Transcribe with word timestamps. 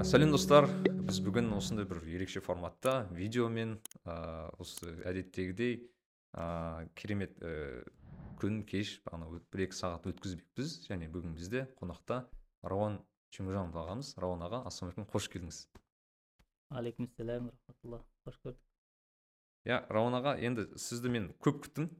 ә, 0.00 0.04
сәлем 0.06 0.30
достар. 0.32 0.64
Біз 1.04 1.18
бүгін 1.24 1.50
осындай 1.52 1.84
бір 1.88 2.00
ерекше 2.08 2.40
форматта 2.40 3.04
видеомен 3.12 3.74
ә, 4.08 4.48
осы 4.60 4.94
әдеттегідей 5.04 5.74
ә, 6.32 6.88
керемет 6.96 7.36
ә, 7.44 7.82
күн 8.40 8.62
кеш 8.68 8.94
бағана 9.04 9.28
бір 9.52 9.64
екі 9.66 9.76
сағат 9.76 10.08
өткізбекпіз. 10.08 10.86
Және 10.86 11.10
бүгін 11.12 11.34
бізде 11.36 11.66
қонақта 11.80 12.22
рауан 12.64 13.00
чемужанов 13.34 13.76
ағамыз. 13.82 14.14
Рауан 14.22 14.46
аға 14.46 14.62
ассалаумағалейкум 14.70 15.10
қош 15.12 15.28
келдіңіз. 15.34 15.60
Алейкумассалам 16.80 17.50
рахматулла 17.52 18.00
қош 18.24 18.40
көрдік. 18.40 18.64
Иә 19.68 19.82
рауан 19.92 20.16
аға 20.16 20.36
енді 20.40 20.70
сізді 20.80 21.12
мен 21.12 21.28
көп 21.44 21.66
күттім. 21.66 21.90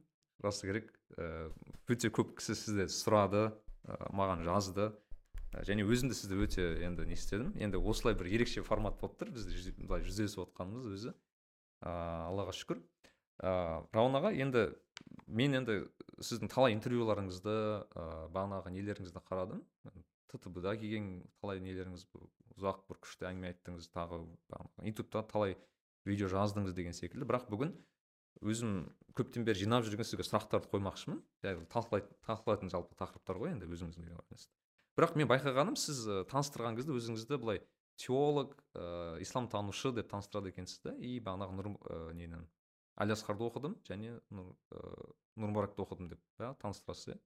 Расы 0.41 0.71
керек 0.71 0.89
ә, 1.19 1.51
өте 1.85 2.09
көп 2.09 2.33
кісі 2.39 2.57
сізді 2.57 2.89
сұрады 2.89 3.51
ә, 3.85 4.01
маған 4.09 4.47
жазды. 4.47 4.89
Және 5.67 5.83
өзім 5.83 6.11
де 6.11 6.15
сізді 6.15 6.39
өте 6.45 6.67
енді 6.85 7.05
не 7.09 7.17
істедім. 7.17 7.51
Енді 7.59 7.81
осылай 7.81 8.15
бір 8.15 8.29
ерекше 8.31 8.63
формат 8.63 8.99
болып 9.01 9.17
тұр. 9.19 9.33
Бізде 9.35 9.73
былай 9.81 10.05
жүздесіп 10.05 10.45
отқанымыз 10.45 10.87
өзі. 10.87 11.13
Ыыы 11.81 12.21
аллаға 12.29 12.55
шүкір. 12.55 12.79
Ыыы 13.41 13.83
рауан 13.91 14.15
аға 14.19 14.31
енді 14.31 14.69
мен 15.27 15.57
енді 15.59 15.81
сіздің 16.21 16.51
талай 16.53 16.75
интервьюларыңызды 16.77 17.51
ыыы 17.51 18.31
бағанағы 18.31 18.71
нелеріңізді 18.77 19.23
қарадым. 19.27 19.65
Ттб 20.31 20.63
да 20.63 20.77
келген 20.79 21.25
талай 21.41 21.59
нелеріңіз 21.59 22.07
ұзақ 22.55 22.85
бір 22.87 23.01
күшті 23.03 23.27
әңгіме 23.27 23.51
айттыңыз 23.51 23.89
тағы 23.91 24.23
ютубта 24.87 25.25
талай 25.27 25.57
видео 26.05 26.29
жаздыңыз 26.31 26.71
деген 26.77 26.95
секілді. 26.95 27.27
Бірақ 27.27 27.49
бүгін 27.51 27.73
өзім 28.39 28.85
көптен 29.17 29.43
бері 29.43 29.65
жинап 29.65 29.83
жүрген 29.83 30.07
сізге 30.07 30.23
сұрақтарды 30.23 30.71
қоймақшымын. 30.71 31.19
Талқылайтын 31.73 32.71
жалпы 32.71 32.95
тақырыптар 33.01 33.41
ғой 33.41 33.55
енді 33.57 33.67
өзіміздің 33.67 34.07
бірақ 34.97 35.15
мен 35.19 35.29
байқағаным 35.31 35.77
сіз 35.79 36.03
ә, 36.07 36.17
таныстырған 36.31 36.77
кезде 36.79 36.95
өзіңізді 36.95 37.39
былай 37.41 37.61
теолог 38.01 38.55
ә, 38.73 39.19
исламтанушы 39.23 39.93
деп 39.95 40.09
таныстырады 40.11 40.51
екенсіз 40.51 40.81
да. 40.85 40.95
И 40.99 41.19
бағанағы 41.23 41.57
нұр 41.57 41.69
ә, 41.75 41.99
нені 42.17 42.41
алиасқарды 43.01 43.45
оқыдым 43.47 43.77
және 43.87 44.17
нұр, 44.29 44.53
ә, 44.71 45.83
оқыдым 45.85 46.11
деп 46.11 46.21
да 46.39 46.53
таныстырасыз 46.61 47.15
иә. 47.15 47.19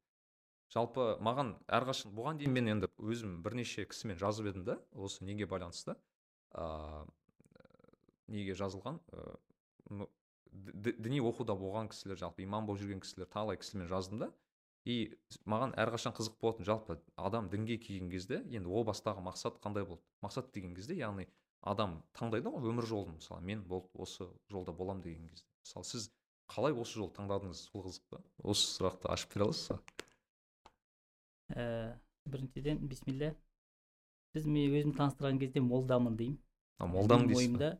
Жалпы 0.73 1.15
маған 1.21 1.55
әрқашан 1.69 2.13
бұған 2.17 2.39
дейін 2.41 2.53
мен 2.55 2.71
енді 2.73 2.89
өзім 2.97 3.41
бірнеше 3.45 3.85
кісімен 3.85 4.17
жазып 4.17 4.49
едім 4.49 4.65
да 4.65 4.79
осы 4.91 5.25
неге 5.25 5.45
байланысты 5.45 5.95
ә, 6.53 7.05
неге 8.27 8.55
жазылған 8.57 8.97
ә, 9.13 9.35
діни 10.51 11.21
оқуда 11.21 11.55
болған 11.59 11.91
кісілер 11.91 12.17
жалпы 12.17 12.43
имам 12.43 12.65
болып 12.65 12.81
жүрген 12.81 13.03
кісілер 13.03 13.29
талай 13.29 13.59
кісімен 13.61 13.87
жаздым 13.91 14.25
да. 14.25 14.31
И 14.85 14.95
маған 15.49 15.73
әрқашан 15.81 16.13
қызық 16.15 16.37
болатын 16.41 16.67
жалпы 16.67 16.99
адам 17.17 17.49
дінге 17.49 17.77
келген 17.81 18.11
кезде 18.11 18.43
енді 18.45 18.69
о 18.69 18.83
бастағы 18.85 19.23
мақсат 19.25 19.57
қандай 19.63 19.85
болды? 19.85 20.03
Мақсат 20.21 20.51
деген 20.53 20.75
кезде 20.77 20.97
яғни 20.99 21.25
адам 21.65 22.03
таңдайды 22.13 22.51
ғой 22.53 22.69
өмір 22.69 22.85
жолын. 22.85 23.17
Мысалы 23.17 23.41
мен 23.41 23.63
болды 23.65 23.89
осы 23.93 24.27
жолда 24.51 24.73
болам 24.73 25.01
деген 25.01 25.27
кезде. 25.29 25.49
Мысалы 25.65 25.89
сіз 25.89 26.11
қалай 26.53 26.77
осы 26.77 26.99
жолды 26.99 27.17
таңдадыңыз? 27.17 27.65
Сол 27.71 27.87
қызық 27.87 28.05
па? 28.13 28.21
Осы 28.43 28.69
сұрақты 28.75 29.09
ашып 29.09 29.33
бере 29.33 29.47
аласыз 29.47 29.73
ба? 29.73 29.79
Ә, 31.49 31.65
біріншіден 32.29 32.85
бисмилля 32.85 33.33
сіз 34.35 34.45
мен 34.45 34.69
өзімді 34.69 34.99
таныстырған 35.01 35.41
кезде 35.41 35.65
молдамын 35.65 36.17
деймін. 36.21 36.39
А 36.77 36.85
молдамын 36.85 37.31
дейсіз 37.31 37.41
ойымда 37.41 37.73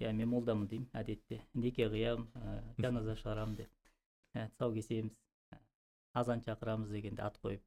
иә 0.00 0.12
мен 0.16 0.32
молдамын 0.32 0.68
деймін 0.72 0.88
әдетте. 0.96 1.42
Неке 1.52 1.88
қиямын 1.92 2.28
ә, 2.40 2.58
жаназа 2.80 3.16
шығарамын 3.20 3.56
деп. 3.60 3.72
Ә, 4.32 4.48
тұсау 4.54 4.72
кесеміз. 4.76 5.12
Азан 6.20 6.42
шақырамыз 6.46 6.90
дегенде 6.92 7.22
ат 7.22 7.38
қойып 7.42 7.62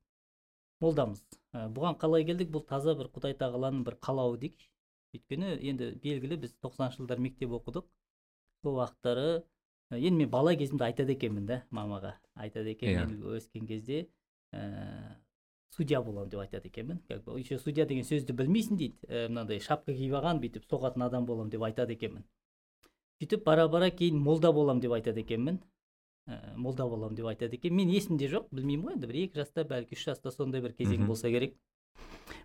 молдамыз. 0.82 1.22
Ә, 1.54 1.68
бұған 1.72 1.98
қалай 2.02 2.26
келдік? 2.26 2.50
Бұл 2.54 2.66
таза 2.68 2.96
бір 2.98 3.12
құдай 3.14 3.36
тағаланың 3.38 3.84
бір 3.88 3.98
қалауы 4.02 4.40
дейікші 4.42 4.70
өйткені 5.16 5.56
енді 5.70 5.92
белгілі 6.04 6.38
біз 6.46 6.54
тоқсаныншы 6.64 7.02
жылдары 7.02 7.24
мектеп 7.26 7.54
оқыдық. 7.58 7.88
Сол 8.64 8.80
уақыттары 8.80 9.44
енді 9.92 10.24
мен 10.24 10.30
бала 10.32 10.56
кезімде 10.56 10.88
айтады 10.88 11.16
екенмін 11.18 11.48
да 11.50 11.62
мамаға. 11.70 12.16
Айтады 12.36 12.72
екен 12.74 12.90
yeah. 12.90 13.04
Иә. 13.04 13.10
мен 13.10 13.38
өскен 13.38 13.68
кезде 13.68 14.08
ә, 14.54 15.18
судья 15.76 16.02
боламын 16.02 16.30
деп 16.30 16.40
айтады 16.40 16.70
екенмін. 16.70 17.02
Как 17.08 17.24
бы 17.24 17.40
еще 17.40 17.60
судья 17.60 17.86
деген 17.86 18.08
сөзді 18.08 18.34
білмейсің 18.34 18.78
дейді. 18.78 18.98
Ә, 19.08 19.28
мынандай 19.28 19.60
шапка 19.60 19.94
киіп 19.94 20.16
алған 20.22 20.40
бүйтіп 20.42 20.70
соғатын 20.70 21.06
адам 21.08 21.26
боламын 21.26 21.52
деп 21.52 21.68
айтады 21.68 21.98
екенмін. 21.98 22.24
Сөйтіп 23.22 23.44
бара 23.46 23.68
бара 23.68 23.92
кейін 23.92 24.18
молда 24.18 24.54
боламын 24.54 24.82
деп 24.82 24.96
айтады 24.96 25.22
екенмін. 25.22 25.60
Ә, 26.28 26.56
молда 26.56 26.86
боламын 26.88 27.16
деп 27.16 27.28
айтады 27.32 27.58
екен. 27.58 27.76
Мен 27.76 27.90
есімде 27.90 28.30
жоқ 28.32 28.50
білмеймін 28.52 28.86
ғой 28.86 28.96
енді 28.96 29.10
бір 29.10 29.20
екі 29.24 29.42
жаста 29.42 29.64
бәлки 29.68 29.98
үш 29.98 30.06
жаста 30.06 30.32
сондай 30.32 30.62
бір 30.62 30.76
кезең 30.78 31.08
болса 31.08 31.32
керек. 31.32 31.56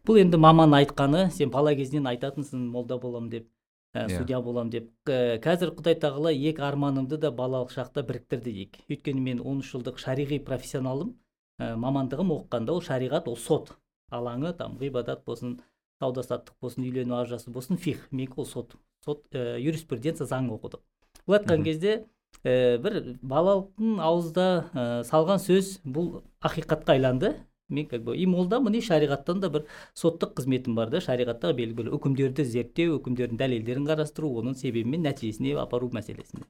Бұл 0.06 0.20
енді 0.22 0.41
маман 0.41 0.75
айтқаны 0.78 1.28
сен 1.34 1.50
бала 1.50 1.75
кезінен 1.75 2.09
айтатынсың 2.12 2.66
молда 2.72 2.98
боламын 3.03 3.31
деп 3.31 3.47
ә, 3.94 4.09
судья 4.09 4.41
боламын 4.41 4.72
деп. 4.72 4.91
Ә, 5.06 5.38
қазір 5.42 5.75
құдай 5.76 5.98
тағала 6.00 6.32
екі 6.32 6.62
арманымды 6.62 7.19
да 7.19 7.31
балалық 7.31 7.75
шақта 7.75 8.04
біріктірді 8.06 8.50
дейік. 8.50 8.81
Өйткені 8.88 9.20
мен 9.20 9.41
он 9.41 9.62
үш 9.64 9.72
жылдық 9.75 10.00
шариғи 10.03 10.41
профессионалым 10.47 11.14
ә, 11.60 11.75
мамандығым 11.76 12.34
оқығанда 12.41 12.76
ол 12.76 12.82
шариғат 12.82 13.28
ол 13.28 13.37
сот. 13.37 13.76
Алаңы 14.10 14.53
там 14.56 14.76
ғибадат 14.78 15.25
болсын 15.26 15.60
сауда 15.98 16.22
саттық 16.22 16.54
болсын 16.60 16.84
үйлену 16.87 17.16
ажырасу 17.19 17.50
болсын 17.50 17.76
фих. 17.76 18.06
Менікі 18.12 18.44
ол 18.44 18.47
сот. 18.47 18.76
Сот 19.04 19.26
ә, 19.34 19.58
юриспруденция 19.58 20.26
заң 20.26 20.53
оқыдық 20.54 20.82
былай 21.26 21.41
айтқан 21.41 21.64
кезде 21.64 22.06
ә, 22.47 22.78
бір 22.82 23.19
балалықтың 23.22 24.00
ауызда 24.03 24.47
ә, 24.72 24.87
салған 25.09 25.42
сөз 25.42 25.76
бұл 25.84 26.22
ақиқатқа 26.44 26.97
айланды. 26.97 27.37
Мен 27.69 27.87
как 27.87 28.04
бы 28.04 28.16
и 28.16 28.26
молдамын 28.26 28.75
и 28.78 28.81
шариғаттан 28.81 29.41
да 29.42 29.48
бір 29.50 29.64
соттық 29.98 30.37
қызметім 30.38 30.76
бар 30.78 30.91
да. 30.91 31.00
Шариғаттағы 31.03 31.56
белгілі 31.59 31.91
үкімдерді 31.97 32.44
зерттеу 32.47 33.00
үкімдердің 33.00 33.41
дәлелдерін 33.41 33.88
қарастыру 33.88 34.31
оның 34.38 34.54
себебі 34.54 34.92
мен 34.92 35.03
нәтижесіне 35.03 35.56
апару 35.59 35.91
мәселесінде. 35.91 36.47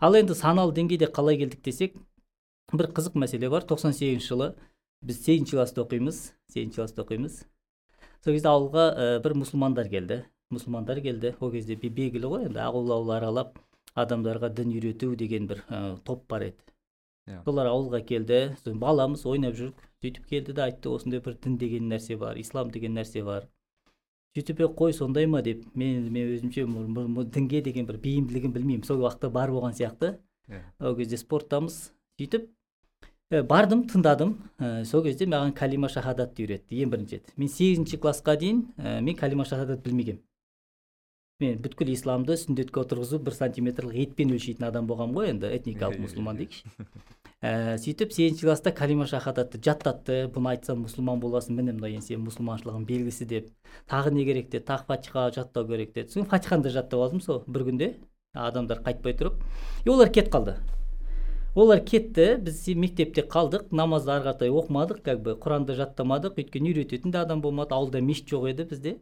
Ал 0.00 0.16
енді 0.16 0.32
саналы 0.38 0.72
деңгейде 0.72 1.10
қалай 1.12 1.36
келдік 1.42 1.60
десек 1.64 2.00
бір 2.72 2.88
қызық 2.96 3.20
мәселе 3.20 3.52
бар. 3.52 3.68
98 3.68 3.92
сегізінші 4.00 4.32
жылы 4.32 4.48
біз 5.04 5.20
сегізінші 5.26 5.58
класста 5.58 5.84
оқимыз 5.84 6.32
сегізінші 6.48 6.80
класста 6.80 7.04
оқимыз. 7.04 7.44
Сол 8.24 8.32
кезде 8.32 8.48
ауылға 8.48 8.88
ә, 8.88 9.20
бір 9.20 9.36
мұсылмандар 9.44 9.92
келді. 9.92 10.22
Мұсылмандар 10.48 11.02
келді. 11.04 11.36
Ол 11.44 11.52
кезде 11.52 11.76
белгілі 11.76 12.32
ғой 12.32 12.48
енді 12.48 12.64
ауыл 12.64 12.96
ауыл 12.96 13.12
аралап 13.20 13.60
адамдарға 14.02 14.50
дін 14.54 14.72
үйрету 14.76 15.14
деген 15.16 15.46
бір 15.50 15.62
ә, 15.68 15.98
топ 16.04 16.26
бар 16.28 16.48
еді 16.48 16.56
yeah. 17.28 17.38
Иә. 17.38 17.44
солар 17.44 17.70
ауылға 17.70 18.02
келді 18.06 18.40
баламыз 18.64 19.24
ойнап 19.26 19.56
жүрік 19.58 19.86
сөйтіп 20.02 20.26
келді 20.30 20.56
да 20.56 20.68
айтты 20.68 20.90
осындай 20.90 21.20
бір 21.24 21.36
дін 21.44 21.58
деген 21.58 21.88
нәрсе 21.92 22.16
бар 22.16 22.38
ислам 22.38 22.70
деген 22.70 22.96
нәрсе 22.98 23.24
бар 23.24 23.48
сөйтіп 24.36 24.62
қой 24.78 24.92
сондай 24.92 25.26
ма 25.26 25.42
деп 25.42 25.64
мен 25.74 26.10
мен 26.12 26.34
өзімше 26.36 26.66
дінге 27.34 27.62
деген 27.62 27.86
бір 27.86 27.98
бейімділігін 28.04 28.52
білмеймін 28.52 28.86
сол 28.86 29.02
уақытта 29.02 29.30
бар 29.30 29.50
болған 29.50 29.74
сияқты 29.74 30.18
yeah. 30.48 30.62
Иә. 30.80 30.88
ол 30.88 30.96
кезде 30.96 31.16
спорттамыз 31.16 31.92
сөйтіп 32.20 32.48
ә, 33.32 33.42
бардым 33.42 33.84
тыңдадым 33.88 34.36
ә, 34.58 34.84
сол 34.84 35.02
кезде 35.02 35.26
маған 35.26 35.52
калима 35.56 35.90
шахадатты 35.92 36.46
үйретті 36.46 36.82
ең 36.84 36.94
бірінші 36.94 37.18
рет 37.18 37.34
мен 37.36 37.48
сегізінші 37.52 38.00
классқа 38.00 38.36
дейін 38.38 38.66
ә, 38.78 39.00
мен 39.00 39.16
калима 39.16 39.44
шахадат 39.44 39.82
білмегенмін 39.84 40.22
мен 41.38 41.60
бүткіл 41.62 41.92
исламды 41.92 42.34
сүндетке 42.34 42.80
отырғызып 42.82 43.22
бір 43.28 43.34
сантиметрлік 43.36 43.94
етпен 44.02 44.32
өлшейтін 44.34 44.64
адам 44.66 44.88
болғанмын 44.90 45.18
ғой 45.18 45.28
енді 45.30 45.50
этникалық 45.54 46.00
мұсылман 46.02 46.40
дейікші. 46.40 46.64
ә, 47.46 47.76
сөйтіп 47.78 48.10
сегізінші 48.10 48.48
класста 48.48 48.72
калима 48.74 49.06
шахадатты 49.06 49.60
жаттатты 49.62 50.16
бұны 50.34 50.56
айтсам 50.56 50.82
мұсылман 50.82 51.22
боласың 51.22 51.54
міне 51.60 51.76
мына 51.76 51.92
енді 51.92 52.08
сенің 52.08 52.24
мұсылманшылығың 52.26 52.88
белгісі 52.88 53.28
деп. 53.30 53.52
Тағы 53.86 54.10
не 54.16 54.24
керек 54.26 54.50
деді 54.50 54.66
тағы 54.66 54.88
фатиха 54.88 55.28
жаттау 55.36 55.68
керек 55.68 55.94
деді. 55.94 56.10
Сосын 56.10 56.26
фатиханы 56.26 56.66
да 56.66 56.74
жаттап 56.74 57.06
алдым 57.06 57.22
сол 57.22 57.44
бір 57.46 57.68
күнде. 57.70 57.92
Адамдар 58.34 58.82
қайтпай 58.82 59.14
тұрып. 59.14 59.38
И 59.86 59.94
олар 59.94 60.10
кетіп 60.10 60.34
қалды. 60.34 60.56
Олар 61.54 61.80
кетті 61.86 62.34
біз 62.42 62.66
мектепте 62.74 63.22
қалдық 63.22 63.70
намазды 63.70 64.10
ары 64.12 64.26
қаратай 64.26 64.50
оқымадық 64.50 65.00
как 65.06 65.22
бы 65.22 65.38
құранды 65.38 65.78
жаттамадық 65.78 66.42
өйткені 66.42 66.74
үйрететін 66.74 67.14
де 67.14 67.18
адам 67.22 67.40
болмады 67.42 67.74
ауылда 67.74 68.02
мешіт 68.02 68.28
жоқ 68.30 68.50
еді 68.52 68.66
бізде. 68.68 68.98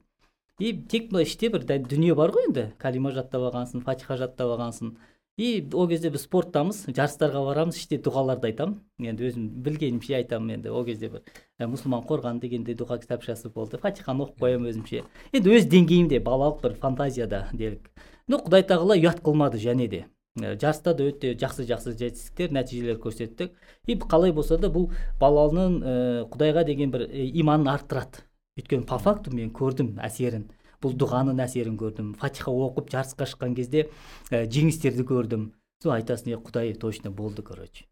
И 0.58 0.72
тек 0.88 1.12
мына 1.12 1.26
іште 1.26 1.50
бір 1.52 1.66
дүние 1.66 2.14
бар 2.14 2.32
ғой 2.32 2.48
енді. 2.48 2.70
Калима 2.78 3.12
жаттап 3.12 3.50
алғансың 3.50 3.84
фатиха 3.84 4.16
жаттап 4.16 4.56
алғансың. 4.56 4.96
И 5.36 5.68
ол 5.76 5.84
кезде 5.84 6.08
біз 6.08 6.22
спорттамыз 6.24 6.86
жарыстарға 6.96 7.42
барамыз 7.44 7.76
іште 7.76 7.98
дұғаларды 8.00 8.48
айтамын. 8.48 8.78
Енді 9.04 9.26
өзім 9.28 9.48
білгенімше 9.66 10.14
айтамын 10.16 10.54
енді 10.54 10.70
ол 10.72 10.86
кезде 10.86 11.10
бір 11.12 11.26
ә, 11.60 11.68
мұсылман 11.68 12.06
қорған 12.08 12.40
дегендей 12.40 12.72
дұға 12.72 12.96
кітапшасы 13.02 13.50
болды. 13.52 13.76
Фатиханы 13.76 14.24
оқып 14.24 14.40
қоямын 14.40 14.70
өзімше. 14.72 15.02
Енді 15.36 15.52
өз 15.58 15.68
деңгейімде 15.68 16.22
балалық 16.24 16.62
бір 16.62 16.78
фантазияда 16.80 17.50
делік. 17.52 17.90
Но 18.32 18.40
құдай 18.40 18.64
тағала 18.64 18.96
ұят 18.96 19.20
қылмады 19.20 19.60
және 19.60 19.90
де. 19.92 20.06
Жарыста 20.40 20.94
да 20.96 21.04
өте 21.10 21.34
жақсы 21.36 21.68
жақсы 21.68 21.92
жетістіктер 22.00 22.56
нәтижелер 22.56 22.96
көрсеттік. 23.00 23.52
И 23.84 23.98
қалай 24.00 24.32
болса 24.32 24.56
да 24.56 24.72
бұл 24.72 24.88
баланың 25.20 25.76
ә, 25.84 25.94
құдайға 26.32 26.64
деген 26.64 26.96
бір 26.96 27.06
иманын 27.12 27.74
арттырады. 27.76 28.24
Өйткені 28.56 28.86
по 28.88 28.98
факту 28.98 29.34
мен 29.34 29.50
көрдім 29.54 29.96
әсерін. 30.04 30.48
Бұл 30.82 30.94
дұғаның 31.00 31.40
әсерін 31.44 31.76
көрдім. 31.80 32.14
Фатиха 32.20 32.52
оқып 32.52 32.90
жарысқа 32.92 33.28
шыққан 33.30 33.56
кезде 33.56 33.88
ә, 34.30 34.44
жеңістерді 34.44 35.06
көрдім. 35.08 35.50
Сол 35.82 35.96
айтасың 35.96 36.36
е 36.36 36.40
құдай 36.40 36.74
точно 36.80 37.10
болды 37.12 37.42
короче 37.44 37.86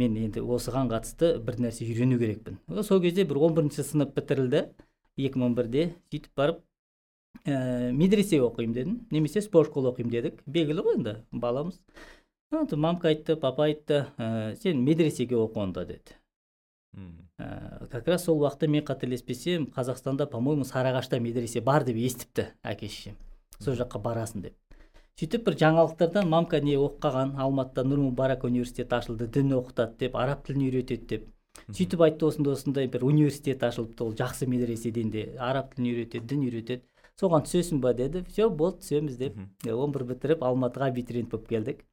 мен 0.00 0.16
енді 0.16 0.42
осыған 0.44 0.90
қатысты 0.90 1.34
бір 1.44 1.58
нәрсе 1.66 1.84
үйрену 1.84 2.18
керекпін. 2.20 2.58
Сол 2.86 3.02
кезде 3.02 3.26
бір 3.28 3.40
он 3.46 3.56
бірінші 3.58 3.84
сынып 3.86 4.14
бітірілді. 4.16 4.64
2011-де 5.20 5.82
сөйтіп 6.12 6.30
барып 6.38 6.62
ә, 7.44 7.90
медресе 7.92 8.40
оқимын 8.40 8.76
дедім. 8.76 8.94
Немесе 9.12 9.42
спорт 9.44 9.74
оқимын 9.76 10.12
дедік. 10.14 10.40
Белгілі 10.46 10.86
ғой 10.86 10.98
енді 11.00 11.16
баламыз. 11.32 11.80
Мамка 12.50 13.10
айтты 13.10 13.36
папа 13.36 13.68
айтты 13.68 14.06
ә, 14.16 14.54
сен 14.62 14.84
медресеге 14.86 15.36
оқы 15.36 15.60
онда 15.66 15.84
деді. 15.84 16.16
Ә, 17.40 17.88
как 17.88 18.08
раз 18.08 18.24
сол 18.24 18.42
уақытта 18.44 18.68
мен 18.68 18.84
қателеспесем 18.84 19.70
қазақстанда 19.72 20.26
по 20.26 20.40
моему 20.40 20.64
сарыағашта 20.68 21.20
медресе 21.20 21.60
бар 21.60 21.84
деп 21.84 21.96
естіпті 21.96 22.50
әке 22.62 22.88
шешем 22.88 23.16
сол 23.58 23.74
жаққа 23.80 24.00
барасың 24.04 24.44
деп. 24.44 24.56
Сөйтіп 25.20 25.44
бір 25.48 25.56
жаңалықтардан 25.60 26.28
мамка 26.32 26.60
не 26.64 26.78
оқып 26.80 27.02
қалған 27.04 27.34
алматыда 27.44 27.84
нұр 27.84 28.06
мүбарак 28.06 28.46
университеті 28.48 28.96
ашылды 28.96 29.26
дін 29.28 29.52
оқытады 29.58 29.98
деп 30.00 30.16
араб 30.16 30.46
тілін 30.46 30.70
үйретеді 30.70 31.06
деп. 31.10 31.26
Сөйтіп 31.68 32.04
айтты 32.06 32.24
осындай 32.24 32.54
осындай 32.56 32.88
бір 32.88 33.04
университет 33.04 33.62
ашылыпты 33.68 34.06
ол 34.06 34.14
жақсы 34.16 34.48
медреседен 34.48 35.10
де 35.12 35.26
араб 35.36 35.74
тілін 35.74 35.90
үйретеді 35.92 36.24
дін 36.30 36.46
үйретеді. 36.46 36.86
Соған 37.20 37.44
түсесің 37.44 37.82
ба 37.84 37.92
деді 37.92 38.24
все 38.30 38.48
болды 38.48 38.80
түсеміз 38.80 39.18
деп. 39.20 39.36
Он 39.68 39.92
бір 39.92 40.06
бітіріп 40.14 40.40
алматыға 40.46 40.88
абитуриент 40.88 41.28
болып 41.28 41.50
келдік. 41.52 41.84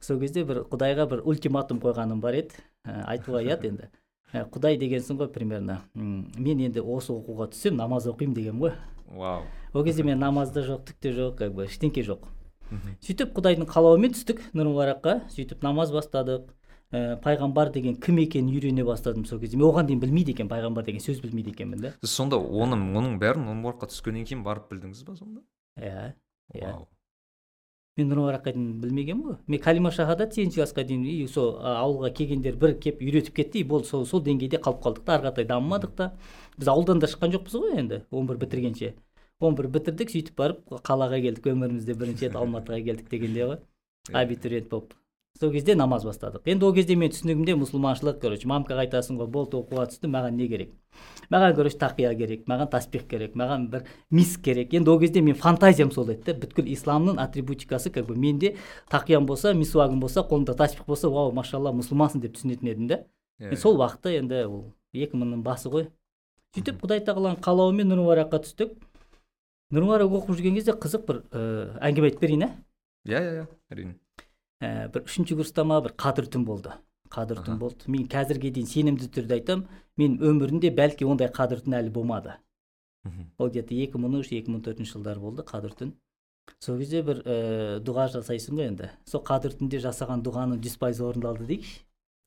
Сол 0.00 0.20
кезде 0.22 0.44
бір 0.46 0.62
құдайға 0.70 1.08
бір 1.10 1.24
ультиматум 1.26 1.80
қойғаным 1.82 2.20
бар 2.22 2.38
еді. 2.44 2.62
Ә, 2.86 3.02
айтуға 3.10 3.42
ұят 3.42 3.66
енді. 3.66 3.90
Құдай 4.32 4.76
дегенсің 4.80 5.18
ғой 5.20 5.30
примерно. 5.32 5.80
Мен 5.94 6.60
енді 6.60 6.82
осы 6.82 7.12
оқуға 7.14 7.48
түссем 7.52 7.76
намаз 7.76 8.06
оқимын 8.10 8.34
деген 8.34 8.60
ғой. 8.60 8.74
Вау. 9.08 9.42
Ол 9.72 9.84
кезде 9.84 10.02
мен 10.04 10.18
намаз 10.18 10.52
да 10.52 10.62
жоқ 10.66 10.84
түк 10.88 11.00
те 11.00 11.12
жоқ 11.16 11.36
как 11.38 11.54
бы 11.54 11.64
ештеңке 11.64 12.04
жоқ. 12.04 12.28
Сөйтіп 13.00 13.32
құдайдың 13.36 13.68
қалауымен 13.70 14.12
түстік 14.12 14.42
нұр 14.52 14.68
мүбаракқа 14.74 15.22
сөйтіп 15.32 15.64
намаз 15.64 15.92
бастадық. 15.94 16.50
Ә, 16.88 17.18
пайғамбар 17.20 17.68
деген 17.72 17.98
кім 18.00 18.16
екенін 18.22 18.54
үйрене 18.54 18.84
бастадым 18.84 19.26
сол 19.28 19.40
кезде. 19.40 19.58
Мен 19.60 19.66
оған 19.68 19.88
дейін 19.90 20.00
білмейді 20.00 20.32
екенмін 20.32 20.52
пайғамбар 20.54 20.86
деген 20.86 21.02
сөз 21.04 21.20
білмейді 21.20 21.52
екенмін 21.52 21.82
да. 21.82 21.90
Сіз 22.00 22.14
сонда 22.16 22.38
оның 22.40 22.86
оның 22.96 23.18
бәрін 23.20 23.44
нұрмұбаракқа 23.44 23.90
түскеннен 23.92 24.24
кейін 24.24 24.40
барып 24.46 24.70
білдіңіз 24.72 25.04
ба 25.04 25.16
сонда? 25.18 25.42
Иә 25.76 26.14
Иә. 26.56 26.72
Мен 27.98 28.08
нұр 28.08 28.22
мүбаракқа 28.22 28.52
дейін 28.54 28.68
білмегенмін 28.82 29.26
ғой. 29.26 29.36
Мен 29.46 29.60
калима 29.60 29.90
шахадат 29.90 30.34
сегізінші 30.34 30.60
классқа 30.60 30.84
дейін 30.86 31.04
и 31.10 31.26
сол 31.28 31.56
ауылға 31.58 32.12
келгендер 32.14 32.56
бір 32.56 32.76
кеп 32.78 33.02
үйретіп 33.02 33.34
кетті 33.40 33.60
и 33.60 33.66
болды 33.68 33.90
сол 33.90 34.06
сол 34.06 34.22
деңгейде 34.22 34.60
қалып 34.62 34.80
қалдық 34.86 35.04
та 35.04 35.16
ары 35.16 35.28
қаратай 35.28 35.48
дамымадық 35.50 35.94
та. 35.98 36.12
Біз 36.58 36.70
ауылдан 36.70 37.02
да 37.02 37.10
шыққан 37.10 37.34
жоқпыз 37.34 37.58
ғой 37.58 37.78
енді 37.82 38.02
он 38.10 38.26
бір 38.30 38.38
бітіргенше. 38.44 38.94
он 39.40 39.54
бір 39.54 39.68
бітірдік 39.70 40.10
сөйтіп 40.10 40.38
барып 40.38 40.78
қалаға 40.82 41.20
келдік 41.22 41.46
өмірімізде 41.52 41.94
бірінші 41.94 42.26
рет 42.26 42.38
алматыға 42.40 42.82
келдік 42.82 43.10
дегендей 43.10 43.46
ғой. 43.46 43.60
Абитуриент 44.12 44.68
болып. 44.68 44.97
Сол 45.40 45.52
кезде 45.54 45.74
намаз 45.78 46.04
бастадық. 46.04 46.44
Енді 46.46 46.66
ол 46.66 46.74
кезде 46.74 46.96
мен 46.98 47.12
түсінігімде 47.14 47.56
мұсылманшылық 47.60 48.20
короче 48.22 48.48
мамкаға 48.50 48.86
айтасың 48.86 49.20
ғой 49.20 49.28
болды 49.32 49.58
оқуға 49.58 49.88
түстім 49.92 50.14
маған 50.16 50.38
не 50.38 50.48
керек? 50.48 50.72
Маған 51.30 51.54
короче 51.56 51.78
тақия 51.78 52.14
керек 52.18 52.48
маған 52.50 52.70
таспих 52.72 53.06
керек 53.08 53.36
маған 53.38 53.68
бір 53.70 53.84
миск 54.10 54.42
керек. 54.44 54.74
Енді 54.74 54.90
ол 54.90 54.98
кезде 55.00 55.20
мен 55.20 55.36
фантазиям 55.38 55.92
сол 55.92 56.10
еді 56.10 56.32
да 56.32 56.38
бүткіл 56.42 56.72
исламның 56.74 57.20
атрибутикасы 57.22 57.90
как 57.90 58.06
бы 58.06 58.16
менде 58.16 58.56
тақиям 58.90 59.26
болса 59.26 59.54
мисуагым 59.54 60.00
болса 60.00 60.26
қолымда 60.26 60.56
таспих 60.56 60.86
болса 60.86 61.08
вау 61.08 61.32
машалла 61.32 61.72
мұсылмансың 61.72 62.24
деп 62.24 62.34
түсінетін 62.34 62.72
едім 62.74 62.88
да 62.88 63.04
Иә, 63.38 63.52
Мен 63.52 63.58
сол 63.60 63.76
уақытта 63.78 64.10
енді 64.18 64.40
ол 64.50 64.62
екі 64.90 65.14
мыңның 65.14 65.44
басы 65.46 65.70
ғой. 65.70 65.84
Сөйтіп 66.56 66.80
құдай 66.82 67.04
тағаланың 67.06 67.38
қалауымен 67.44 67.86
нұр 67.86 68.00
мүбаракқа 68.02 68.40
түстік. 68.42 68.72
Нұр 69.70 69.84
мүбарак 69.86 70.16
оқып 70.18 70.40
жүрген 70.40 70.56
кезде 70.58 70.74
қызық 70.74 71.04
бір 71.06 71.20
ә, 71.30 71.42
әңгіме 71.86 72.10
айтып 72.10 72.24
берейін 72.24 72.46
ә? 72.48 72.50
Иә 73.06 73.20
иә 73.20 73.36
иә 73.36 73.44
әрине. 73.70 73.94
Ә, 74.60 74.88
бір 74.92 75.04
үшінші 75.06 75.38
курста 75.38 75.64
ма 75.64 75.80
бір 75.84 75.94
қадір 75.98 76.28
түн 76.32 76.44
болды. 76.48 76.74
Қадір 77.12 77.40
түн 77.46 77.58
болды. 77.58 77.88
Мен 77.88 78.08
қазірге 78.10 78.50
дейін 78.52 78.68
сенімді 78.68 79.08
түрде 79.12 79.38
айтамын 79.38 79.66
мен 79.96 80.18
өмірімде 80.18 80.72
бәлки 80.74 81.06
ондай 81.08 81.30
қадір 81.32 81.64
түн 81.64 81.78
әлі 81.80 81.94
болмады. 81.94 82.36
Ол 83.38 83.48
где 83.48 83.62
то 83.62 83.74
екі 83.74 83.98
мың 83.98 84.20
үш 84.20 84.32
екі 84.34 84.52
мың 84.52 84.62
төртінші 84.66 84.98
жылдары 84.98 85.20
болды 85.22 85.44
қадір 85.46 85.74
түн. 85.78 85.94
Сол 86.60 86.78
кезде 86.80 87.02
бір 87.02 87.22
ә, 87.24 87.36
дұға 87.84 88.08
жасайсың 88.12 88.58
ғой 88.58 88.70
енді. 88.72 88.90
Сол 89.06 89.22
қадір 89.24 89.54
түнде 89.58 89.80
жасаған 89.84 90.24
дұғаның 90.26 90.60
жүз 90.64 90.76
пайыз 90.80 91.00
орындалды 91.04 91.46
дейікші 91.48 91.76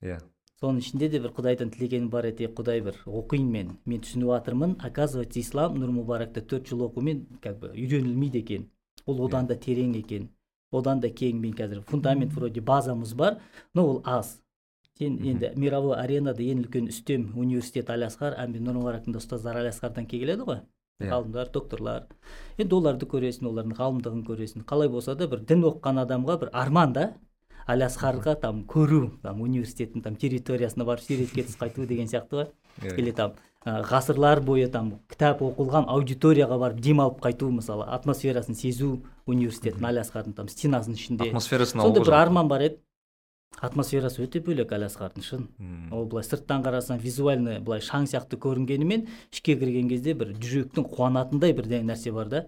иә. 0.07 0.19
Соның 0.61 0.81
ішінде 0.83 1.09
де 1.09 1.19
бір 1.21 1.33
құдайдан 1.33 1.71
тілегенім 1.73 2.09
бар 2.13 2.27
еді. 2.29 2.45
«Ей, 2.45 2.51
құдай 2.53 2.83
бір 2.85 2.99
оқиын 3.09 3.47
мен 3.49 3.71
мен 3.85 4.03
түсініп 4.05 4.29
жатырмын 4.29 4.75
оказывается 4.77 5.41
ислам 5.41 5.79
нұр 5.81 5.89
мүбаракта 5.95 6.43
төрт 6.45 6.69
жыл 6.69 6.85
оқумен 6.85 7.25
как 7.41 7.57
бы 7.59 7.71
үйренілмейді 7.73 8.43
екен. 8.43 8.69
Ол 9.05 9.25
одан 9.25 9.47
да 9.49 9.57
терең 9.57 9.95
екен. 9.97 10.29
Одан 10.71 10.99
да 10.99 11.09
кең 11.09 11.39
мен 11.41 11.53
қазір 11.57 11.81
фундамент 11.87 12.33
вроде 12.33 12.61
базамыз 12.61 13.13
бар 13.13 13.39
но 13.73 13.85
ол 13.87 14.01
аз 14.05 14.41
сен 14.97 15.17
енді 15.25 15.53
мировой 15.55 15.97
аренада 15.97 16.43
ең 16.43 16.65
үлкен 16.65 16.91
үстем 16.91 17.31
университет 17.35 17.89
алиасқар 17.89 18.37
әмбе 18.41 18.61
нұр 18.61 18.99
ұстаздары 19.17 19.65
алиасқардан 19.65 20.07
келеді 20.07 20.45
ғой. 20.47 20.61
Иә. 21.01 21.09
ғалымдар 21.09 21.49
докторлар 21.49 22.03
енді 22.61 22.75
оларды 22.77 23.07
көресің 23.09 23.47
олардың 23.49 23.77
ғалымдығын 23.79 24.25
көресің 24.27 24.65
қалай 24.69 24.89
болса 24.93 25.15
да 25.17 25.27
бір 25.31 25.41
дін 25.49 25.63
оқыған 25.65 26.01
адамға 26.03 26.35
бір 26.43 26.51
арман 26.53 26.93
да 26.93 27.05
алиасқарға 27.65 28.35
там 28.43 28.63
көру 28.69 29.07
там 29.23 29.41
университеттің 29.41 30.03
там 30.05 30.15
территориясына 30.21 30.85
барып 30.85 31.07
суретке 31.07 31.47
түсіп 31.47 31.65
қайту 31.65 31.87
деген 31.89 32.11
сияқты 32.11 32.37
ғой. 32.37 32.51
Или 32.97 33.11
там 33.11 33.33
ғасырлар 33.65 34.41
бойы 34.41 34.67
там 34.73 34.95
кітап 35.11 35.41
оқылған 35.45 35.85
аудиторияға 35.93 36.57
барып 36.57 36.79
демалып 36.81 37.19
қайту 37.21 37.51
мысалы 37.53 37.85
атмосферасын 37.93 38.57
сезу 38.57 39.03
университеттің 39.29 39.85
алиасқардың 39.91 40.33
там 40.33 40.47
стенасының 40.49 40.97
ішінде. 40.97 41.27
Атмосферасын 41.29 41.83
сондай 41.83 42.03
бір 42.03 42.17
арман 42.17 42.49
бар 42.49 42.65
еді. 42.65 42.79
Атмосферасы 43.61 44.23
өте 44.23 44.41
бөлек 44.41 44.71
алиасқардың 44.73 45.25
шын. 45.27 45.45
Ол 45.91 46.07
былай 46.09 46.25
сырттан 46.25 46.63
қарасаң 46.65 47.01
визуально 47.03 47.59
былай 47.61 47.83
шаң 47.85 48.07
сияқты 48.09 48.39
көрінгенімен 48.41 49.05
ішке 49.29 49.57
кірген 49.59 49.91
кезде 49.91 50.15
бір 50.17 50.33
жүректің 50.39 50.87
қуанатындай 50.89 51.53
бір 51.53 51.67
нәрсе 51.83 52.15
бар 52.15 52.31
да. 52.31 52.45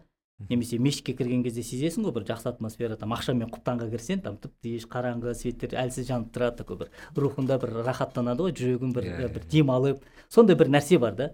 Немесе 0.49 0.77
мешітке 0.79 1.13
кірген 1.13 1.43
кезде 1.45 1.61
сезесің 1.63 2.03
ғой 2.07 2.13
бір 2.17 2.25
жақсы 2.27 2.49
атмосфера 2.49 2.97
там 2.99 3.13
ақшамен 3.15 3.49
құптанға 3.53 3.89
кірсең 3.93 4.23
там 4.25 4.37
тып 4.41 4.51
тыныш 4.63 4.87
қараңғы 4.91 5.33
светтер 5.39 5.75
әлсіз 5.79 6.07
жанып 6.09 6.33
тұрады 6.35 6.57
такой 6.63 6.77
бір 6.81 6.89
рухында 7.15 7.59
бір 7.61 7.75
рахаттанады 7.85 8.43
ғой 8.47 8.55
жүрегің 8.57 8.93
бір 8.95 9.07
Иә, 9.07 9.27
бір 9.29 9.43
иә. 9.43 9.49
демалып 9.51 10.03
сондай 10.29 10.55
бір 10.59 10.71
нәрсе 10.73 10.99
бар 10.99 11.15
да. 11.15 11.29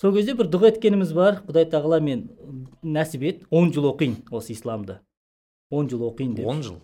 Сол 0.00 0.14
кезде 0.16 0.34
бір 0.34 0.48
дұға 0.48 0.70
еткеніміз 0.74 1.12
бар. 1.12 1.42
Құдай 1.46 1.66
тағала 1.70 2.00
мен 2.00 2.26
нәсіп 2.82 3.22
ет 3.22 3.42
он 3.50 3.72
жыл 3.72 3.90
оқиын 3.92 4.14
осы 4.30 4.54
исламды. 4.54 4.98
Он 5.70 5.88
жыл 5.90 6.06
оқиын 6.08 6.34
деп. 6.34 6.46
Он 6.46 6.62
жыл? 6.62 6.78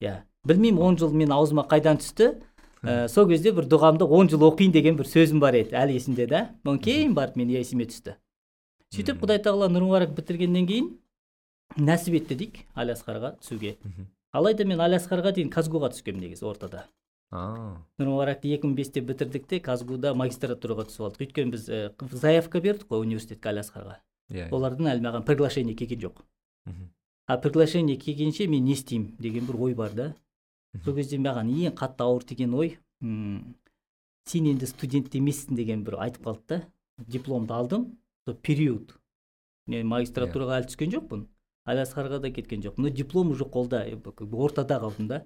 Иә. 0.00 0.22
Білмеймін 0.46 0.78
он 0.82 0.98
жыл 0.98 1.10
мен 1.10 1.32
аузыма 1.34 1.66
қайдан 1.68 1.98
түсті. 1.98 2.36
Ә, 2.82 3.08
сол 3.08 3.26
кезде 3.28 3.50
бір 3.52 3.66
дұғамда 3.66 4.06
он 4.06 4.30
жыл 4.30 4.46
оқиын 4.48 4.70
деген 4.72 4.96
бір 4.96 5.06
сөзім 5.10 5.40
бар 5.42 5.54
еді 5.58 5.74
әлі 5.74 5.98
есімде 5.98 6.26
да. 6.30 6.44
Одан 6.64 6.78
кейін 6.78 7.14
барып 7.14 7.36
мен 7.36 7.50
есіме 7.50 7.86
түсті. 7.90 8.16
Сөйтіп 8.92 9.22
құдай 9.22 9.40
тағала 9.42 9.68
нұр 9.72 9.86
мүбарак 9.86 10.12
бітіргеннен 10.16 10.66
кейін 10.68 10.90
нәсіп 11.80 12.18
етті 12.20 12.36
дейік 12.40 12.58
алиасқарға 12.76 13.36
түсуге. 13.40 13.76
Мгм. 13.82 14.08
алайда 14.32 14.64
мен 14.68 14.80
алиасқарға 14.80 15.32
дейін 15.36 15.50
казгуға 15.52 15.92
түскенмін 15.92 16.26
негізі 16.26 16.44
ортада. 16.48 16.86
Нұр 17.32 18.10
мүбаракты 18.10 18.52
екі 18.52 18.68
мың 18.68 18.76
бесте 18.76 19.00
бітірдік 19.00 19.46
те 19.48 19.60
казгуда 19.64 20.12
магистратураға 20.12 20.84
түсіп 20.90 21.06
алдық. 21.06 21.22
Өйткені 21.24 21.54
біз 21.54 21.68
ә, 21.72 21.92
заявка 22.12 22.60
бердік 22.60 22.90
қой 22.92 23.06
университетке 23.06 23.48
алиасқарға 23.48 23.96
иә 24.32 24.50
олардан 24.52 24.90
әлі 24.92 25.06
маған 25.06 25.24
приглашение 25.24 25.74
келген 25.76 26.00
жоқ. 26.04 26.20
А 27.26 27.38
приглашение 27.38 27.96
келгенше 27.96 28.46
мен 28.48 28.64
не 28.64 28.72
істеймін 28.76 29.16
деген 29.18 29.46
бір 29.46 29.56
ой 29.56 29.74
бар 29.74 29.92
да. 29.96 30.14
Сол 30.84 30.94
кезде 30.94 31.16
маған 31.16 31.48
ең 31.48 31.76
қатты 31.76 32.04
ауыр 32.04 32.24
тиген 32.24 32.52
ой 32.54 32.76
сен 33.00 34.46
енді 34.52 34.66
студент 34.66 35.14
емессің 35.14 35.56
деген 35.56 35.84
бір 35.84 36.00
айтып 36.04 36.26
қалды 36.26 36.42
да. 36.48 36.62
Дипломды 36.98 37.54
алдым. 37.54 37.96
Сол 38.26 38.34
период 38.34 38.96
мен 39.66 39.86
магистратураға 39.90 40.60
әлі 40.60 40.70
түскен 40.70 40.92
жоқпын. 40.94 41.26
Алиасқарға 41.68 42.18
да 42.22 42.30
кеткен 42.34 42.62
жоқпын. 42.62 42.86
Но 42.86 42.90
диплом 42.90 43.30
уже 43.30 43.44
қолда 43.44 43.84
э, 43.86 43.96
ортада 44.32 44.80
қалдым 44.82 45.08
да. 45.08 45.22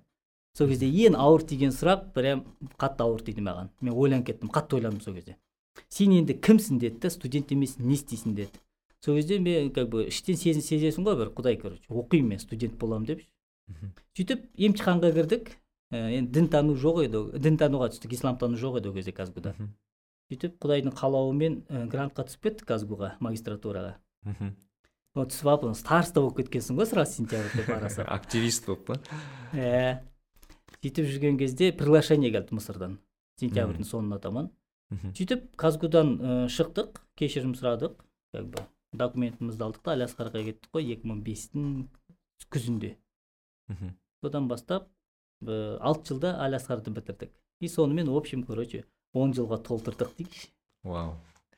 Сол 0.57 0.69
кезде 0.69 0.89
ең 0.89 1.17
ауыр 1.17 1.45
тиген 1.49 1.73
сұрақ 1.73 2.13
прям 2.17 2.45
қатты 2.81 3.05
ауыр 3.05 3.25
тиді 3.25 3.45
маған. 3.45 3.71
Мен 3.81 3.95
ойланып 3.95 4.27
кеттім 4.31 4.53
қатты 4.53 4.79
ойландым 4.79 5.01
сол 5.05 5.17
кезде. 5.17 5.37
Сен 5.89 6.13
енді 6.17 6.37
кімсің 6.41 6.81
деді 6.81 7.01
да 7.01 7.11
студент 7.13 7.53
емессің 7.53 7.85
не 7.85 7.97
істейсің 7.97 8.37
деді. 8.37 8.61
Сол 9.05 9.17
кезде 9.17 9.39
мен 9.39 9.71
как 9.73 9.89
бы 9.93 10.07
іштен 10.09 10.37
сезін 10.41 10.65
сезесің 10.65 11.05
ғой 11.05 11.19
бір 11.21 11.33
құдай 11.37 11.61
короче 11.61 11.85
оқимын 11.89 12.37
мен 12.37 12.41
студент 12.41 12.77
боламын 12.81 13.07
деп. 13.13 13.25
Сөйтіп 14.17 14.49
емтиханға 14.57 15.13
кірдік. 15.13 15.51
Ә, 15.93 16.09
енді 16.19 16.33
дінтану 16.41 16.75
жоқ 16.75 17.05
еді 17.05 17.21
дінтануға 17.39 17.93
түстік 17.93 18.17
исламтану 18.17 18.57
жоқ 18.59 18.81
еді 18.81 18.89
ол 18.91 18.97
кезде 18.97 19.13
казгуда. 19.13 19.55
Сөйтіп 20.31 20.59
құдайдың 20.63 20.95
қалауымен 20.99 21.57
ә, 21.69 21.85
грантқа 21.91 22.27
түсіп 22.29 22.49
кеттік 22.49 22.69
казгуға 22.69 23.15
магистратураға. 23.23 23.97
Мгм. 24.27 24.55
вот 25.17 25.31
түсіп 25.33 25.49
алып 25.49 25.77
староста 25.79 26.21
болып 26.21 26.37
кеткенсің 26.43 26.77
ғой 26.77 26.87
сразу 26.91 27.23
сентябрьде 27.23 27.65
барасың 27.69 28.09
активист 28.19 28.67
болып 28.67 28.87
па? 28.87 28.97
Ә, 29.55 30.03
сөйтіп 30.83 31.07
жүрген 31.13 31.39
кезде 31.39 31.73
приглашение 31.73 32.33
келді 32.35 32.59
мысырдан 32.59 32.99
сентябрьдің 33.41 33.87
соңына 33.87 34.19
таман. 34.21 34.51
Сөйтіп 34.91 35.49
казгудан 35.57 36.17
ә, 36.19 36.35
шықтық 36.53 37.01
кешірім 37.17 37.55
сұрадық 37.59 37.97
как 38.35 38.51
бы 38.51 38.67
документімізді 38.93 39.65
алдық 39.67 39.87
та 39.87 39.95
алиасқарға 39.97 40.43
кеттік 40.51 40.75
қой 40.75 40.93
екі 40.95 41.09
мың 41.09 41.23
бестің 41.25 41.87
күзінде. 42.53 42.97
Мгм. 43.69 43.97
содан 44.23 44.49
бастап 44.49 44.89
алты 45.43 46.13
жылда 46.13 46.37
алиасқарды 46.43 46.91
бітірдік. 46.91 47.33
И 47.61 47.69
сонымен 47.69 48.11
в 48.11 48.17
общем 48.17 48.43
короче 48.45 48.85
он 49.23 49.33
жылға 49.37 49.59
толтырдық 49.67 50.13
дейікші. 50.19 50.49
Вау. 50.87 51.15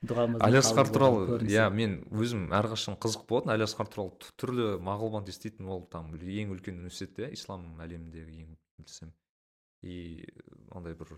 Дұғамыздың 0.06 0.44
әлиасқар 0.46 0.86
қабыл 0.86 0.94
туралы 0.94 1.38
иә 1.50 1.64
мен 1.74 1.96
өзім 2.14 2.44
әрқашан 2.54 2.94
қызық 3.02 3.24
болатын 3.28 3.50
әлиасқар 3.56 3.88
туралы 3.90 4.12
т- 4.22 4.30
түрлі 4.38 4.66
мағлұмат 4.86 5.26
еститін 5.32 5.66
ол 5.74 5.82
там 5.90 6.12
ең 6.14 6.52
үлкен 6.54 6.78
университет 6.78 7.18
иә 7.24 7.32
ислам 7.34 7.64
әлеміндегі 7.82 8.44
ең 8.44 8.52
білсем 8.78 9.10
и 9.82 10.22
андай 10.70 10.94
бір 10.94 11.16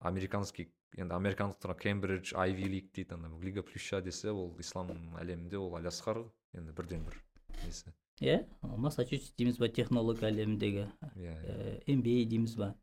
американский 0.00 0.68
енді 0.96 1.14
американдықтар 1.16 1.74
кембридж 1.80 2.34
айви 2.36 2.68
лиг 2.68 2.92
дейді 2.92 3.14
ана 3.16 3.30
лига 3.42 3.62
плюща 3.62 4.02
десе 4.02 4.30
ол 4.30 4.52
ислам 4.60 4.92
әлемінде 5.16 5.56
ол 5.56 5.72
әлиасқар 5.80 6.20
енді 6.52 6.72
бірден 6.76 7.00
бір 7.08 7.16
несі. 7.64 7.94
Иә 8.20 8.44
массачусетс 8.62 9.32
дейміз 9.40 9.56
ба 9.60 9.68
технология 9.68 10.28
әлеміндегі 10.30 10.84
иә 11.16 11.32
ә, 11.32 11.80
MBA 11.88 12.24
дейміз 12.28 12.54
ба. 12.60 12.74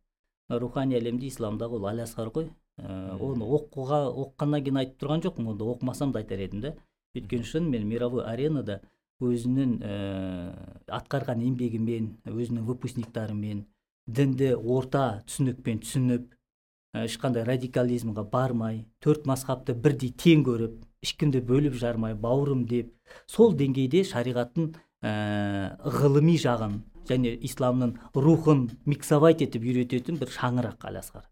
Рухани 0.49 0.97
әлемде 0.97 1.29
исламдағы 1.29 1.77
ол 1.79 1.87
әлиасқар 1.93 2.33
ғой. 2.33 2.49
ә, 2.49 2.62
оны 2.77 3.45
оқуға 3.45 3.99
оқығаннан 4.09 4.63
кейін 4.65 4.79
айтып 4.81 5.01
тұрған 5.03 5.23
жоқпын 5.27 5.49
оны 5.53 5.67
оқымасам 5.75 6.13
да 6.13 6.23
айтар 6.23 6.41
едім 6.41 6.61
да 6.63 6.73
өйткені 7.13 7.45
шын 7.45 7.69
мен 7.69 7.85
мировой 7.87 8.25
аренада 8.25 8.79
өзінің 9.21 9.75
ә, 9.85 9.97
атқарған 10.97 11.43
еңбегімен 11.45 12.07
өзінің 12.27 12.65
выпускниктарымен 12.67 13.65
дінді 14.07 14.55
орта 14.57 15.21
түсінікпен 15.27 15.83
түсініп 15.83 16.25
ә, 16.97 17.05
ешқандай 17.05 17.45
радикализмға 17.47 18.25
бармай 18.31 18.87
төрт 19.05 19.27
мазхабты 19.29 19.75
бірдей 19.77 20.09
тең 20.09 20.43
көріп 20.47 20.81
ешкімді 21.05 21.43
бөліп 21.45 21.77
жармай 21.77 22.17
бауырым 22.17 22.65
деп 22.65 22.89
сол 23.29 23.53
деңгейде 23.59 24.01
шариғаттың 24.09 24.73
ә, 25.05 25.13
ғылыми 25.99 26.39
жағын 26.41 26.81
және 27.07 27.35
исламның 27.45 27.97
рухын 28.15 28.65
миксовать 28.89 29.45
етіп 29.45 29.69
үйрететін 29.69 30.17
бір 30.19 30.33
шаңырақ 30.33 30.89
әлиасқар 30.89 31.29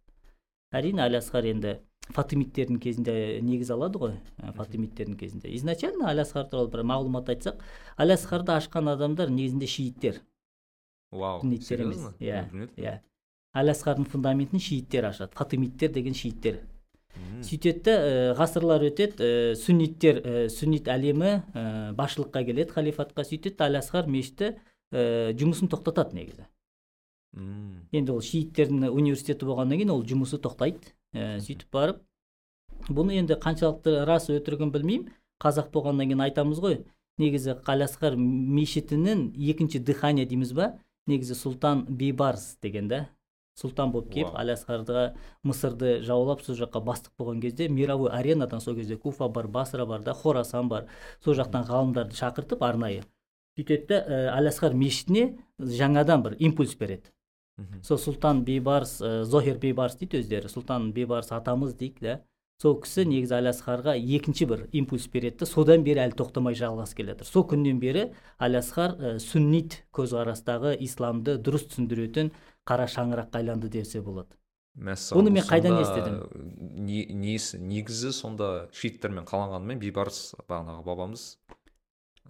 әрине 0.72 1.04
әлиасқар 1.06 1.48
енді 1.52 1.78
фатимидтердің 2.16 2.80
кезінде 2.82 3.14
негіз 3.46 3.72
алады 3.76 4.02
ғой 4.02 4.16
ә, 4.42 4.52
фатимидтердің 4.58 5.18
кезінде. 5.20 5.54
Изначально 5.56 6.10
әлиасқар 6.12 6.50
туралы 6.50 6.72
бір 6.74 6.84
мағлұмат 6.90 7.32
айтсақ 7.32 7.62
әлиасқарды 8.02 8.56
ашқан 8.56 8.92
адамдар 8.92 9.32
негізінде 9.32 9.70
шииттер. 9.70 10.22
Вау 11.12 11.44
емес. 11.44 12.04
Иә 12.20 12.46
иә. 12.80 13.00
Әлиасқардың 13.56 14.08
фундаментін 14.12 14.64
шииттер 14.64 15.10
ашады 15.12 15.36
фатимидтер 15.36 15.92
деген 15.92 16.16
шииттер. 16.16 16.62
Сөйтеді 17.44 17.84
да 17.84 17.94
ә, 18.00 18.12
ғасырлар 18.38 18.86
өтеді 18.88 19.26
ә, 19.26 19.56
сүнниттер 19.60 20.22
ә, 20.22 20.34
сүннит 20.54 20.88
әлемі 20.92 21.32
ә, 21.52 21.64
басшылыққа 21.98 22.44
келеді 22.48 22.72
халифатқа. 22.72 23.26
Сөйтеді 23.28 23.66
әлиасқар 23.66 24.08
мешіті 24.08 24.54
ә, 24.54 25.34
жұмысын 25.36 25.72
тоқтатады 25.72 26.16
негізі. 26.16 26.46
Енді 27.36 28.12
ол 28.12 28.22
шииттердің 28.22 28.90
университеті 28.92 29.48
болғаннан 29.48 29.80
кейін 29.80 29.94
ол 29.94 30.04
жұмысы 30.08 30.40
тоқтайды. 30.42 30.94
Ә, 31.16 31.40
сөйтіп 31.44 31.72
барып 31.72 32.02
бұны 32.92 33.16
енді 33.20 33.38
қаншалықты 33.40 34.04
рас 34.08 34.30
өтірігін 34.32 34.72
білмеймін. 34.74 35.12
Қазақ 35.42 35.72
болғаннан 35.72 36.12
кейін 36.12 36.26
айтамыз 36.28 36.60
ғой 36.64 36.82
негізі 37.22 37.56
қалиасқар 37.66 38.18
мешітінің 38.18 39.32
екінші 39.52 39.82
дыхание 39.86 40.26
дейміз 40.28 40.54
ба? 40.58 40.74
Негізі 41.08 41.38
сұлтан 41.38 41.86
бейбарс 41.90 42.58
деген 42.62 42.88
да. 42.92 43.08
Сұлтан 43.60 43.92
болып 43.92 44.12
келіп 44.14 44.32
Вау. 44.32 44.42
әлиасқарға 44.44 45.06
мысырды 45.46 45.98
жаулап 46.08 46.42
сол 46.46 46.56
жаққа 46.56 46.82
бастық 46.88 47.14
болған 47.20 47.42
кезде 47.44 47.68
мировой 47.70 48.10
аренадан 48.10 48.62
сол 48.62 48.76
кезде 48.76 48.98
куфа 48.98 49.28
бар 49.30 49.48
басра 49.48 49.86
бар 49.86 50.02
да 50.02 50.14
хорасан 50.14 50.70
бар 50.70 50.88
сол 51.24 51.36
жақтан 51.36 51.68
ғалымдарды 51.68 52.16
шақыртып 52.16 52.64
арнайы. 52.64 53.04
Сөйтеді 53.58 53.88
да 53.90 54.00
ә, 54.02 54.22
әлиасқар 54.40 54.74
мешітіне 54.74 55.38
жаңадан 55.60 56.24
бір 56.24 56.38
импульс 56.40 56.78
береді. 56.80 57.12
Сол 57.84 57.98
сұлтан 57.98 58.44
бейбарс 58.48 59.00
ә, 59.02 59.24
зохир 59.24 59.58
бейбарс 59.62 59.96
дейді 60.00 60.22
өздері. 60.22 60.50
Сұлтан 60.52 60.92
бейбарс 60.94 61.32
атамыз 61.32 61.74
дейді 61.76 62.02
да. 62.02 62.20
Сол 62.62 62.76
кісі 62.78 63.08
негізі 63.10 63.34
әлиасқарға 63.40 63.96
екінші 63.98 64.46
бір 64.46 64.68
импульс 64.72 65.08
береді. 65.10 65.40
Да 65.42 65.46
содан 65.50 65.82
бері 65.84 66.04
әлі 66.04 66.14
тоқтамай 66.20 66.54
жалғасып 66.54 67.00
келе 67.00 67.16
жатыр 67.16 67.26
сол 67.26 67.48
күннен 67.50 67.80
бері 67.82 68.04
әлиасқар 68.38 68.94
ә, 69.00 69.16
сүннит 69.18 69.80
көзқарастағы 69.98 70.76
исламды 70.86 71.40
дұрыс 71.42 71.66
түсіндіретін 71.72 72.30
қара 72.70 72.86
шаңыраққа 72.86 73.42
айналды 73.42 73.70
десе 73.74 74.02
болады. 74.06 74.38
Мәссаған 74.78 75.20
Оны 75.20 75.32
мен 75.34 75.44
қайдан 75.44 75.82
естідім? 75.82 76.22
не- 76.86 77.10
несі 77.12 77.58
негізі 77.60 78.14
сонда 78.14 78.70
шииттермен 78.72 79.26
қаланғанымен 79.26 79.82
бейбарыс 79.82 80.36
бағанағы 80.48 80.86
бабамыз 80.86 81.26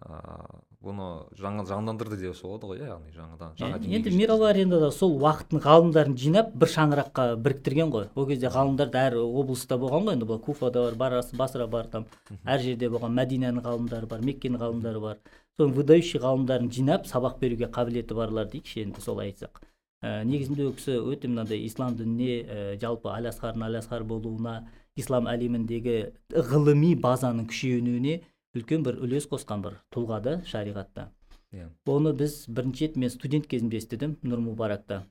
ыыы 0.08 0.71
бұны 0.82 1.08
жаңа 1.38 1.64
жандандырды 1.70 2.18
деуге 2.18 2.40
болады 2.42 2.70
ғой 2.72 2.80
иә 2.82 2.88
яғни 2.90 3.12
жаңадан 3.14 3.54
жаңа 3.60 3.80
енді 3.98 4.14
мировой 4.16 4.50
аренада 4.50 4.90
сол 4.92 5.14
уақыттың 5.22 5.62
ғалымдарын 5.62 6.16
жинап 6.18 6.56
бір 6.58 6.72
шаңыраққа 6.74 7.26
біріктірген 7.38 7.92
ғой. 7.94 8.08
Ол 8.16 8.26
кезде 8.26 8.50
ғалымдар 8.50 8.90
да 8.90 9.06
әр 9.12 9.20
облыста 9.22 9.78
болған 9.78 10.08
ғой 10.08 10.18
енді 10.18 10.30
бұл 10.32 10.42
куфада 10.42 10.88
бар 10.88 10.98
барас 11.04 11.30
басра 11.38 11.68
бар 11.68 11.86
там 11.92 12.08
әр 12.46 12.66
жерде 12.66 12.90
болған 12.90 13.14
мәдинаның 13.20 13.66
ғалымдары 13.68 14.10
бар 14.10 14.26
меккенің 14.26 14.64
ғалымдары 14.64 15.04
бар. 15.06 15.22
Соның 15.60 15.76
выдающий 15.78 16.24
ғалымдарын 16.24 16.72
жинап 16.74 17.06
сабақ 17.06 17.38
беруге 17.38 17.70
қабілеті 17.70 18.18
барлар 18.18 18.50
дейікші 18.50 18.88
енді 18.88 19.06
солай 19.06 19.30
айтсақ. 19.30 19.62
Ә, 20.02 20.24
негізінде 20.26 20.66
ол 20.66 20.74
кісі 20.74 20.98
өте 20.98 21.30
мынандай 21.30 21.62
ислам 21.68 21.94
дініне 21.94 22.42
ә, 22.42 22.62
жалпы 22.82 23.12
әлиасқардың 23.14 23.68
әлиасқар 23.68 24.02
болуына 24.10 24.64
ислам 24.98 25.28
әлеміндегі 25.30 25.98
ғылыми 26.34 26.96
базаның 26.98 27.46
күшеюіне 27.52 28.16
үлкен 28.56 28.84
бір 28.84 29.00
үлес 29.04 29.28
қосқан 29.32 29.64
бір 29.64 29.80
тұлға 29.94 30.22
да 30.24 30.34
шариғатта. 30.48 31.10
Иә. 31.52 31.70
Оны 31.86 32.14
біз 32.16 32.46
бірінші 32.48 32.88
рет 32.88 32.98
мен 32.98 33.12
студент 33.12 33.48
кезімде 33.52 33.80
естідім 33.80 34.18
нұр 34.24 34.40
мубаракта 34.44 35.06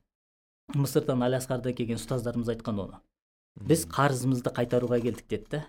мысырдан 0.75 1.25
әлиасқардан 1.27 1.75
келген 1.77 2.01
ұстаздарымыз 2.01 2.51
айтқан 2.55 2.81
оны. 2.85 3.01
Біз 3.61 3.87
қарызымызды 3.91 4.53
қайтаруға 4.55 5.01
келдік 5.03 5.27
деді 5.29 5.49
да 5.57 5.63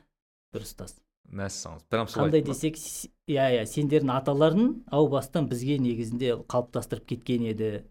бір 0.54 0.68
ұстаз. 0.68 1.00
Мәссаған. 1.32 1.82
Прям 1.90 2.08
солай 2.12 2.30
қандай 2.30 2.44
десек 2.46 2.78
иә 3.32 3.48
иә 3.56 3.66
сендердің 3.70 4.13
аталарың 4.18 4.72
әу 4.92 5.08
бастан 5.12 5.48
бізге 5.51 5.78
негізінде 5.80 6.36
қалыптастырып 6.51 7.08
кеткен 7.13 7.48
еді. 7.51 7.86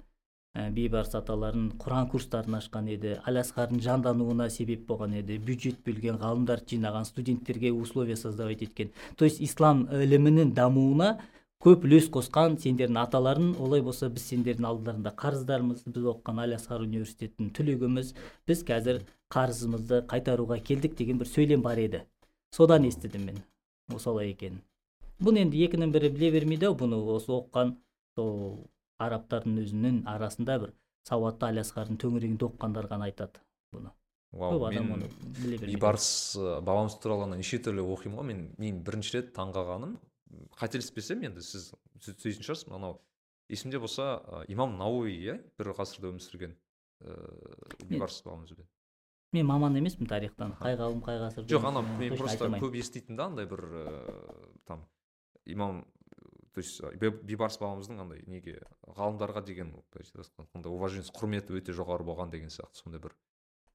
Бейбарыс 0.75 1.17
аталарың 1.19 1.67
құран 1.81 2.09
курстарын 2.13 2.57
ашқан 2.59 2.89
еді 2.93 3.17
әлиасқардың 3.29 3.81
жандануына 3.85 4.49
себеп 4.51 4.87
болған 4.89 5.17
еді. 5.21 5.39
Бюджет 5.39 5.81
бөлген 5.87 6.21
ғалымдарды 6.23 6.77
жинаған 6.77 7.09
студенттерге 7.09 7.73
условия 7.73 8.17
создавать 8.17 8.63
еткен. 8.63 8.91
То 9.17 9.25
есть 9.25 9.41
ислам 9.41 9.87
ілімінің 9.91 10.55
дамуына 10.55 11.19
көп 11.61 11.85
үлес 11.89 12.09
қосқан 12.13 12.57
сендердің 12.61 13.01
аталарың 13.03 13.53
олай 13.61 13.83
болса 13.85 14.09
біз 14.09 14.29
сендердің 14.31 14.69
алдарында 14.71 15.13
қарыздармыз 15.17 15.85
біз 15.87 16.09
оқыған 16.15 16.41
әлиасқар 16.47 16.87
университетінің 16.87 17.53
түлегіміз 17.59 18.15
біз 18.49 18.65
қазір 18.71 19.03
қарызымызды 19.31 20.03
қайтаруға 20.09 20.59
келдік 20.65 20.97
деген 20.97 21.21
бір 21.21 21.29
сөйлем 21.29 21.63
бар 21.63 21.79
еді. 21.79 22.05
Содан 22.51 22.89
естідім 22.89 23.29
мен 23.29 23.45
ол 23.93 24.01
солай 24.01 24.33
екенін 24.33 24.63
бұны 25.21 25.45
енді 25.45 25.61
екінің 25.67 25.93
бірі 25.95 26.09
біле 26.15 26.31
бермейді 26.35 26.71
ау 26.71 26.77
бұны 26.81 26.99
осы 27.15 27.31
оқыған 27.35 27.75
сол 28.17 28.31
арабтардың 29.07 29.59
өзінің 29.65 30.03
арасында 30.11 30.59
бір 30.65 30.75
сауатты 31.09 31.49
әлиасқардың 31.49 31.99
төңірегінде 32.01 32.47
оқығандар 32.47 32.89
ғана 32.91 33.09
айтады 33.11 33.43
бұны. 33.75 33.93
Вау 34.31 34.71
мен 34.71 35.09
бейбарыс 35.65 36.09
бабамыз 36.39 36.99
туралы 37.03 37.27
ана 37.27 37.39
неше 37.41 37.59
түрлі 37.59 37.83
оқимын 37.83 38.21
ғой. 38.21 38.29
Мен 38.31 38.43
мен 38.63 38.83
бірінші 38.87 39.17
рет 39.17 39.33
таңғалғаным. 39.35 39.97
Қателеспесем 40.61 41.25
енді 41.27 41.43
сіз 41.43 41.73
түзейтін 42.05 42.47
шығарсыз 42.47 42.71
анау 42.71 43.01
есімде 43.51 43.81
болса 43.83 44.21
имам 44.47 44.77
науи 44.79 45.17
иә 45.17 45.41
бір 45.59 45.73
ғасырда 45.75 46.13
өмір 46.13 46.23
сүрген 46.23 46.55
ыыы 47.03 47.89
бейбарыс 47.89 48.21
бабамызбен 48.23 48.69
мен 49.33 49.47
маман 49.47 49.77
емеспін 49.79 50.07
тарихтан. 50.11 50.55
Қай 50.63 50.77
ғалым 50.79 51.03
қай 51.07 51.19
ғасыр 51.23 51.47
жоқ 51.51 51.67
ана 51.67 51.83
мен 51.83 52.17
просто 52.19 52.49
көп 52.63 52.79
еститін 52.79 53.19
да 53.19 53.27
андай 53.31 53.47
бір 53.51 53.67
ыыы 53.67 54.63
там 54.67 54.87
имам 55.47 55.85
то 56.63 56.91
есть 56.91 57.01
Бе- 57.01 57.11
бейбарыс 57.11 57.59
бабамыздың 57.61 58.01
андай 58.05 58.23
неге 58.27 58.59
ғалымдарға 58.99 59.43
деген 59.47 59.73
былайша 59.93 60.23
айтқанда 60.23 60.69
уважениесі 60.71 61.13
құрметі 61.17 61.57
өте 61.61 61.73
жоғары 61.77 62.05
болған 62.05 62.31
деген 62.31 62.51
сияқты 62.53 62.83
сондай 62.83 63.01
бір 63.01 63.15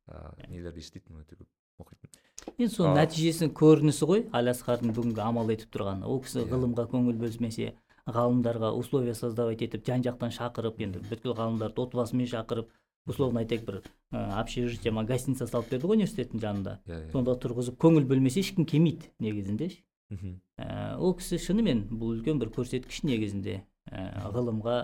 ыыы 0.07 0.49
нелерді 0.53 0.79
еститінмін 0.83 1.23
өте 1.25 1.35
көп 1.39 1.49
оқитын 1.85 2.55
енді 2.59 2.69
соның 2.75 2.99
нәтижесінің 3.01 3.53
көрінісі 3.57 4.07
ғой 4.11 4.23
әлиасқардың 4.37 4.93
бүгінгі 4.95 5.21
амал 5.25 5.49
етіп 5.55 5.71
тұрғаны 5.75 6.05
ол 6.05 6.21
кісі 6.23 6.43
Иә. 6.43 6.49
ғылымға 6.53 6.85
көңіл 6.93 7.17
бөлмесе 7.23 7.73
ғалымдарға 8.05 8.69
условия 8.77 9.15
создавать 9.17 9.61
етіп 9.65 9.85
жан 9.87 10.03
жақтан 10.05 10.29
шақырып 10.35 10.77
енді 10.85 11.01
бүткіл 11.09 11.33
ғалымдарды 11.39 11.81
отбасымен 11.81 12.29
шақырып 12.29 12.69
условно 13.09 13.41
айтайық 13.41 13.65
бір 13.65 13.79
ә, 14.13 14.39
общежитие 14.41 14.91
ма 14.93 15.03
гостиница 15.05 15.47
салып 15.49 15.69
берді 15.73 15.87
ғой 15.89 15.97
университеттің 15.97 16.41
жанында 16.41 16.75
иә 16.85 16.99
иә 17.07 17.11
сонда 17.11 17.33
тұрғызып 17.41 17.77
көңіл 17.81 18.05
бөлмесе 18.09 18.39
ешкім 18.45 18.65
келмейді 18.65 19.09
негізінде. 19.19 19.71
Ә, 20.13 20.97
ол 21.01 21.15
кісі 21.17 21.39
шынымен 21.41 21.87
бұл 21.89 22.19
үлкен 22.19 22.37
бір 22.37 22.51
көрсеткіш 22.53 23.01
негізінде 23.09 23.55
ә, 23.89 24.29
ғылымға 24.35 24.75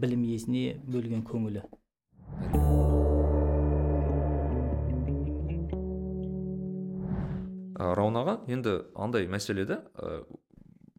білім 0.00 0.24
иесіне 0.26 0.80
бөлген 0.90 1.22
көңілі. 1.28 1.62
Ә, 7.78 7.94
рауан 7.94 8.18
аға 8.18 8.34
енді 8.50 8.80
андай 8.98 9.28
мәселеде 9.30 9.78
ә, 9.94 10.24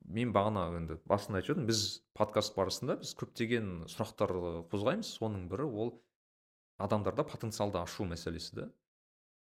мен 0.07 0.31
бағана 0.31 0.69
енді 0.79 0.95
басында 1.11 1.41
айтып 1.41 1.57
едім 1.57 1.67
біз 1.67 1.83
подкаст 2.15 2.55
барысында 2.55 2.95
біз 3.03 3.11
көптеген 3.19 3.89
сұрақтар 3.91 4.31
қозғаймыз. 4.71 5.11
Соның 5.19 5.49
бірі 5.51 5.67
ол 5.67 5.93
адамдарда 6.79 7.27
потенциалды 7.27 7.83
ашу 7.83 8.07
мәселесі 8.07 8.55
да 8.61 8.71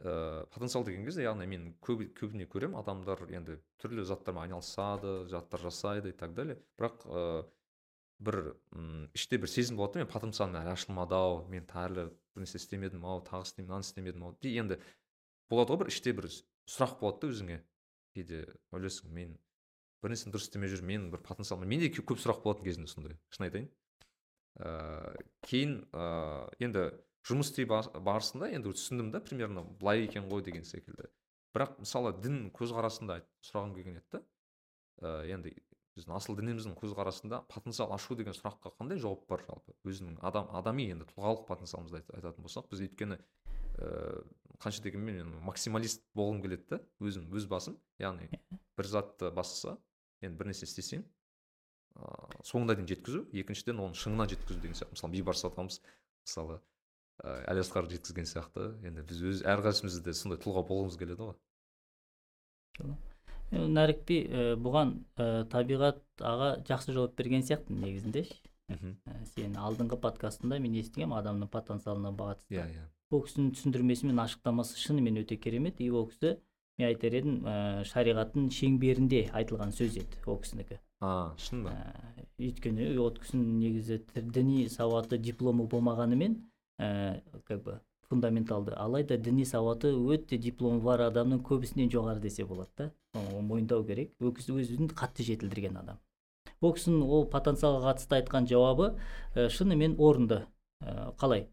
ә, 0.02 0.44
потенциал 0.52 0.84
деген 0.84 1.06
кезде 1.06 1.24
яғни 1.24 1.46
мен 1.46 1.68
көп, 1.80 2.04
көбіне 2.18 2.46
көремін. 2.50 2.78
Адамдар 2.82 3.22
енді 3.30 3.58
түрлі 3.82 4.04
заттармен 4.04 4.48
айналысады 4.48 5.28
заттар 5.30 5.62
жасайды 5.62 6.10
и 6.10 6.16
так 6.16 6.34
далее. 6.34 6.58
Бірақ 6.78 7.06
ә, 7.06 7.44
бір 8.22 8.56
іште 9.14 9.38
бір 9.38 9.50
сезім 9.50 9.78
болады 9.80 10.02
мен 10.02 10.10
потенциалым 10.10 10.58
әлі 10.60 10.74
ашылмады 10.74 11.16
ау 11.18 11.44
мен 11.50 11.66
әлі 11.66 12.10
бір 12.10 12.44
нәрсе 12.44 12.60
істемедім 12.60 13.06
ау 13.06 13.22
тағы 13.26 13.48
істеймін 13.48 13.70
мынаны 13.70 13.86
істемедім 13.86 14.26
ау. 14.26 14.36
Енді 14.42 14.78
болады 15.50 15.74
ғой 15.74 15.82
бір 15.84 15.92
іште 15.94 16.14
бір 16.14 16.28
сұрақ 16.30 16.98
болады 17.00 17.26
да 17.26 17.32
өзіңе. 17.32 17.62
Кейде 18.14 18.44
ойлайсың 18.70 19.10
мен 19.10 19.38
бір 20.02 20.12
нәрсені 20.12 20.34
дұрыс 20.34 20.50
істемей 20.50 20.70
жүрмін 20.70 21.06
мен 21.06 21.10
бір 21.14 21.22
потенциал 21.24 21.62
менде 21.64 21.88
көп 21.94 22.20
сұрақ 22.20 22.42
болатын 22.44 22.66
кезінде 22.66 22.90
сондай 22.90 23.18
шын 23.32 23.46
айтайын. 23.48 23.70
Ыыы 24.60 25.22
кейін 25.48 25.76
ыыы 25.96 26.66
енді 26.66 26.82
жұмыс 27.28 27.52
істей 27.52 27.66
барысында 27.66 28.50
енді 28.52 28.72
түсіндім 28.74 29.12
да 29.14 29.20
примерно 29.20 29.64
былай 29.64 30.06
екен 30.06 30.28
ғой 30.30 30.42
деген 30.42 30.64
секілді. 30.64 31.10
Бірақ 31.54 31.78
мысалы 31.82 32.14
дін 32.18 32.48
көзқарасында 32.56 33.20
сұрағым 33.44 33.74
келген 33.76 34.00
еді 34.00 34.16
да 34.16 34.22
ә, 35.02 35.26
енді 35.34 35.52
біздің 35.92 36.16
асыл 36.16 36.38
дініміздің 36.38 36.74
көзқарасында 36.80 37.42
потенциал 37.52 37.92
ашу 37.92 38.16
деген 38.16 38.32
сұраққа 38.32 38.72
қандай 38.78 38.98
жауап 38.98 39.26
бар 39.28 39.44
жалпы? 39.44 39.74
Өзінің 39.84 40.16
адам 40.24 40.48
адами 40.56 40.86
енді 40.88 41.04
тұлғалық 41.10 41.44
потенциалымызды 41.50 42.00
айтатын 42.16 42.46
болсақ 42.46 42.70
біз 42.72 42.86
өйткені 42.86 43.18
ыыы 43.76 44.24
қанша 44.62 44.82
дегенмен 44.84 45.18
мен 45.20 45.34
максималист 45.44 46.02
болғым 46.16 46.40
келеді 46.40 46.64
да 46.70 46.80
өзім 47.04 47.28
өз 47.36 47.44
басым. 47.50 47.76
Яғни 48.00 48.30
бір 48.78 48.88
затты 48.88 49.30
бастаса 49.36 49.76
енді 50.22 50.38
бір 50.40 50.52
нәрсе 50.52 50.64
істесең 50.64 51.04
ыыы 52.00 52.42
соңына 52.48 52.78
дейін 52.78 52.88
жеткізу 52.88 53.26
екіншіден 53.42 53.84
оны 53.84 53.98
шыңына 53.98 54.30
жеткізу 54.32 54.60
деген 54.60 54.78
сияқты. 54.78 54.96
Мысалы 54.96 55.12
бейбарыс 55.18 55.44
атамыз 55.44 55.82
мысалы 56.24 56.60
ыыы 57.22 57.46
әлиасқар 57.52 57.88
жеткізген 57.90 58.26
сияқты. 58.28 58.68
Енді 58.86 59.04
біз 59.06 59.22
өз 59.30 59.42
әрқайсымыз 59.46 60.00
де 60.04 60.14
сондай 60.16 60.40
тұлға 60.42 60.64
болғымыз 60.68 60.98
келеді 61.00 61.30
ғой. 61.30 61.36
Нәрікби 63.52 64.18
бұған 64.64 64.94
ә, 65.20 65.44
табиғат 65.52 66.00
аға 66.24 66.54
жақсы 66.66 66.94
жауап 66.96 67.18
берген 67.18 67.44
сияқты 67.44 67.76
негізінде 67.76 68.24
мхм. 68.72 68.94
Сен 69.34 69.58
алдыңғы 69.60 69.98
подкастында 70.00 70.56
мен 70.62 70.78
естігемін 70.80 71.18
адамның 71.18 71.50
потенциалына 71.52 72.14
қатысты 72.16 72.56
иә 72.56 72.64
иә. 72.72 72.86
Ол 73.12 73.20
кісінің 73.26 73.50
түсіндірмесі 73.58 74.08
мен 74.08 74.22
ашықтамасы 74.24 74.80
шынымен 74.80 75.20
өте 75.20 75.36
керемет. 75.36 75.82
И 75.84 75.90
ол 75.90 76.08
кісі 76.08 76.38
мен 76.80 76.88
айтар 76.88 77.12
едім 77.18 77.42
ә, 77.44 77.84
шариғаттың 77.92 78.48
шеңберінде 78.56 79.26
айтылған 79.36 79.76
сөз 79.76 80.00
еді 80.00 80.24
ол 80.24 80.40
кісінікі. 80.40 80.80
А 81.04 81.34
шын 81.36 81.66
ба? 81.66 81.76
Ә, 81.76 82.24
өйткені 82.40 82.88
ол 82.96 83.12
кісінің 83.18 83.52
негізі 83.60 84.00
діни 84.32 84.64
сауаты 84.72 85.20
дипломы 85.20 85.68
болмағанымен 85.68 86.38
как 87.46 87.62
бы 87.62 87.80
фундаменталды. 88.12 88.72
Алайда 88.76 89.16
діни 89.16 89.44
сауаты 89.48 89.92
өте 89.96 90.36
дипломы 90.36 90.82
бар 90.84 91.06
адамның 91.08 91.42
көбісінен 91.48 91.90
жоғары 91.92 92.20
десе 92.20 92.44
болады 92.44 92.70
да. 92.76 92.90
Оны 93.14 93.42
мойындау 93.46 93.84
керек. 93.88 94.12
Өзін 94.20 94.90
қатты 94.92 95.24
жетілдірген 95.26 95.78
адам. 95.80 96.00
Ол 96.62 96.74
кісінің 96.76 97.02
ол 97.02 97.24
потенциалға 97.30 97.90
қатысты 97.90 98.20
айтқан 98.20 98.46
жауабы 98.50 98.92
ә, 99.34 99.48
шынымен 99.50 99.96
орынды. 99.98 100.44
Ә, 100.84 101.10
қалай? 101.18 101.48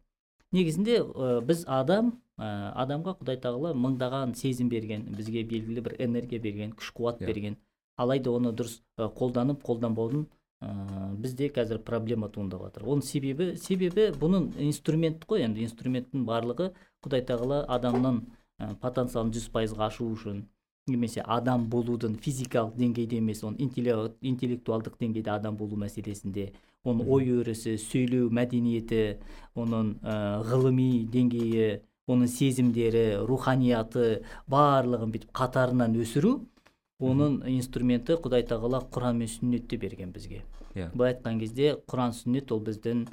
Негізінде 0.52 1.00
ә, 1.02 1.40
біз 1.46 1.64
адам 1.68 2.12
ә, 2.38 2.50
адамға 2.84 3.16
құдай 3.22 3.40
тағала 3.42 3.74
мыңдаған 3.74 4.36
сезім 4.38 4.70
берген 4.70 5.08
бізге 5.18 5.44
белгілі 5.50 5.86
бір 5.88 5.96
энергия 6.06 6.40
берген 6.44 6.76
күш 6.78 6.92
қуат 6.94 7.20
yeah. 7.20 7.26
Иә. 7.26 7.34
берген. 7.34 7.58
Алайда 7.98 8.36
оны 8.36 8.54
дұрыс 8.54 8.80
ә, 8.98 9.10
қолданып 9.18 9.64
қолданбаудың 9.66 10.28
ә, 10.62 10.70
бізде 11.16 11.50
қазір 11.56 11.82
проблема 11.88 12.30
туындап 12.30 12.66
жатыр 12.68 12.88
оның 12.92 13.06
себебі 13.08 13.50
себебі 13.62 14.10
бұның 14.20 14.52
инструмент 14.68 15.26
қой 15.30 15.46
енді 15.48 15.64
инструменттің 15.68 16.26
барлығы 16.28 16.72
құдай 17.06 17.24
тағала 17.28 17.64
адамның 17.78 18.22
ә, 18.60 18.74
потенциалын 18.84 19.34
жүз 19.36 19.50
пайызға 19.56 19.88
ашу 19.88 20.10
үшін 20.14 20.44
немесе 20.90 21.24
адам 21.26 21.68
болудың 21.72 22.18
физикалық 22.24 22.76
деңгейде 22.80 23.20
емес 23.22 23.44
оның 23.46 24.16
интеллектуалдық 24.32 24.98
деңгейде 25.00 25.32
адам 25.32 25.58
болу 25.58 25.78
мәселесінде 25.80 26.50
оның 26.88 27.10
ой 27.12 27.32
өрісі 27.40 27.76
сөйлеу 27.80 28.30
мәдениеті 28.34 29.04
оның 29.60 29.94
ә, 30.04 30.16
ғылыми 30.50 31.06
деңгейі 31.14 31.70
оның 32.10 32.30
сезімдері 32.34 33.04
руханияты 33.30 34.24
барлығын 34.50 35.12
бүйтіп 35.14 35.34
қатарынан 35.40 35.98
өсіру 36.02 36.40
оның 37.00 37.40
инструменті 37.56 38.20
құдай 38.24 38.44
тағала 38.48 38.82
құран 38.92 39.22
мен 39.22 39.32
сүннетте 39.32 39.80
берген 39.80 40.12
бізге. 40.12 40.44
Иә. 40.76 40.86
Yeah. 40.86 40.92
былай 40.94 41.16
айтқан 41.16 41.40
кезде 41.40 41.72
құран 41.90 42.14
сүннет 42.14 42.52
ол 42.52 42.62
біздің 42.62 43.08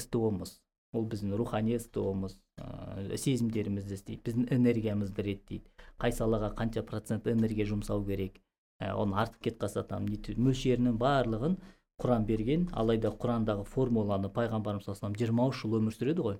стомыз 0.00 0.58
ол 0.92 1.04
біздің 1.06 1.36
рухани 1.36 1.78
стомыз 1.78 2.38
ә, 2.58 3.16
сезімдерімізді 3.16 3.94
істейді 3.94 4.22
біздің 4.24 4.46
энергиямызды 4.56 5.22
реттейді. 5.22 5.64
Қай 6.00 6.14
салаға 6.16 6.54
қанша 6.56 6.82
процент 6.82 7.26
энергия 7.28 7.68
жұмсау 7.68 8.04
керек 8.06 8.40
ә, 8.80 8.94
оны 8.96 9.18
артып 9.20 9.42
кетіп 9.44 9.66
қалса 9.66 9.84
там 9.86 10.08
мөлшерінің 10.08 10.96
барлығын 10.98 11.58
құран 12.00 12.24
берген. 12.26 12.68
Алайда 12.72 13.12
құрандағы 13.12 13.66
формуланы 13.68 14.30
пайғамбарымыз 14.32 14.88
саллаллаху 14.88 15.20
жиырма 15.20 15.48
үш 15.50 15.62
жыл 15.64 15.76
өмір 15.80 15.96
сүреді 15.96 16.24
ғой. 16.24 16.38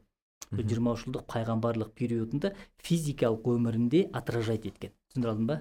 Сол 0.48 0.64
жиырма 0.64 0.94
үш 0.96 1.04
жылдық 1.04 1.26
пайғамбарлық 1.28 1.92
периодында 1.98 2.54
физикалық 2.80 3.50
өмірінде 3.52 4.06
отражать 4.16 4.64
еткен. 4.70 4.94
Түсіндіре 5.10 5.34
алдым 5.34 5.50
ба? 5.50 5.58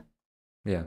Иә. 0.70 0.86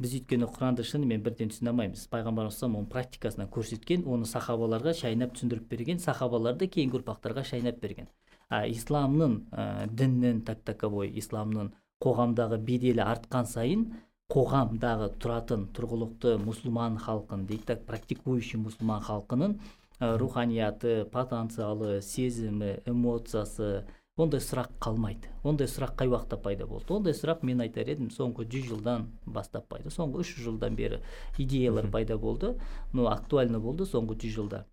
Біз 0.00 0.14
өйткені 0.16 0.48
құранды 0.48 0.84
шынымен 0.88 1.22
бірден 1.24 1.50
түсіне 1.52 1.70
алмаймыз 1.74 2.06
пайғамбарымыз 2.12 2.60
оның 2.66 2.86
практикасынан 2.92 3.50
көрсеткен 3.52 4.06
оны 4.08 4.28
сахабаларға 4.28 4.94
шайнап 4.96 5.34
түсіндіріп 5.36 5.66
берген 5.68 6.00
сахабаларды 6.00 6.70
кейінгі 6.72 7.00
ұрпақтарға 7.00 7.44
шайнап 7.44 7.82
берген. 7.82 8.08
А 8.48 8.64
исламның 8.66 9.34
ә, 9.52 9.86
діннің 9.92 10.40
так 10.48 10.64
таковой 10.64 11.12
исламның 11.20 11.68
қоғамдағы 12.00 12.58
беделі 12.64 13.04
артқан 13.04 13.46
сайын 13.46 13.84
қоғамдағы 14.32 15.10
тұратын 15.20 15.68
тұрғылықты 15.76 16.36
мұсылман 16.40 16.96
халқын 17.04 17.44
дейді 17.50 17.68
так 17.74 17.84
практикующий 17.86 18.60
мұсылман 18.62 19.04
халқының 19.04 19.56
руханияты 20.00 21.04
потенциалы 21.12 22.00
сезімі 22.02 22.78
эмоциясы 22.88 23.84
ондай 24.20 24.42
сұрақ 24.44 24.74
қалмайды. 24.82 25.30
Ондай 25.46 25.68
сұрақ 25.70 25.94
қай 26.00 26.10
уақытта 26.10 26.38
пайда 26.42 26.66
болды? 26.68 26.92
Ондай 26.94 27.14
сұрақ 27.16 27.44
мен 27.46 27.62
айтар 27.64 27.88
едім 27.88 28.10
соңғы 28.14 28.46
жүз 28.52 28.68
жылдан 28.72 29.08
бастап 29.26 29.68
пайда 29.72 29.92
соңғы 29.94 30.24
үш 30.24 30.34
жылдан 30.44 30.76
бері 30.76 31.00
идеялар 31.38 31.90
пайда 31.90 32.18
болды 32.18 32.54
но 32.92 33.08
актуальны 33.10 33.60
болды 33.60 33.88
соңғы 33.88 34.18
жүз 34.24 34.36
жылда. 34.36 34.64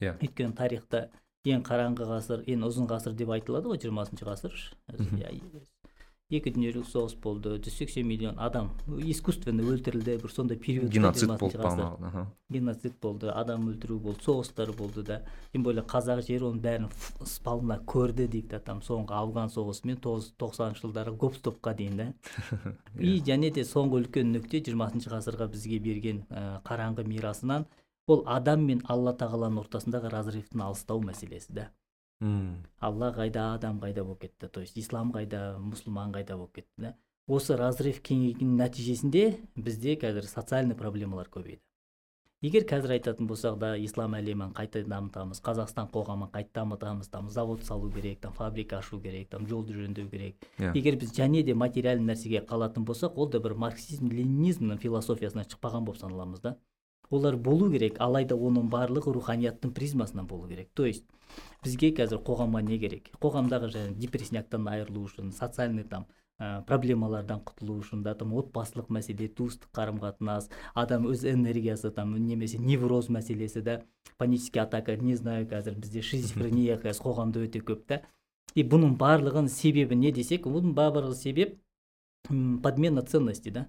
Иә. 0.00 0.12
Yeah. 0.12 0.20
өйткені 0.20 0.56
тарихта 0.56 1.08
ең 1.48 1.64
қараңғы 1.64 2.06
ғасыр 2.08 2.44
ең 2.46 2.64
ұзын 2.68 2.88
ғасыр 2.90 3.16
деп 3.16 3.32
айтылады 3.36 3.72
ғой 3.72 3.80
жиырмасыншы 3.80 4.28
ғасыр. 4.28 4.56
Екі 6.30 6.52
дүниежүзілік 6.54 6.86
соғыс 6.86 7.16
болды 7.22 7.56
жүз 7.58 7.76
сексен 7.80 8.06
миллион 8.06 8.38
адам. 8.38 8.70
Искусственно 9.02 9.64
өлтірілді 9.66 10.16
бір 10.22 10.32
сондай 10.32 10.58
период 10.58 10.92
геноцид 10.94 11.32
болды 11.40 11.58
геноцид 12.50 12.94
болды 13.02 13.32
адам 13.34 13.66
өлтіру 13.70 13.98
болды 13.98 14.22
соғыстар 14.24 14.70
болды 14.76 15.02
да. 15.02 15.20
Тем 15.52 15.64
более 15.66 15.82
қазақ 15.82 16.22
жері 16.26 16.50
оның 16.50 16.62
бәрін 16.62 16.88
спалына 17.26 17.80
көрді 17.82 18.28
дейді 18.28 18.54
да 18.54 18.60
там 18.70 18.80
соңғы 18.86 19.16
афган 19.18 19.50
соғысы 19.50 19.86
мен 19.90 19.98
тоқсаныншы 19.98 20.86
жылдары 20.86 21.16
гоп 21.16 21.36
стопқа 21.36 21.74
дейін 21.74 21.96
да. 21.96 22.08
И 22.98 23.18
иә. 23.18 23.24
және 23.32 23.50
де 23.50 23.66
соңғы 23.66 24.04
үлкен 24.04 24.30
нүкте 24.36 24.62
жиырмасыншы 24.62 25.10
ғасырға 25.10 25.50
бізге 25.50 25.82
берген 25.82 26.24
ә, 26.30 26.62
қараңғы 26.62 27.06
мирасынан 27.08 27.66
ол 28.06 28.24
адам 28.26 28.64
мен 28.66 28.80
алла 28.86 29.12
тағаланың 29.18 29.64
ортасындағы 29.64 30.10
разрывтың 30.14 30.62
алыстау 30.62 31.02
мәселесі 31.02 31.54
да. 31.58 31.70
Мм. 32.20 32.66
Алла 32.80 33.12
қайда 33.16 33.54
адам 33.54 33.80
қайда 33.80 34.04
болып 34.04 34.20
кетті? 34.20 34.48
То 34.48 34.60
есть 34.60 34.76
ислам 34.76 35.12
қайда 35.12 35.58
мұсылман 35.58 36.12
қайда 36.12 36.36
болып 36.36 36.54
кетті 36.54 36.76
да? 36.76 36.94
Осы 37.28 37.56
разрыв 37.56 38.00
кеңейгеннің 38.02 38.56
нәтижесінде 38.58 39.24
бізде 39.56 39.96
қазір 39.96 40.26
социальный 40.26 40.74
проблемалар 40.74 41.28
көбейді. 41.30 41.60
Егер 42.40 42.64
қазір 42.64 42.94
айтатын 42.94 43.26
болсақ 43.28 43.58
да 43.60 43.74
ислам 43.76 44.14
әлемін 44.16 44.54
қайта 44.56 44.80
дамытамыз 44.88 45.42
қазақстан 45.44 45.90
қоғамын 45.92 46.30
қайта 46.32 46.54
дамытамыз 46.62 47.10
там 47.12 47.28
завод 47.28 47.64
салу 47.64 47.90
керек 47.92 48.20
там 48.20 48.32
фабрика 48.32 48.78
ашу 48.78 48.98
керек 48.98 49.28
там 49.28 49.46
жолды 49.46 49.74
жөндеу 49.76 50.08
керек. 50.08 50.36
Yeah. 50.58 50.72
Иә. 50.72 50.78
егер 50.78 50.96
біз 50.96 51.12
және 51.12 51.42
де 51.44 51.54
материальный 51.54 52.14
нәрсеге 52.14 52.40
қалатын 52.48 52.86
болсақ 52.88 53.12
ол 53.16 53.28
да 53.28 53.40
бір 53.40 53.54
марксизм 53.54 54.08
ленинизмнің 54.08 54.80
философиясынан 54.80 55.44
шықпаған 55.44 55.84
болып 55.84 56.00
саналамыз 56.00 56.40
да? 56.40 56.56
Олар 57.10 57.36
болу 57.36 57.70
керек 57.70 57.98
алайда 58.00 58.36
оның 58.36 58.70
барлығы 58.70 59.14
руханияттың 59.16 59.72
призмасынан 59.74 60.26
болу 60.26 60.48
керек. 60.48 60.70
То 60.74 60.86
есть 60.86 61.04
бізге 61.64 61.92
қазір 61.96 62.22
қоғамға 62.26 62.62
не 62.66 62.78
керек? 62.78 63.10
Қоғамдағы 63.20 63.70
жаңағы 63.74 63.98
депрессняктан 63.98 64.68
айырылу 64.68 65.04
үшін 65.08 65.32
социальный 65.32 65.84
там 65.84 66.06
ә, 66.40 66.62
проблемалардан 66.66 67.42
құтылу 67.44 67.80
үшін 67.82 68.02
да 68.06 68.14
там 68.14 68.32
отбасылық 68.38 68.90
мәселе 68.94 69.28
туыстық 69.28 69.72
қарым 69.76 70.00
қатынас 70.02 70.48
адам 70.74 71.06
өз 71.10 71.26
энергиясы 71.28 71.90
там 71.90 72.14
немесе 72.16 72.58
невроз 72.58 73.10
мәселесі 73.10 73.62
да 73.62 73.80
панический 74.18 74.62
атака 74.62 74.96
не 74.96 75.16
знаю 75.16 75.46
қазір 75.50 75.76
бізде 75.78 76.02
шизофрения 76.02 76.78
қазір 76.84 77.04
қоғамда 77.04 77.44
өте 77.46 77.60
көп 77.60 77.84
та. 77.86 78.02
И 78.54 78.64
бұның 78.66 78.96
барлығын 78.98 79.48
себебі 79.48 79.94
не 79.98 80.10
десек 80.12 80.46
бұның 80.46 80.74
барлығы 80.74 81.14
себеп 81.14 81.58
подмена 82.62 83.02
ценностей 83.02 83.52
да. 83.52 83.68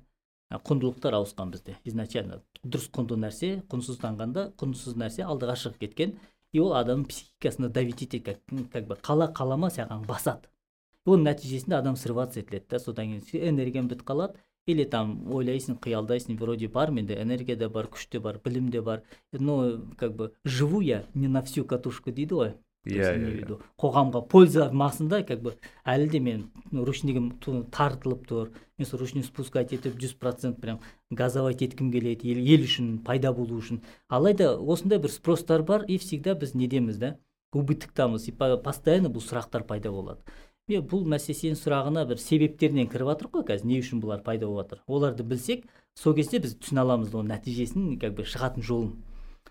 Құндылықтар 0.51 1.15
ауысқан 1.15 1.51
бізде. 1.53 1.77
Изначально 1.85 2.41
дұрыс 2.63 2.89
құнды 2.91 3.17
нәрсе 3.19 3.63
құнсызданғанда 3.71 4.51
құнсыз 4.59 4.97
нәрсе 4.99 5.23
алдыға 5.23 5.55
шығып 5.63 5.79
кеткен 5.85 6.17
и 6.51 6.59
ол 6.59 6.73
адамның 6.75 7.07
психикасына 7.07 7.69
давить 7.69 8.03
етеді 8.03 8.23
как, 8.23 8.39
как 8.73 8.87
бы 8.87 8.95
қала 8.95 9.31
қалама 9.31 9.71
саған 9.71 10.05
басады. 10.07 10.49
Оның 11.05 11.31
нәтижесінде 11.31 11.77
адам 11.79 11.95
срываться 11.95 12.41
етіледі 12.41 12.67
да 12.69 12.79
содан 12.79 13.19
кейін 13.21 13.53
энергияң 13.53 13.87
бітіп 13.89 14.03
қалады. 14.05 14.37
Или 14.69 14.83
там 14.85 15.15
ойлайсың 15.33 15.79
қиялдайсың 15.81 16.37
вроде 16.37 16.67
бар 16.67 16.91
менде 16.91 17.15
энергия 17.17 17.55
да 17.57 17.69
бар 17.69 17.87
күш 17.89 18.05
те 18.11 18.19
бар 18.19 18.37
білім 18.43 18.69
де 18.69 18.81
бар. 18.81 19.01
Но 19.31 19.81
как 19.97 20.15
бы 20.15 20.33
живу 20.45 20.81
я 20.81 21.05
не 21.15 21.27
на 21.27 21.41
всю 21.41 21.65
катушку 21.65 22.11
дейді 22.11 22.35
ғой. 22.35 22.53
Иә 22.85 23.13
иә 23.13 23.57
қоғамға 23.77 24.23
польза 24.29 24.71
мақсында 24.73 25.21
как 25.27 25.41
бы 25.45 25.53
әлі 25.85 26.07
де 26.09 26.19
мен 26.19 26.49
ручнигім 26.73 27.31
тартылып 27.69 28.25
тұр. 28.25 28.51
Мен 28.77 28.87
сол 28.89 29.03
ручник 29.03 29.25
спускать 29.25 29.73
етіп 29.73 29.99
жүз 30.01 30.15
процент 30.17 30.61
прям 30.61 30.79
газовать 31.11 31.61
еткім 31.61 31.91
келеді 31.91 32.31
ел, 32.33 32.39
ел 32.41 32.65
үшін 32.65 33.03
пайда 33.05 33.33
болу 33.33 33.59
үшін. 33.61 33.83
Алайда 34.09 34.55
осындай 34.57 34.97
бір 34.97 35.13
спростар 35.13 35.61
бар 35.61 35.85
и 35.87 35.97
всегда 35.97 36.33
біз 36.33 36.55
недеміз 36.55 36.97
да? 36.97 37.17
Убытоктамыз 37.53 38.27
и 38.27 38.31
постоянно 38.31 39.09
бұл 39.13 39.21
сұрақтар 39.21 39.67
пайда 39.67 39.91
болады. 39.91 40.25
Е 40.71 40.79
бұл 40.81 41.05
мәселе 41.05 41.37
сенің 41.37 41.59
сұрағына 41.59 42.07
бір 42.07 42.17
себептерінен 42.17 42.89
кіріп 42.89 43.11
жатырмық 43.11 43.33
қой 43.35 43.47
қазір 43.49 43.67
не 43.67 43.79
үшін 43.81 44.01
бұлар 44.01 44.21
пайда 44.23 44.47
болып 44.47 44.69
жатыр 44.71 44.83
оларды 44.87 45.23
білсек 45.27 45.65
сол 45.99 46.15
кезде 46.15 46.39
біз 46.39 46.55
түсіне 46.61 46.81
аламыз 46.85 47.11
оның 47.11 47.33
нәтижесін 47.33 47.97
как 47.99 48.15
бы 48.15 48.23
шығатын 48.23 48.63
жолын. 48.63 48.93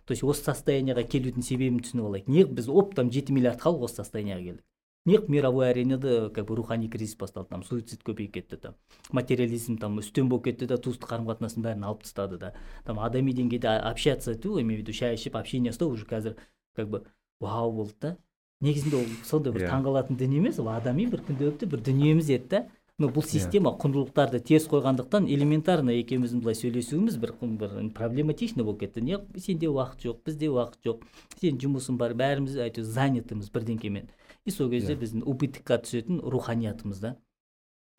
То 0.05 0.13
есть 0.13 0.25
осы 0.25 0.45
состояниеға 0.45 1.05
келудің 1.07 1.45
себебін 1.47 1.81
түсініп 1.85 2.09
алайық 2.09 2.29
неғып 2.31 2.59
біз 2.59 2.69
оптом 2.69 3.11
жеті 3.15 3.37
миллиард 3.37 3.61
халық 3.63 3.89
осы 3.89 4.01
состояниеға 4.03 4.45
келдік 4.47 4.65
неғып 5.09 5.29
мировой 5.33 5.71
аренада 5.71 6.31
как 6.35 6.47
бы 6.47 6.57
рухани 6.57 6.89
кризис 6.89 7.17
басталды 7.17 7.49
там 7.51 7.63
суицид 7.65 8.03
көбейіп 8.05 8.35
кетті 8.35 8.57
там 8.57 8.75
материализм 9.13 9.79
там 9.79 9.99
үстем 9.99 10.29
болып 10.29 10.51
кетті 10.51 10.69
да 10.69 10.77
туыстық 10.77 11.09
қарым 11.09 11.31
қатынастың 11.31 11.65
бәрін 11.65 11.87
алып 11.89 12.05
тастады 12.05 12.39
да 12.39 12.53
там 12.85 13.01
адами 13.01 13.33
деңгейде 13.33 13.69
общаться 13.81 14.33
ету 14.33 14.61
имею 14.61 14.81
в 14.81 14.83
виду 14.85 14.93
шай 14.93 15.15
ішіп 15.17 15.37
общение 15.41 15.73
ұстау 15.73 15.95
уже 15.95 16.05
қазір 16.05 16.37
как 16.77 16.91
бы 16.91 17.05
вау 17.41 17.73
болды 17.73 17.95
да 18.01 18.17
негізінде 18.61 18.97
ол 18.97 19.09
сондай 19.25 19.53
бір 19.55 19.63
yeah. 19.63 19.71
Иә. 19.71 19.73
таңғалатын 19.73 20.21
дүние 20.21 20.43
емес 20.43 20.59
ол 20.61 20.69
адами 20.69 21.07
бір 21.09 21.25
күнделікті 21.25 21.67
бір 21.67 21.81
дүниеміз 21.89 22.29
еді 22.37 22.49
да 22.51 22.67
но 23.01 23.09
бұл 23.09 23.25
иә. 23.25 23.33
система 23.33 23.73
құндылықтарды 23.81 24.43
теріс 24.45 24.67
қойғандықтан 24.69 25.27
элементарно 25.33 25.95
екеуміздің 25.97 26.43
былай 26.45 26.59
сөйлесуіміз 26.59 27.17
бір, 27.23 27.33
бір 27.41 27.77
проблематично 27.97 28.65
болып 28.65 28.85
кетті 28.85 29.01
не 29.01 29.19
сенде 29.41 29.71
уақыт 29.73 30.05
жоқ 30.05 30.19
бізде 30.27 30.51
уақыт 30.53 30.85
жоқ 30.85 31.07
сенің 31.41 31.63
жұмысың 31.65 31.97
бар 31.97 32.13
бәріміз 32.15 32.59
әйтеуір 32.61 32.91
занятымыз 32.93 33.49
бірдеңкемен 33.55 34.11
и 34.45 34.51
сол 34.51 34.69
кезде. 34.71 34.95
Иә. 34.95 35.01
біздің 35.01 35.25
убытокқа 35.25 35.81
түсетін 35.87 36.21
руханиятымыз 36.21 37.01
да 37.01 37.17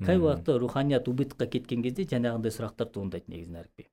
қай 0.06 0.22
уақытта 0.22 0.60
руханият 0.62 1.10
убытокқа 1.10 1.50
кеткен 1.50 1.82
кезде 1.82 2.06
жаңағындай 2.06 2.54
сұрақтар 2.54 2.94
туындайды 2.94 3.34
негізінен 3.34 3.66
әріпбек 3.66 3.90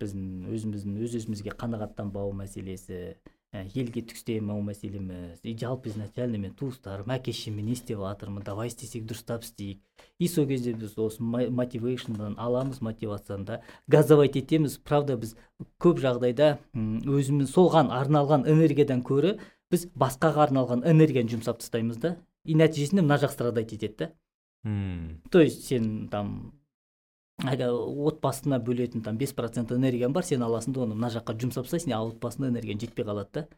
біздің 0.00 0.48
өзіміздің 0.48 0.96
өз 1.04 1.16
өзімізге 1.20 1.52
қанағаттанбау 1.60 2.32
мәселесі 2.32 3.18
Ә, 3.48 3.62
елге 3.72 4.02
түстемеу 4.04 4.60
мәселеміз 4.60 5.38
и 5.40 5.54
жалпы 5.56 5.88
изначально 5.88 6.36
мен 6.36 6.52
туыстарым 6.52 7.08
әке 7.14 7.32
шешеме 7.32 7.62
не 7.64 7.72
істеп 7.72 8.02
жатырмын 8.02 8.44
давай 8.44 8.68
істесек 8.68 9.06
дұрыстап 9.08 9.46
істейік. 9.46 9.78
И 10.20 10.28
сол 10.28 10.44
кезде 10.50 10.74
біз 10.76 10.92
осы 11.00 11.24
мотивейшндан 11.24 12.36
аламыз 12.36 12.82
мотивацияны 12.84 13.46
да 13.48 13.62
газовать 13.86 14.36
етеміз. 14.36 14.76
Правда 14.84 15.16
біз 15.16 15.32
көп 15.80 15.96
жағдайда 16.04 16.58
өзіміз 16.76 17.48
соған 17.54 17.88
арналған 17.88 18.44
энергиядан 18.52 19.00
көрі 19.00 19.38
біз 19.72 19.88
басқаға 19.96 20.44
арналған 20.50 20.84
энергияны 20.84 21.32
жұмсап 21.32 21.64
тастаймыз 21.64 21.96
да. 22.04 22.18
И 22.44 22.52
нәтижесінде 22.52 23.00
мына 23.00 23.16
жақ 23.16 23.32
страдать 23.32 23.72
етеді 23.72 23.96
да. 23.96 24.12
То 25.30 25.40
есть 25.40 25.64
сен 25.64 26.08
там 26.12 26.52
отбасына 27.38 28.58
бөлетін 28.58 29.02
там 29.04 29.16
бес 29.18 29.32
процент 29.32 29.70
энергияң 29.70 30.12
бар 30.12 30.24
сен 30.24 30.42
аласың 30.42 30.74
да 30.74 30.80
оны 30.82 30.94
мына 30.94 31.10
жаққа 31.14 31.36
жұмсап 31.38 31.68
тастайсың 31.68 31.94
а 31.94 32.02
отбасына 32.02 32.48
энергияң 32.50 32.80
жетпей 32.80 33.04
қалады 33.04 33.30
да. 33.32 33.48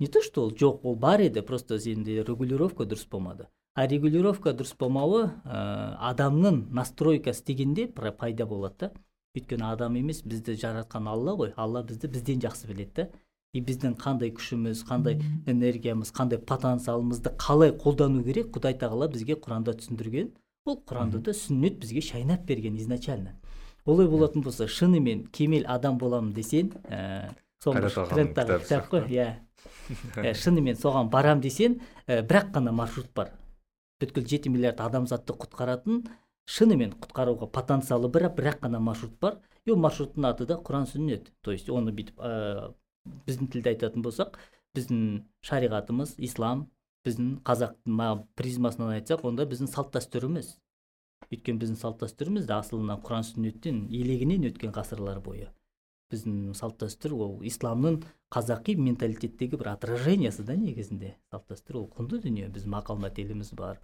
Не 0.00 0.08
то 0.08 0.20
что 0.20 0.42
ол 0.42 0.50
жоқ 0.50 0.80
ол 0.82 0.96
бар 0.96 1.20
еді 1.20 1.42
просто 1.42 1.78
сенде 1.78 2.24
регулировка 2.24 2.82
дұрыс 2.82 3.06
болмады. 3.08 3.46
А 3.74 3.86
регулировка 3.86 4.50
дұрыс 4.50 4.74
болмауы 4.76 5.30
ә, 5.44 5.96
адамның 6.10 6.66
настройка 6.74 7.30
істегенде 7.30 7.86
пайда 7.86 8.46
болады 8.46 8.74
да. 8.80 8.90
Өйткені 9.36 9.70
адам 9.70 9.94
емес 9.96 10.24
бізді 10.24 10.58
жаратқан 10.58 11.06
алла 11.08 11.36
ғой. 11.38 11.54
Алла 11.56 11.82
бізді 11.82 12.08
бізден 12.08 12.42
жақсы 12.42 12.66
біледі 12.66 12.92
да. 12.96 13.08
И 13.54 13.60
біздің 13.60 13.94
қандай 14.00 14.32
күшіміз 14.34 14.82
қандай 14.88 15.22
энергиямыз 15.46 16.10
қандай 16.10 16.40
потенциалымызды 16.40 17.36
қалай 17.38 17.70
қолдану 17.70 18.24
керек 18.24 18.50
құдай 18.50 18.74
тағала 18.80 19.08
бізге 19.12 19.36
құранда 19.36 19.76
түсіндірген. 19.78 20.32
Бұл 20.66 20.78
құранды 20.86 21.20
да 21.24 21.34
сүннет 21.34 21.78
бізге 21.82 22.00
шайнап 22.00 22.44
берген 22.46 22.76
изначально. 22.76 23.36
Олай 23.84 24.06
болатын 24.08 24.42
болса 24.42 24.68
шынымен 24.68 25.26
кемел 25.34 25.64
адам 25.66 25.98
боламын 25.98 26.32
десең 26.36 26.70
ә, 26.86 27.34
трендтағы 27.64 28.60
кітап 28.62 28.90
қой 28.92 29.08
иә. 29.10 29.28
Шынымен 30.38 30.78
соған 30.78 31.10
барам 31.10 31.40
десең 31.42 31.80
ә, 32.06 32.22
бірақ 32.22 32.52
қана 32.54 32.72
маршрут 32.72 33.10
бар. 33.14 33.32
Бүткіл 34.02 34.26
жеті 34.26 34.52
миллиард 34.54 34.80
адамзатты 34.82 35.34
құтқаратын 35.34 36.04
шынымен 36.46 36.94
құтқаруға 37.02 37.50
потенциалы 37.50 38.10
бір 38.12 38.28
бірақ 38.36 38.62
қана 38.62 38.78
маршрут 38.78 39.18
бар. 39.18 39.40
И 39.66 39.70
ол 39.70 39.82
маршруттың 39.82 40.26
аты 40.30 40.46
да 40.46 40.60
құран 40.62 40.86
сүннет. 40.86 41.32
То 41.42 41.50
есть 41.50 41.70
оны 41.70 41.90
бүйтіп 41.90 42.22
ә, 42.22 42.74
біздің 43.26 43.50
тілде 43.50 43.74
айтатын 43.74 44.02
болсақ 44.02 44.38
біздің 44.76 45.24
шариғатымыз 45.42 46.16
ислам 46.18 46.68
біздің 47.06 47.30
қазақтың 47.46 48.22
призмасынан 48.38 48.92
айтсақ 48.98 49.24
онда 49.28 49.46
біздің 49.48 49.70
салт 49.72 49.92
дәстүріміз. 49.96 50.52
Өйткені 51.32 51.62
біздің 51.62 51.78
салт 51.80 52.02
дәстүріміз 52.02 52.46
де 52.46 52.54
асылынан 52.58 53.02
құран 53.02 53.26
сүннеттен 53.26 53.86
елегінен 53.90 54.46
өткен 54.50 54.74
ғасырлар 54.76 55.22
бойы. 55.24 55.48
Біздің 56.12 56.52
салт 56.58 56.78
дәстүр 56.82 57.14
ол 57.16 57.38
исламның 57.48 58.02
қазақи 58.34 58.76
менталитеттегі 58.76 59.58
бір 59.58 59.72
отражениесі 59.74 60.44
да 60.44 60.56
негізінде. 60.58 61.16
Салт 61.32 61.48
дәстүр 61.50 61.80
ол 61.80 61.88
құнды 61.96 62.20
дүние 62.22 62.50
біз 62.52 62.68
мақал 62.68 63.00
мәтеліміз 63.00 63.54
бар 63.56 63.80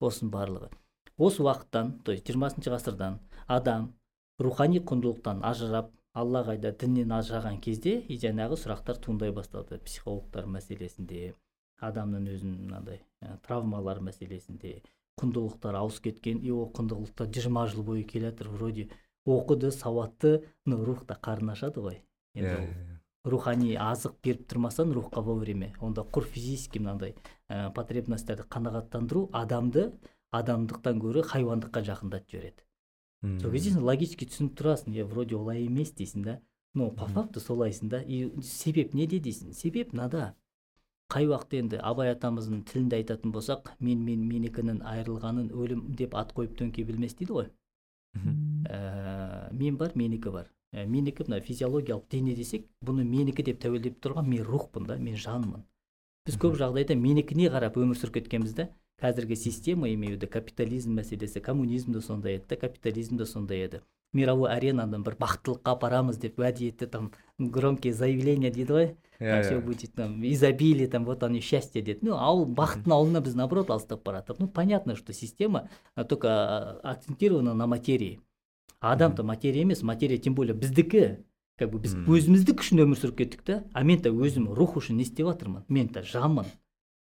осының 0.00 0.30
барлығы. 0.34 0.70
Осы 1.16 1.42
уақыттан 1.42 1.98
то 2.04 2.12
есть 2.12 2.28
жиырмасыншы 2.28 2.72
ғасырдан 2.72 3.18
адам 3.46 3.90
рухани 4.38 4.80
құндылықтан 4.80 5.42
ажырап 5.44 5.90
алла 6.14 6.42
қайда 6.46 6.72
діннен 6.80 7.12
ажыраған 7.12 7.60
кезде 7.64 7.98
и 8.00 8.16
жаңағы 8.22 8.56
сұрақтар 8.62 9.00
туындай 9.04 9.32
бастады 9.36 9.78
психологтар 9.84 10.48
мәселесінде 10.48 11.34
адамның 11.80 12.28
өзінің 12.34 12.58
мынандай 12.66 13.00
травмалар 13.46 14.00
мәселесінде 14.04 14.80
құндылықтар 15.20 15.76
ауысып 15.80 16.08
кеткен 16.08 16.40
и 16.44 16.50
ол 16.50 16.70
құндылықтар 16.76 17.28
жиырма 17.34 17.66
жыл 17.68 17.84
бойы 17.84 18.04
келе 18.04 18.30
жатыр 18.30 18.48
вроде 18.48 18.88
оқыды 19.26 19.70
сауатты 19.70 20.44
но 20.66 20.84
рух 20.84 21.04
та 21.06 21.18
қарын 21.20 21.52
ашады 21.52 21.80
ғой. 21.80 22.00
Енді 22.34 22.48
yeah, 22.48 22.64
иә, 22.64 22.70
иә. 22.70 23.00
рухани 23.24 23.74
азық 23.76 24.16
беріп 24.24 24.46
тұрмасаң 24.48 24.94
рухқа 24.96 25.20
вовремя 25.20 25.74
онда 25.80 26.02
құр 26.02 26.24
физический 26.24 26.80
мынандай 26.80 27.16
ә, 27.48 27.72
потребностьтарды 27.74 28.46
қанағаттандыру 28.48 29.28
адамды 29.32 29.90
адамдықтан 30.30 31.00
гөрі 31.02 31.24
хайуандыққа 31.26 31.82
жақындатып 31.84 32.30
жібереді. 32.30 32.64
Hmm. 33.22 33.40
сол 33.40 33.52
кезде 33.52 33.74
сен 33.74 33.84
логически 33.84 34.24
түсініп 34.30 34.54
тұрасың 34.56 34.94
иә 34.94 35.04
вроде 35.04 35.36
олай 35.36 35.66
емес 35.66 35.92
дейсің 35.92 36.24
да. 36.24 36.40
Но 36.72 36.90
по 36.90 37.06
факту 37.06 37.40
солайсың 37.40 37.90
да. 37.90 38.00
И 38.00 38.30
себеп 38.42 38.94
неде 38.94 39.18
дейсің? 39.18 39.52
Себеп 39.52 39.92
мынада 39.92 40.34
қай 41.10 41.26
уақытта 41.30 41.58
енді 41.60 41.80
абай 41.90 42.12
атамыздың 42.14 42.62
тілінде 42.70 43.00
айтатын 43.00 43.32
болсақ 43.34 43.72
мен 43.86 44.04
мен 44.06 44.22
менікінің 44.30 44.80
айырылғанын 44.92 45.50
өлім 45.62 45.82
деп 45.98 46.14
ат 46.20 46.32
қойып 46.36 46.54
төңкей 46.60 46.86
білмес 46.86 47.16
дейді 47.18 47.36
ғой. 47.36 47.50
Ә, 48.14 49.50
мен 49.52 49.76
бар 49.80 49.94
менікі 49.94 50.30
бар. 50.34 50.50
Ә, 50.72 50.86
менікі 50.86 51.26
мына 51.26 51.40
физиологиялық 51.42 52.06
дене 52.10 52.34
десек 52.38 52.68
бұны 52.86 53.04
менікі 53.04 53.42
деп 53.46 53.60
тәуелдеп 53.62 53.98
тұрған 54.04 54.28
мен 54.30 54.44
рухпын 54.46 54.86
да 54.86 54.98
мен 54.98 55.16
жанмын. 55.18 55.64
Біз 56.26 56.36
көп 56.38 56.58
жағдайда 56.60 56.94
менікіне 56.94 57.50
қарап 57.50 57.78
өмір 57.80 57.98
сүріп 57.98 58.20
кеткенбіз 58.20 58.54
да 58.54 58.68
қазіргі 59.02 59.36
система 59.36 59.88
имею 59.90 60.20
капитализм 60.20 60.94
мәселесі 60.98 61.40
коммунизм 61.40 61.92
де 61.92 62.00
сондай 62.00 62.36
еді 62.36 62.50
да 62.50 62.56
капитализм 62.56 63.16
де 63.16 63.26
сондай 63.26 63.64
еді. 63.64 63.80
Мировой 64.12 64.50
аренадан 64.50 65.04
бір 65.06 65.16
бақыттылыққа 65.20 65.74
апарамыз 65.76 66.18
деп 66.18 66.38
уәде 66.40 66.68
етті 66.70 66.86
там 66.86 67.12
громкие 67.38 67.92
заявления 67.94 68.50
дейді 68.50 68.72
ғой. 68.72 68.88
Yeah, 69.20 69.42
все 69.42 69.60
будет 69.60 69.92
там 69.94 70.24
изобилие 70.24 70.88
там 70.88 71.04
вот 71.04 71.22
оно 71.22 71.40
счастье 71.40 71.82
деді 71.82 72.08
ну 72.08 72.16
ауыл 72.16 72.46
бақыттың 72.46 72.92
ауылына 72.92 73.20
біз 73.20 73.34
наоборот 73.34 73.70
алыстап 73.70 74.02
бара 74.02 74.24
жатырмыз 74.24 74.40
ну 74.40 74.48
понятно 74.48 74.96
что 74.96 75.12
система 75.12 75.68
только 76.08 76.80
акцентирована 76.80 77.54
на 77.54 77.66
материи. 77.66 78.20
Адам 78.80 79.14
то 79.14 79.22
материя 79.22 79.62
емес 79.62 79.82
материя 79.82 80.18
тем 80.18 80.34
более 80.34 80.54
біздікі. 80.54 81.18
Как 81.60 81.68
бы 81.68 81.78
біз 81.84 81.92
өзіміздік 82.08 82.64
үшін 82.64 82.80
өмір 82.80 82.96
сүріп 82.96 83.16
кеттік 83.20 83.42
та 83.44 83.64
а 83.74 83.84
мен 83.84 84.00
то 84.00 84.08
өзім 84.08 84.48
рух 84.56 84.78
үшін 84.80 84.96
не 84.96 85.04
істеп 85.04 85.28
жатырмын? 85.28 85.68
Мен 85.68 85.92
то 85.92 86.00
жанмын 86.02 86.48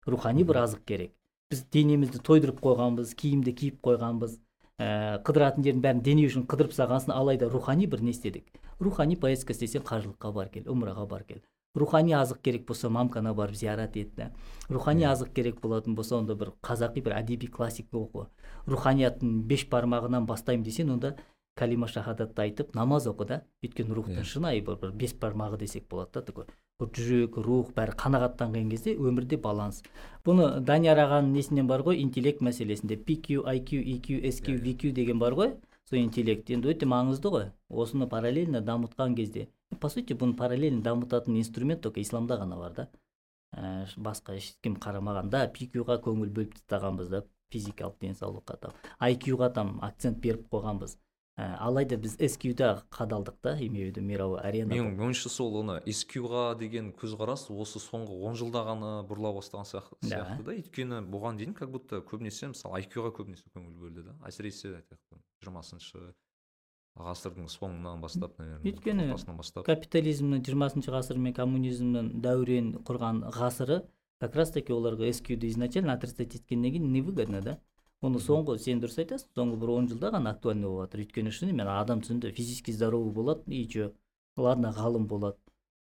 рухани 0.05 0.45
бір 0.45 0.69
азық 0.69 0.85
керек. 0.85 1.15
Біз 1.49 1.65
денемізді 1.73 2.21
тойдырып 2.21 2.61
қойғанбыз 2.61 3.15
киімді 3.17 3.53
киіп 3.57 3.81
қойғанбыз. 3.81 4.37
Ә, 4.81 5.21
қыдыратын 5.27 5.65
жердің 5.67 5.83
бәрін 5.85 6.03
дене 6.07 6.27
үшін 6.29 6.47
қыдырып 6.49 6.73
тастағансың 6.73 7.15
алайда 7.15 7.49
рухани 7.53 7.87
бір 7.87 8.03
не 8.03 8.15
істедік? 8.15 8.47
Рухани 8.81 9.17
поездка 9.17 9.53
істесең 9.53 9.85
қажылыққа 9.89 10.33
бар 10.33 10.49
кел 10.49 10.71
умраға 10.73 11.07
бар 11.09 11.25
кел. 11.29 11.43
Рухани 11.75 12.13
азық 12.13 12.43
керек 12.45 12.67
болса 12.69 12.91
мамкана 12.93 13.33
барып 13.35 13.57
зиярат 13.57 13.97
етті 13.97 14.27
рухани 14.69 15.05
азық 15.09 15.33
керек 15.33 15.61
болатын 15.61 15.95
болса 15.95 16.19
онда 16.19 16.35
бір 16.37 16.53
қазақи 16.63 17.03
бір 17.03 17.15
әдеби 17.17 17.49
классика 17.49 17.97
оқы. 17.97 18.27
Руханияттың 18.67 19.43
беш 19.49 19.65
бармағынан 19.71 20.27
бастаймын 20.29 20.65
десең 20.67 20.93
онда 20.97 21.15
калима 21.55 21.89
шахадатты 21.89 22.43
айтып 22.43 22.75
намаз 22.75 23.07
оқы 23.11 23.27
да 23.29 23.39
өйткені 23.63 23.95
рухтың 23.99 24.25
шынайы 24.25 24.63
бір, 24.65 24.79
бір 24.81 24.93
бес 24.93 25.15
бармағы 25.15 25.59
десек 25.61 25.89
болады 25.89 26.21
да 26.21 26.23
такой. 26.23 26.47
Жүрөк 26.83 27.37
рух 27.45 27.69
бәрі 27.77 27.95
қанағаттанған 27.95 28.71
кезде 28.73 28.97
өмірде 28.97 29.37
баланс. 29.39 29.83
Бұны 30.27 30.61
данияр 30.67 30.99
ағаның 31.05 31.37
несінен 31.37 31.69
бар 31.69 31.85
ғой? 31.87 32.01
Интеллект 32.03 32.41
мәселесінде. 32.43 32.97
pq 32.97 33.45
iq 33.45 33.71
eq 33.95 34.09
sq 34.33 34.49
Иә, 34.49 34.57
иә. 34.57 34.63
vq 34.65 34.93
деген 34.93 35.19
бар 35.19 35.37
ғой. 35.39 35.53
Сол 35.89 36.01
интеллект. 36.01 36.51
Енді 36.51 36.73
өте 36.73 36.87
маңызды 36.87 37.31
ғой. 37.31 37.53
Осыны 37.69 38.09
параллельно 38.09 38.61
дамытқан 38.61 39.15
кезде. 39.15 39.49
По 39.79 39.89
сути 39.89 40.15
бұны 40.15 40.35
параллельно 40.37 40.83
дамытатын 40.83 41.39
инструмент 41.39 41.83
только 41.83 42.01
исламда 42.01 42.41
ғана 42.41 42.57
бар 42.57 42.73
да. 42.73 42.89
Ә, 43.53 43.87
басқа 43.97 44.35
ешкім 44.35 44.77
қарамағанда 44.81 45.53
пикюға 45.53 46.01
көңіл 46.03 46.33
бөліп 46.33 46.55
тастағанбыз 46.57 47.09
да 47.13 47.23
физикалық 47.53 47.99
денсаулыққа 48.01 48.57
там. 48.61 48.73
IQ-ға 48.99 49.53
там 49.53 49.79
акцент 49.83 50.19
беріп 50.19 50.49
қойғанбыз. 50.51 50.97
Ә, 51.41 51.45
алайда 51.65 51.97
біз 51.97 52.19
SQ-да 52.21 52.83
қадалдық 52.93 53.39
та 53.41 53.55
имею 53.57 53.87
в 53.87 53.97
виду 53.97 54.03
мировой 54.05 54.41
аренада. 54.45 54.77
Менің 54.77 54.99
ойымша 55.01 55.31
сол 55.33 55.55
ана 55.63 55.79
SQ-ға 55.89 56.59
деген 56.61 56.91
көзқарас 56.93 57.47
осы 57.49 57.81
соңғы 57.81 58.19
он 58.29 58.37
жылда 58.37 58.61
ғана 58.69 58.91
бұрыла 59.09 59.33
бастаған 59.39 59.65
сияқты 59.65 59.97
Да. 60.03 60.09
сияқты 60.13 60.45
да. 60.45 60.53
Өйткені 60.53 60.99
бұған 61.09 61.39
дейін 61.41 61.55
как 61.57 61.71
будто 61.73 62.03
көбінесе 62.05 62.51
мысалы 62.53 62.83
IQ-ға 62.85 63.15
көбінесе 63.17 63.49
көңіл 63.57 63.73
бөлді 63.81 64.05
да. 64.11 64.13
Әсіресе 64.29 64.75
айтайық 64.77 65.23
жиырмасыншы 65.41 66.13
ғасырдың 67.01 67.49
соңынан 67.49 68.03
бастап 68.05 68.37
наверное 68.39 68.69
Өйткені 68.69 69.37
бастап. 69.39 69.65
капитализмнің 69.65 70.45
жиырмасыншы 70.45 70.93
ғасыр 70.93 71.17
мен 71.17 71.33
коммунизмнің 71.33 72.13
дәурен 72.21 72.75
құрған 72.85 73.25
ғасыры 73.33 73.87
как 74.21 74.37
раз 74.37 74.51
таки 74.53 74.73
оларға 74.77 75.09
SQ-ді 75.09 75.49
изначально 75.49 75.95
отрицать 75.95 76.35
еткеннен 76.35 76.71
кейін 76.77 76.93
невыгодно 76.93 77.41
да. 77.41 77.59
Оны 78.03 78.19
соңғы 78.19 78.59
сен 78.59 78.81
дұрыс 78.83 78.99
айтасың 78.99 79.31
соңғы 79.37 79.59
бір 79.63 79.73
он 79.77 79.89
жылда 79.91 80.11
ғана 80.17 80.33
актуальный 80.35 80.69
болып 80.69 80.89
жатыр 80.89 81.05
өйткені 81.05 81.33
шынымен 81.33 81.69
адам 81.71 82.03
түсінді 82.03 82.33
физически 82.35 82.75
здоровый 82.75 83.13
болады 83.15 83.43
и 83.47 83.63
че 83.69 83.93
ладно 84.37 84.75
ғалым 84.77 85.07
болады. 85.07 85.39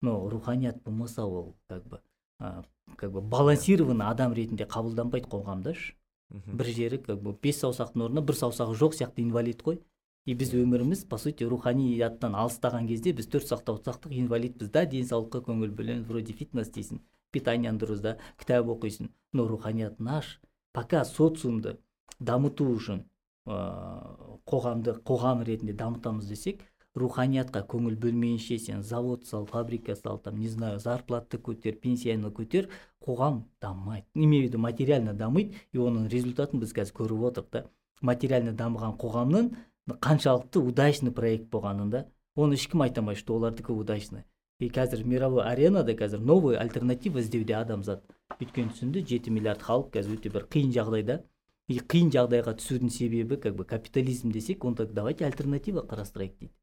Но 0.00 0.28
руханият 0.28 0.82
болмаса 0.82 1.26
ол 1.26 1.56
как 1.68 1.86
бы 1.86 2.00
а, 2.38 2.64
как 2.96 3.12
бы 3.12 3.20
балансированный 3.20 4.06
адам 4.06 4.32
ретінде 4.32 4.64
қабылданбайды 4.64 5.28
қоғамда 5.28 5.74
ш. 5.74 5.94
Мгм. 6.30 6.56
бір 6.56 6.66
жері 6.66 6.98
как 6.98 7.22
бы 7.22 7.32
бес 7.42 7.62
саусақтың 7.62 8.04
орнына 8.04 8.20
бір 8.20 8.36
саусағы 8.36 8.74
жоқ 8.76 8.96
сияқты 8.96 9.22
инвалид 9.22 9.62
қой. 9.62 9.80
И 10.26 10.34
біз 10.34 10.52
өміріміз 10.52 11.06
по 11.08 11.16
сути 11.16 11.44
руханияттан 11.48 12.34
алыстаған 12.36 12.86
кезде 12.86 13.14
біз 13.16 13.28
төрт 13.32 13.48
саусақтық 13.48 14.12
инвалидпіз 14.12 14.68
да 14.68 14.84
денсаулыққа 14.84 15.40
көңіл 15.46 15.72
бөлеміз 15.72 16.04
вроде 16.04 16.34
фитнес 16.36 16.68
дейсің 16.68 17.00
питаниең 17.32 17.78
дұрыс 17.80 18.02
да 18.04 18.18
кітап 18.36 18.68
оқисың. 18.68 19.08
Но 19.32 19.48
руханият 19.48 20.00
наш 20.00 20.40
пока 20.74 21.04
социумды 21.04 21.78
дамыту 22.20 22.66
үшін 22.74 23.04
қоғамды 23.48 24.98
қоғам 25.08 25.44
ретінде 25.46 25.72
дамытамыз 25.72 26.28
десек 26.28 26.64
руханиятқа 26.98 27.62
көңіл 27.70 27.96
бөлмейінше 28.00 28.58
сен 28.58 28.82
завод 28.82 29.26
сал 29.26 29.46
фабрика 29.46 29.94
сал 29.96 30.18
там 30.18 30.38
не 30.38 30.48
знаю 30.48 30.80
зарплатты 30.80 31.38
көтер 31.38 31.78
пенсияны 31.80 32.32
көтер 32.34 32.68
қоғам 33.04 33.44
дамымайды 33.62 34.06
имею 34.14 34.44
в 34.44 34.46
виду 34.48 34.58
материально 34.58 35.14
дамиды 35.14 35.54
и 35.72 35.78
оның 35.78 36.08
результатын 36.08 36.60
біз 36.60 36.74
қазір 36.74 36.96
көріп 36.98 37.24
отырмық 37.30 37.50
та. 37.50 37.64
Материально 38.00 38.52
дамыған 38.52 38.96
қоғамның 38.98 39.52
қаншалықты 40.00 40.60
удачный 40.60 41.12
проект 41.12 41.48
болғанын 41.50 41.90
да 41.90 42.04
оны 42.36 42.54
ешкім 42.54 42.82
айта 42.82 43.00
алмайды 43.00 43.20
что 43.20 43.36
олардікі 43.36 43.72
удачный. 43.72 44.24
И 44.60 44.68
қазір 44.68 45.04
мировой 45.04 45.44
аренада 45.44 45.94
қазір 45.94 46.18
новый 46.18 46.56
альтернатива 46.58 47.20
іздеуде 47.20 47.54
адамзат. 47.54 48.02
Өйткені 48.38 48.74
түсінді 48.74 49.04
жеті 49.06 49.30
миллиард 49.30 49.62
халық 49.62 49.92
қазір 49.94 50.18
өте 50.18 50.30
бір 50.34 50.46
қиын 50.50 50.72
жағдайда. 50.74 51.22
И 51.68 51.76
қиын 51.78 52.08
жағдайға 52.14 52.54
түсудің 52.58 52.90
себебі 52.90 53.36
как 53.36 53.56
бы 53.56 53.64
капитализм 53.68 54.32
десек 54.32 54.64
онда 54.64 54.86
давайте 54.86 55.26
альтернатива 55.26 55.84
қарастырайық 55.84 56.38
дейді. 56.40 56.54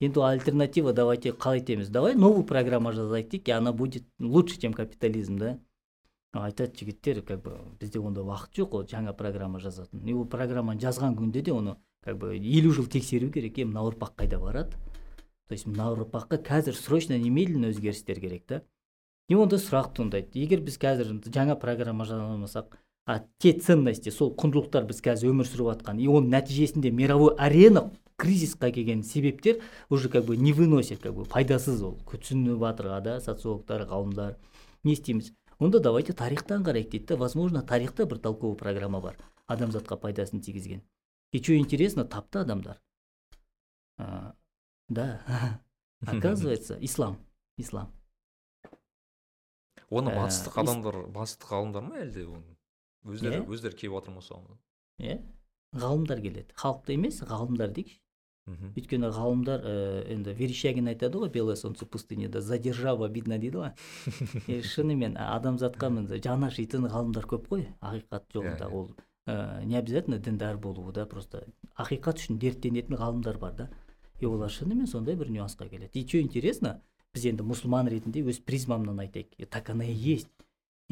Енді 0.00 0.18
ол 0.18 0.26
альтернатива 0.26 0.92
давайте 0.92 1.30
қалай 1.30 1.60
етеміз? 1.62 1.88
Давай 1.88 2.14
новую 2.14 2.42
программа 2.44 2.90
жазайық 2.92 3.30
дейік 3.30 3.48
и 3.48 3.52
она 3.52 3.72
будет 3.72 4.04
лучше 4.18 4.58
чем 4.60 4.74
капитализм 4.74 5.38
да? 5.38 5.58
Айтады 6.32 6.74
жігіттер 6.74 7.22
как 7.22 7.42
бы 7.42 7.58
бізде 7.78 8.00
онда 8.00 8.22
уақыт 8.26 8.58
жоқ 8.58 8.74
ол 8.74 8.86
жаңа 8.90 9.14
программа 9.14 9.60
жазатын 9.60 10.02
и 10.02 10.12
ол 10.12 10.26
программаны 10.26 10.80
жазған 10.82 11.14
күнде 11.14 11.42
де 11.42 11.52
оны 11.52 11.76
как 12.02 12.18
бы 12.18 12.34
елу 12.36 12.72
жыл 12.72 12.86
тексеру 12.86 13.30
керек 13.30 13.58
е 13.58 13.64
мына 13.64 13.86
ұрпақ 13.86 14.18
қайда 14.18 14.40
барады? 14.42 14.74
То 15.46 15.54
есть 15.54 15.66
мына 15.66 15.94
ұрпаққа 15.94 16.42
қазір 16.42 16.74
срочно 16.74 17.16
немедленно 17.16 17.70
өзгерістер 17.70 18.18
керек 18.18 18.46
та 18.46 18.62
и 19.28 19.36
онда 19.38 19.62
сұрақ 19.62 19.94
туындайды. 19.94 20.34
Егер 20.34 20.60
біз 20.60 20.76
қазір 20.76 21.14
жаңа 21.30 21.54
программа 21.54 22.04
жасамасақ 22.04 22.74
а 23.06 23.20
те 23.38 23.52
ценности 23.52 24.10
сол 24.10 24.32
құндылықтар 24.32 24.86
біз 24.88 25.02
қазір 25.04 25.32
өмір 25.34 25.48
сүріп 25.48 25.68
жатқан. 25.74 26.00
И 26.00 26.08
оның 26.08 26.32
нәтижесінде 26.32 26.90
мировой 26.90 27.34
арена 27.36 27.90
кризисқа 28.16 28.70
келген 28.72 29.02
себептер 29.02 29.60
уже 29.90 30.08
как 30.08 30.24
бы 30.24 30.36
не 30.36 30.52
выносит 30.52 31.00
как 31.02 31.14
бы 31.14 31.24
пайдасыз 31.24 31.82
ол. 31.82 31.98
Түсініп 32.08 32.58
жатырға 32.62 33.00
да 33.04 33.20
социологтар 33.20 33.84
ғалымдар 33.90 34.38
не 34.84 34.94
істейміз. 34.94 35.34
Онда 35.58 35.80
давайте 35.80 36.12
тарихтан 36.12 36.64
қарайық 36.64 36.90
дейді 36.90 37.06
да 37.12 37.16
возможно 37.16 37.62
тарихта 37.62 38.06
бір 38.06 38.18
толковый 38.18 38.56
программа 38.56 39.00
бар. 39.00 39.16
Адамзатқа 39.46 39.96
пайдасын 39.96 40.40
тигізген. 40.40 40.82
И 41.32 41.42
что 41.42 41.56
интересно 41.56 42.04
тапты 42.04 42.38
адамдар. 42.38 42.80
А, 43.98 44.34
да. 44.88 45.60
Оказывается 46.06 46.78
ислам 46.80 47.18
ислам. 47.58 47.92
Оны 49.90 50.10
Ә, 50.10 50.16
батыстық 50.16 50.56
адамдар 50.58 50.96
батыстық 51.12 51.50
ғалымдар 51.52 51.84
ма 51.84 52.00
әлде 52.02 52.24
оны? 52.26 52.53
Өздері 53.04 53.42
Иә. 53.42 53.46
өздері 53.48 53.76
келіп 53.76 53.98
жатыр 53.98 54.14
ма 54.14 54.22
соған 54.24 54.58
иә 55.00 55.20
ғалымдар 55.74 56.20
келеді. 56.22 56.54
Халықты 56.54 56.94
емес 56.94 57.20
ғалымдар 57.26 57.72
дейікші 57.74 58.00
мхм. 58.46 58.72
Өйткені 58.76 59.08
ғалымдар 59.10 59.64
ә, 59.64 59.72
енді 60.12 60.34
верещагин 60.38 60.86
айтады 60.92 61.18
ғой 61.18 61.30
белое 61.32 61.56
солнце 61.56 61.86
пустыняда 61.86 62.40
задержава 62.40 63.08
видно 63.08 63.38
дейді 63.38 63.58
ғой. 63.62 63.72
И 64.46 64.60
шынымен 64.62 65.16
адамзатқа 65.16 65.90
міне 65.90 66.20
жаны 66.22 66.46
ашитын 66.52 66.86
ғалымдар 66.86 67.26
көп 67.26 67.48
қой. 67.48 67.66
Ақиқат 67.80 68.28
жолында 68.32 68.68
ол 68.68 68.90
ә, 69.26 69.64
не 69.64 69.76
обязательно 69.76 70.18
діндар 70.18 70.58
болуы 70.58 70.92
да 70.92 71.06
просто 71.06 71.46
ақиқат 71.76 72.20
үшін 72.20 72.38
дерттенетін 72.38 72.96
ғалымдар 73.00 73.38
бар 73.38 73.54
да. 73.54 73.70
И 74.20 74.26
олар 74.26 74.50
шынымен 74.52 74.86
сондай 74.86 75.16
бір 75.16 75.32
нюансқа 75.32 75.68
келеді. 75.68 75.90
И 75.98 76.06
что 76.06 76.20
интересно 76.20 76.82
біз 77.14 77.24
енді 77.26 77.42
мұсылман 77.42 77.88
ретінде 77.88 78.22
өз 78.22 78.44
призмамнан 78.44 79.00
айтайық. 79.00 79.48
Так 79.50 79.70
оно 79.70 79.82
и 79.82 79.92
есть. 79.92 80.28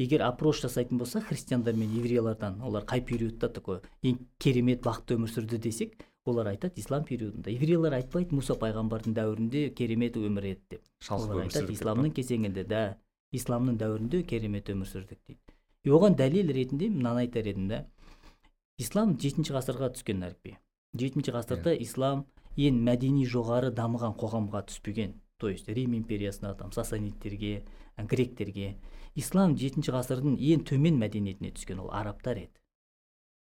Егер 0.01 0.23
опрос 0.25 0.61
жасайтын 0.63 0.97
болсақ 0.97 1.27
христиандар 1.29 1.75
мен 1.75 1.91
еврейлардан 1.93 2.61
олар 2.61 2.83
қай 2.83 3.03
периодта 3.05 3.49
такой 3.49 3.81
ең 4.01 4.17
керемет 4.39 4.81
бақытты 4.81 5.17
өмір 5.17 5.29
сүрді 5.29 5.59
десек 5.61 5.97
олар 6.25 6.47
айтады 6.53 6.79
ислам 6.79 7.03
периодында. 7.03 7.51
Еврейлар 7.51 7.97
айтпайды 7.99 8.35
мұса 8.35 8.55
пайғамбардың 8.59 9.15
дәуірінде 9.17 9.63
керемет 9.75 10.17
өмір 10.17 10.47
еді 10.53 10.77
деп. 10.77 10.83
Олар 11.11 11.43
айтады 11.43 11.73
исламның 11.75 12.13
кезеңінде 12.15 12.63
да 12.63 12.83
исламның 13.35 13.77
дәуірінде 13.81 14.23
керемет 14.23 14.69
өмір 14.71 14.87
сүрдік 14.87 15.19
дейді. 15.27 15.41
И 15.83 15.91
оған 15.91 16.15
дәлел 16.15 16.53
ретінде 16.55 16.89
мынаны 16.89 17.25
айтар 17.27 17.49
едім 17.51 17.67
да 17.67 17.83
ислам 18.79 19.17
жетінші 19.19 19.57
ғасырға 19.57 19.91
түскен 19.97 20.23
әліпби 20.23 20.55
жетінші 20.95 21.33
ғасырда 21.35 21.73
ислам 21.83 22.23
ең 22.55 22.79
мәдени 22.87 23.25
жоғары 23.27 23.73
дамыған 23.75 24.15
қоғамға 24.15 24.63
түспеген. 24.69 25.17
То 25.37 25.49
есть 25.49 25.67
рим 25.67 25.95
империясына 25.95 26.53
там 26.55 26.71
сасанидтерге 26.71 27.63
ә, 27.97 28.05
гректерге. 28.05 28.77
Ислам 29.15 29.57
жетінші 29.57 29.93
ғасырдың 29.93 30.37
ең 30.39 30.63
төмен 30.65 30.97
мәдениетіне 30.97 31.51
түскен 31.53 31.81
ол 31.83 31.91
арабтар 31.93 32.45
еді. 32.45 32.63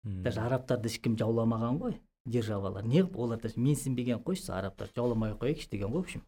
Даже 0.04 0.42
арабтарды 0.42 0.90
ешкім 0.90 1.18
жауламаған 1.20 1.78
ғой 1.82 2.00
державалар. 2.26 2.86
Неғып 2.86 3.18
олар 3.18 3.40
даже 3.42 3.60
менсінбеген 3.62 4.24
қойшы 4.26 4.50
арабтар 4.54 4.90
жауламай 4.96 5.36
ақ 5.36 5.44
қояйықшы 5.44 5.70
деген 5.70 5.92
ғой 5.94 6.02
в 6.02 6.06
общем. 6.06 6.24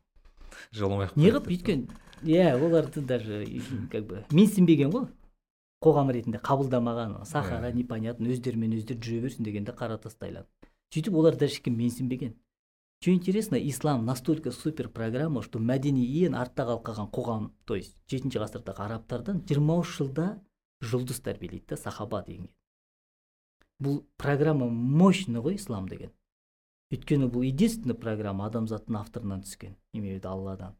Жоламай 0.72 1.08
ақ 1.08 1.18
неғып 1.18 1.50
өйткені 1.50 1.88
иә 2.24 2.54
оларды 2.60 3.02
даже 3.02 3.46
как 3.92 4.06
бы 4.06 4.24
менсінбеген 4.30 4.94
ғой. 4.94 5.08
Қоғам 5.82 6.14
ретінде 6.14 6.40
қабылдамаған 6.40 7.26
сахара 7.26 7.72
непонятно 7.74 8.30
өздерімен 8.30 8.78
өздері 8.78 9.02
жүре 9.02 9.26
берсін 9.26 9.44
дегенде 9.44 9.74
қара 9.76 9.98
тастайлады 9.98 10.48
сөйтіп 10.94 11.18
олар 11.18 11.36
даже 11.36 11.58
ешкім 11.58 11.76
менсінбеген. 11.76 12.38
Что 13.04 13.12
интересно 13.12 13.56
ислам 13.56 14.06
настолько 14.06 14.52
супер 14.52 14.88
программа 14.88 15.42
что 15.44 15.60
мәдени 15.60 16.06
ең 16.24 16.38
артта 16.40 16.64
қалып 16.70 16.86
қалған 16.88 17.10
қоғам 17.12 17.48
то 17.68 17.76
есть 17.76 17.98
жетінші 18.08 18.40
ғасырдағы 18.40 18.86
арабтардан 18.86 19.42
жиырма 19.50 19.76
үш 19.82 19.98
жылда 19.98 20.28
жұлдыз 20.80 21.20
тәрбиелейді 21.26 21.74
да 21.74 21.78
сахаба 21.82 22.22
деген. 22.24 22.48
Бұл 23.84 24.06
программа 24.16 24.70
мощный 24.72 25.44
ғой 25.44 25.58
ислам 25.60 25.90
деген. 25.92 26.14
Өйткені 26.96 27.28
бұл 27.28 27.44
единственный 27.44 28.00
программа 28.00 28.48
адамзаттың 28.48 29.02
авторынан 29.02 29.44
түскен 29.44 29.76
имею 29.92 30.16
в 30.16 30.18
виду 30.22 30.30
алладан. 30.30 30.78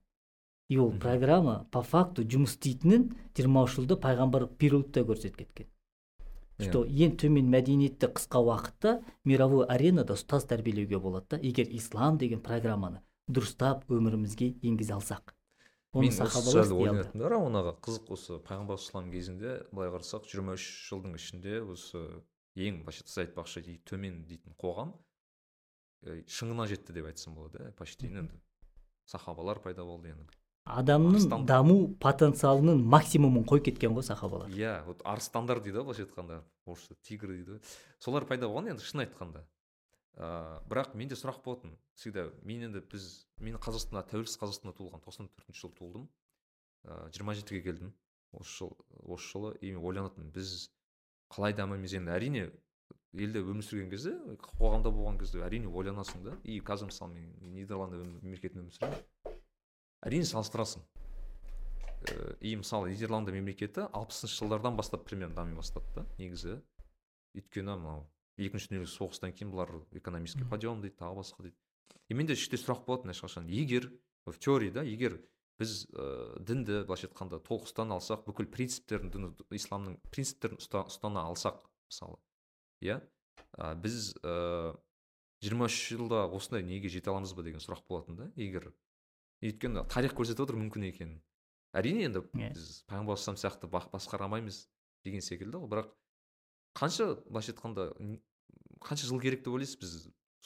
И 0.70 0.78
ол 0.78 0.96
программа 0.96 1.66
по 1.76 1.84
факту 1.84 2.24
жұмыс 2.24 2.56
істейтінін 2.56 3.10
жиырма 3.36 3.68
үш 3.68 3.76
жылда 3.82 4.00
пайғамбар 4.00 4.48
периодта 4.48 5.04
көрсетіп 5.04 5.44
кеткен. 5.44 5.73
Что 6.62 6.84
ең 6.86 7.16
төмен 7.18 7.50
мәдениетті 7.50 8.10
қысқа 8.18 8.42
уақытта 8.46 8.98
мировой 9.26 9.66
аренада 9.66 10.18
ұстаз 10.18 10.46
тәрбиелеуге 10.50 11.00
болады 11.00 11.36
да 11.36 11.40
егер 11.42 11.70
ислам 11.72 12.18
деген 12.22 12.44
программаны 12.46 13.02
дұрыстап 13.28 13.88
өмірімізге 13.90 14.54
енгізе 14.62 14.94
алсақ. 14.98 15.34
Оны 15.94 16.10
мен 16.10 16.14
осы 16.14 16.26
сахабалар 16.26 16.68
жайлы 16.70 17.06
да 17.14 17.60
аға 17.62 17.74
қызық 17.86 18.14
осы 18.16 18.38
пайғамбар 18.46 18.82
ислам 18.82 19.10
кезінде 19.14 19.60
былай 19.72 19.92
қарасақ 19.94 20.30
жиырма 20.30 20.58
үш 20.58 20.66
жылдың 20.90 21.18
ішінде 21.20 21.60
осы 21.62 22.02
ең 22.56 22.82
былайша 22.84 23.06
сіз 23.06 23.24
айтпақшы 23.26 23.64
төмен 23.86 24.24
дейтін 24.30 24.58
қоғам 24.58 24.94
э, 26.06 26.24
шыңына 26.26 26.68
жетті 26.70 26.94
деп 26.98 27.10
айтсам 27.10 27.38
болады 27.38 27.70
иә 27.70 27.76
почти. 27.78 28.10
Енді 28.10 28.42
сахабалар 29.06 29.62
пайда 29.62 29.86
болды 29.86 30.14
енді. 30.14 30.26
Адамның 30.64 31.44
даму 31.46 31.76
потенциалының 32.00 32.84
максимумын 32.88 33.44
қойып 33.48 33.66
кеткен 33.68 33.96
ғой 33.98 34.06
сахабалар 34.08 34.54
иә 34.56 34.78
вот 34.86 35.02
арыстандар 35.04 35.60
дейді 35.60 35.82
ғой 35.82 35.90
былайша 35.90 36.06
айтқанда. 36.06 36.44
Орысша 36.66 36.96
тигр 37.04 37.34
дейді. 37.36 37.60
Солар 38.00 38.26
пайда 38.26 38.48
болған 38.48 38.72
енді 38.72 38.86
шын 38.88 39.04
айтқанда. 39.04 39.44
Ыыы 40.16 40.62
бірақ 40.72 40.96
менде 40.96 41.18
сұрақ 41.20 41.42
болатын. 41.44 41.76
Всегда 41.96 42.30
мен 42.44 42.70
енді 42.70 42.80
біз 42.80 43.28
мен 43.40 43.60
қазақстанда 43.60 44.06
тәуелсіз 44.08 44.40
қазақстанда 44.40 44.78
туылған 44.78 45.04
тоқсан 45.04 45.28
төртінші 45.36 45.66
жылы 45.66 45.76
туылдым. 45.80 46.08
Ыыы 46.88 47.12
жиырма 47.12 47.36
жетіге 47.36 47.62
келдім. 47.68 47.94
Осы 48.32 48.64
жыл 48.64 48.78
осы 49.04 49.34
жылы 49.34 49.56
и 49.60 49.74
мен 49.74 49.84
ойланатынмын 49.84 50.32
біз 50.32 50.72
қалай 51.34 51.54
дамимыз 51.54 51.98
енді? 52.00 52.16
Әрине 52.16 52.52
елде 53.14 53.44
өмір 53.44 53.68
сүрген 53.68 53.92
кезде 53.92 54.16
қоғамда 54.40 54.94
болған 54.96 55.20
кезде 55.20 55.44
әрине 55.44 55.68
ойланасың 55.68 56.24
да. 56.24 56.38
И 56.44 56.62
қазір 56.62 56.88
мысалы 56.90 57.14
мен 57.14 57.54
нидерланд 57.54 58.00
мемлекетінде 58.24 58.64
өмір 58.64 58.78
сүремін. 58.78 59.42
Әрине 60.04 60.28
салыстырасың. 60.28 60.84
Э, 62.12 62.36
и 62.42 62.56
мысалы 62.60 62.92
нидерланды 62.92 63.34
мемлекеті 63.36 63.88
алпысыншы 63.92 64.44
жылдардан 64.44 64.78
бастап 64.78 65.06
примерно 65.08 65.36
дами 65.36 65.56
бастады 65.56 65.88
да 65.96 66.06
негізі. 66.20 66.62
Өйткені 67.34 67.78
мынау 67.80 68.08
екінші 68.38 68.72
дүниежүзілік 68.72 68.98
соғыстан 68.98 69.34
кейін 69.34 69.54
бұлар 69.54 69.72
экономический 69.98 70.46
подъем 70.50 70.82
дейді 70.82 71.00
тағы 71.00 71.22
басқа 71.22 71.48
дейді. 71.48 71.58
И 72.10 72.14
менде 72.14 72.34
іште 72.38 72.58
сұрақ 72.58 72.86
болатын 72.86 73.14
ешқашан. 73.14 73.48
Егер 73.48 73.92
в 74.26 74.38
теорияда 74.40 74.84
егер 74.84 75.20
біз 75.60 75.86
ә, 75.94 76.40
дінді 76.42 76.84
былайша 76.88 77.08
айтқанда 77.10 77.40
толық 77.46 77.68
ұстана 77.68 77.98
алсақ 78.00 78.26
бүкіл 78.28 78.50
принциптерін 78.52 79.12
дін 79.14 79.28
исламның 79.54 80.00
принциптерін 80.10 80.58
ұста- 80.58 80.88
ұстана 80.90 81.28
алсақ 81.30 81.62
мысалы 81.92 82.18
иә 82.82 83.00
ә, 83.54 83.74
біз 83.78 84.16
ә, 84.24 84.74
жиырма 85.46 85.70
үш 85.70 85.78
жылда 85.94 86.26
осындай 86.34 86.66
неге 86.66 86.90
жете 86.90 87.14
аламыз 87.14 87.36
ба 87.38 87.46
деген 87.46 87.62
сұрақ 87.62 87.86
болатын 87.88 88.18
да 88.18 88.32
егер 88.36 88.72
өйткені 89.44 89.84
тарих 89.92 90.16
көрсетіп 90.18 90.46
отыр 90.46 90.58
мүмкін 90.62 90.88
екенін 90.90 91.20
әрине 91.76 92.08
енді 92.08 92.24
Иә. 92.38 92.54
біз 92.56 92.84
пайғамбар 92.88 93.18
алейхисалам 93.18 93.40
сияқты 93.42 93.70
басқара 93.70 94.28
алмаймыз 94.28 94.68
деген 95.04 95.22
секілді 95.26 95.60
ғой 95.64 95.70
бірақ 95.74 95.94
қанша 96.80 97.10
былайша 97.28 97.54
айтқанда 97.54 97.90
қанша 98.84 99.08
жыл 99.10 99.20
керек 99.22 99.44
деп 99.44 99.54
ойлайсыз 99.54 99.80
біз? 99.82 99.96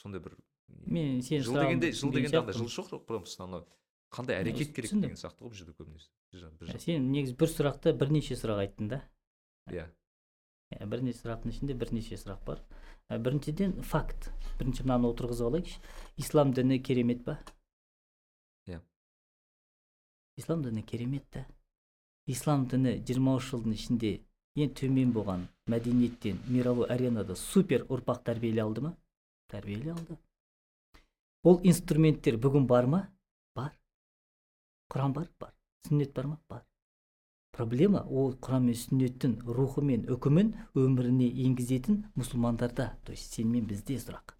Сондай 0.00 0.20
бір 0.24 0.36
мен 0.68 1.20
сенің 1.22 1.44
жыл 1.46 1.60
дегенде 1.60 1.92
жыл 1.92 2.12
дегенде 2.12 2.40
андай 2.40 2.56
жыл 2.56 2.68
жоқ 2.68 3.04
просто 3.06 3.44
анау 3.44 3.66
қандай 4.14 4.40
әрекет 4.40 4.74
керек 4.74 4.92
деген 4.92 5.16
сияқты 5.20 5.44
ғой 5.44 5.52
бұл 5.52 5.58
жерде 5.60 5.74
көбінесе. 5.76 6.08
Жақ. 6.32 6.80
сен 6.80 7.10
негізі 7.12 7.36
бір 7.40 7.50
сұрақта 7.52 7.92
бірнеше 7.92 8.36
сұрақ 8.40 8.62
айттың 8.64 8.88
да. 8.88 9.02
Иә. 9.68 9.84
Иә, 10.72 10.86
бірнеше 10.88 11.20
сұрақтың 11.22 11.52
ішінде 11.52 11.76
бірнеше 11.76 12.16
сұрақ 12.20 12.40
бар. 12.44 12.62
Ә, 13.08 13.18
біріншіден 13.20 13.78
факт. 13.84 14.30
Бірінші 14.60 14.84
мынаны 14.84 15.08
отырғызып 15.12 15.48
алайықшы. 15.48 15.78
Ислам 16.20 16.52
діні 16.52 16.80
керемет 16.84 17.24
па. 17.24 17.38
Ислам 20.38 20.62
діні 20.62 20.82
керемет 20.82 21.24
та 21.30 21.44
ислам 22.26 22.66
діні 22.70 22.94
23 23.10 23.44
жылдың 23.50 23.74
ішінде 23.74 24.12
ең 24.62 24.72
төмен 24.78 25.12
болған 25.16 25.44
мәдениеттен 25.72 26.38
мировой 26.46 26.88
аренада 26.94 27.36
супер 27.36 27.84
ұрпақ 27.88 28.22
тәрбиелей 28.28 28.62
алды 28.64 28.86
ма 28.86 28.94
тәрбиелей 29.52 29.92
алды 29.94 30.18
ол 31.42 31.60
инструменттер 31.72 32.38
бүгін 32.44 32.66
бар 32.70 32.86
ма 32.94 33.02
бар 33.58 33.74
құран 34.94 35.14
бар 35.18 35.28
бар 35.40 35.52
сүннет 35.88 36.14
бар 36.14 36.30
ма 36.32 36.40
бар 36.48 36.64
проблема 37.58 38.04
ол 38.06 38.34
құран 38.46 38.70
мен 38.70 38.78
сүннеттің 38.78 39.38
рухы 39.58 39.82
мен 39.82 40.06
үкімін 40.14 40.54
өміріне 40.78 41.28
енгізетін 41.46 42.04
мұсылмандарда 42.14 42.92
то 43.04 43.12
есть 43.12 43.34
сен 43.34 43.50
мен 43.50 43.66
бізде 43.66 43.98
сұрақ 43.98 44.34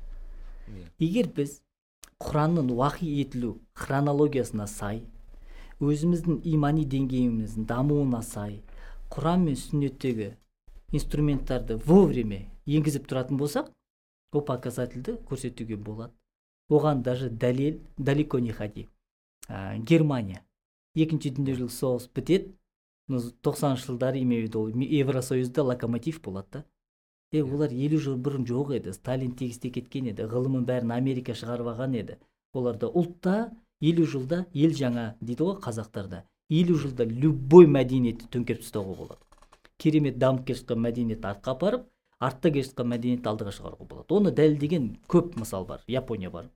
егер 0.99 1.31
біз 1.35 1.61
құранның 2.23 2.71
уахи 2.75 3.09
етілу 3.23 3.57
хронологиясына 3.75 4.67
сай 4.67 5.03
өзіміздің 5.81 6.41
имани 6.53 6.85
деңгейіміздің 6.85 7.67
дамуына 7.71 8.23
сай 8.27 8.61
құран 9.15 9.45
мен 9.47 9.57
сүннеттегі 9.57 10.33
инструменттарды 10.93 11.79
вовремя 11.87 12.45
енгізіп 12.67 13.07
тұратын 13.11 13.39
болсақ 13.41 13.71
ол 14.33 14.45
показательді 14.45 15.19
көрсетуге 15.29 15.77
болады. 15.77 16.13
Оған 16.69 17.03
даже 17.03 17.31
дәлел 17.31 17.81
далеко 17.97 18.39
не 18.39 18.53
ходи. 18.53 18.89
Ә, 19.49 19.79
германия. 19.79 20.43
Екінші 20.95 21.31
дүниежүзілік 21.39 21.73
соғыс 21.73 22.09
бітеді. 22.13 22.53
Тоқсаныншы 23.09 23.87
жылдары 23.89 24.21
имею 24.21 24.43
в 24.43 24.49
виду 24.49 24.61
ол 24.61 24.69
евросоюзда 24.69 25.63
локомотив 25.65 26.21
болады 26.21 26.49
да. 26.53 26.65
Е 27.33 27.41
Иә. 27.41 27.55
олар 27.55 27.73
елу 27.73 27.99
жыл 27.99 28.17
бұрын 28.17 28.45
жоқ 28.45 28.75
еді. 28.77 28.93
Сталин 28.93 29.33
тегісте 29.33 29.71
кеткен 29.71 30.11
еді. 30.13 30.29
Ғылымын 30.29 30.67
бәрін 30.69 30.93
америка 30.93 31.33
шығарып 31.33 31.73
алған 31.73 31.97
еді. 31.97 32.19
Оларда 32.53 32.89
ұлтта 32.89 33.57
елу 33.81 34.07
жылда 34.07 34.47
ел 34.53 34.75
жаңа 34.75 35.15
дейді 35.21 35.45
ғой 35.49 35.61
қазақтарда. 35.63 36.25
Елу 36.49 36.79
жылда 36.79 37.05
любой 37.05 37.67
мәдениетті 37.67 38.29
төңкеріп 38.33 38.65
тастауға 38.65 38.97
болады. 38.97 39.23
Керемет 39.79 40.19
дамып 40.19 40.47
келе 40.47 40.59
жатқан 40.59 40.81
мәдениетті 40.87 41.29
артқа 41.33 41.55
апарып 41.55 41.89
артта 42.19 42.51
келе 42.51 42.65
жатқан 42.67 42.89
мәдениетті 42.95 43.29
алдыға 43.31 43.53
шығаруға 43.59 43.89
болады. 43.89 44.15
Оны 44.15 44.33
дәлелдеген 44.33 44.97
көп 45.09 45.37
мысал 45.37 45.67
бар. 45.67 45.85
Япония 45.87 46.31
бар 46.31 46.49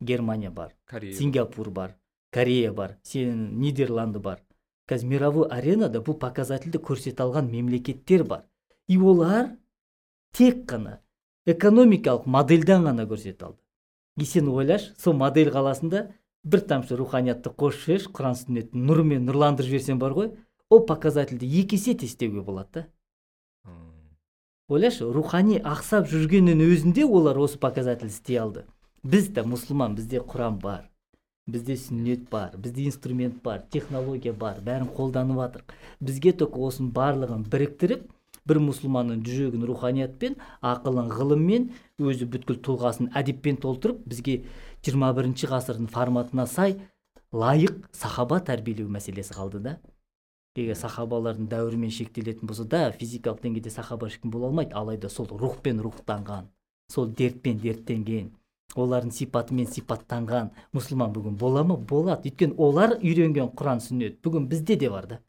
германия 0.00 0.50
бар 0.50 0.74
корея 0.84 1.14
сингапур 1.14 1.70
бар 1.70 1.96
корея 2.32 2.72
бар 2.72 2.98
сен 3.02 3.60
нидерланды 3.60 4.18
бар. 4.18 4.42
Қазір 4.86 5.08
мировой 5.08 5.48
аренада 5.50 5.98
бұл 5.98 6.14
показательді 6.14 6.78
көрсете 6.78 7.24
алған 7.24 7.48
мемлекеттер 7.50 8.22
бар. 8.24 8.44
И 8.86 8.98
олар 8.98 9.56
тек 10.32 10.62
қана 10.70 11.00
экономикалық 11.46 12.26
модельден 12.26 12.84
ғана 12.86 13.06
көрсете 13.06 13.44
алды. 13.44 13.58
И 14.16 14.24
сен 14.24 14.48
ойлашы 14.48 14.94
сол 14.98 15.14
модель 15.14 15.50
қаласында 15.50 16.12
бір 16.46 16.62
тамшы 16.70 16.96
руханиятты 16.98 17.50
қосып 17.50 17.84
жіберші 17.86 18.12
құран 18.16 18.36
сүннеттің 18.38 18.86
нұрымен 18.86 19.26
нұрландырып 19.26 19.72
жіберсең 19.72 19.98
бар 20.02 20.14
ғой 20.16 20.30
ол 20.70 20.84
показательді 20.86 21.48
екі 21.60 21.78
есе 21.78 21.96
тестеуге 21.98 22.42
болады 22.46 22.70
да. 22.80 22.86
Ойлашы 24.70 25.06
рухани 25.12 25.60
ақсап 25.60 26.08
жүргеннің 26.10 26.62
өзінде 26.66 27.06
олар 27.06 27.38
осы 27.38 27.58
показатель 27.58 28.10
істей 28.10 28.40
алды. 28.42 28.64
Біз 29.02 29.28
де 29.30 29.44
мұсылман 29.46 29.94
бізде 29.94 30.18
құран 30.22 30.58
бар 30.62 30.88
бізде 31.46 31.76
сүннет 31.78 32.26
бар 32.30 32.56
бізде 32.58 32.86
инструмент 32.90 33.42
бар 33.42 33.62
технология 33.70 34.32
бар 34.32 34.58
бәрін 34.66 34.88
қолданып 34.96 35.38
жатырық 35.38 35.74
бізге 36.02 36.32
только 36.40 36.58
осының 36.66 36.90
барлығын 36.96 37.44
біріктіріп 37.52 38.08
бір 38.50 38.60
мұсылманның 38.64 39.22
жүрегін 39.26 39.66
руханиятпен 39.70 40.34
ақылын 40.72 41.12
ғылыммен 41.14 41.68
өзі 42.02 42.26
бүткіл 42.32 42.58
тұлғасын 42.66 43.12
әдеппен 43.14 43.60
толтырып 43.62 44.02
бізге 44.10 44.40
21 44.86 45.16
бірінші 45.18 45.50
ғасырдың 45.50 45.90
форматына 45.90 46.46
сай 46.46 46.76
лайық 47.34 47.86
сахаба 47.92 48.38
тәрбиелеу 48.46 48.86
мәселесі 48.86 49.34
қалды 49.34 49.60
да. 49.64 49.76
Егер 50.56 50.78
сахабалардың 50.78 51.48
дәуірімен 51.50 51.90
шектелетін 51.92 52.48
болса 52.48 52.64
да 52.64 52.86
физикалық 52.94 53.42
деңгейде 53.42 53.72
сахаба 53.74 54.08
ешкім 54.08 54.30
бола 54.30 54.48
алмайды 54.48 54.76
алайда 54.78 55.10
сол 55.12 55.26
рухпен 55.28 55.82
рухтанған 55.84 56.46
сол 56.92 57.10
дертпен 57.18 57.58
дерттенген 57.60 58.30
олардың 58.76 59.12
сипатымен 59.18 59.68
сипаттанған 59.72 60.52
мұсылман 60.76 61.12
бүгін 61.12 61.36
бола 61.40 61.64
ма? 61.64 61.76
Болады. 61.76 62.30
Өйткені 62.30 62.56
олар 62.56 62.96
үйренген 63.00 63.52
құран 63.58 63.82
сүннет 63.84 64.20
бүгін 64.24 64.48
бізде 64.48 64.76
де 64.76 64.90
бар 64.90 65.06
да. 65.06 65.20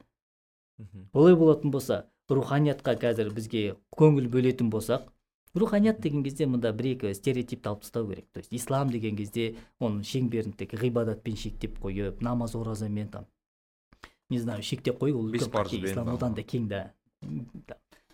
Олай 1.12 1.36
болатын 1.36 1.70
болса 1.70 2.04
руханиятқа 2.30 2.96
қазір 3.00 3.32
бізге 3.34 3.76
көңіл 3.96 4.28
бөлетін 4.32 4.70
болсақ 4.70 5.08
руханият 5.54 6.00
деген 6.00 6.22
кезде 6.24 6.46
мында 6.46 6.72
бір 6.72 6.92
екі 6.94 7.14
стереотипті 7.14 7.68
алып 7.68 7.82
тастау 7.82 8.08
керек. 8.08 8.26
То 8.32 8.40
есть 8.40 8.52
ислам 8.52 8.90
деген 8.90 9.16
кезде 9.16 9.56
оның 9.80 10.04
шеңберін 10.04 10.56
тек 10.56 10.74
ғибадатпен 10.74 11.36
шектеп 11.36 11.78
қойып 11.80 12.22
намаз 12.22 12.54
оразамен 12.54 13.08
там 13.08 13.26
не 14.30 14.38
знаю 14.38 14.62
шектеп 14.62 15.00
қою 15.00 15.18
ол 15.18 15.34
ислам 15.34 16.08
одан 16.14 16.34
да 16.34 16.42
кең 16.42 16.68
да. 16.68 16.92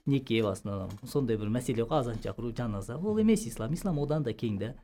Неке 0.07 0.43
в 0.43 0.47
основном. 0.47 0.91
Сондай 1.09 1.37
бір 1.37 1.49
мәселе 1.49 1.83
ғой 1.83 2.01
азан 2.01 2.21
шақыру 2.23 2.55
жаназа. 2.57 2.97
Ол 2.97 3.19
емес 3.19 3.47
ислам. 3.47 3.73
Ислам 3.73 3.99
одан 3.99 4.23
да 4.23 4.33
кең 4.33 4.59
да. 4.59 4.75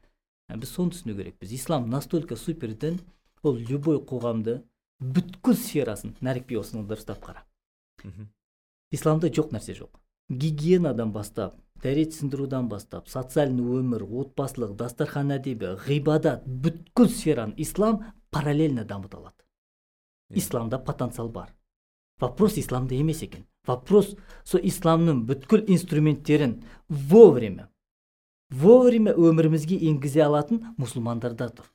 Біз 0.48 0.70
соны 0.72 0.90
түсіну 0.90 1.14
керекпіз. 1.16 1.52
Ислам 1.52 1.90
настолько 1.90 2.36
супер 2.36 2.74
дін 2.74 3.00
ол 3.42 3.56
любой 3.56 4.00
қоғамды 4.00 4.62
бүткіл 5.00 5.54
сферасын 5.54 6.16
нәрікби 6.20 6.58
осыны 6.58 6.87
дұрыстап 6.88 7.20
қара. 7.22 7.44
Исламда 8.90 9.29
жоқ 9.29 9.52
нәрсе 9.52 9.77
жоқ. 9.77 10.00
Гигиенадан 10.31 11.12
бастап 11.12 11.60
дәрет 11.83 12.14
сындырудан 12.14 12.68
бастап 12.68 13.08
социальный 13.08 13.64
өмір 13.81 14.04
отбасылық 14.04 14.76
дастархан 14.76 15.33
әдебі 15.37 15.76
ғибадат 15.87 16.44
бүткіл 16.46 17.08
сфераны 17.08 17.54
ислам 17.56 18.04
параллельно 18.31 18.85
дамыта 18.85 19.18
алады. 19.18 19.44
Иә. 20.31 20.38
исламда 20.38 20.78
потенциал 20.78 21.28
бар. 21.28 21.54
Вопрос 22.20 22.58
исламда 22.58 22.94
емес 22.94 23.22
екен. 23.22 23.46
Вопрос 23.66 24.14
сол 24.44 24.60
исламның 24.60 25.24
бүткіл 25.26 25.64
инструменттерін 25.66 26.62
вовремя 26.88 27.70
вовремя 28.50 29.14
өмірімізге 29.14 29.78
енгізе 29.90 30.24
алатын 30.24 30.74
мұсылмандарда 30.78 31.48
тұр. 31.54 31.68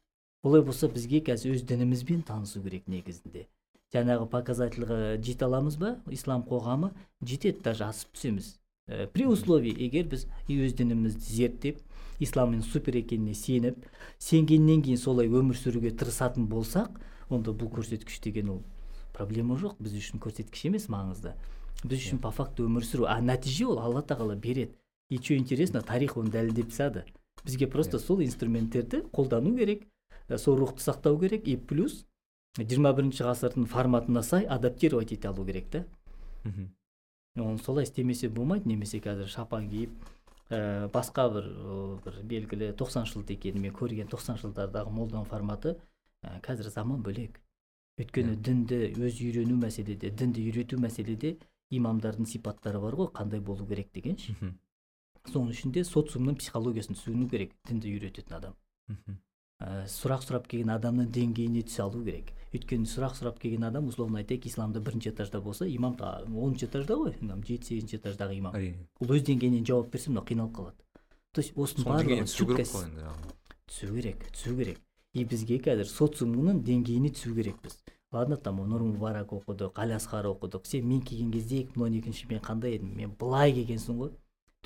Олай 0.43 0.62
болса 0.62 0.89
бізге 0.91 1.22
қазір 1.26 1.56
өз 1.56 1.64
дінімізбен 1.66 2.22
танысу 2.28 2.62
керек 2.62 2.88
негізінде. 2.91 3.47
Жаңағы 3.95 4.28
показательға 4.30 4.97
жете 5.24 5.47
аламыз 5.47 5.78
ба? 5.80 5.95
Ислам 6.12 6.43
қоғамы? 6.43 6.91
Жетеді 7.24 7.64
даже 7.64 7.86
асып 7.88 8.12
түсеміз. 8.14 8.56
При 8.88 9.26
условии 9.26 9.74
егер 9.74 10.06
біз 10.12 10.28
өз 10.50 10.76
дінімізді 10.78 11.34
зерттеп 11.40 11.82
исламның 12.22 12.62
супер 12.64 13.00
екеніне 13.02 13.34
сеніп 13.34 13.82
сенгеннен 14.22 14.84
кейін 14.86 15.02
солай 15.02 15.28
өмір 15.28 15.58
сүруге 15.58 15.92
тырысатын 15.98 16.46
болсақ 16.52 17.00
онда 17.30 17.52
бұл 17.52 17.72
көрсеткіш 17.74 18.22
деген 18.24 18.52
ол 18.54 18.64
проблема 19.16 19.58
жоқ. 19.60 19.80
Біз 19.80 19.96
үшін 19.98 20.22
көрсеткіш 20.24 20.68
емес 20.70 20.88
маңызды. 20.92 21.34
Біз 21.84 22.02
үшін 22.02 22.22
по 22.24 22.32
факту 22.36 22.68
өмір 22.68 22.86
сүру 22.86 23.08
а 23.10 23.18
нәтиже 23.24 23.68
ол 23.70 23.80
алла 23.80 24.04
тағала 24.04 24.36
береді. 24.36 24.76
И 25.10 25.18
что 25.18 25.36
интересно 25.36 25.82
тарих 25.82 26.18
оны 26.18 26.32
дәлелдеп 26.32 26.70
тастады. 26.70 27.06
Бізге 27.44 27.68
просто 27.68 28.00
сол 28.00 28.22
инструменттерді 28.22 29.04
қолдану 29.14 29.56
керек 29.58 29.86
ә, 30.28 30.38
сол 30.38 30.58
рухты 30.58 30.82
сақтау 30.82 31.20
керек. 31.20 31.48
И 31.48 31.58
плюс 31.58 32.06
21 32.58 32.96
бірінші 32.96 33.24
ғасырдың 33.24 33.68
форматына 33.70 34.24
сай 34.24 34.46
адаптировать 34.46 35.12
ете 35.12 35.28
алу 35.28 35.46
керек 35.46 35.70
та. 35.70 35.86
Мхм. 36.44 36.72
Оны 37.36 37.58
солай 37.60 37.84
істемесе 37.84 38.30
болмайды 38.30 38.70
немесе 38.70 39.00
қазір 39.04 39.28
шапан 39.32 39.70
киіп 39.70 39.92
ә, 40.50 40.88
басқа 40.94 41.28
бір 41.34 41.50
ә, 41.50 41.80
бір 42.06 42.20
белгілі 42.32 42.72
90 42.78 43.10
жылды 43.12 43.36
екен 43.36 43.60
мен 43.62 43.74
көрген 43.76 44.10
90 44.12 44.40
жылдардағы 44.44 44.94
молданың 44.94 45.28
форматы 45.30 45.76
ә, 46.24 46.40
қазір 46.46 46.70
заман 46.70 47.04
бөлек. 47.04 47.42
Өйткені 48.00 48.36
дінді 48.44 48.80
өзі 49.00 49.30
үйрену 49.30 49.56
мәселеде 49.60 50.12
дінді 50.12 50.44
үйрету 50.50 50.80
мәселеде 50.80 51.38
имамдардың 51.72 52.28
сипаттары 52.28 52.80
бар 52.84 52.96
ғой 53.00 53.12
қандай 53.16 53.40
болу 53.40 53.68
керек 53.68 53.92
деген 53.94 54.18
ше. 54.18 54.36
Соның 55.26 55.56
ішінде 55.56 55.84
социумның 55.88 56.36
психологиясын 56.38 56.96
түсіну 57.00 57.30
керек 57.30 57.56
дінді 57.68 57.96
үйрететін 57.96 58.36
адам. 58.38 58.58
Мхм. 58.88 59.18
Ә, 59.66 59.86
сұрақ 59.89 60.24
сұрап 60.26 60.47
келген 60.51 60.72
адамның 60.76 61.09
деңгейіне 61.16 61.66
түсе 61.66 61.84
алу 61.86 62.03
керек. 62.05 62.32
Өйткені 62.55 62.88
сұрақ 62.88 63.18
сұрап 63.18 63.39
келген 63.41 63.66
адам 63.68 63.89
условно 63.89 64.22
айтайық 64.22 64.45
исламда 64.47 64.80
бірінші 64.80 65.11
этажда 65.11 65.41
болса 65.41 65.68
имам 65.68 65.97
оныншы 65.99 66.70
этажда 66.70 66.95
ғой 66.95 67.16
жеті 67.18 67.68
сегізінші 67.68 67.99
этаждағы 67.99 68.38
имам. 68.38 68.55
Әрине. 68.55 68.86
Ол 69.01 69.11
өз 69.18 69.26
деңгейінен 69.28 69.66
жауап 69.68 69.89
берсе 69.91 70.13
мынау 70.13 70.24
қиналып 70.30 70.53
қалады. 70.55 70.86
То 71.34 71.41
есть 71.41 71.57
осының 71.57 71.89
барлығы 71.89 72.28
түсу 72.30 72.47
керек 72.47 72.72
түсу 73.68 73.91
керек 73.91 74.24
түсу 74.32 74.55
керек. 74.55 74.80
И 75.16 75.26
бізге 75.26 75.59
қазір 75.63 75.89
социумның 75.89 76.61
деңгейіне 76.63 77.11
түсу 77.16 77.34
керекпіз. 77.36 77.76
Ладно 78.16 78.38
там 78.38 78.61
нұр 78.63 78.86
мүбарак 78.93 79.34
оқыдық 79.36 79.80
әл 79.84 79.95
асқар 79.97 80.30
оқыдық. 80.30 80.63
Сен 80.70 80.88
мен 80.88 81.01
келген 81.01 81.32
кезде 81.34 81.63
екі 81.63 81.76
мың 81.76 81.89
он 81.89 81.97
екінші 81.99 82.28
мен 82.30 82.39
қандай 82.43 82.78
едім? 82.78 82.93
Мен 82.95 83.16
былай 83.20 83.51
келгенсің 83.55 83.97
ғой. 83.99 84.11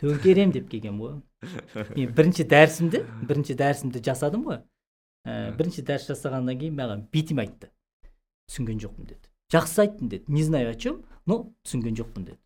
Төңкерем 0.02 0.54
деп 0.54 0.70
келгенмін 0.70 1.00
ғой. 1.02 1.16
Мен 1.98 2.14
бірінші 2.18 2.46
дәрісімді 2.52 3.02
бірінші 3.30 3.56
дәрісімді 3.62 4.04
жасадым 4.06 4.46
ғой. 4.46 4.60
Ә, 5.30 5.56
бірінші 5.58 5.86
дәріс 5.86 6.10
жасағаннан 6.10 6.58
кейін 6.60 6.78
маған 6.80 7.06
битим 7.14 7.42
айтты. 7.44 7.70
Түсінген 8.50 8.82
жоқпын 8.82 9.10
деді. 9.14 9.30
Жақсы 9.54 9.84
айттың 9.86 10.10
деді. 10.10 10.26
Не 10.28 10.44
знаю 10.44 10.72
о 10.72 10.76
чем 10.76 11.04
но 11.26 11.44
түсінген 11.64 11.98
жоқпын 12.00 12.26
деді. 12.32 12.40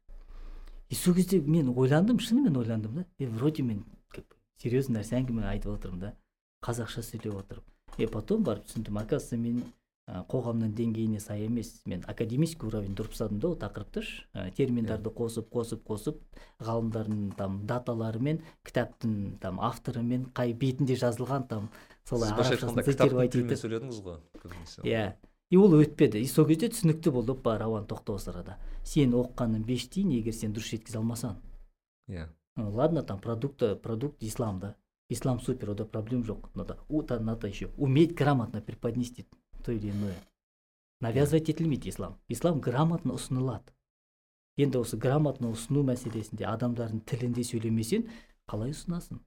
И 0.89 0.95
сол 0.95 1.15
кезде 1.15 1.39
мен 1.39 1.71
ойландым 1.75 2.19
шынымен 2.19 2.57
ойландым 2.57 2.95
да. 2.95 3.05
Е 3.19 3.27
вроде 3.27 3.63
мен 3.63 3.86
как 4.09 4.25
серьезный 4.61 4.99
нәрсе 4.99 5.15
әңгіме 5.21 5.47
айтып 5.47 5.77
отырмын 5.77 5.99
да. 5.99 6.15
Қазақша 6.63 7.03
сөйлеп 7.03 7.39
отырып 7.39 7.63
и 7.97 8.07
потом 8.07 8.43
барып 8.43 8.67
түсіндім. 8.67 8.97
Оказывается 8.97 9.38
мен 9.38 9.63
ә, 10.07 10.23
қоғамның 10.27 10.73
деңгейіне 10.75 11.19
сай 11.19 11.45
емес. 11.45 11.81
Мен 11.86 12.03
академический 12.07 12.67
уровеньде 12.67 13.03
ұрып 13.03 13.13
тастадым 13.13 13.39
да 13.39 13.49
ол 13.49 13.57
тақырыпты 13.59 14.03
ә, 14.34 14.51
терминдарды 14.57 15.13
қосып 15.13 15.49
қосып 15.53 15.84
қосып 15.88 16.21
ғалымдардың 16.59 17.36
там 17.38 17.61
даталарымен 17.69 18.41
кітаптың 18.67 19.38
там 19.41 19.59
авторымен 19.59 20.29
қай 20.34 20.53
бетінде 20.53 20.97
жазылған 20.99 21.47
там 21.47 21.69
солай 22.09 22.33
арабшасын 22.35 22.83
етіп 23.25 23.55
сөйледіңіз 23.63 24.03
ғой 24.03 24.19
көбінесе 24.43 24.85
иә 24.87 25.07
и 25.53 25.57
ол 25.57 25.75
өтпеді 25.79 26.21
и 26.21 26.27
сол 26.27 26.47
кезде 26.49 26.69
түсінікті 26.73 27.13
болды 27.15 27.35
опа 27.37 27.57
рауан 27.61 27.87
тоқта 27.89 28.17
осы 28.17 28.31
арада 28.33 28.59
сен 28.83 29.13
оқығаның 29.17 29.65
беш 29.67 29.89
тиын 29.93 30.15
егер 30.17 30.33
сен 30.33 30.55
дұрыс 30.55 30.73
жеткізе 30.75 30.99
алмасаң 30.99 31.37
иә 32.11 32.29
ладно, 32.57 33.03
там 33.03 33.19
продукт, 33.19 33.63
продукт 33.81 34.21
ислам, 34.21 34.59
да. 34.59 34.75
Ислам 35.09 35.39
супер, 35.39 35.71
ода 35.71 35.85
проблем 35.85 36.23
жоқ. 36.23 36.49
Надо, 36.55 36.79
ута, 36.87 37.19
надо 37.19 37.47
еще 37.47 37.69
уметь 37.77 38.15
грамотно 38.15 38.61
преподнести 38.61 39.27
то 39.63 39.71
или 39.71 39.91
иное. 39.91 40.15
Навязывать 41.01 41.49
етілмейді 41.49 41.89
ислам. 41.89 42.19
Ислам 42.29 42.61
грамотно 42.61 43.13
ұсынылады. 43.13 43.73
Енді 44.57 44.79
осы 44.79 44.97
грамотно 44.97 45.51
ұсыну 45.51 45.83
мәселесінде 45.83 46.45
адамдардың 46.47 47.01
тілінде 47.03 47.43
сөйлемесең, 47.43 48.07
қалай 48.47 48.71
ұсынасың? 48.71 49.19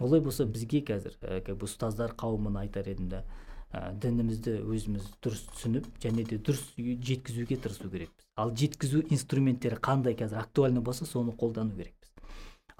Олай 0.00 0.20
болса 0.24 0.46
бізге 0.48 0.80
қазір 0.80 1.16
ә, 1.20 1.40
как 1.44 1.58
бы 1.60 1.68
ұстаздар 1.68 2.14
қауымына 2.16 2.64
айтар 2.64 2.88
едім 2.88 3.10
да 3.12 3.24
ә, 3.68 3.92
дінімізді 4.00 4.60
өзіміз 4.64 5.10
дұрыс 5.20 5.42
түсініп 5.52 5.88
және 6.00 6.24
де 6.24 6.38
дұрыс 6.40 6.62
жеткізуге 6.78 7.58
тырысу 7.60 7.90
керекпіз. 7.92 8.24
Ал 8.36 8.54
жеткізу 8.56 9.02
инструменттері 9.12 9.76
қандай 9.76 10.16
қазір 10.16 10.40
актуальны 10.40 10.80
болса 10.80 11.04
соны 11.04 11.36
қолдану 11.36 11.76
керекпіз. 11.76 12.08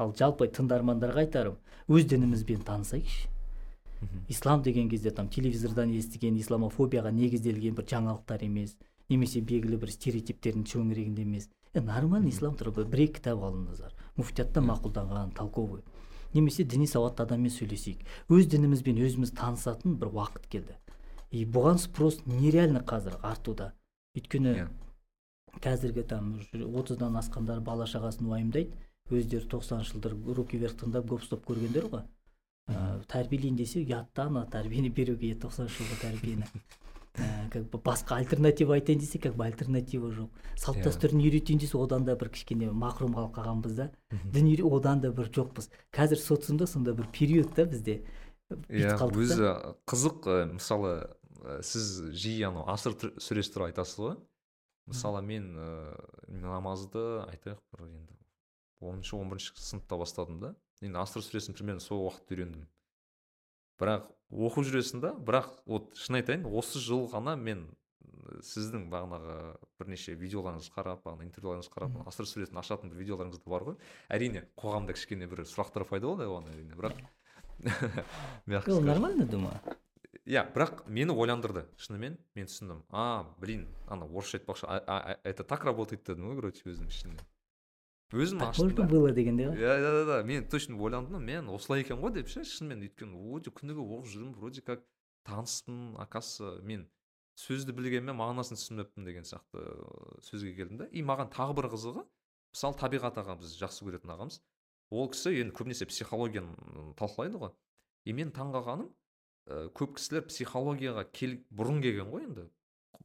Ал 0.01 0.15
жалпы 0.17 0.49
тыңдармандарға 0.49 1.27
айтарым 1.27 1.61
өз 1.89 2.09
дінімізбен 2.09 2.65
танысайықшы. 2.65 3.29
Ислам 4.29 4.63
деген 4.63 4.89
кезде 4.89 5.11
там 5.11 5.29
телевизордан 5.29 5.93
естіген 5.93 6.39
исламофобияға 6.41 7.13
негізделген 7.13 7.77
бір 7.77 7.85
жаңалықтар 7.91 8.47
емес 8.47 8.79
немесе 9.13 9.43
белгілі 9.45 9.77
бір 9.83 9.93
стереотиптердің 9.93 10.65
төңірегінде 10.71 11.27
емес. 11.27 11.51
Е 11.75 11.83
нормальный 11.85 12.33
ислам 12.33 12.57
туралы 12.57 12.87
бір 12.89 13.05
екі 13.05 13.19
кітап 13.19 13.45
алыңыздар. 13.45 13.93
Муфтияттан 14.17 14.71
мақұлданған 14.71 15.35
толковый 15.37 15.83
немесе 16.35 16.65
діни 16.65 16.87
сауатты 16.87 17.25
адаммен 17.25 17.53
сөйлесейік. 17.53 18.05
Өз 18.31 18.47
дінімізбен 18.53 19.01
өзіміз 19.03 19.33
танысатын 19.39 19.97
бір 20.01 20.13
уақыт 20.15 20.47
келді. 20.51 20.77
И 21.31 21.45
бұған 21.47 21.79
спрос 21.79 22.21
нереально 22.27 22.83
қазір 22.83 23.19
артуда. 23.23 23.73
Өйткені 24.19 24.55
Иә. 24.55 24.69
қазіргі 25.61 26.03
там 26.07 26.41
отыздан 26.53 27.17
асқандар 27.17 27.61
бала 27.61 27.87
шағасын 27.87 28.27
уайымдайды. 28.27 28.75
Өздері 29.11 29.47
тоқсаныншы 29.51 29.95
жылдары 29.95 30.35
руки 30.35 30.59
вверх 30.59 30.77
тыңдап 30.79 31.07
гоп 31.07 31.23
стоп 31.25 31.45
көргендер 31.47 31.89
ғой. 31.91 32.05
Ә, 32.71 33.03
тәрбиелейін 33.11 33.57
десе 33.57 33.83
ұятты 33.83 34.23
ана 34.23 34.45
тәрбиені 34.47 34.91
беруге 34.95 35.35
тоқсаныншы 35.35 35.83
жылғы 35.83 36.01
тәрбиені. 36.05 36.47
как 37.15 37.69
бы 37.71 37.79
басқа 37.79 38.17
альтернатива 38.17 38.75
айтайын 38.75 39.01
десе 39.01 39.19
как 39.19 39.35
бы 39.35 39.45
альтернатива 39.45 40.11
жоқ. 40.11 40.31
Салт 40.57 40.79
Иә. 40.79 40.87
дәстүрін 40.87 41.21
үйретейін 41.21 41.59
десе 41.59 41.79
одан 41.79 42.05
да 42.05 42.15
бір 42.17 42.31
кішкене 42.31 42.71
мақрұм 42.71 43.15
қалып 43.17 43.35
қалғанбыз 43.35 43.75
да. 43.75 43.91
Дін 44.33 44.47
одан 44.71 45.01
да 45.01 45.11
бір 45.11 45.31
жоқпыз. 45.31 45.71
Қазір 45.93 46.19
социумда 46.23 46.67
сондай 46.67 46.95
бір 46.95 47.11
период 47.13 47.55
та 47.55 47.65
бізде. 47.65 48.05
Иә 48.69 48.95
өзі 48.99 49.51
қызық 49.87 50.27
ә, 50.27 50.53
мысалы 50.55 51.11
ә, 51.43 51.63
сіз 51.63 52.11
жиі 52.15 52.49
анау 52.51 52.69
асыр 52.71 52.95
сүресі 53.19 53.53
туралы 53.53 53.71
айтасыз 53.73 53.99
ғой. 53.99 54.17
Мысалы 54.87 55.23
мен 55.23 55.55
ә, 55.55 55.69
намазды 56.29 57.27
айтайық 57.27 57.61
бір 57.75 57.87
енді 57.91 58.19
оныншы 58.81 59.17
он 59.17 59.29
бірінші 59.31 59.55
сыныпта 59.55 59.99
бастадым 60.01 60.41
да. 60.41 60.55
Енді 60.81 60.99
асыр 60.99 61.23
сүресін 61.23 61.55
примерно 61.55 61.81
сол 61.85 62.07
уақытта 62.07 62.35
үйрендім. 62.35 62.67
Бірақ 63.81 64.11
оқып 64.31 64.67
жүресің 64.69 65.03
да 65.03 65.13
бірақ 65.19 65.53
вот 65.67 65.95
шын 65.99 66.21
айтайын 66.21 66.47
осы 66.47 66.81
жыл 66.83 67.09
ғана 67.11 67.37
мен 67.37 67.67
сіздің 68.47 68.87
бағанағы 68.93 69.37
бірнеше 69.81 70.15
видеоларыңызды 70.19 70.75
қарап 70.75 71.03
бағана 71.05 71.27
интервьюларыңызды 71.27 71.73
қарап 71.75 71.97
асыр 72.09 72.29
сүресін 72.31 72.61
ашатын 72.61 72.93
бір 72.93 73.03
видеоларыңыз 73.03 73.41
да 73.41 73.51
бар 73.51 73.67
ғой. 73.67 73.77
Әрине 74.13 74.45
қоғамда 74.61 74.95
кішкене 74.95 75.27
бір 75.31 75.43
сұрақтар 75.49 75.87
пайда 75.89 76.07
болды 76.07 76.29
оған 76.31 76.51
әрине 76.53 76.79
бірақ 76.79 78.71
ол 78.77 78.81
нормально 78.81 79.27
думаю? 79.27 79.59
Иә 80.27 80.47
бірақ 80.55 80.85
мені 80.87 81.13
ойландырды. 81.13 81.67
Шынымен 81.77 82.19
мен 82.39 82.47
түсіндім 82.47 82.85
а 82.91 83.27
блин 83.41 83.67
ана 83.89 84.07
орысша 84.07 84.39
айтпақшы 84.39 84.71
это 85.25 85.45
так 85.45 85.65
работает 85.65 86.07
дедім 86.07 86.31
ғой 86.31 86.41
короче 86.41 86.71
өзім 86.71 86.89
ішімнен 86.89 87.21
өзім 88.13 88.41
так 88.43 88.55
аштым 88.55 88.71
можно 88.71 88.83
да. 88.83 88.89
было 88.91 89.13
дегендей 89.13 89.51
ғой 89.51 89.61
иә 89.61 89.77
да 89.81 89.91
да 89.93 90.05
да. 90.07 90.23
Мен 90.27 90.49
точно 90.49 90.79
ойландым 90.81 91.13
да 91.13 91.19
мен 91.19 91.49
осылай 91.49 91.85
екен 91.85 92.01
ғой 92.03 92.15
деп 92.15 92.29
ше 92.29 92.45
шынымен 92.45 92.83
өйткені 92.89 93.21
өте 93.37 93.53
күніге 93.55 93.85
оқып 93.85 94.09
жүрмін 94.15 94.35
вроде 94.35 94.63
как 94.63 94.83
таныспын 95.25 95.97
оказывается 95.97 96.63
мен 96.65 96.89
сөзді 97.41 97.73
білгенмен 97.77 98.17
мағынасын 98.19 98.59
түсінбеппін 98.59 99.07
деген 99.07 99.25
сияқты 99.25 99.63
сөзге 100.27 100.55
келдім 100.57 100.81
да. 100.83 100.89
И 100.91 101.03
маған 101.03 101.31
тағы 101.33 101.57
бір 101.57 101.71
қызығы 101.73 102.05
мысалы 102.53 102.79
табиғат 102.81 103.21
аға 103.23 103.37
біз 103.41 103.55
жақсы 103.61 103.87
көретін 103.87 104.15
ағамыз. 104.17 104.41
Ол 104.91 105.11
кісі 105.13 105.33
енді 105.39 105.55
көбінесе 105.55 105.87
психологияны 105.87 106.95
талқылайды 106.99 107.39
ғой. 107.39 107.53
И 108.05 108.13
мен 108.17 108.33
таңғалғаным 108.35 108.91
ә, 108.91 109.69
көп 109.77 109.95
кісілер 110.01 110.27
психологияға 110.27 111.07
кел, 111.15 111.39
бұрын 111.55 111.81
келген 111.85 112.11
ғой 112.11 112.27
енді. 112.27 112.49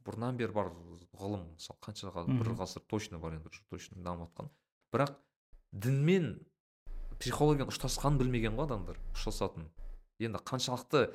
Бұрыннан 0.06 0.36
бері 0.38 0.52
бар 0.56 0.72
ғылым 1.16 1.46
мысалы 1.54 1.78
қанша 1.86 2.10
бір 2.26 2.52
ғасыр 2.58 2.82
точно 2.90 3.20
бар 3.22 3.38
енді 3.38 3.54
точно 3.70 4.02
дамып 4.02 4.32
жатқан. 4.32 4.50
Бірақ 4.96 5.12
дінмен 5.76 6.32
психологияның 7.20 7.72
ұштасқанын 7.72 8.20
білмеген 8.20 8.56
ғой 8.56 8.66
адамдар 8.66 8.98
ұштасатын. 9.14 9.68
Енді 10.20 10.40
қаншалықты 10.48 11.06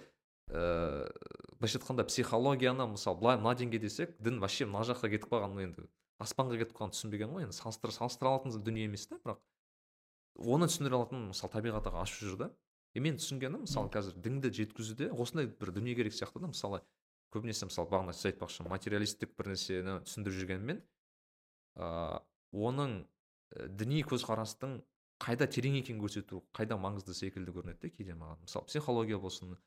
ыыы 0.51 1.09
былайша 1.57 1.79
айтқанда 1.79 2.05
психологияны 2.09 2.87
мысалы 2.93 3.19
былай 3.21 3.37
мына 3.41 3.53
деңгейде 3.57 3.87
десек 3.87 4.15
дін 4.19 4.39
вообще 4.41 4.65
мына 4.65 4.83
жаққа 4.89 5.11
кетіп 5.13 5.31
қалған 5.33 5.61
енді 5.63 5.85
аспанға 6.21 6.57
кетіп 6.61 6.75
қалғанын 6.77 6.95
түсінбеген 6.95 7.35
ғой 7.35 7.45
енді 7.45 7.55
салыстыра 7.57 7.93
салыстыра 7.95 8.33
алатын 8.33 8.57
дүние 8.65 8.89
емес 8.89 9.07
та 9.07 9.19
бірақ 9.23 9.39
оны 10.41 10.67
түсіндіре 10.69 10.97
алатын 10.97 11.29
мысалы 11.29 11.53
табиғат 11.53 11.87
аға 11.87 12.03
ашып 12.05 12.25
жүр 12.27 12.37
да. 12.41 12.49
И 12.93 12.99
мен 12.99 13.15
түсінгенім 13.15 13.63
мысалы 13.63 13.87
қазір 13.93 14.17
дінді 14.19 14.51
жеткізуде 14.51 15.11
осындай 15.15 15.47
бір 15.47 15.71
дүние 15.71 15.95
керек 15.95 16.13
сияқты 16.17 16.41
да 16.43 16.49
мысалы 16.51 16.81
көбінесе 17.31 17.69
мысалы 17.69 17.87
бағана 17.87 18.11
сіз 18.11 18.33
айтпақшы 18.33 18.67
материалистік 18.67 19.31
бір 19.37 19.53
нәрсені 19.53 20.01
түсіндіріп 20.03 20.39
жүргенмен 20.41 20.81
ыыы 21.79 22.19
оның 22.51 22.97
діни 23.51 24.01
көзқарастың 24.07 24.79
қайда 25.21 25.47
терең 25.51 25.77
екенін 25.81 26.01
көрсету 26.01 26.41
қайда 26.55 26.77
маңызды 26.81 27.13
секілді 27.13 27.53
көрінеді 27.53 27.81
да 27.81 27.89
кейде 27.93 28.15
маған. 28.17 28.41
Мысалы 28.47 28.65
психология 28.65 29.19
болсын 29.21 29.57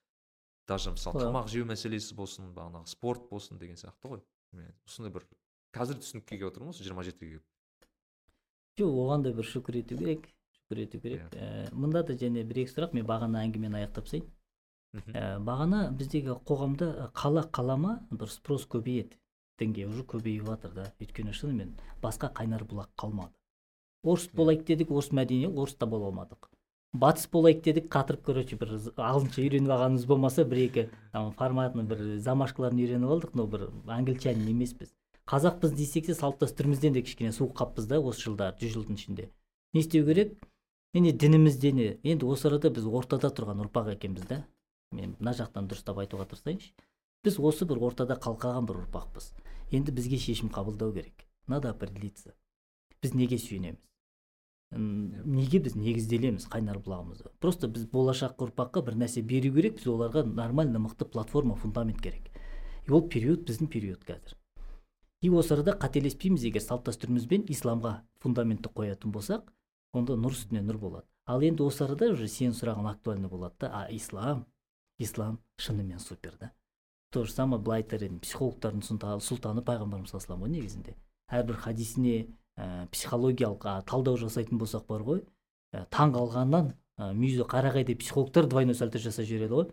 даже 0.67 0.91
мысалы 0.95 1.23
тамақ 1.23 1.51
жеу 1.53 1.67
мәселесі 1.69 2.17
болсын 2.17 2.53
бағанағы 2.57 2.91
спорт 2.91 3.29
болсын 3.31 3.59
деген 3.59 3.77
сияқты 3.77 4.11
ғой. 4.11 4.23
Мен 4.53 4.73
осындай 4.89 5.13
бір 5.13 5.27
қазір 5.75 6.01
түсінікке 6.01 6.39
келіп 6.39 6.51
отырмын 6.53 6.73
осы 6.75 6.87
жиырма 6.87 7.05
жетіге 7.07 7.37
келіп. 7.37 7.45
Жоқ 8.81 8.97
оған 9.05 9.27
да 9.27 9.35
бір 9.37 9.47
шүкір 9.51 9.79
ету 9.83 9.99
керек 10.01 10.31
шүкір 10.57 10.81
ету 10.87 11.01
керек. 11.01 11.37
Ә, 11.37 11.69
мында 11.75 12.03
да 12.09 12.17
және 12.19 12.43
бір 12.43 12.65
екі 12.65 12.75
сұрақ 12.75 12.97
мен 12.97 13.07
бағана 13.07 13.45
әңгімені 13.45 13.83
аяқтап 13.83 14.09
тастайын. 14.09 14.27
Ә, 15.13 15.39
бағана 15.45 15.91
біздегі 15.95 16.39
қоғамда 16.49 17.11
қала 17.15 17.45
қалама 17.55 17.99
бір 18.11 18.33
спрос 18.33 18.67
көбейеді. 18.67 19.19
Дінге 19.59 19.87
уже 19.87 20.03
көбейіп 20.03 20.49
жатыр 20.49 20.75
да. 20.75 20.89
Өйткені 20.99 21.35
шынымен 21.37 21.77
басқа 22.03 22.33
қайнар 22.35 22.65
бұлақ 22.67 22.91
қалмады. 22.99 23.35
Орыс 24.05 24.29
болайық 24.37 24.65
дедік 24.69 24.93
орыс 24.93 25.11
мәдени 25.11 25.49
орыс 25.49 25.75
та 25.75 25.87
бола 25.87 26.11
алмадық. 26.13 26.51
Батыс 26.95 27.27
болайық 27.33 27.63
дедік 27.65 27.89
қатырып 27.91 28.23
короче 28.23 28.57
бір 28.57 28.77
ағылшынша 28.95 29.43
үйреніп 29.43 29.73
алғанымыз 29.75 30.07
болмаса 30.07 30.45
бір 30.45 30.61
екі 30.69 30.85
там 31.13 31.33
форматный 31.35 31.83
бір 31.89 32.05
замашкаларын 32.23 32.79
үйреніп 32.79 33.11
алдық 33.17 33.35
но 33.35 33.47
бір 33.51 33.69
англичанин 33.91 34.47
емеспіз. 34.53 34.93
Қазақпыз 35.27 35.75
десек 35.75 36.07
де 36.07 36.15
салт 36.15 36.39
дәстүрімізден 36.43 36.95
де 36.95 37.03
кішкене 37.03 37.33
суық 37.33 37.57
қаппыз 37.59 37.89
да 37.91 37.99
осы 37.99 38.29
жылдар 38.29 38.55
жүз 38.61 38.77
жылдың 38.77 39.01
ішінде. 39.01 39.31
Не 39.73 39.81
істеу 39.81 40.07
керек? 40.07 40.37
Міне 40.95 41.11
дінімізде 41.11 41.73
не 41.73 41.87
енді 42.05 42.29
осы 42.31 42.47
арада 42.47 42.71
біз 42.71 42.87
ортада 42.87 43.33
тұрған 43.35 43.65
ұрпақ 43.65 43.95
екенбіз 43.97 44.29
да. 44.29 44.45
Мен 44.93 45.17
мына 45.19 45.33
жақтан 45.35 45.67
дұрыстап 45.67 45.99
айтуға 46.05 46.29
тырысайыншы. 46.31 46.71
Біз 47.25 47.41
осы 47.41 47.67
бір 47.67 47.81
ортада 47.89 48.15
қалқаған 48.21 48.69
бір 48.69 48.85
ұрпақпыз. 48.85 49.33
Енді 49.73 49.97
бізге 49.97 50.21
шешім 50.21 50.53
қабылдау 50.55 50.93
керек. 50.93 51.25
Надо 51.49 51.71
определиться. 51.71 52.37
Біз 53.03 53.15
неге 53.15 53.41
сүйенеміз. 53.41 53.81
Неге 54.77 55.61
біз 55.65 55.75
негізделеміз 55.77 56.47
қайнар 56.51 56.79
бұлағымызды? 56.85 57.31
Просто 57.41 57.69
біз 57.69 57.87
болашақ 57.93 58.41
ұрпаққа 58.47 58.83
бір 58.87 58.99
нәрсе 59.03 59.23
беру 59.23 59.53
керек 59.55 59.79
біз 59.79 59.87
оларға 59.93 60.25
нормально 60.27 60.83
мықты 60.85 61.05
платформа 61.05 61.55
фундамент 61.55 62.01
керек. 62.03 62.31
И 62.87 62.91
ол 62.91 63.09
период 63.09 63.47
біздің 63.49 63.69
период 63.69 64.05
қазір. 64.05 64.37
И 65.23 65.31
осы 65.31 65.55
арада 65.55 65.73
қателеспейміз 65.81 66.45
егер 66.45 66.61
салт 66.61 66.85
дәстүріміз 66.89 67.29
бен 67.31 67.47
исламға 67.49 68.03
фундаментті 68.21 68.69
қоятын 68.75 69.15
болсақ 69.15 69.47
онда 69.97 70.19
нұр 70.21 70.35
үстіне 70.37 70.61
нұр 70.61 70.77
болады. 70.83 71.09
Ал 71.25 71.41
енді 71.41 71.65
осы 71.65 71.87
арада 71.87 72.11
уже 72.13 72.29
сенің 72.29 72.53
сұрағың 72.59 72.91
актуальный 72.91 73.31
болады 73.33 73.55
да 73.65 73.71
а 73.73 73.87
ислам 73.89 74.45
ислам 74.99 75.39
шынымен 75.57 75.99
супер 75.99 76.37
да. 76.41 76.53
То 77.11 77.25
же 77.25 77.33
самое 77.33 77.63
былай 77.63 77.83
айтар 77.83 78.03
едім 78.03 78.19
психологтардың 78.21 78.83
сұлтаны, 79.23 79.63
пайғамбарымыз 79.63 80.11
саллаллаху 80.11 80.45
ғой 80.45 80.51
негізінде. 80.51 80.97
Әрбір 81.31 81.61
хадисіне 81.63 82.27
ә, 82.59 82.87
психологиялық 82.93 83.67
а, 83.67 83.81
талдау 83.87 84.19
жасайтын 84.21 84.59
болсақ 84.59 84.87
бар 84.89 85.03
ғой. 85.07 85.25
Ә, 85.75 85.87
таң 85.91 86.15
қалғаннан 86.15 86.75
ә, 86.99 87.13
мүйізі 87.13 87.47
қарағайдай 87.51 87.97
психологтар 87.99 88.47
двойной 88.47 88.75
сальто 88.79 88.99
жасап 88.99 89.27
жібереді 89.27 89.59
ғой. 89.59 89.73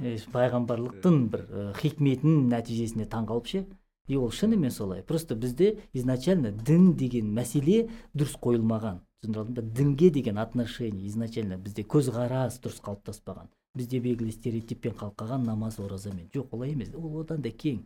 Е, 0.00 0.16
пайғамбарлықтың 0.36 1.18
бір 1.32 1.44
ә, 1.46 1.66
хикметінің 1.80 2.46
нәтижесіне 2.52 3.08
таң 3.10 3.28
қалып 3.32 3.50
ше. 3.50 3.66
И 4.06 4.14
ол 4.16 4.30
шынымен 4.30 4.70
солай 4.70 5.02
просто 5.02 5.34
бізде 5.34 5.80
изначально 5.92 6.52
дін 6.52 6.92
деген 6.94 7.32
мәселе 7.34 7.88
дұрыс 8.14 8.36
қойылмаған. 8.38 9.00
Түсіндіре 9.22 9.40
алдым 9.40 9.54
ба? 9.56 9.62
Дінге 9.62 10.10
деген 10.10 10.38
отношение 10.38 11.08
изначально 11.08 11.58
бізде 11.58 11.82
көзқарас 11.82 12.60
дұрыс 12.62 12.78
қалыптаспаған. 12.84 13.50
Бізде 13.74 13.98
белгілі 14.00 14.30
стереотиппен 14.30 14.94
қалқаған 14.94 15.42
намаз 15.42 15.80
оразамен. 15.80 16.30
Жоқ 16.30 16.54
олай 16.54 16.70
емес. 16.76 16.94
Ол 16.94 17.18
одан 17.20 17.42
да 17.42 17.50
кең. 17.50 17.82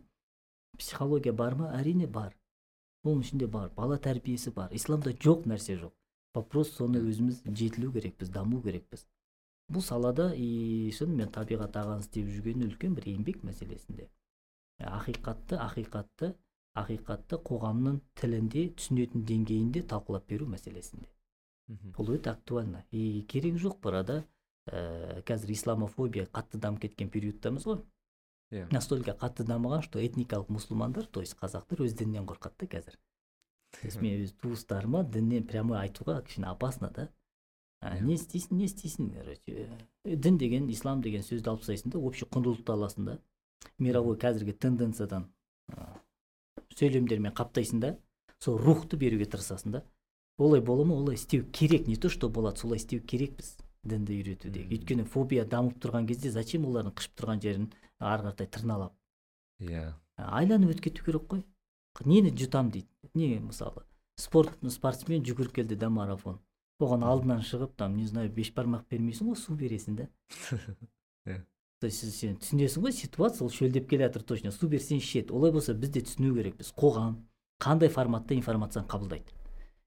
Психология 0.77 1.33
бар 1.33 1.55
ма? 1.55 1.71
Әрине 1.73 2.07
бар. 2.07 2.35
Оның 3.03 3.25
ішінде 3.25 3.47
бар 3.55 3.71
бала 3.77 3.97
тәрбиесі 3.97 4.53
бар 4.57 4.73
исламда 4.77 5.13
жоқ 5.25 5.47
нәрсе 5.51 5.77
жоқ 5.81 5.93
вопрос 6.37 6.71
соны 6.77 7.01
өзіміз 7.01 7.41
жетілу 7.45 7.91
керекпіз 7.95 8.29
даму 8.29 8.61
керекпіз 8.65 9.05
бұл 9.71 9.83
салада 9.85 10.31
и 10.35 10.91
шынымен 10.97 11.31
табиғат 11.35 11.77
ағаңыз 11.81 12.07
істеп 12.07 12.29
жүрген 12.35 12.65
үлкен 12.67 12.95
бір 12.97 13.07
еңбек 13.13 13.41
мәселесінде 13.47 14.09
ақиқатты 14.99 15.57
ақиқатты 15.61 16.33
ақиқатты 16.81 17.39
қоғамның 17.47 17.99
тілінде 18.19 18.67
түсінетін 18.79 19.25
деңгейінде 19.27 19.83
талқылап 19.91 20.27
беру 20.29 20.47
мәселесінде 20.51 21.09
бұл 21.97 22.15
өте 22.15 22.31
актуально 22.31 22.83
и 22.91 23.23
керек 23.31 23.57
жоқ 23.63 23.87
арада 23.91 24.21
ә, 24.67 25.21
қазір 25.27 25.51
исламофобия 25.55 26.27
қатты 26.31 26.59
дамып 26.59 26.85
кеткен 26.85 27.09
периодтамыз 27.09 27.67
ғой 27.67 27.81
Иә. 28.51 28.67
настолько 28.71 29.15
қатты 29.15 29.45
дамыған 29.47 29.81
что 29.81 29.99
этникалық 30.03 30.49
мұсылмандар 30.51 31.05
то 31.07 31.21
есть 31.21 31.37
қазақтар 31.39 31.85
өз 31.85 31.93
дінінен 31.95 32.25
қорқады 32.27 32.59
да 32.59 32.67
қазір. 32.67 32.97
То 33.71 33.79
есть 33.87 34.01
мен 34.01 34.19
өз 34.25 34.33
туыстарыма 34.41 35.05
діннен 35.07 35.47
прямой 35.47 35.79
айтуға 35.79 36.21
кішкене 36.25 36.49
опасно 36.51 36.89
да. 36.91 37.09
Ә, 37.81 37.95
Иә. 37.95 38.01
не 38.03 38.15
істейсің 38.15 38.51
не 38.51 38.65
істейсің 38.65 39.13
короче. 39.13 39.69
Э, 40.03 40.15
дін 40.15 40.37
деген 40.37 40.69
ислам 40.69 41.01
деген 41.01 41.23
сөзді 41.23 41.47
алып 41.47 41.63
тастайсың 41.63 41.91
да 41.91 41.99
общий 41.99 42.27
құндылықты 42.27 42.73
аласың 42.75 43.05
да. 43.05 43.19
Мировой 43.79 44.17
қазіргі 44.17 44.53
тенденциядан 44.53 45.31
ә, 45.71 45.87
сөйлемдермен 46.75 47.31
қаптайсың 47.31 47.79
да 47.79 47.97
сол 48.39 48.57
рухты 48.57 48.97
беруге 48.97 49.25
тырысасың 49.25 49.71
да. 49.71 49.83
Олай 50.37 50.59
бола 50.59 50.83
ма? 50.83 50.95
Олай 50.95 51.15
істеу 51.15 51.45
керек. 51.45 51.87
Не 51.87 51.95
то 51.95 52.09
что 52.09 52.29
болады 52.29 52.59
солай 52.59 52.77
істеу 52.77 52.99
керекпіз 52.99 53.55
дінді 53.83 54.13
үйретуде. 54.19 54.61
Өйткені 54.67 55.05
фобия 55.05 55.45
дамып 55.45 55.79
тұрған 55.81 56.07
кезде 56.07 56.29
зачем 56.31 56.65
олардың 56.65 56.93
қышып 56.97 57.15
тұрған 57.17 57.41
жерін 57.41 57.71
ары 58.01 58.27
қаратай 58.27 58.49
тырналап. 58.51 58.93
Иә. 59.61 59.93
Айланып 60.17 60.75
өтіп 60.75 60.89
кету 60.89 61.05
керек 61.05 61.29
қой. 61.29 61.45
Нені 62.05 62.33
жұтам 62.35 62.71
дейді? 62.73 62.89
Не 63.13 63.39
мысалы 63.39 63.85
спорт 64.21 64.57
спортсмен 64.69 65.23
жүгіріп 65.25 65.55
келді 65.55 65.77
да 65.79 65.89
марафон. 65.89 66.39
Оған 66.81 67.03
алдынан 67.05 67.43
шығып 67.45 67.75
там 67.77 67.95
не 67.97 68.07
знаю 68.09 68.31
бешбармақ 68.33 68.87
бермейсің 68.89 69.31
ғой 69.31 69.37
су 69.37 69.55
бересің 69.57 69.97
да. 69.99 70.07
Иә. 71.29 71.43
то 71.79 71.85
есть 71.85 72.05
сен 72.15 72.37
түсінесің 72.41 72.85
ғой 72.85 72.93
ситуация 72.93 73.45
ол 73.45 73.51
шөлдеп 73.53 73.89
келе 73.89 74.07
жатыр 74.07 74.23
точно. 74.23 74.51
Су 74.51 74.67
берсең 74.67 74.97
ішеді. 74.97 75.33
Олай 75.33 75.51
болса 75.51 75.73
біз 75.73 75.91
де 75.93 76.01
түсіну 76.01 76.33
керекпіз 76.35 76.73
қоғам 76.77 77.19
қандай 77.61 77.89
форматта 77.89 78.33
информацияны 78.33 78.87
қабылдайды? 78.89 79.29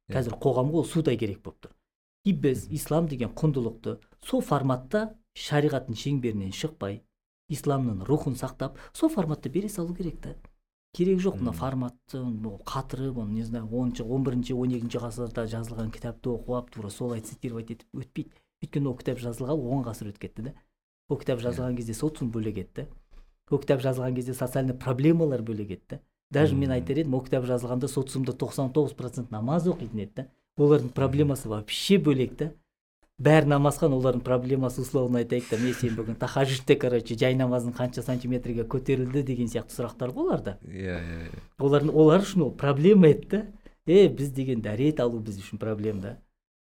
Иә. 0.09 0.19
қазір 0.19 0.39
қоғамға 0.39 0.83
ол 0.83 0.87
судай 0.87 1.19
керек 1.19 1.43
болып 1.43 1.67
тұр. 1.67 1.75
И 2.25 2.33
біз 2.33 2.69
ислам 2.71 3.09
деген 3.09 3.35
құндылықты 3.35 3.99
сол 4.23 4.41
форматта 4.41 5.17
шариғаттың 5.35 5.99
шеңберінен 5.99 6.55
шықпай 6.55 7.03
исламның 7.51 8.05
рухын 8.09 8.37
сақтап 8.41 8.79
сол 8.93 9.11
форматта 9.13 9.51
бере 9.51 9.69
салу 9.69 9.95
керек 9.95 10.21
та. 10.21 10.35
Керек 10.95 11.19
жоқ 11.21 11.41
мына 11.41 11.53
форматты 11.53 12.21
қатырып 12.71 13.19
оны 13.19 13.41
не 13.41 13.43
знаю 13.43 13.67
оныншы 13.67 14.05
он 14.05 14.25
бірінші 14.25 14.55
он 14.55 14.77
екінші 14.77 15.03
ғасырда 15.03 15.47
жазылған 15.51 15.91
кітапты 15.91 16.31
оқып 16.31 16.55
алып 16.55 16.71
тура 16.71 16.91
солай 16.91 17.21
цитировать 17.21 17.71
етіп 17.75 18.05
өтпейді. 18.05 18.31
Өйткені 18.63 18.89
ол 18.89 18.97
кітап 18.97 19.19
жазылғалы 19.19 19.67
он 19.75 19.83
ғасыр 19.85 20.13
өтіп 20.13 20.23
кетті 20.23 20.49
да 20.49 20.55
ол 21.09 21.19
кітап 21.21 21.43
жазылған 21.45 21.77
кезде 21.77 21.95
социум 21.95 22.31
бөлек 22.33 22.59
еді 22.63 22.71
да 22.79 22.85
ол 23.51 23.61
кітап 23.61 23.83
жазылған 23.85 24.15
кезде 24.17 24.35
социальный 24.35 24.75
проблемалар 24.75 25.43
бөлек 25.43 25.75
еді 25.77 25.83
да 25.91 26.01
даже 26.31 26.57
мен 26.57 26.73
айтар 26.73 27.03
едім 27.03 27.15
ол 27.19 27.25
кітап 27.27 27.45
жазылғанда 27.45 27.89
социумда 27.93 28.33
99 28.33 28.97
процент 28.97 29.31
намаз 29.35 29.69
оқитын 29.69 30.05
еді 30.07 30.15
да 30.17 30.27
олардың 30.57 30.95
проблемасы 30.97 31.49
вообще 31.49 31.99
бөлек 31.99 32.37
та 32.41 32.53
бәрі 33.19 33.47
намазхан 33.47 33.93
олардың 33.95 34.25
проблемасы 34.27 34.83
условно 34.83 35.21
айтайық 35.23 35.51
та 35.51 35.59
мен 35.59 35.75
сен 35.75 35.95
бүгін 35.95 36.17
тахажжудте 36.19 36.75
короче 36.77 37.15
жай 37.15 37.37
намазың 37.39 37.77
қанша 37.77 38.03
сантиметрге 38.03 38.65
көтерілді 38.67 39.23
деген 39.23 39.47
сияқты 39.53 39.77
сұрақтар 39.77 40.11
ғой 40.11 40.27
оларда 40.29 40.59
иә 40.67 40.99
иә 40.99 41.21
иә. 41.29 41.45
олардың 41.59 41.95
олар 41.95 42.27
үшін 42.27 42.49
ол 42.49 42.51
проблема 42.51 43.13
еді 43.15 43.29
да. 43.31 43.47
Е 43.87 44.09
біз 44.09 44.33
деген 44.33 44.63
дәрет 44.65 45.01
алу 45.01 45.21
біз 45.21 45.39
үшін 45.39 45.59
проблема 45.61 46.01
да. 46.01 46.17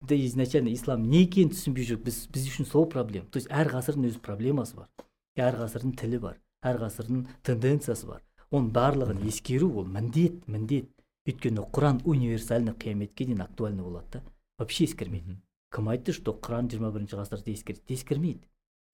Да 0.01 0.15
изначально 0.15 0.69
ислам 0.75 1.09
не 1.09 1.23
екенін 1.25 1.55
түсінбей 1.55 1.87
жүр. 1.89 2.03
Біз 2.05 2.27
біз 2.29 2.45
үшін 2.51 2.69
сол 2.69 2.85
проблема. 2.87 3.27
То 3.33 3.41
есть 3.41 3.49
әр 3.49 3.71
ғасырдың 3.73 4.11
өз 4.11 4.19
проблемасы 4.21 4.77
бар. 4.77 4.89
Әр 5.37 5.57
ғасырдың 5.57 5.97
тілі 5.97 6.21
бар. 6.21 6.37
Әр 6.63 6.79
ғасырдың 6.85 7.25
тенденциясы 7.43 8.07
бар. 8.07 8.21
Оның 8.53 8.71
барлығын 8.77 9.25
ескеру 9.27 9.73
ол 9.81 9.89
міндет 9.89 10.45
міндет. 10.47 10.93
Өйткені 11.27 11.65
құран 11.73 12.03
универсальный 12.05 12.77
қияметке 12.77 13.25
дейін 13.25 13.43
актуальный 13.43 13.83
болады 13.83 14.07
да. 14.13 14.23
Вообще 14.59 14.85
ескермейді. 14.85 15.41
Кім 15.75 15.89
айтты 15.93 16.15
что 16.17 16.35
құран 16.35 16.69
21 16.71 17.09
ғасырда 17.21 17.53
ескереді 17.53 17.95
ескермейді. 17.95 18.47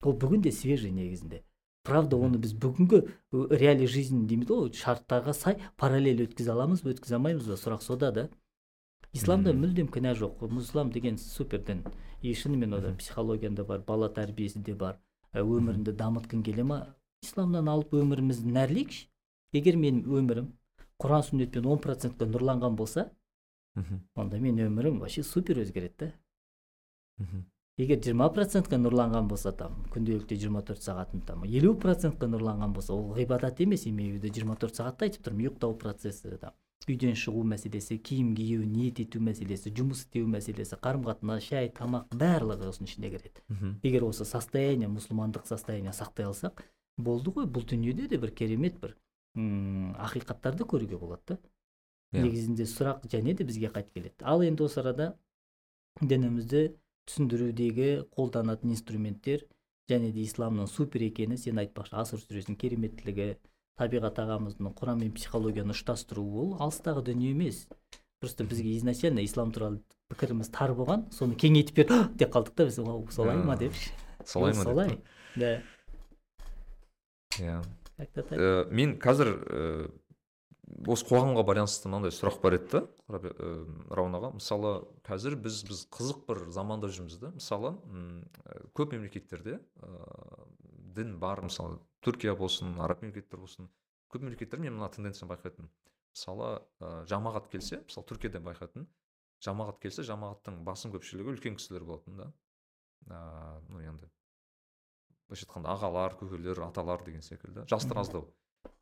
Ол 0.03 0.15
бүгін 0.19 0.41
де 0.45 0.51
свежий 0.51 0.91
негізінде. 0.91 1.43
Правда 1.85 2.17
оны 2.17 2.39
біз 2.41 2.55
бүгінгі 2.57 3.01
реалий 3.53 3.87
жизнь 3.87 4.25
дейміз 4.27 4.49
ғой 4.49 4.71
шарттарға 4.73 5.33
сай 5.37 5.59
параллель 5.77 6.25
өткізе 6.25 6.51
аламыз 6.51 6.81
ба 6.83 6.93
өткізе 6.95 7.19
алмаймыз 7.19 7.47
ба? 7.47 7.57
Сұрақ 7.61 7.85
сода 7.85 8.11
да. 8.11 8.27
Исламда 9.13 9.53
мүлдем 9.53 9.87
кінә 9.93 10.15
жоқ. 10.17 10.43
Ислам 10.59 10.91
деген 10.91 11.17
супер 11.17 11.61
дін 11.61 11.83
и 12.21 12.33
шынымен 12.33 12.73
ода 12.73 12.95
психологияда 12.97 13.63
бар 13.63 13.83
бала 13.85 14.09
тәрбиесі 14.09 14.59
де 14.65 14.73
бар. 14.73 14.97
Ә, 15.31 15.43
өміріңді 15.45 15.93
дамытқың 15.95 16.43
келе 16.43 16.63
ма? 16.63 16.95
Исламнан 17.23 17.69
алып 17.69 17.93
өмірімізді 17.93 18.51
нәрлейікші 18.55 19.07
егер 19.55 19.77
менің 19.79 20.09
өмірім 20.19 20.49
құран 21.01 21.23
сүннетпен 21.27 21.67
он 21.69 21.79
процентке 21.83 22.27
нұрланған 22.27 22.75
болса 22.79 23.09
онда 23.75 24.39
менің 24.39 24.69
өмірім 24.71 24.99
вообще 25.03 25.23
супер 25.23 25.61
өзгереді 25.63 25.95
да. 25.99 26.11
Егер 27.77 27.99
жиырма 27.99 28.29
процентке 28.31 28.77
нұрланған 28.79 29.27
болса 29.27 29.51
там 29.51 29.81
күнделікті 29.91 30.37
24 30.39 30.79
сағатын 30.79 31.25
там 31.27 31.43
елу 31.43 31.73
процентке 31.75 32.29
нұрланған 32.31 32.75
болса 32.75 32.93
ол 32.93 33.09
ғибадат 33.17 33.59
емес 33.63 33.85
имею 33.87 34.15
в 34.15 34.21
виду 34.21 34.33
жиырма 34.33 34.55
төрт 34.55 34.79
сағатта 34.79 35.09
айтып 35.09 35.25
тұрмын 35.27 35.49
ұйықтау 35.49 35.75
процесі 35.81 36.37
там. 36.39 36.55
Үйдөн 36.85 37.15
чыгуу 37.17 37.41
маселеси 37.49 37.97
кийим 37.97 38.35
кийүү 38.37 38.65
ниет 38.69 38.99
этүү 39.01 39.21
маселеси 39.25 39.71
жумуш 39.73 40.03
істөө 40.03 40.27
маселеси 40.29 40.77
карым 40.77 41.03
катнаш 41.07 41.47
шай 41.49 41.71
тамак 41.73 42.13
баардыгы 42.13 42.69
осунун 42.69 42.87
ичинде 42.87 43.09
кирет 43.09 43.41
эгер 43.81 44.05
осы 44.05 44.25
состояние 44.25 44.87
мусулмандык 44.87 45.47
состояние 45.47 45.93
сактай 45.93 46.27
алсак 46.27 46.63
болду 46.97 47.31
го 47.31 47.47
бул 47.47 47.65
дүйнөдө 47.65 48.07
да 48.11 48.19
бир 48.21 48.31
керемет 48.31 48.77
бир 48.79 48.95
акыйкаттарды 49.35 50.63
көрүүгө 50.63 50.99
болот 50.99 51.23
да. 51.25 51.39
Иә. 52.13 52.21
негизинде 52.21 52.65
сурак 52.65 53.03
және 53.09 53.33
де 53.33 53.43
бизге 53.43 53.69
кайтып 53.69 53.93
келет 53.93 54.21
ал 54.21 54.43
енді 54.45 54.67
осы 54.69 54.79
арада 54.79 55.15
дінімізді 56.01 56.75
түсіндірудегі 57.09 57.89
қолданатын 58.15 58.73
инструменттер 58.75 59.45
және 59.89 60.11
де 60.11 60.23
исламның 60.25 60.69
супер 60.69 61.05
екені 61.07 61.37
сен 61.37 61.61
айтпақшы. 61.61 61.95
Асыр 61.97 62.21
сүресінің 62.23 62.57
кереметтілігі 62.61 63.27
табиғат 63.79 64.21
ағамыздың 64.23 64.73
құран 64.79 65.03
мен 65.03 65.13
психологияны 65.15 65.75
ұштастыруы 65.75 66.41
ол 66.41 66.55
алыстағы 66.63 67.05
дүние 67.11 67.35
емес. 67.35 67.67
Просто 68.21 68.43
бізге 68.43 68.77
изначально 68.77 69.25
ислам 69.25 69.51
туралы 69.51 69.81
пікіріміз 70.09 70.49
тар 70.55 70.73
болған 70.73 71.05
соны 71.13 71.37
кеңейтіп 71.37 71.83
беріп 71.83 72.15
деп 72.17 72.33
қалдық 72.33 72.55
та 72.55 72.65
біз. 72.65 72.79
Солай 73.13 73.37
ма? 73.37 73.57
Деп. 73.59 73.73
солай 74.25 74.53
ма 74.53 74.63
солай. 74.63 74.99
да. 75.35 75.61
Иә. 77.37 77.61
Э, 77.97 78.65
мен 78.71 78.97
қазір 78.99 79.29
э, 79.31 79.87
осы 80.89 81.05
қоғамға 81.07 81.43
байланысты 81.45 81.89
мынандай 81.89 82.13
сұрақ 82.13 82.39
бар 82.41 82.57
еді 82.57 82.81
да 82.81 83.19
э, 83.29 83.53
рауан 83.93 84.17
аға. 84.17 84.31
Мысалы 84.37 84.71
қазір 85.05 85.37
біз 85.41 85.61
біз 85.67 85.83
қызық 85.93 86.25
бір 86.27 86.41
заманда 86.53 86.89
жүрміз 86.89 87.19
да. 87.21 87.31
Мысалы 87.35 87.75
э, 87.85 88.59
көп 88.77 88.95
мемлекеттерде 88.95 89.59
ә, 89.59 90.45
дін 90.97 91.17
бар. 91.21 91.43
Мысалы 91.45 91.79
түркия 92.05 92.35
болсын 92.37 92.79
араб 92.81 93.03
мемлекеттер 93.05 93.41
болсын. 93.41 93.69
Көп 94.09 94.25
мемлекеттер 94.25 94.61
мен 94.61 94.77
мына 94.77 94.89
тенденцияны 94.93 95.33
байқайтынмын. 95.33 95.71
Мысалы 96.15 96.49
ә, 96.79 97.03
жамағат 97.11 97.49
келсе 97.51 97.83
мысалы 97.85 98.09
түркияда 98.09 98.41
байқайтын 98.45 98.87
жамағат 99.45 99.81
келсе 99.83 100.05
жамағаттың 100.07 100.63
басым 100.65 100.93
көпшілігі 100.95 101.35
үлкен 101.35 101.59
кісілер 101.59 101.85
болатын 101.85 102.17
да. 102.23 102.31
Ә, 103.05 103.19
ну 103.69 103.83
енді 103.83 104.09
былайша 105.27 105.45
айтқанда 105.45 105.75
ағалар 105.75 106.17
көкелер 106.17 106.63
аталар 106.65 107.03
деген 107.05 107.21
секілді. 107.25 107.67
Жастар 107.69 108.01
аздау 108.01 108.29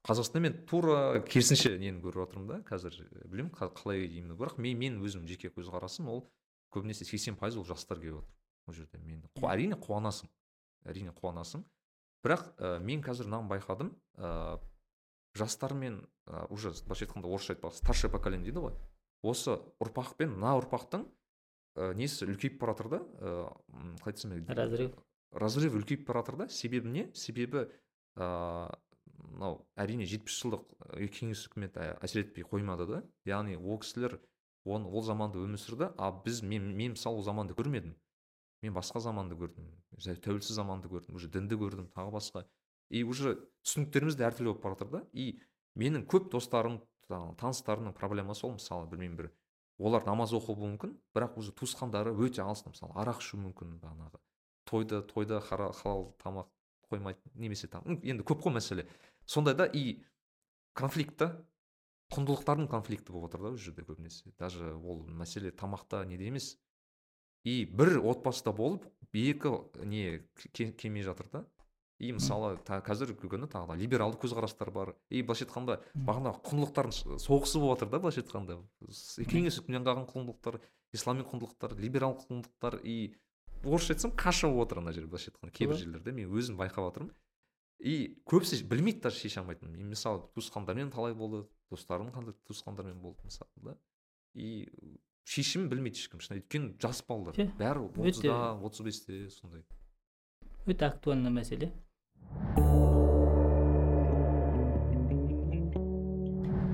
қазақстанда 0.03 0.41
мен 0.43 0.55
тура 0.67 1.21
керісінше 1.23 1.77
нені 1.79 2.01
көріп 2.03 2.25
отырмын 2.25 2.47
да 2.49 2.57
қазір 2.67 2.97
э, 2.99 3.27
білмеймін 3.27 3.53
қа- 3.55 3.71
қалай 3.71 4.07
деймін. 4.07 4.35
Бірақ 4.35 4.57
мен, 4.59 4.77
мен 4.77 4.97
өзім 5.03 5.23
жеке 5.29 5.47
көзқарасым 5.53 6.09
ол 6.11 6.25
көбінесе 6.75 7.05
сексен 7.07 7.37
пайыз 7.39 7.55
ол 7.57 7.63
жастар 7.63 8.01
келіп 8.01 8.19
отыр 8.19 8.33
ол 8.67 8.73
жерде. 8.75 8.99
Мен 8.99 9.23
әрине 9.47 9.77
қуанасың 9.79 10.27
әрине 10.83 11.13
қуанасың. 11.15 11.63
Бірақ 12.23 12.49
ә, 12.59 12.79
мен 12.83 13.01
қазір 13.03 13.29
мынаны 13.31 13.47
байқадым 13.51 13.93
ә, 14.19 14.59
жастармен 15.35 16.01
ә, 16.27 16.45
уже 16.51 16.71
былайша 16.83 17.05
айтқанда 17.07 17.27
орысша 17.31 17.55
айтпақ 17.55 17.73
старшее 17.75 18.11
поколение 18.11 18.51
дейді 18.51 18.59
ғой. 18.67 18.75
Осы 19.23 19.55
ұрпақ 19.79 20.15
пен 20.19 20.35
мына 20.35 20.53
ұрпақтың 20.59 21.07
ә, 21.79 21.93
несі 21.95 22.27
үлкейіп 22.27 22.59
бара 22.59 22.75
жатыр 22.75 22.89
да 22.91 22.99
ә, 22.99 23.53
м, 23.71 23.95
қалай 24.03 24.13
айтсам 24.13 24.35
разрыв. 24.51 24.95
Разрыв 25.31 25.75
үлкейіп 25.79 26.05
бара 26.07 26.21
жатыр 26.23 26.35
да 26.43 26.47
себебі 26.49 26.89
не? 26.91 27.09
Себебі 27.13 27.69
ыыы 28.15 28.69
мынау 29.31 29.65
әрине 29.79 30.05
жетпіс 30.09 30.39
жылдық 30.43 30.63
кеңес 31.15 31.47
үкіметі 31.47 31.87
әсер 32.03 32.23
етпей 32.25 32.43
қоймады 32.43 32.87
да. 32.89 33.03
Яғни 33.25 33.57
ол 33.57 33.79
кісілер 33.79 34.19
оны 34.65 34.87
ол 34.87 35.03
заманда 35.03 35.39
өмір 35.39 35.59
сүрді 35.59 35.91
а 35.97 36.11
біз 36.11 36.41
мен, 36.43 36.73
мен 36.75 36.93
мысалы 36.95 37.17
ол 37.17 37.23
заманды 37.23 37.53
көрмедім. 37.53 37.95
Мен 38.63 38.73
басқа 38.73 39.01
заманды 39.03 39.35
көрдім 39.35 39.67
тәуелсіз 40.23 40.55
заманды 40.55 40.87
көрдім 40.87 41.15
уже 41.19 41.27
дінді 41.29 41.57
көрдім 41.59 41.89
тағы 41.91 42.13
басқа. 42.15 42.45
И 42.89 43.03
уже 43.03 43.35
түсініктеріміз 43.65 44.15
де 44.15 44.27
әртүрлі 44.27 44.53
болып 44.53 44.63
бара 44.63 44.75
жатыр 44.75 44.91
да. 44.91 45.01
И 45.13 45.39
менің 45.75 46.05
көп 46.07 46.29
достарым 46.31 46.79
та- 47.07 47.33
таныстарымның 47.41 47.93
проблемасы 47.97 48.45
ол 48.47 48.55
мысалы 48.55 48.87
білмеймін 48.87 49.17
бір 49.17 49.31
олар 49.79 50.05
намаз 50.05 50.31
оқуы 50.31 50.55
мүмкін 50.55 50.95
бірақ 51.15 51.37
уже 51.41 51.51
туысқандары 51.51 52.13
өте 52.15 52.43
алыста 52.43 52.69
мысалы 52.69 52.93
арақ 52.95 53.19
ішу 53.19 53.37
мүмкін 53.41 53.79
бағанағы. 53.81 54.21
Тойда 54.69 55.41
хара- 55.41 55.73
халал 55.73 56.15
тамақ 56.23 56.47
қоймайды 56.89 57.19
немесе 57.33 57.67
там 57.67 57.83
енді 57.85 58.23
көп 58.23 58.43
қой 58.45 58.53
мәселе. 58.53 58.87
Сондай 59.25 59.55
да 59.55 59.65
и 59.65 60.03
конфликт 60.73 61.17
та 61.17 61.45
құндылықтардың 62.13 62.67
конфликті 62.69 63.13
болып 63.13 63.31
отыр 63.31 63.41
да 63.41 63.47
ол 63.53 63.57
жерде 63.57 63.81
көбінесе. 63.81 64.33
Даже 64.37 64.73
ол 64.75 65.05
мәселе 65.07 65.51
тамақта 65.51 66.05
неде 66.05 66.27
емес. 66.27 66.57
И 67.43 67.65
бір 67.65 67.99
отбасыда 67.99 68.53
болып 68.53 68.85
екі 69.13 69.49
не 69.83 70.21
ке- 70.53 70.71
келмей 70.71 71.03
жатыр 71.03 71.29
да. 71.31 71.45
И 71.99 72.11
мысалы 72.11 72.57
та, 72.65 72.81
қазіргі 72.81 73.29
күні 73.31 73.47
тағы 73.47 73.73
да 73.73 73.75
либералды 73.79 74.17
көзқарастар 74.19 74.71
бар. 74.71 74.95
И 75.09 75.21
былайша 75.21 75.45
айтқанда 75.45 75.79
бағана 75.95 76.33
құндылықтардың 76.43 77.17
соғысы 77.21 77.59
болып 77.59 77.79
жатыр 77.79 77.89
да 77.89 77.99
былайша 77.99 78.21
айтқанда. 78.21 78.59
Кеңес 79.29 79.59
үкіметінен 79.61 79.85
қалған 79.87 80.07
құндылықтар 80.11 80.59
ислами 80.93 81.23
құндылықтар 81.23 81.77
либерал 81.79 82.17
құндылықтар 82.19 82.81
и 82.83 83.15
орысша 83.63 83.93
айтсам 83.93 84.11
каша 84.11 84.49
болып 84.49 84.67
отыр 84.67 84.83
ана 84.83 84.91
жерде 84.91 85.07
былайша 85.07 85.31
айтқанда. 85.31 85.53
Кейбір 85.55 85.77
жерлерде 85.77 86.11
мен 86.11 86.29
өзім 86.33 86.57
байқап 86.59 86.89
жатырмын 86.91 87.13
и 87.79 88.17
көбісі 88.29 88.63
білмейді 88.69 89.05
даже 89.07 89.19
шеше 89.23 89.41
алмайтын 89.41 89.71
мен 89.71 89.89
мысалы 89.93 90.25
туысқандармен 90.35 90.91
талай 90.91 91.13
болды 91.13 91.45
достарым 91.71 92.11
қандай 92.13 92.35
туысқандармен 92.47 92.99
болды 93.01 93.25
мысалы 93.25 93.51
да. 93.61 93.77
И 94.33 94.67
шешімін 95.25 95.69
білмейді 95.71 96.03
ешкім 96.03 96.21
шын 96.23 96.37
өйткені 96.39 96.75
жас 96.81 97.03
балалар. 97.07 97.37
Бәрі 97.59 97.87
отызда 97.89 98.57
отыз 98.59 98.85
бесте 98.85 99.29
сондай. 99.29 99.63
өте 100.65 100.87
актуальный 100.87 101.31
мәселе. 101.31 101.71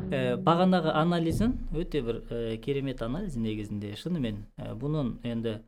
Ә, 0.10 0.38
бағанағы 0.42 0.94
анализін 0.98 1.56
өте 1.78 2.02
бір 2.06 2.22
ә, 2.30 2.58
керемет 2.62 3.02
анализ 3.06 3.38
негізінде. 3.38 3.94
Шынымен 3.98 4.44
ә, 4.58 4.74
бұның 4.78 5.20
енді 5.26 5.56
ә, 5.58 5.62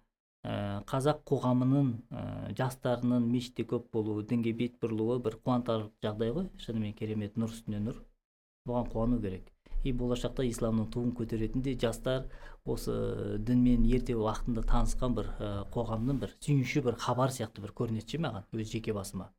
қазақ 0.43 1.19
қоғамының 1.29 1.89
ә, 2.09 2.21
жастарының 2.57 3.27
мешітте 3.29 3.65
көп 3.69 3.91
болуы 3.93 4.23
дінге 4.25 4.53
бет 4.57 4.79
бұрылуы 4.81 5.19
бір 5.21 5.37
қуантарлық 5.45 5.91
жағдай 6.01 6.33
ғой. 6.33 6.47
Шынымен 6.57 6.95
керемет 6.97 7.37
нұр 7.37 7.53
үстіне 7.53 7.81
нұр. 7.83 7.99
Бұған 8.65 8.89
қуану 8.89 9.19
керек. 9.21 9.51
И 9.83 9.93
болашақта 9.93 10.45
исламның 10.45 10.89
туын 10.93 11.13
көтеретіндей 11.17 11.77
жастар 11.81 12.25
осы 12.65 13.37
дінмен 13.41 13.85
ерте 13.89 14.13
уақытында 14.17 14.65
танысқан 14.69 15.15
бір 15.17 15.29
қоғамның 15.73 16.19
бір 16.21 16.35
сүйінші 16.39 16.83
бір 16.85 16.97
хабар 17.01 17.33
сияқты 17.33 17.61
бір 17.61 17.73
көрінеді 17.77 18.13
ше 18.15 18.21
маған 18.21 18.45
өз 18.53 18.73
жеке 18.73 18.93
басыма. 18.93 19.31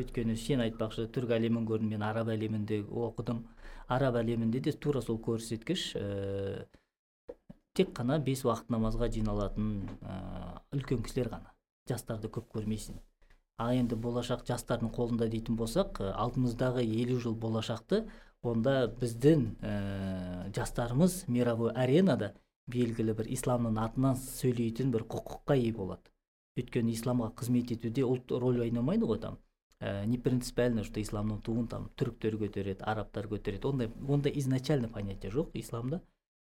Өйткені 0.00 0.36
сен 0.40 0.60
айтпақшы 0.64 1.08
түрік 1.12 1.32
әлемін 1.36 1.66
көрдім 1.68 1.94
мен 1.94 2.04
араб 2.04 2.28
әлемінде 2.32 2.82
оқыдым. 2.88 3.42
Араб 3.88 4.20
әлемінде 4.20 4.60
де 4.64 4.72
тура 4.72 5.00
сол 5.04 5.18
көрсеткіш 5.20 5.94
тек 7.74 7.92
қана 7.96 8.18
бес 8.18 8.44
уақыт 8.44 8.70
намазға 8.72 9.10
жиналатын 9.14 9.70
үлкен 10.74 11.04
кісілер 11.06 11.30
ғана. 11.34 11.54
Жастарды 11.88 12.28
көп 12.32 12.50
көрмейсің. 12.54 12.98
Ал 13.60 13.74
енді 13.76 13.96
болашақ 14.00 14.46
жастардың 14.48 14.92
қолында 14.96 15.28
дейтін 15.28 15.56
болсақ 15.60 16.00
алдымыздағы 16.10 16.84
елу 16.84 17.18
жыл 17.20 17.34
болашақты 17.36 18.06
онда 18.42 18.86
біздің 19.00 19.42
ә, 19.60 19.72
жастарымыз 20.56 21.26
мировой 21.28 21.74
аренада 21.76 22.32
белгілі 22.72 23.12
бір 23.18 23.28
исламның 23.36 23.76
атынан 23.82 24.16
сөйлейтін 24.16 24.94
бір 24.94 25.04
құқыққа 25.12 25.58
ие 25.60 25.74
болады. 25.76 26.08
Өйткені 26.56 26.94
исламға 26.94 27.34
қызмет 27.36 27.74
етуде 27.74 28.06
ұлт 28.06 28.32
роль 28.32 28.62
ойнамайды 28.64 29.04
ғой 29.10 29.20
там. 29.20 29.36
Ә, 29.80 30.06
не 30.06 30.16
принципиально 30.18 30.84
что 30.84 31.00
исламның 31.00 31.42
туын 31.44 31.68
там 31.68 31.90
түріктер 32.00 32.38
көтереді 32.40 32.84
арабтар 32.84 33.28
көтереді. 33.28 33.68
Ондай 33.68 33.92
ондай 34.08 34.32
изначально 34.38 34.88
понятие 34.88 35.32
жоқ 35.32 35.52
исламда. 35.54 36.00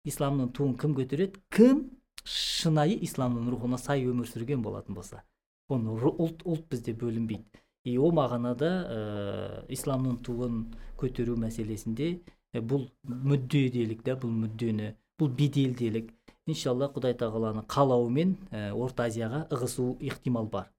Исламның 0.09 0.51
туын 0.55 0.75
кім 0.79 0.95
көтереді 0.97 1.41
кім 1.53 1.83
шынайы 2.25 2.97
исламның 3.05 3.49
рухына 3.53 3.79
сай 3.81 4.05
өмір 4.05 4.29
сүрген 4.29 4.63
болатын 4.65 4.97
болса? 4.97 5.23
Оны 5.69 5.95
ұлт 5.97 6.45
ұлт 6.45 6.67
бізде 6.69 6.93
бөлінбейді. 6.93 7.45
И 7.85 7.97
ол 8.01 8.13
мағынада 8.17 8.69
ә, 8.69 8.99
исламның 9.69 10.17
туын 10.25 10.61
көтеру 10.97 11.35
мәселесінде 11.37 12.15
ә, 12.53 12.61
бұл 12.61 12.87
мүдделілік 13.05 14.01
да 14.05 14.15
бұл 14.17 14.33
мүддені 14.33 14.93
бұл 15.21 15.29
беделділік 15.37 16.09
иншалла 16.49 16.89
құдай 16.93 17.13
тағаланың 17.17 17.67
қалауымен 17.69 18.33
ә, 18.49 18.71
орта 18.73 19.05
азияға 19.09 19.45
ығысу 19.53 19.95
ықтимал 20.01 20.49
бар. 20.49 20.71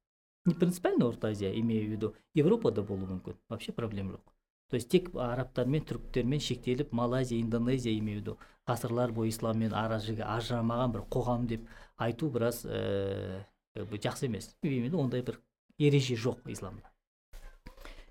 Не 0.46 0.54
принципиально 0.54 1.06
орта 1.06 1.28
азия 1.28 1.52
имею 1.60 1.98
в 1.98 2.14
европада 2.34 2.82
болуы 2.82 3.06
мүмкін. 3.06 3.34
Вообще 3.48 3.72
проблема 3.72 4.12
жоқ. 4.12 4.35
То 4.70 4.76
есть 4.76 4.88
тек 4.90 5.10
арабтармен 5.14 5.84
түріктермен 5.86 6.40
шектеліп 6.42 6.92
малайзия 6.92 7.40
индонезия 7.40 7.94
виду 8.00 8.36
ғасырлар 8.66 9.12
бойы 9.14 9.30
исламмен 9.30 9.74
ажырамаған 9.76 10.92
бір 10.96 11.04
қоғам 11.10 11.46
деп 11.46 11.68
айту 11.96 12.30
біраз 12.30 12.64
ә, 12.66 13.44
жақсы 13.76 14.26
емес. 14.26 14.56
Виду 14.62 14.98
ондай 14.98 15.22
бір 15.22 15.38
ереже 15.78 16.16
жоқ 16.18 16.48
исламда. 16.50 16.90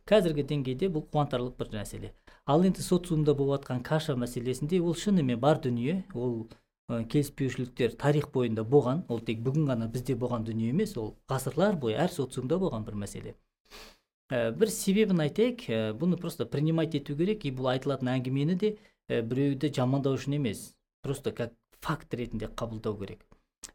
Қазіргі 0.08 0.46
деңгейде 0.48 0.88
бұл 0.94 1.04
қуантарлық 1.12 1.58
бір 1.60 1.74
мәселе. 1.82 2.14
Ал 2.46 2.64
енді 2.64 2.84
социумда 2.86 3.34
болып 3.34 3.66
жатқан 3.66 3.82
каша 3.84 4.16
мәселесінде 4.16 4.80
ол 4.80 4.94
шынымен 4.96 5.40
бар 5.42 5.60
дүние 5.60 6.04
ол 6.14 6.48
ә, 6.88 7.04
келіспеушіліктер 7.04 7.98
тарих 7.98 8.30
бойында 8.32 8.64
болған 8.64 9.04
ол 9.10 9.20
тек 9.20 9.42
бүгін 9.42 9.66
ғана 9.72 9.90
бізде 9.92 10.16
болған 10.16 10.46
дүние 10.46 10.70
емес 10.70 10.96
ол 10.98 11.16
ғасырлар 11.28 11.76
бойы 11.82 11.98
әр 11.98 12.14
социумда 12.14 12.62
болған 12.62 12.86
бір 12.86 13.02
мәселе. 13.02 13.36
Бір 14.30 14.72
себебін 14.74 15.22
айтайық. 15.26 15.68
Ә, 15.70 15.94
бұны 15.98 16.18
просто 16.18 16.46
принимать 16.50 16.96
ету 16.98 17.16
керек. 17.18 17.46
И 17.46 17.52
бұл 17.54 17.70
айтылатын 17.76 18.10
әңгімені 18.16 18.56
де 18.58 18.72
э, 19.08 19.22
біреуді 19.22 19.70
жамандау 19.74 20.18
үшін 20.18 20.40
емес. 20.40 20.74
Просто 21.06 21.32
как 21.32 21.54
факт 21.82 22.14
ретінде 22.14 22.50
қабылдау 22.50 22.98
керек. 22.98 23.26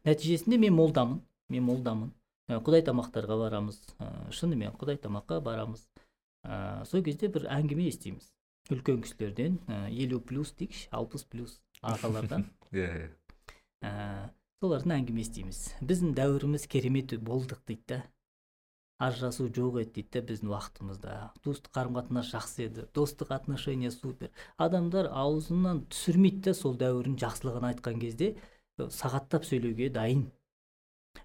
Нәтижесінде 0.03 0.59
мен 0.59 0.75
молдамын. 0.75 1.21
Мен 1.49 1.63
молдамын. 1.63 2.11
Ә, 2.49 2.59
құдай 2.59 2.83
тамақтарға 2.83 3.39
барамыз. 3.45 3.79
Ә, 3.99 4.11
шынымен 4.35 4.75
құдай 4.75 4.99
тамаққа 4.99 5.39
барамыз. 5.41 5.87
Ә, 6.43 6.83
сол 6.85 7.03
кезде 7.05 7.31
бір 7.31 7.47
әңгіме 7.47 7.87
естиміз. 7.87 8.33
Үлкен 8.71 9.01
кісілерден 9.05 9.59
ә, 9.71 9.87
елу 9.89 10.19
плюс 10.19 10.51
дейікші 10.59 10.89
алпыс 10.91 11.23
плюс 11.23 11.61
ағалардан. 11.81 12.49
Иә 12.75 13.07
иә. 13.07 14.31
Солардың 14.61 14.99
әңгіме 14.99 15.23
естиміз. 15.23 15.61
Біздің 15.81 16.11
дәуіріміз 16.19 16.67
керемет 16.69 17.15
болдық 17.23 17.63
дейді 17.65 17.87
да. 17.87 18.03
Ажырасу 19.01 19.47
жоқ 19.49 19.79
еді 19.81 20.01
дейді 20.01 20.21
біздің 20.29 20.51
уақытымызда. 20.51 21.15
Туыстық 21.45 21.73
қарым 21.75 21.95
қатынас 21.97 22.29
жақсы 22.31 22.67
еді. 22.67 22.85
Достық 22.93 23.33
отношения 23.35 23.91
супер. 23.91 24.29
Адамдар 24.57 25.09
аузынан 25.09 25.85
түсірмейді 25.89 26.49
да 26.49 26.53
сол 26.57 26.77
дәуірдің 26.77 27.17
жақсылығын 27.23 27.69
айтқан 27.71 27.99
кезде 28.01 28.35
сағаттап 28.77 29.47
сөйлеуге 29.47 29.89
дайын. 29.93 30.29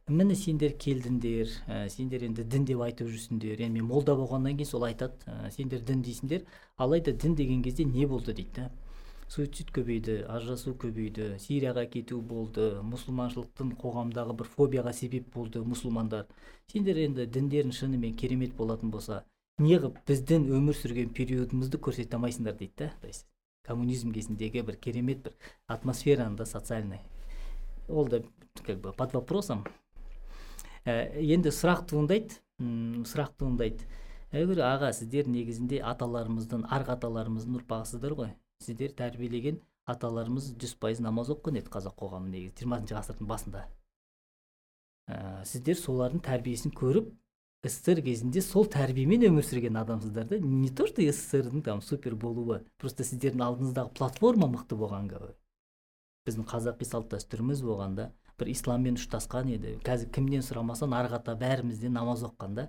Міне 0.09 0.35
сендер 0.35 0.73
келдіңдер 0.79 1.51
ә, 1.67 1.89
сендер 1.91 2.25
енді 2.27 2.45
дін 2.47 2.65
деп 2.67 2.81
айтып 2.83 3.11
жүрсіңдер. 3.13 3.61
Енді 3.63 3.81
мен 3.81 3.87
молда 3.91 4.17
болғаннан 4.19 4.57
кейін 4.59 4.71
сол 4.71 4.87
айтады 4.87 5.15
ә, 5.27 5.51
сендер 5.55 5.85
дін 5.87 6.03
дейсіңдер. 6.03 6.43
Алайда 6.77 7.13
дін 7.13 7.37
деген 7.39 7.63
кезде 7.63 7.85
не 7.85 8.07
болды 8.07 8.35
дейді 8.35 8.71
суицид 9.29 9.71
көбейді 9.75 10.21
ажырасу 10.31 10.75
көбейді 10.79 11.37
сирияға 11.43 11.87
кету 11.91 12.21
болды 12.23 12.67
мұсылманшылықтың 12.87 13.73
қоғамдағы 13.81 14.37
бір 14.39 14.51
фобияға 14.53 14.93
себеп 14.95 15.33
болды 15.35 15.63
мұсылмандар. 15.67 16.29
Сендер 16.71 17.01
енді 17.03 17.27
діндерің 17.27 17.75
шынымен 17.75 18.15
керемет 18.15 18.55
болатын 18.57 18.93
болса 18.95 19.25
неғып 19.63 19.99
біздің 20.07 20.47
өмір 20.53 20.79
сүрген 20.79 21.13
периодымызды 21.17 21.81
көрсете 21.83 22.19
алмайсыңдар 22.19 22.57
дейді 22.59 22.85
да 22.85 22.93
то 23.01 23.07
есть 23.09 23.27
коммунизм 23.67 24.13
кезіндегі 24.13 24.63
бір 24.63 24.77
керемет 24.77 25.23
бір 25.25 25.35
атмосфераны 25.67 26.37
да 26.37 26.47
социальный. 26.47 27.01
Ол 27.89 28.07
да 28.07 28.23
как 28.65 28.81
бы 28.81 28.93
под 28.93 29.15
вопросом. 29.15 29.65
Ә, 30.85 31.19
енді 31.19 31.51
сұрақ 31.51 31.87
туындайды 31.91 32.39
сұрақ 32.61 33.35
туындайды. 33.39 33.85
Әйгүл 34.33 34.63
аға 34.65 34.93
сіздер 34.95 35.29
негізінде 35.31 35.81
аталарымыздың 35.83 36.67
арғы 36.71 36.95
аталарымыздың 36.97 37.59
ұрпағысыздар 37.61 38.15
ғой. 38.17 38.33
Сіздер 38.65 38.95
тәрбиелеген 38.99 39.61
аталарымыз 39.91 40.53
жүз 40.61 40.75
пайыз 40.83 41.01
намаз 41.05 41.31
оқыған 41.35 41.61
еді 41.61 41.73
қазақ 41.77 41.97
қоғамы 42.01 42.33
негізі 42.33 42.63
жиырмасыншы 42.63 42.97
ғасырдың 42.97 43.31
басында. 43.31 43.63
Ә, 45.07 45.45
сіздер 45.47 45.79
солардың 45.79 46.23
тәрбиесін 46.27 46.75
көріп 46.75 47.13
ссср 47.67 48.03
кезінде 48.07 48.43
сол 48.43 48.67
тәрбиемен 48.71 49.27
өмір 49.29 49.47
сүрген 49.47 49.79
адамсыздар 49.81 50.27
да. 50.31 50.39
Не 50.39 50.71
то 50.71 50.87
что 50.87 51.03
сссрдың 51.03 51.63
там 51.63 51.83
супер 51.83 52.15
болуы 52.15 52.65
просто 52.79 53.05
сіздердің 53.05 53.43
алдыңыздағы 53.47 53.95
платформа 53.99 54.51
мықты 54.51 54.79
болған 54.79 55.11
ғой 55.11 55.35
біздің 56.27 56.47
қазақи 56.51 56.87
салт 56.87 57.13
дәстүріміз 57.13 57.63
болғанда 57.63 58.11
бір 58.39 58.51
исламмен 58.51 58.99
ұштасқан 58.99 59.53
еді. 59.55 59.77
Қазір 59.87 60.11
кімнен 60.13 60.43
сұрамасаң 60.45 60.95
арғы 60.99 61.21
ата 61.21 61.37
бәріміз 61.39 61.85
намаз 61.95 62.25
оқығанда 62.27 62.67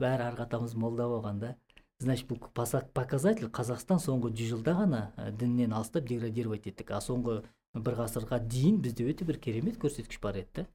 бәрі 0.00 0.28
арғы 0.30 0.46
атамыз 0.46 0.76
молда 0.78 1.08
болғанда 1.10 1.56
значит 2.00 2.28
бұл 2.30 2.40
показатель 2.50 3.50
қазақстан 3.52 4.00
соңғы 4.02 4.32
жүз 4.40 4.54
жылда 4.54 4.76
ғана 4.82 5.02
ә, 5.16 5.30
діннен 5.30 5.72
алыстап 5.76 6.08
деградировать 6.08 6.66
еттік 6.66 6.94
а 6.96 7.02
соңғы 7.04 7.42
бір 7.74 7.98
ғасырға 8.00 8.40
дейін 8.42 8.80
бізде 8.82 9.06
өте 9.12 9.28
бір 9.28 9.38
керемет 9.38 9.76
көрсеткіш 9.82 10.20
бар 10.22 10.40
еді 10.42 10.66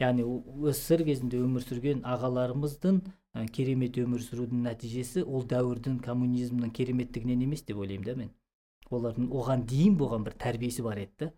яғни 0.00 0.24
ссср 0.72 1.04
кезінде 1.06 1.38
өмір 1.40 1.64
сүрген 1.64 2.02
ағаларымыздың 2.04 2.98
ә, 3.36 3.46
керемет 3.52 3.96
өмір 4.00 4.24
сүрудің 4.24 4.64
нәтижесі 4.66 5.24
ол 5.24 5.46
дәуірдің 5.48 6.00
коммунизмнің 6.04 6.72
кереметтігінен 6.76 7.44
емес 7.46 7.64
деп 7.68 7.80
ойлаймын 7.80 8.06
да 8.08 8.16
мен. 8.20 8.30
Олардың 8.90 9.30
оған 9.34 9.64
дейін 9.70 9.96
болған 10.00 10.26
бір 10.26 10.36
тәрбиесі 10.42 10.84
бар 10.86 11.00
еді 11.02 11.30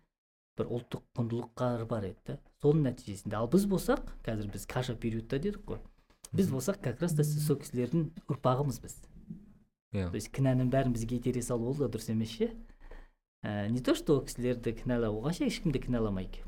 бір 0.59 0.73
ұлттық 0.75 1.05
құндылықтары 1.17 1.87
бар 1.89 2.09
еді 2.11 2.37
соның 2.61 2.89
нәтижесінде. 2.89 3.35
Ал 3.39 3.47
біз 3.51 3.65
болсақ 3.71 4.11
қазір 4.27 4.51
біз 4.53 4.67
каша 4.67 4.95
периодта 4.95 5.39
дедік 5.39 5.63
қой. 5.65 5.79
Біз 6.33 6.51
болсақ 6.51 6.81
как 6.83 7.01
раз 7.01 7.15
та 7.17 7.23
сол 7.23 7.57
кісілердің 7.61 8.09
ұрпағымыз 8.29 8.81
біз. 8.83 8.97
Иә. 9.93 10.09
То 10.09 10.15
есть 10.15 10.29
кінәнің 10.35 10.69
бәрін 10.69 10.93
бізге 10.93 11.17
итере 11.17 11.41
салу 11.41 11.71
ол 11.71 11.77
да 11.79 11.89
дұрыс 11.89 12.11
емес 12.11 12.29
ше. 12.29 12.51
Ә, 13.41 13.69
не 13.69 13.81
то 13.81 13.95
что 13.95 14.19
ол 14.19 14.25
кісілерді 14.25 14.75
кінәлау 14.83 15.21
вообще 15.23 15.47
ешкімді 15.47 15.81
кінәламайық 15.87 16.43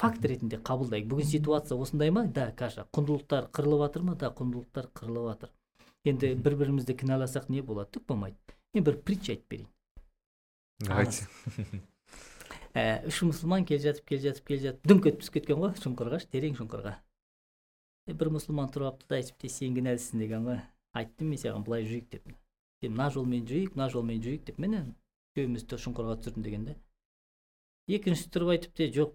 факт 0.00 0.24
ретінде 0.24 0.56
қабылдайық 0.64 1.10
бүгін 1.10 1.28
ситуация 1.28 1.76
осындай 1.78 2.10
ма? 2.10 2.24
Да 2.26 2.50
каша 2.56 2.86
құндылықтар 2.96 3.50
қырылып 3.52 3.84
жатыр 3.84 4.02
ма? 4.06 4.14
Да 4.16 4.32
құндылықтар 4.32 4.88
қырылып 4.96 5.28
жатыр 5.28 5.52
енді 6.08 6.32
бір 6.34 6.56
бірімізді 6.56 6.96
кінәласақ 6.96 7.50
не 7.52 7.60
болады? 7.60 7.92
Түк 7.92 8.06
болмайды. 8.08 8.38
Мен 8.72 8.86
бір 8.86 8.96
притча 9.04 9.34
айтып 9.34 9.50
берейін. 9.52 9.68
Айт 10.88 11.20
ә, 12.72 13.04
үш 13.10 13.20
мұсылман 13.26 13.66
келе 13.68 13.82
жатып 13.84 14.08
келе 14.08 14.30
жатып 14.30 14.46
келе 14.48 14.60
жатып 14.64 14.88
дүңк 14.88 15.10
етіп 15.10 15.24
түсіп 15.24 15.36
кеткен 15.36 15.60
ғой 15.60 15.74
шұңқырға 15.82 16.22
терең 16.32 16.56
шұңқырға. 16.56 16.94
Бір 18.18 18.30
мұсылман 18.34 18.70
тұрып 18.74 18.90
алыпты 18.90 19.08
да 19.10 19.18
айтыпты 19.20 19.50
сен 19.52 19.76
кінәлісің 19.76 20.22
деген 20.24 20.46
ғой 20.48 20.60
айттым 20.96 21.30
мен 21.32 21.40
саған 21.42 21.64
былай 21.66 21.86
жүрейік 21.86 22.10
деп 22.14 22.28
сен 22.82 22.94
мына 22.96 23.10
жолмен 23.14 23.46
жүрейік 23.46 23.76
мына 23.76 23.88
жолмен 23.92 24.22
жүрейік 24.24 24.44
деп 24.48 24.58
міне 24.62 24.82
үшеумізді 25.34 25.78
шұңқырға 25.84 26.16
түсірдім 26.20 26.46
деген 26.46 26.64
да 26.70 26.76
екіншісі 27.90 28.32
тұрып 28.34 28.54
айтыпты 28.56 28.90
жоқ 28.96 29.14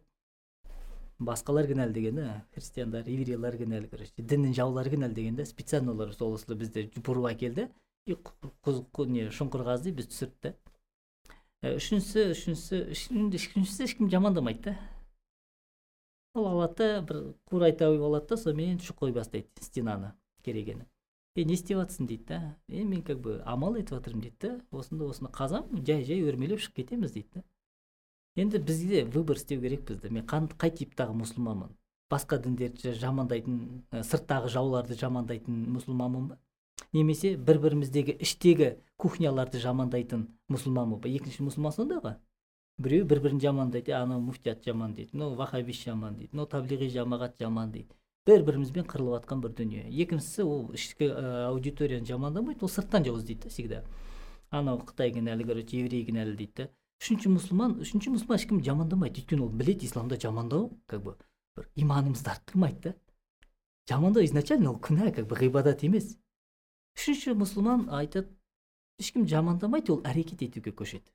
басқалар 1.19 1.67
кінәлі 1.71 1.93
деген 1.95 2.19
да 2.19 2.29
христиандар 2.53 3.07
еврейлар 3.07 3.57
кінәлі 3.59 3.89
короче 3.91 4.11
діннің 4.19 4.55
жаулары 4.57 4.91
кінәлі 4.95 5.15
деген 5.15 5.35
да 5.39 5.45
специально 5.45 5.93
олар 5.95 6.13
сол 6.13 6.35
осылай 6.35 6.59
бізді 6.59 6.87
бұрып 6.99 7.29
әкелді 7.31 7.69
и 8.05 8.15
не 8.15 9.29
шұңқырға 9.31 9.77
іздеп 9.79 10.01
бізді 10.01 10.11
түсірді 10.15 10.51
да 10.51 11.75
үшіншісі 11.75 12.25
үшіншісі 12.35 12.81
үшінші- 12.95 13.39
үшіншісі 13.39 13.87
ешкім 13.87 14.11
жамандамайды 14.11 14.71
да 14.71 14.94
ол 16.35 16.47
алады 16.51 16.75
да 16.77 17.01
бір 17.01 17.21
қурайта 17.49 17.89
ойып 17.89 18.03
алады 18.03 18.29
да 18.33 18.37
сонымен 18.37 18.77
шұқ 18.83 18.99
қой 19.05 19.15
бастайды 19.15 19.47
стенаны 19.63 20.13
керегені. 20.43 20.85
Е 21.35 21.43
не 21.43 21.55
істеп 21.55 21.79
жатрсың 21.79 22.07
дейді 22.07 22.25
да. 22.29 22.55
Е 22.67 22.83
мен 22.83 23.01
как 23.03 23.19
бы 23.19 23.41
амал 23.45 23.75
етіп 23.75 23.97
жатырмын 23.97 24.21
дейді 24.27 24.37
да. 24.41 24.51
Осында 24.71 25.09
осыны 25.09 25.31
қазамын 25.31 25.83
жай 25.87 26.03
жай 26.03 26.21
өрмелеп 26.23 26.61
шығып 26.63 26.83
кетеміз 26.83 27.11
дейді 27.15 27.39
да. 27.39 27.43
Енді 28.35 28.59
бізге 28.59 29.05
выбор 29.05 29.39
істеу 29.39 29.61
керекпіз 29.61 30.01
да 30.03 30.09
мен 30.09 30.25
қан- 30.27 30.51
қай 30.59 30.71
типтағы 30.75 31.15
мұсылманмын? 31.15 31.71
Басқа 32.11 32.37
діндерді 32.43 32.91
жамандайтын 32.99 33.83
сырттағы 33.91 34.51
жауларды 34.51 34.95
жамандайтын 34.99 35.61
мұсылманмын 35.75 36.27
ба? 36.29 36.39
Немесе 36.93 37.35
бір 37.35 37.59
біріміздегі 37.63 38.17
іштегі 38.19 38.75
кухняларды 38.99 39.59
жамандайтын 39.63 40.27
мұсылманмын 40.51 40.99
ба? 40.99 41.09
Екінші 41.09 41.47
мұсылман 41.47 41.73
сондай 41.75 41.99
ғой. 42.03 42.19
Біреу 42.77 43.05
бір 43.05 43.21
бірін 43.23 43.39
жамандайды 43.39 43.91
«Е, 43.91 44.01
анау 44.03 44.19
муфтият 44.19 44.65
жаман 44.65 44.93
дейді 44.93 45.15
мынау 45.15 45.35
вахабист 45.35 45.85
жаман 45.85 46.15
дейді 46.15 46.33
мынау 46.33 46.47
таблиғи 46.51 46.89
жамағат 46.91 47.39
жаман 47.39 47.71
дейді. 47.71 47.95
Бір 48.27 48.43
бірімізбен 48.43 48.85
қырылып 48.89 49.21
жатқан 49.21 49.41
бір 49.41 49.53
дүние. 49.55 49.85
Екіншісі 49.87 50.43
ол 50.43 50.73
ішкі 50.73 51.07
аудиторияны 51.51 52.05
жамандамайды 52.05 52.65
ол 52.65 52.69
сырттан 52.69 53.05
жауыз 53.05 53.23
дейді 53.23 53.43
да 53.45 53.49
всегда. 53.49 53.83
Анау 54.49 54.81
қытай 54.81 55.13
кінәлі 55.13 55.45
короче 55.47 55.79
еврей 55.79 56.03
кінәлі 56.03 56.35
дейді 56.35 56.53
да 56.57 56.67
үшінші 56.99 57.31
мұсылман 57.37 57.79
үшінші 57.85 58.11
мұсылман 58.15 58.39
ешкім 58.41 58.61
жамандамайды. 58.65 59.21
Өйткені 59.21 59.45
ол 59.45 59.49
біледі 59.49 59.85
исламда 59.85 60.19
жамандау 60.19 60.71
как 60.87 61.03
бы 61.03 61.15
бір 61.55 61.69
иманымызды 61.75 62.31
арттырмайды 62.33 62.81
да. 62.81 62.95
Жамандау 63.87 64.25
изначально 64.25 64.71
ол 64.73 64.79
күнә 64.79 65.13
как 65.13 65.27
бы 65.27 65.37
ғибадат 65.37 65.85
емес. 65.85 66.17
Үшінші 66.97 67.37
мұсылман 67.39 67.87
айтады 67.93 68.33
ешкім 68.99 69.27
жамандамайды 69.27 69.93
ол 69.93 70.01
әрекет 70.03 70.41
етуге 70.41 70.71
көшеді. 70.71 71.14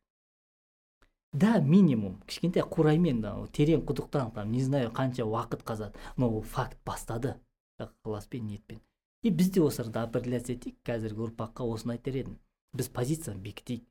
Да 1.33 1.61
минимум. 1.61 2.21
Кішкентай 2.27 2.63
қураймен 2.63 3.23
терең 3.53 3.85
құдықтан 3.87 4.35
там 4.35 4.53
не 4.53 4.63
знаю 4.63 4.91
қанша 4.91 5.25
уақыт 5.25 5.63
қазады. 5.65 5.95
Но 6.17 6.41
факт 6.41 6.79
бастады. 6.85 7.37
Ықыласпен 7.79 8.45
ниетпен. 8.45 8.81
И 9.23 9.31
біз 9.31 9.51
де 9.51 9.61
осы 9.61 9.83
арада 9.83 10.03
определяться 10.05 10.53
етейік. 10.53 10.77
Қазіргі 10.85 11.31
ұрпаққа 11.31 11.65
осыны 11.65 11.97
айтар 11.97 12.17
едім. 12.17 12.39
Біз 12.73 12.89
позицияны 12.89 13.41
бекітейік. 13.41 13.85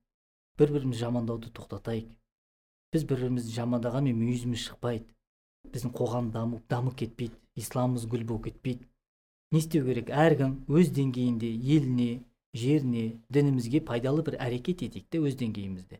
Бір 0.57 0.71
бірімізді 0.71 1.05
жамандауды 1.05 1.49
тоқтатайық. 1.49 2.09
Біз 2.91 3.03
бір 3.03 3.23
бірімізді 3.23 3.53
жамандағанмен 3.55 4.17
мүйізіміз 4.17 4.67
шықпайды 4.67 5.07
біздің 5.73 5.93
қоғам 5.93 6.31
дамып 6.33 6.63
дамып 6.71 6.95
кетпейді. 7.01 7.35
Исламымыз 7.59 8.07
гүл 8.09 8.23
болып 8.25 8.49
кетпейді. 8.49 8.87
Не 9.51 9.59
істеу 9.59 9.85
керек? 9.85 10.09
Әркім 10.09 10.55
өз 10.69 10.91
деңгейінде 10.95 11.49
еліне 11.49 12.21
жеріне 12.53 13.19
дінімізге 13.29 13.81
пайдалы 13.85 14.23
бір 14.25 14.37
әрекет 14.39 14.83
етейік 14.87 15.09
те 15.09 15.21
өз 15.21 15.35
деңгейімізде. 15.39 15.99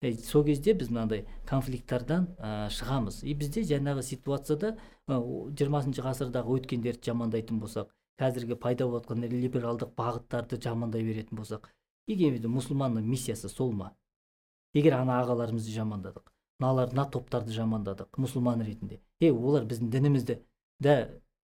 Сол 0.00 0.44
кезде 0.44 0.72
біз 0.74 0.88
мынандай 0.90 1.26
конфликттардан 1.46 2.26
шығамыз. 2.72 3.22
И 3.24 3.34
бізде 3.34 3.62
жаңағы 3.68 4.02
ситуацияда 4.06 4.74
жиырмасыншы 5.08 6.04
ғасырдағы 6.04 6.56
өткендерді 6.56 7.10
жамандайтын 7.10 7.60
болсақ 7.60 7.90
қазіргі 8.20 8.56
пайда 8.60 8.86
болып 8.88 9.06
жатқан 9.06 9.28
либералдық 9.28 9.92
бағыттарды 9.96 10.60
жамандай 10.60 11.04
беретін 11.04 11.36
болсақ 11.36 11.68
егер 12.08 12.40
мұсылманның 12.48 13.04
миссиясы 13.04 13.48
сол 13.48 13.72
ма? 13.72 13.94
Егер 14.74 14.96
ана 15.00 15.20
ағаларымызды 15.20 15.72
жамандадық 15.74 16.32
мыналар 16.60 16.92
мына 16.92 17.06
топтарды 17.10 17.52
жамандадық 17.52 18.16
мұсылман 18.20 18.64
ретінде 18.64 19.00
е 19.20 19.32
олар 19.32 19.64
біздің 19.68 19.90
дінімізді 19.90 20.38
да 20.80 20.96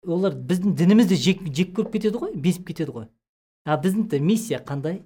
олар 0.04 0.34
біздің 0.34 0.74
дінімізді 0.76 1.16
жек, 1.16 1.42
жек 1.52 1.74
көріп 1.76 1.92
кетеді 1.96 2.18
ғой 2.18 2.32
безіп 2.34 2.66
кетеді 2.68 2.92
ғой. 2.92 3.08
А 3.64 3.76
біздің 3.78 4.20
миссия 4.20 4.58
қандай? 4.64 5.02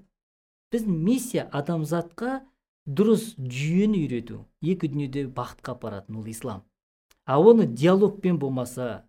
Біздің 0.73 1.03
миссия 1.05 1.49
адамзатқа 1.53 2.41
дұрыс 2.87 3.34
жүйені 3.37 4.05
үйрету 4.05 4.45
екі 4.62 4.89
дүниеде 4.93 5.26
бақытқа 5.26 5.74
апаратын 5.74 6.20
ол 6.20 6.26
ислам. 6.30 6.62
А 7.26 7.41
оны 7.41 7.66
диалогпен 7.66 8.39
болмаса 8.39 9.09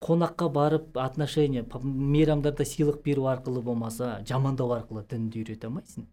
қонаққа 0.00 0.48
барып 0.54 0.98
отношения 0.98 1.64
мейрамдарда 1.82 2.62
сыйлық 2.62 3.02
беру 3.02 3.26
арқылы 3.26 3.62
болмаса 3.62 4.22
жамандау 4.28 4.70
арқылы 4.76 5.02
дінді 5.10 5.42
үйрете 5.42 5.66
алмайсың. 5.66 6.06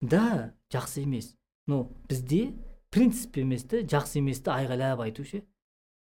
Да 0.00 0.54
жақсы 0.70 1.02
емес. 1.02 1.34
Но 1.66 1.90
бізде 2.08 2.54
принцип 2.90 3.36
емес 3.42 3.64
та 3.66 3.82
жақсы 3.82 4.20
еместі 4.20 4.52
айғайлап 4.54 5.02
айту 5.02 5.24
ше. 5.24 5.42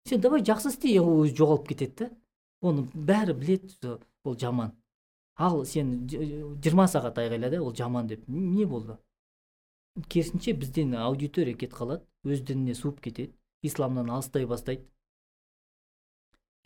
Сен 0.05 0.21
давай 0.21 0.45
жақсы 0.45 0.75
істе 0.75 0.99
ол 1.01 1.25
өзі 1.25 1.39
жоғалып 1.41 1.71
кетеді 1.73 1.97
да. 2.05 2.11
Оны 2.61 2.85
бәрі 2.93 3.33
біледі 3.39 3.97
ол 4.25 4.37
жаман. 4.37 4.77
Ал 5.39 5.65
сен 5.71 5.93
жиырма 6.11 6.89
сағат 6.91 7.19
айғайла 7.23 7.51
да 7.51 7.63
ол 7.63 7.75
жаман 7.75 8.09
деп. 8.11 8.25
Не 8.29 8.67
болды? 8.67 8.99
Керісінше 10.09 10.55
бізден 10.59 10.95
аудитория 10.99 11.55
кетіп 11.55 11.79
қалады 11.79 12.07
өз 12.27 12.43
дініне 12.47 12.75
суып 12.75 13.01
кетеді 13.01 13.33
исламнан 13.63 14.11
алыстай 14.11 14.47
бастайды. 14.47 14.87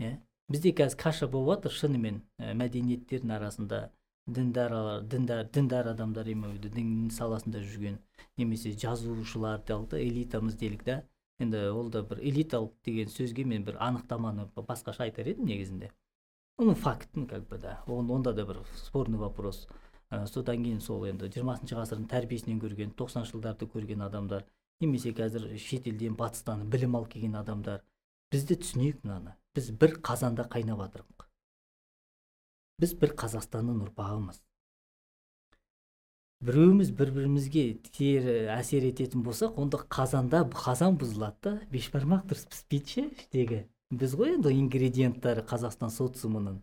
Иә 0.01 0.19
бізде 0.49 0.73
қазір 0.77 0.99
каша 1.01 1.29
болып 1.29 1.63
жатыр 1.63 1.77
шынымен 1.79 2.23
ә, 2.41 2.53
мәдениеттердің 2.57 3.37
арасында 3.37 3.83
діндар 4.27 4.75
діндар 5.05 5.49
діндар 5.53 5.89
адамдар 5.93 6.29
имею 6.29 6.59
дін 6.61 7.11
саласында 7.11 7.63
жүрген 7.63 7.99
немесе 8.37 8.73
жазушылар 8.73 9.63
да 9.67 10.01
элитамыз 10.01 10.57
делік 10.57 10.85
да. 10.85 11.03
Енді 11.39 11.71
ол 11.71 11.89
да 11.91 12.03
бір 12.03 12.21
элиталық 12.21 12.73
деген 12.85 13.09
сөзге 13.09 13.45
мен 13.45 13.65
бір 13.65 13.77
анықтаманы 13.81 14.49
басқаша 14.55 15.05
айтар 15.05 15.27
едім 15.27 15.47
негізінде. 15.47 15.91
Ну 16.59 16.75
факт 16.75 17.09
как 17.29 17.49
бы 17.49 17.59
да. 17.59 17.83
Онда 17.87 18.33
да 18.33 18.45
бір 18.47 18.63
спорный 18.77 19.19
вопрос. 19.19 19.67
Ә, 20.11 20.27
содан 20.27 20.63
кейін 20.63 20.81
сол 20.85 21.07
енді 21.09 21.31
жиырмасыншы 21.33 21.77
ғасырдың 21.79 22.09
тәрбиесінен 22.11 22.61
көрген 22.61 22.91
тоқсаныншы 22.99 23.33
жылдарды 23.33 23.65
көрген 23.65 24.05
адамдар 24.05 24.45
немесе 24.85 25.15
қазір 25.17 25.47
шетелден 25.57 26.19
батыстан 26.19 26.67
білім 26.69 26.99
алып 26.99 27.15
келген 27.15 27.39
адамдар 27.41 27.81
бізді 28.33 28.59
түсінейік 28.61 29.01
мынаны. 29.07 29.37
Біз 29.57 29.71
бір 29.81 29.97
қазанда 30.05 30.45
қайнап 30.53 30.83
жатырмық. 30.85 31.27
Біз 32.81 32.95
бір 33.01 33.15
қазақстанның 33.23 33.81
ұрпағымыз. 33.87 34.43
Біреуміз 36.43 36.91
бір 36.99 37.13
бірімізге 37.15 37.65
тері 37.95 38.33
әсер 38.51 38.85
ететін 38.89 39.23
болсақ 39.23 39.61
онда 39.63 39.79
қазанда 39.97 40.43
қазан 40.51 40.97
бұзылады 40.99 41.39
да 41.47 41.53
бешбармақ 41.71 42.25
дұрыс 42.33 42.49
піспейді 42.51 42.95
ше 42.95 43.05
іштегі. 43.13 43.61
Біз 43.93 44.17
ғой 44.19 44.35
енді 44.37 44.53
ингредиенттары 44.57 45.45
қазақстан 45.49 45.93
социумының. 45.93 46.59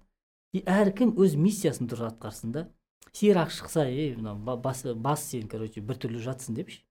И 0.53 0.63
әркім 0.65 1.15
өз 1.21 1.37
миссиясын 1.37 1.89
дұрыс 1.89 2.09
атқарсын 2.09 2.53
да. 2.55 2.65
Сирақ 3.13 3.53
шықса 3.53 3.85
ей 3.89 4.15
мына 4.15 4.35
бас, 4.57 4.83
бас 4.83 5.23
сен 5.29 5.47
короче 5.47 5.81
біртүрлі 5.81 6.21
жатсың 6.25 6.57
деп 6.57 6.73
ше. 6.73 6.83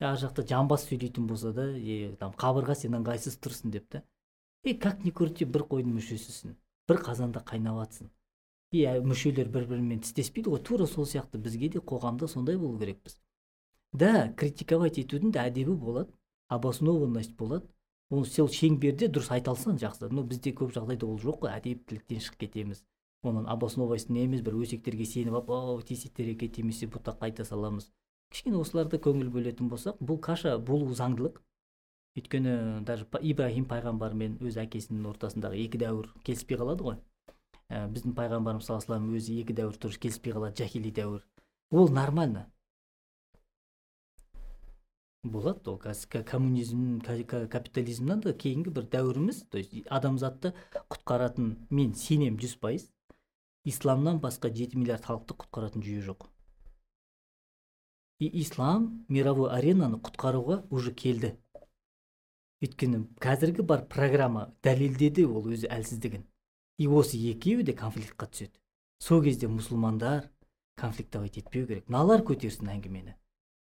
Ар 0.00 0.18
жақта 0.20 0.44
жамбас 0.48 0.88
сөйлейтін 0.88 1.28
болса 1.28 1.52
да 1.56 1.70
е 1.76 2.16
там 2.20 2.34
қабырға 2.36 2.76
сен 2.76 2.96
ыңғайсыз 2.98 3.38
тұрсың 3.40 3.72
деп 3.76 3.88
та. 3.92 4.02
Е 4.64 4.74
как 4.74 5.04
ни 5.04 5.12
крути 5.12 5.44
бір 5.44 5.68
қойдың 5.70 5.96
мүшесісің 5.96 6.56
бір 6.88 7.02
қазанда 7.06 7.44
қайнап 7.44 7.80
жатсың 7.84 8.10
и 8.72 8.84
мүшелер 9.06 9.48
бір 9.52 9.66
бірімен 9.70 10.02
тістеспейді 10.02 10.50
ғой 10.52 10.62
тура 10.66 10.86
сол 10.90 11.06
сияқты 11.06 11.38
бізге 11.42 11.70
де 11.76 11.78
қоғамда 11.78 12.28
сондай 12.28 12.56
болу 12.58 12.78
керекпіз. 12.78 13.16
Да 13.92 14.32
критиковать 14.36 14.98
етудің 14.98 15.32
де 15.32 15.40
әдебі 15.40 15.76
болады 15.78 16.12
обоснованность 16.48 17.36
болады 17.36 17.68
оны 18.10 18.26
сол 18.30 18.48
шеңберде 18.52 19.08
дұрыс 19.10 19.30
айта 19.34 19.52
алсаң 19.52 19.80
жақсы. 19.82 20.10
Но 20.12 20.22
бізде 20.22 20.52
көп 20.56 20.74
жағдайда 20.76 21.06
ол 21.06 21.18
жоқ 21.22 21.44
қой 21.44 21.54
әдептіліктен 21.56 22.22
шығып 22.22 22.40
кетеміз. 22.44 22.84
Оның 23.26 23.48
обосновайсын 23.50 24.18
емес 24.22 24.42
бір 24.46 24.60
өсектерге 24.62 25.06
сеніп 25.08 25.34
алып 25.38 25.50
о 25.50 25.82
тисе 25.86 26.08
терекке 26.14 26.48
тимесе 26.48 26.86
бұтаққа 26.86 27.26
айта 27.30 27.44
саламыз. 27.44 27.90
Кішкене 28.30 28.60
осыларды 28.60 29.00
көңіл 29.02 29.30
бөлетін 29.34 29.70
болсақ 29.72 29.98
бұл 29.98 30.20
қаша 30.22 30.56
болу 30.58 30.94
заңдылық. 30.94 31.40
Өйткені 32.16 32.84
даже 32.86 33.06
ибраһим 33.20 33.66
пайғамбар 33.68 34.14
мен 34.14 34.38
өз 34.40 34.56
әкесінің 34.62 35.10
ортасындағы 35.10 35.58
екі 35.66 35.82
дәуір 35.82 36.12
келіспей 36.24 36.58
қалады 36.60 36.86
ғой. 36.86 36.96
Ә, 37.68 37.86
біздің 37.92 38.14
пайғамбарымыз 38.16 38.70
саллаллаху 38.70 39.18
өзі 39.18 39.40
екі 39.42 39.56
дәуір 39.58 39.76
дұрыс 39.82 39.98
келіспей 40.00 40.32
қалады 40.32 40.62
жахили 40.62 40.92
дәуір. 40.94 41.26
Ол 41.70 41.90
нормально. 41.90 42.46
Болады 45.32 45.70
ол 45.70 45.78
қазір 45.82 46.24
коммунизм 46.24 47.00
капитализмнан 47.04 48.20
да 48.20 48.32
кейінгі 48.32 48.70
бір 48.70 48.88
дәуіріміз 48.92 49.46
то 49.50 49.58
есть 49.58 49.74
адамзатты 49.88 50.54
құтқаратын 50.74 51.56
мен 51.70 51.94
сенем 51.94 52.38
жүз 52.40 52.58
пайыз 52.60 52.90
исламнан 53.66 54.20
басқа 54.22 54.52
жеті 54.54 54.78
миллиард 54.78 55.04
халықты 55.08 55.34
құтқаратын 55.42 55.82
жүйе 55.82 56.04
жоқ. 56.06 56.28
И 58.22 58.30
ислам 58.40 59.04
мировой 59.08 59.50
аренаны 59.50 59.98
құтқаруға 59.98 60.62
уже 60.70 60.94
келді. 60.94 61.34
Өйткені 62.62 63.02
қазіргі 63.20 63.66
бар 63.66 63.84
программа 63.90 64.46
дәлелдеді 64.64 65.26
ол 65.26 65.50
өзі 65.50 65.68
әлсіздігін. 65.68 66.24
И 66.78 66.86
осы 66.86 67.18
екеуі 67.18 67.66
де 67.66 67.74
конфликтқа 67.76 68.30
түседі. 68.30 68.54
Сол 69.02 69.22
кезде 69.26 69.50
мұсылмандар 69.50 70.30
конфликтовать 70.78 71.36
етпеу 71.42 71.66
керек. 71.66 71.88
Мыналар 71.90 72.22
көтерсін 72.24 72.70
әңгімені. 72.72 73.18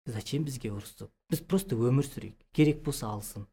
Зачем 0.08 0.44
бізге 0.48 0.72
ұрысып 0.72 1.12
біз 1.30 1.42
просто 1.44 1.76
өмір 1.76 2.06
сүрейік 2.06 2.36
керек 2.56 2.82
болса 2.84 3.10
алсын. 3.12 3.46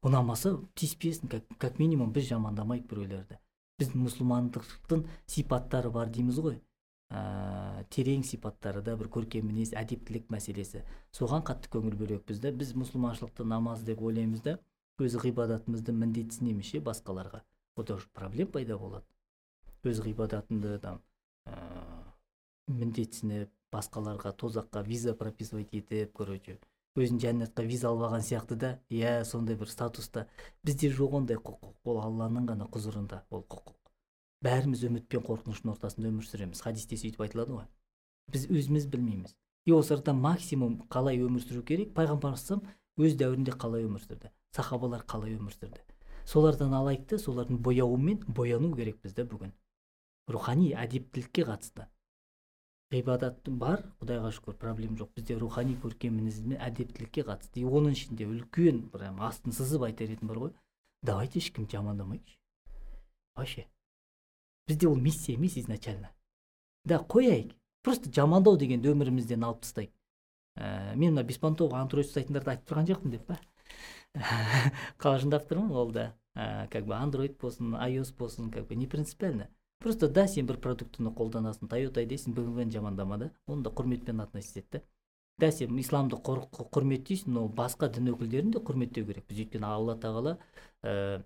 Ұнамаса 0.00 0.54
тиіспесін 0.80 1.28
как, 1.28 1.44
как 1.60 1.78
минимум 1.78 2.12
біз 2.12 2.30
жамандамайық 2.30 2.86
біреулерді. 2.88 3.36
Біздің 3.80 4.06
мұсылмандықтың 4.06 5.04
сипаттары 5.28 5.90
бар 5.92 6.08
дейміз 6.08 6.40
ғой. 6.40 6.56
Ә, 7.10 7.84
терең 7.92 8.24
сипаттары 8.24 8.80
да 8.86 8.94
бір 8.96 9.10
көркем 9.12 9.50
мінез 9.50 9.74
әдептілік 9.76 10.30
мәселесі. 10.32 10.84
Соған 11.12 11.44
қатты 11.44 11.68
көңіл 11.74 11.98
бөлеппіз 12.00 12.40
да 12.40 12.52
біз 12.54 12.72
мұсылманшылықты 12.80 13.44
намаз 13.44 13.84
деп 13.84 14.00
ойлаймыз 14.00 14.44
да 14.46 14.56
өз 15.00 15.18
ғибадатымызды 15.20 15.92
міндетсінеміз 15.92 16.72
ше 16.72 16.80
басқаларға. 16.86 17.42
Ода 17.76 17.96
уже 17.98 18.08
проблема 18.14 18.52
пайда 18.56 18.78
болады. 18.78 19.04
Өз 19.84 20.00
ғибадатыңды 20.04 20.78
там 20.80 21.02
ә, 21.44 21.56
міндетсініп 22.68 23.50
басқаларға 23.72 24.34
тозаққа 24.42 24.84
виза 24.86 25.14
прописывать 25.14 25.74
етіп 25.74 26.12
короче 26.16 26.58
өзің 26.98 27.20
жәннатқа 27.22 27.64
виза 27.64 27.88
алып 27.88 28.08
алған 28.08 28.24
сияқты 28.26 28.56
да 28.58 28.70
иә 28.90 29.24
сондай 29.24 29.56
бір 29.56 29.70
статуста. 29.70 30.26
Бізде 30.64 30.90
жоқ 30.90 31.14
ондай 31.20 31.38
құқық 31.38 31.86
ол 31.86 32.00
алланың 32.02 32.48
ғана 32.50 32.66
құзырында 32.66 33.22
ол 33.30 33.44
құқық. 33.46 33.76
Бәріміз 34.42 34.82
үміт 34.88 35.06
пен 35.12 35.22
қорқыныштың 35.22 35.70
ортасында 35.74 36.10
өмір 36.10 36.26
сүреміз. 36.26 36.62
Хадисте 36.64 36.98
сөйтіп 36.98 37.22
айтылады 37.22 37.60
ғой. 37.60 37.68
Біз 38.32 38.48
өзіміз 38.50 38.88
білмейміз. 38.90 39.36
И 39.66 39.72
осы 39.72 39.94
арада 39.94 40.14
максимум 40.16 40.80
қалай 40.90 41.20
өмір 41.22 41.44
сүру 41.44 41.62
керек? 41.62 41.94
Пайғамбарымыз 41.94 42.58
өз 43.00 43.14
дәуірінде 43.20 43.54
қалай 43.54 43.86
өмір 43.86 44.02
сүрді? 44.02 44.32
Сахабалар 44.56 45.04
қалай 45.06 45.36
өмір 45.36 45.54
сүрді? 45.54 45.84
Солардан 46.26 46.74
алайық 46.74 47.06
та 47.08 47.18
солардың 47.20 47.60
бояуымен 47.64 48.24
бояну 48.26 48.74
керекпіз 48.74 49.14
да 49.14 49.24
бүгін. 49.24 49.54
Рухани 50.28 50.72
әдептілікке 50.76 51.46
қатысты. 51.48 51.86
Ғибадат 52.90 53.46
бар 53.46 53.84
құдайға 54.00 54.32
шүкір 54.34 54.56
проблема 54.58 54.98
жоқ. 54.98 55.12
Бізде 55.14 55.36
рухани 55.38 55.76
көркем 55.78 56.16
мінезмен 56.18 56.58
әдептілікке 56.58 57.22
қатысты 57.28 57.62
и 57.62 57.68
оның 57.68 57.94
ішінде 57.94 58.26
үлкен 58.26 58.82
прям 58.90 59.20
астын 59.22 59.54
сызып 59.54 59.86
айтар 59.86 60.10
едім 60.10 60.32
бар 60.32 60.42
ғой. 60.44 60.52
Давайте 61.02 61.38
ешкім 61.38 61.68
жамандамайықшы. 61.70 62.36
Вообще. 63.36 63.66
Бізде 64.66 64.88
ол 64.88 64.96
миссия 64.96 65.34
емес 65.34 65.56
изначально. 65.56 66.10
Да 66.84 66.98
қояйық. 66.98 67.54
Просто 67.82 68.10
жамандау 68.12 68.58
дегенді 68.58 68.90
өмірімізден 68.92 69.44
алып 69.46 69.62
тастайық. 69.62 69.92
Ә, 70.58 70.94
мен 70.96 71.14
мына 71.14 71.22
беспонтовый 71.24 71.80
андроид 71.80 72.10
ұстайтындарды 72.10 72.52
айтып 72.52 72.68
тұрған 72.68 72.88
жоқпын 72.90 73.14
деп 73.14 73.24
па? 73.30 73.38
Қалжыңдап 75.02 75.46
тұрмын 75.48 75.72
ол 75.72 75.94
да. 75.94 76.10
Ә, 76.34 76.66
как 76.68 76.84
бы 76.84 76.94
андроид 76.98 77.38
болсын 77.40 77.78
ios 77.86 78.12
болсын 78.12 78.50
как 78.50 78.66
бы 78.66 78.74
не 78.76 78.86
принципиально. 78.86 79.48
Просто 79.80 80.08
да 80.08 80.26
сен 80.28 80.46
бір 80.46 80.60
продуктыны 80.62 81.10
қолданасың 81.16 81.70
тойота 81.72 82.04
дейсің 82.04 82.36
бмвны 82.36 82.70
жамандама 82.70 83.18
да 83.18 83.30
оны 83.46 83.64
да 83.64 83.70
құрметпен 83.70 84.22
относить 84.22 84.62
ет 84.62 84.84
да 85.40 85.50
сен 85.50 85.78
исламды 85.80 86.20
құрметтейсің 86.20 87.34
но 87.34 87.46
басқа 87.48 87.88
дін 87.88 88.12
өкілдерін 88.14 88.54
де 88.54 88.60
құрметтеу 88.60 89.06
керекпіз 89.08 89.44
өйткені 89.46 89.66
алла 89.66 89.96
тағала 89.96 90.36
ә, 90.84 91.22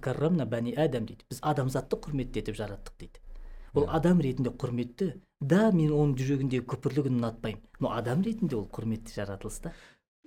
каррамна 0.00 0.44
бәни 0.44 0.74
адам 0.76 1.06
дейді. 1.08 1.24
Біз 1.30 1.40
адамзатты 1.40 1.96
құрметті 1.96 2.42
етіп 2.42 2.58
жараттық 2.58 2.98
дейді. 3.00 3.22
Ол 3.72 3.88
адам 3.88 4.20
ретінде 4.20 4.50
құрметті. 4.50 5.14
Да 5.40 5.70
мен 5.72 5.90
оның 5.90 6.18
жүрегіндегі 6.20 6.66
күпірлігін 6.68 7.18
ұнатпаймын 7.18 7.64
но 7.80 7.90
адам 7.96 8.22
ретінде 8.22 8.56
ол 8.56 8.68
құрметті 8.68 9.16
жаратылыс 9.16 9.58
та 9.64 9.72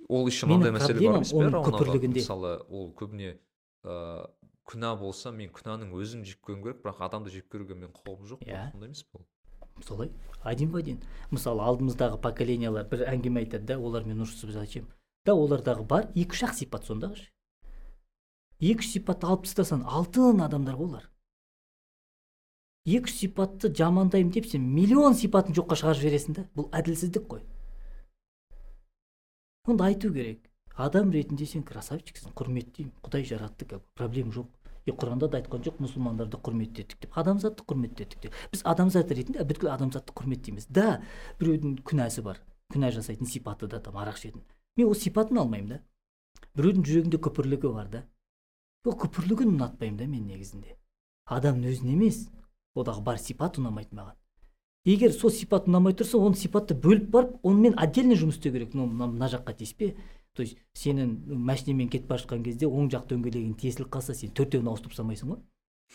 ол 0.08 0.26
еще 0.28 0.46
мынандай 0.46 0.72
мәселе 0.72 1.00
бар. 1.00 1.16
емес 1.16 1.32
пе 1.32 2.08
мысалы 2.08 2.52
ол 2.68 2.92
көбіне 2.96 3.38
ыыы 3.84 4.26
күнә 4.68 4.92
болса 5.00 5.32
мен 5.32 5.50
күнәнің 5.54 5.96
өзін 5.96 6.24
жек 6.28 6.42
көруім 6.44 6.62
керек 6.66 6.84
бірақ 6.84 7.02
адамды 7.08 7.32
жек 7.32 7.48
көруге 7.52 7.78
менің 7.78 7.94
құқығым 7.96 8.30
жоқ 8.34 8.44
иә. 8.44 8.70
сондай 8.72 8.90
емес 8.90 9.02
пе 9.02 9.18
ол 9.18 9.26
солай? 9.82 10.12
Один 10.42 10.70
в 10.70 10.76
один. 10.76 11.00
Мысалы 11.30 11.62
алдымыздағы 11.62 12.20
поколениялар 12.22 12.86
бір 12.88 13.04
әңгіме 13.10 13.44
айтады 13.44 13.66
да 13.72 13.78
олармен 13.78 14.22
ұрысып 14.24 14.52
зачем? 14.54 14.88
Да 15.26 15.34
олардағы 15.34 15.84
бар 15.86 16.08
екі 16.14 16.34
үш 16.36 16.44
ақ 16.48 16.54
сипат 16.58 16.88
сондағы 16.88 17.20
ше? 17.20 17.28
Екі 18.58 18.84
үш 18.84 18.92
сипатты 18.96 19.28
алып 19.28 19.46
тастасаң 19.46 19.84
алтын 19.86 20.42
адамдар 20.42 20.78
ғой 20.78 20.90
олар. 20.90 21.08
Екі 22.88 23.10
үш 23.10 23.16
сипатты 23.20 23.70
жамандаймын 23.74 24.32
деп 24.34 24.48
сен 24.50 24.64
миллион 24.74 25.14
сипатын 25.14 25.54
жоққа 25.54 25.78
шығарып 25.82 26.02
жібересің 26.02 26.38
да 26.38 26.46
бұл 26.56 26.70
әділсіздік 26.74 27.26
қой. 27.30 27.42
Оны 29.68 29.84
айту 29.84 30.12
керек. 30.14 30.46
Адам 30.78 31.10
ретінде 31.10 31.44
сен 31.44 31.64
красавчиксің 31.66 32.32
құрметтеймін 32.38 32.92
құдай 33.02 33.24
жаратты 33.26 33.66
как 33.66 33.82
проблема 33.98 34.30
жоқ. 34.32 34.46
Құранда 34.96 35.28
да 35.28 35.38
айтқан 35.40 35.64
жоқ 35.66 35.80
мұсылмандарды 35.82 36.38
құрметтеттік 36.40 37.02
деп 37.04 37.18
адамзатты 37.20 37.64
құрметтеттік 37.68 38.22
деп 38.22 38.36
біз 38.52 38.62
адамзат 38.64 39.12
ретінде 39.12 39.44
бүткіл 39.44 39.72
адамзатты 39.74 40.14
құрметтейміз 40.16 40.68
да 40.72 41.00
біреудің 41.40 41.80
күнәсі 41.84 42.24
бар 42.24 42.40
күнә 42.72 42.92
жасайтын 42.96 43.28
сипаты 43.28 43.68
да 43.68 43.80
там 43.80 43.98
арақ 44.00 44.20
ішетін 44.20 44.44
мен 44.76 44.88
ол 44.88 44.94
сипатын 44.94 45.42
алмаймын 45.42 45.74
да 45.74 45.80
біреудің 46.58 46.86
жүрегінде 46.88 47.20
күпірлігі 47.26 47.72
бар 47.74 47.90
да 47.92 48.04
ол 48.84 48.96
күпірлігін 49.04 49.56
ұнатпаймын 49.56 49.98
да 49.98 50.06
мен 50.08 50.26
негізінде 50.30 50.76
адамның 51.28 51.72
өзін 51.74 51.94
емес 51.96 52.24
одағы 52.78 53.04
бар 53.04 53.20
сипат 53.20 53.58
ұнамайды 53.60 53.96
маған 53.98 54.16
егер 54.88 55.12
сол 55.12 55.30
сипат 55.30 55.68
ұнамай 55.68 55.96
тұрса 55.98 56.18
оны 56.18 56.38
сипатты 56.38 56.74
бөліп 56.74 57.10
барып 57.12 57.46
онымен 57.46 57.76
отдельно 57.76 58.16
жұмыс 58.16 58.38
істеу 58.38 58.54
керек. 58.54 58.74
Мына 58.74 59.28
жаққа 59.28 59.56
тиіспе 59.58 59.94
то 60.38 60.42
есть 60.42 60.56
сенің 60.78 61.16
машинамен 61.34 61.88
кетіп 61.90 62.12
бара 62.12 62.22
жатқан 62.22 62.44
кезде 62.46 62.68
оң 62.70 62.92
жақ 62.92 63.08
дөңгелегің 63.10 63.56
тесіліп 63.58 63.88
қалса 63.90 64.14
сен 64.14 64.30
төртеуін 64.38 64.68
ауыстырып 64.70 64.94
тастамайсың 64.94 65.32
ғой. 65.32 65.40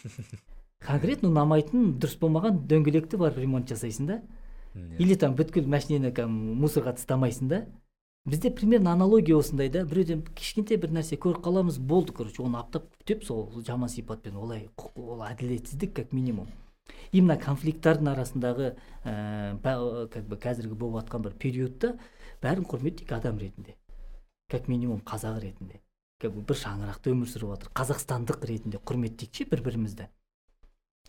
Конкретно 0.84 1.30
ұнамайтын 1.32 1.94
дұрыс 1.96 2.18
болмаған 2.20 2.58
дөңгелекті 2.68 3.20
барып 3.22 3.39
ремонт 3.39 3.72
жасайсың 3.72 4.10
да. 4.10 4.18
Или 5.00 5.16
там 5.16 5.38
бүткіл 5.39 5.70
машинаны 5.72 6.12
мусорға 6.28 6.91
тастамайсың 6.98 7.54
да. 7.54 7.62
Бізде 8.28 8.52
примерно 8.52 8.91
аналогия 8.91 9.38
осындай 9.38 9.72
да. 9.72 9.86
Біреуден 9.88 10.26
кішкентай 10.36 10.76
бір 10.76 10.91
нәрсе 10.98 11.16
көріп 11.16 11.39
қаламыз 11.46 11.80
болды 11.80 12.12
короче 12.12 12.44
оны 12.44 12.60
аптап 12.60 12.91
күтіп 13.00 13.24
сол 13.24 13.48
жаман 13.64 13.88
сипатпен 13.96 14.36
олай 14.36 14.68
ол 14.96 15.24
әділетсіздік 15.24 15.96
как 16.02 16.12
минимум. 16.12 16.52
Именно 17.11 17.38
конфликттардың 17.39 18.09
арасындағы 18.13 18.73
ә, 19.05 20.07
как 20.13 20.27
бы 20.27 20.38
қазіргі 20.38 20.75
болып 20.75 21.03
жатқан 21.03 21.27
бір 21.27 21.38
периодта 21.39 21.93
бәрін 22.41 22.67
құрметтейік 22.69 23.13
адам 23.17 23.39
ретінде. 23.39 23.77
Как 24.49 24.67
минимум 24.67 24.99
қазақ 25.05 25.39
ретінде. 25.41 25.81
Как 26.19 26.34
бы 26.34 26.41
бір 26.41 26.59
шаңырақта 26.59 27.13
өмір 27.13 27.29
сүріп 27.31 27.55
жатыр 27.55 27.71
қазақстандық 27.77 28.45
ретінде 28.47 28.81
құрметтейік 28.84 29.34
ше 29.39 29.47
бір 29.51 29.63
бірімізді 29.67 30.09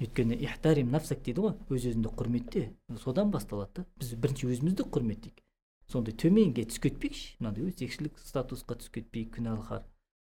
өйткені 0.02 0.34
ихтарим 0.42 0.90
нафсак 0.90 1.20
дейді 1.22 1.44
ғой 1.44 1.52
өз 1.70 1.84
өзіңді 1.90 2.10
құрметте. 2.18 2.62
Содан 2.98 3.30
басталады 3.30 3.84
да 3.84 3.84
біз 4.00 4.14
бірінші 4.18 4.48
өзімізді 4.50 4.86
құрметтейік. 4.90 5.42
Сондай 5.86 6.16
төменге 6.18 6.64
түсіп 6.66 6.88
кетпейікші 6.88 7.36
мынандай 7.38 7.68
өсекшілік 7.68 8.18
статусқа 8.18 8.74
түсіп 8.80 8.98
кетпейік 8.98 9.36
күнәлқар 9.36 9.84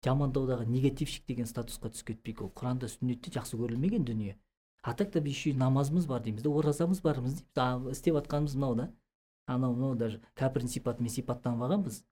жамандаудағы 0.05 0.67
негативщик 0.69 1.25
деген 1.25 1.49
статусқа 1.49 1.89
түсіп 1.89 2.11
кетпейік 2.11 2.43
ол. 2.45 2.51
Құранда 2.53 2.91
сүннетте 2.91 3.33
жақсы 3.33 3.57
көрілмеген 3.57 4.05
дүние. 4.05 4.35
А 4.85 4.93
так 4.93 5.11
та 5.11 5.19
еще 5.19 5.53
намазымыз 5.53 6.05
бар 6.05 6.21
дейміз 6.21 6.43
да 6.43 6.49
оразамыз 6.49 7.01
бармыз 7.01 7.41
дейміз 7.57 7.97
істеп 7.97 8.19
жатқанымыз 8.19 8.53
мынау 8.55 8.75
да 8.75 8.85
анау 9.47 9.73
мынау 9.73 9.95
даже 9.95 10.21
кәпірдің 10.37 10.69
сипатымен 10.75 11.09
сипаттанып 11.09 11.63
алғанбыз 11.65 12.03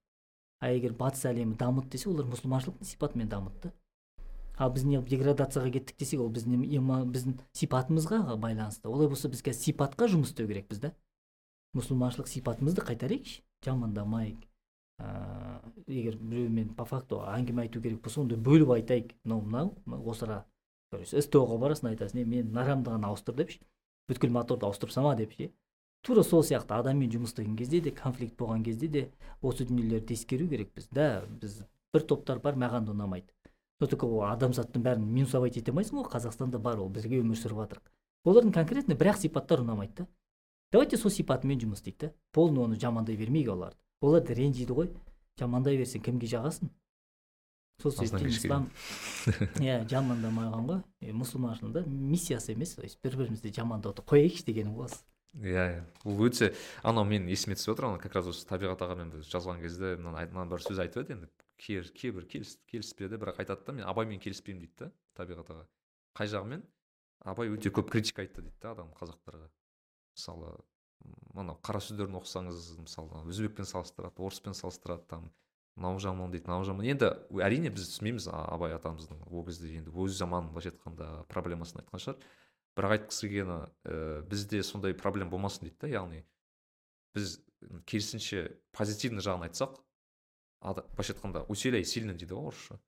а 0.60 0.72
егер 0.74 0.96
батыс 0.98 1.28
әлемі 1.30 1.54
дамыды 1.60 1.94
десе 1.94 2.10
олар 2.10 2.26
мұсылманшылықтың 2.32 2.90
сипатымен 2.90 3.30
дамыды 3.30 3.74
ал 4.58 4.74
біз 4.74 4.88
неғып 4.90 5.12
деградацияға 5.14 5.74
кеттік 5.78 6.00
десек 6.02 6.24
ол 6.26 6.34
біздің 6.34 6.66
біздің 7.14 7.38
сипатымызға 7.62 8.24
байланысты 8.42 8.90
олай 8.90 9.12
болса 9.12 9.30
біз 9.30 9.46
қазір 9.46 9.70
сипатқа 9.70 10.10
жұмыс 10.10 10.34
істеу 10.34 10.50
керекпіз 10.50 10.82
да 10.88 10.94
мұсылманшылық 11.78 12.30
сипатымызды 12.30 12.86
қайтарайықшы 12.90 13.42
жамандамайық 13.66 14.50
ыыы 15.04 15.98
егер 16.00 16.18
біреумен 16.18 16.74
по 16.78 16.86
факту 16.86 17.22
әңгіме 17.28 17.66
айту 17.66 17.82
керек 17.82 18.02
болса 18.04 18.22
онда 18.22 18.38
бөліп 18.38 18.74
айтайық. 18.78 19.14
Мынау 19.26 19.74
мынау 19.86 20.10
осыра 20.12 20.44
сто 21.06 21.44
ға 21.48 21.58
барасың 21.62 21.92
айтасың 21.94 22.22
е 22.22 22.26
мен 22.26 22.52
мына 22.52 22.66
ғана 22.68 23.10
ауыстыр 23.10 23.36
деп 23.36 23.52
ше? 23.52 23.60
Бүткіл 24.10 24.32
моторды 24.36 24.68
ауыстырып 24.68 24.94
тастама 24.94 25.16
деп 25.16 25.34
ше? 25.38 25.52
Тура 26.04 26.24
сол 26.24 26.44
сияқты 26.44 26.76
адаммен 26.76 27.12
жұмыс 27.12 27.32
істеген 27.32 27.56
кезде 27.56 27.80
де 27.82 27.92
конфликт 27.92 28.36
болған 28.40 28.64
кезде 28.64 28.88
де 28.88 29.04
осы 29.42 29.66
дүниелерді 29.66 30.14
ескеру 30.14 30.48
керекпіз 30.52 30.90
да 30.92 31.24
біз 31.42 31.64
бір 31.94 32.06
топтар 32.08 32.40
бар 32.44 32.56
маған 32.60 32.86
да 32.86 32.92
ұнамайды. 32.92 33.32
Но 33.80 33.88
только 33.88 34.06
ол 34.06 34.26
адамзаттың 34.28 34.84
бәрін 34.84 35.08
минусовать 35.08 35.58
ете 35.58 35.72
алмайсың 35.72 36.02
ғой 36.02 36.10
қазақстанда 36.12 36.60
бар 36.60 36.84
ол 36.84 36.90
бірге 36.90 37.22
өмір 37.24 37.40
сүріп 37.40 37.64
жатырық 37.64 37.94
олардың 38.24 38.54
конкретно 38.56 38.96
бір 39.00 39.14
ақ 39.14 39.24
сипаттары 39.24 39.64
ұнамайды 39.64 40.04
да. 40.04 40.08
Давайте 40.72 40.98
сол 40.98 41.12
сипатымен 41.12 41.60
жұмыс 41.62 41.82
істейік 41.82 41.98
та. 42.00 42.12
Полный 42.32 42.64
оны 42.64 42.80
жамандай 42.80 43.16
бермейік 43.16 43.52
оларды. 43.54 43.78
Олар 44.02 44.24
да 44.26 44.34
ренжиді 44.34 44.74
ғой. 44.74 44.90
Жамандай 45.40 45.78
берсең 45.78 46.02
кімге 46.02 46.30
жағасың? 46.32 46.72
Сол 47.82 47.92
себептен 47.92 48.30
ислам 48.30 48.70
иә 49.64 49.82
жамандамаған 49.90 50.70
ғой. 50.70 50.84
Мұсылманшылдың 51.14 51.88
миссиясы 51.88 52.54
емес 52.54 52.76
то 52.76 52.84
есть 52.84 53.00
бір 53.04 53.18
бірімізді 53.22 53.54
жамандауды 53.56 54.06
қояйықшы 54.06 54.46
дегенім 54.50 54.78
ғой 54.78 54.92
осы 54.92 55.02
иә 55.34 55.66
иә. 55.74 55.82
Бұл 56.04 56.28
өте 56.28 56.52
анау 56.86 57.08
мен 57.10 57.26
есіме 57.32 57.58
түсіп 57.58 57.74
отыр 57.74 57.88
ана 57.90 58.02
как 58.02 58.14
раз 58.16 58.30
осы 58.30 58.46
табиғат 58.46 58.84
ағамен 58.86 59.10
біз 59.16 59.30
жазған 59.32 59.64
кезде 59.64 59.96
мына 59.98 60.46
бір 60.50 60.62
сөз 60.62 60.82
айтып 60.84 61.04
еді 61.04 61.18
енді. 61.18 61.30
Кейбір 61.64 62.28
келіспеді 62.28 63.18
бірақ 63.18 63.40
айтады 63.42 63.66
да 63.66 63.74
мен 63.74 63.88
абаймен 63.90 64.20
келіспеймін 64.22 64.62
дейді 64.66 64.86
да 64.86 64.92
табиғат 65.18 65.50
аға. 65.50 65.66
Қай 66.14 66.30
жағымен? 66.30 66.62
Абай 67.26 67.50
өте 67.50 67.72
көп 67.74 67.90
критика 67.90 68.22
айтты 68.22 68.44
дейді 68.44 68.60
да 68.62 68.74
адам 68.76 68.92
қазақтарға. 69.00 69.50
Мысалы 70.14 70.54
анау 71.34 71.58
қара 71.66 71.82
сөздерін 71.82 72.20
оқысаңыз 72.20 72.68
мысалы 72.84 73.24
өзбекпен 73.32 73.66
салыстырады 73.66 74.22
орыспен 74.22 74.54
салыстырады 74.54 75.08
там. 75.10 75.32
Мынау 75.76 76.00
жаман 76.00 76.32
дейді 76.32 76.48
мынау. 76.48 76.66
Жаман 76.68 76.86
енді 76.86 77.10
әрине 77.42 77.72
біз 77.74 77.90
түсінбейміз 77.92 78.28
абай 78.32 78.76
атамыздың 78.78 79.24
ол 79.30 79.46
кезде 79.48 79.72
енді 79.80 79.94
өз 79.94 80.18
заманын 80.20 80.52
былайша 80.54 80.74
айтқанда 80.74 81.26
проблемасын 81.32 81.82
айтқан 81.82 82.04
шығар. 82.04 82.28
Бірақ 82.78 82.96
айтқысы 82.98 83.28
келгені 83.30 83.58
ә, 83.86 84.22
бізде 84.30 84.64
сондай 84.66 84.94
проблема 84.98 85.32
болмасын 85.34 85.68
дейді 85.68 85.78
да 85.82 85.92
яғни 85.94 86.24
біз 87.14 87.40
керісінше 87.86 88.58
позитивный 88.74 89.22
жағын 89.22 89.48
айтсақ 89.50 89.78
былайша 90.62 91.14
айтқанда 91.14 91.46
усиляй 91.50 91.86
сильно 91.86 92.14
дейді 92.14 92.34
ғой 92.38 92.50
орысша. 92.54 92.80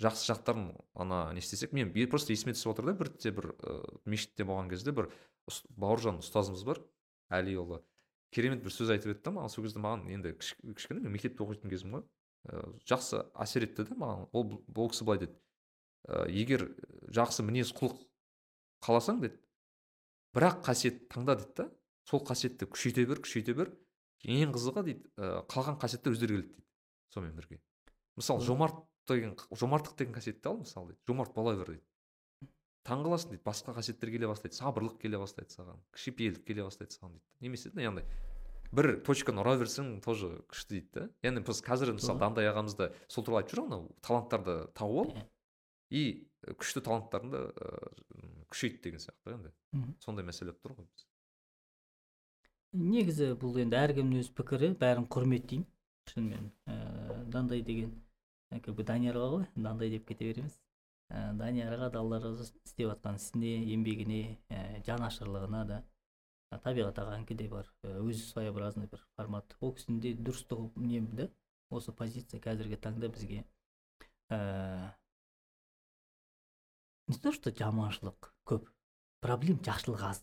Жақсы 0.00 0.28
жақтарын 0.28 0.74
ана 0.94 1.32
не 1.32 1.40
істесек 1.40 1.72
мен 1.72 1.92
просто 2.10 2.32
есіме 2.32 2.52
түсіп 2.52 2.74
отыр 2.74 2.90
да 2.90 2.92
бірде 2.92 3.30
бір 3.32 3.54
ә, 3.56 4.00
мешітте 4.04 4.44
болған 4.44 4.68
кезде 4.68 4.92
бір 4.92 5.08
бауыржан 5.76 6.20
ұстазымыз 6.20 6.64
бар 6.68 6.82
әлиұлы. 7.32 7.80
Керемет 8.34 8.62
бір 8.64 8.74
сөз 8.74 8.92
айтып 8.94 9.14
еді 9.14 9.22
да 9.24 9.32
маған 9.36 9.52
сол 9.52 9.64
кезде 9.66 9.80
маған 9.82 10.06
енді 10.12 10.34
кішкене 10.38 11.00
мен 11.00 11.14
мектепте 11.14 11.44
оқитын 11.44 11.72
кезім 11.72 11.96
ғой. 11.96 12.04
Ә, 12.46 12.62
жақсы 12.88 13.22
әсер 13.34 13.66
етті 13.66 13.86
да 13.88 13.96
маған. 13.98 14.28
Ол 14.32 14.60
ол 14.74 14.90
кісі 14.92 15.06
былай 15.06 15.22
деді. 15.24 15.38
Ә, 16.06 16.26
егер 16.30 16.66
жақсы 17.14 17.46
мінез 17.46 17.72
құлық 17.76 17.98
қаласаң 18.86 19.22
деді. 19.24 19.40
Бірақ 20.36 20.62
қасиет 20.66 21.06
таңда 21.12 21.38
дейді 21.40 21.54
да 21.62 21.68
сол 22.06 22.22
қасиетті 22.26 22.68
күшейте 22.70 23.06
бер 23.08 23.22
күшейте 23.24 23.56
бер. 23.56 23.72
Ең 24.26 24.54
қызығы 24.54 24.84
дейді 24.86 25.08
ә, 25.16 25.42
қалған 25.50 25.80
қасиеттер 25.82 26.14
өздері 26.16 26.36
келеді 26.36 26.52
дейді 26.52 26.66
сонымен 27.14 27.36
бірге. 27.40 27.60
Мысалы 28.16 28.44
жомарт 28.44 28.82
деген 29.08 29.36
жомарттық 29.50 29.96
деген 29.98 30.14
қасиетті 30.14 30.50
ал 30.50 30.60
мысалы 30.62 30.92
дейді. 30.92 31.02
Жомарт 31.06 31.34
бола 31.34 31.56
бер 31.56 31.72
дейді. 31.74 31.84
Таңқаласың 32.86 33.34
дейді. 33.34 33.42
Басқа 33.46 33.74
қасиеттер 33.76 34.12
келе 34.14 34.30
бастайды 34.30 34.58
сабырлық 34.58 34.98
келе 35.02 35.20
бастайды 35.20 35.54
саған 35.54 35.80
кішіпейілдік 35.96 36.46
келе 36.46 36.66
бастайды 36.66 36.96
саған 36.96 37.16
дейді. 37.16 37.26
Немесе 37.46 37.72
яғни 37.82 38.04
бір 38.76 38.92
точканы 39.06 39.42
ұра 39.42 39.56
берсең 39.60 39.90
тоже 40.04 40.30
күшті 40.52 40.76
дейді 40.76 40.92
да. 40.94 41.08
Яғни 41.26 41.42
біз 41.46 41.62
қазір 41.66 41.94
мысалы 41.96 42.22
дандай 42.22 42.50
ағамыз 42.50 42.78
да 42.78 42.90
сол 43.08 43.26
туралы 43.26 43.44
айтып 43.44 43.56
жүр 43.56 43.64
ғой 43.64 43.68
анау 43.70 43.90
таланттарды 44.06 44.56
тауып 44.78 45.12
ал 45.16 45.26
и 45.90 46.04
күшті 46.46 46.82
таланттарыңды 46.86 47.44
күшейт 48.50 48.80
деген 48.86 49.02
сияқты 49.02 49.36
енді. 49.36 49.52
Сондай 50.02 50.26
мәселе 50.26 50.54
болып 50.54 50.64
тұр 50.66 50.80
ғой 50.80 50.90
біз 50.90 51.06
негізі 52.76 53.32
бұл 53.40 53.56
енді 53.62 53.78
әркімнің 53.78 54.22
өз 54.22 54.28
пікірі 54.36 54.74
бәрін 54.80 55.06
құрметтеймін. 55.12 55.66
Шынымен 56.06 56.50
ә, 56.70 56.74
дандай 57.32 57.62
деген 57.66 57.94
как 58.50 58.74
бы 58.76 58.84
даниярға 58.86 59.28
ғой? 59.32 59.46
Дандай 59.56 59.90
деп 59.90 60.06
кете 60.06 60.28
береміз. 60.28 60.58
Ә, 61.10 61.32
даниярға 61.38 61.90
да 61.94 62.00
алла 62.00 62.20
разы 62.20 62.42
болсын 62.42 62.60
істеп 62.66 62.90
жатқан 62.90 63.18
ісіне 63.20 63.52
еңбегіне 63.74 64.20
ә, 64.50 64.82
жанашырлығына 64.86 65.62
да 65.68 65.82
табиғат 66.62 66.98
ағанікі 67.02 67.36
де 67.38 67.48
бар. 67.50 67.68
Өзі 67.82 68.22
своеобразный 68.24 68.88
бір 68.90 69.02
формат. 69.16 69.56
Ол 69.60 69.74
кісінің 69.76 70.00
де 70.02 70.14
дұрыстығы 70.18 70.70
не 70.82 71.00
да 71.00 71.28
осы 71.70 71.92
позиция 71.92 72.40
қазіргі 72.40 72.78
таңда 72.78 73.10
бізге 73.12 73.44
ә, 74.30 74.94
не 77.08 77.18
то 77.22 77.32
что 77.32 77.50
жаманшылық 77.50 78.32
көп 78.46 78.70
проблема 79.22 79.62
жақсылық 79.66 80.02
аз. 80.06 80.22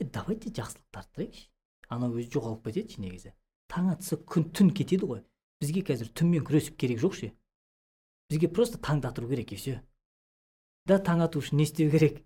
Е 0.00 0.04
давайте 0.04 0.52
жақсылықты 0.52 1.00
арттырайықшы 1.00 1.48
анау 1.88 2.16
өзі 2.16 2.32
жоғалып 2.36 2.68
кетеді 2.68 3.00
негізі. 3.04 3.32
Таң 3.72 3.92
атса 3.94 4.16
күн 4.16 4.50
түн 4.52 4.72
кетеді 4.76 5.08
ғой. 5.08 5.24
Бізге 5.60 5.82
қазір 5.88 6.12
түнмен 6.12 6.44
күресіп 6.44 6.76
керек 6.80 7.00
жоқ 7.00 7.16
ше 7.20 7.32
бізге 8.30 8.48
просто 8.48 8.78
таңды 8.78 9.08
атыру 9.08 9.28
керек 9.28 9.52
и 9.52 9.56
все 9.56 9.82
да 10.86 10.98
таң 11.02 11.24
ату 11.26 11.42
үшін 11.42 11.58
не 11.58 11.66
істеу 11.66 11.90
керек? 11.90 12.22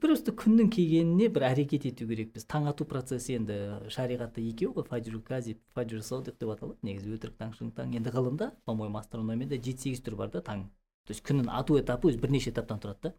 Просто 0.00 0.32
күннің 0.32 0.70
келгеніне 0.72 1.28
бір 1.32 1.44
әрекет 1.50 1.84
ету 1.90 2.06
керекпіз 2.08 2.46
таң 2.48 2.70
ату 2.70 2.86
процесі 2.88 3.36
енді 3.36 3.56
шариғатта 3.92 4.40
екеу 4.40 4.72
ғой. 4.72 4.86
Фаджру 4.88 5.20
казиб 5.22 5.60
фаджру 5.76 6.00
содик 6.02 6.38
деп 6.40 6.54
аталады. 6.54 6.78
Негізі 6.88 7.12
өтірік 7.18 7.36
таң 7.36 7.52
шын 7.58 7.70
таң. 7.76 7.92
Енді 7.98 8.14
ғылымда 8.14 8.50
по 8.64 8.74
моему 8.74 8.98
астрономияда 8.98 9.58
жеті 9.60 9.90
сегіз 9.90 10.00
түрі 10.06 10.20
бар 10.22 10.32
да 10.32 10.40
таң. 10.40 10.64
То 11.04 11.12
есть 11.12 11.24
күннің 11.28 11.50
ату 11.52 11.76
этапы 11.76 12.08
өзі 12.08 12.22
бірнеше 12.22 12.50
этаптан 12.50 12.80
тұрады 12.80 13.10
да. 13.10 13.14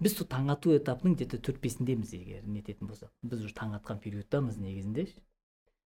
Біз 0.00 0.16
сол 0.16 0.26
таң 0.32 0.48
ату 0.54 0.72
этапының 0.78 1.18
где 1.18 1.26
то 1.28 1.36
төрт 1.36 1.60
бесіндеміз 1.60 2.14
егер 2.16 2.46
нететін 2.48 2.88
болсақ. 2.88 3.12
Біз 3.20 3.44
уже 3.44 3.52
таң 3.52 3.76
атқан 3.76 4.00
периодтамыз 4.00 4.56
негізінде 4.56 5.10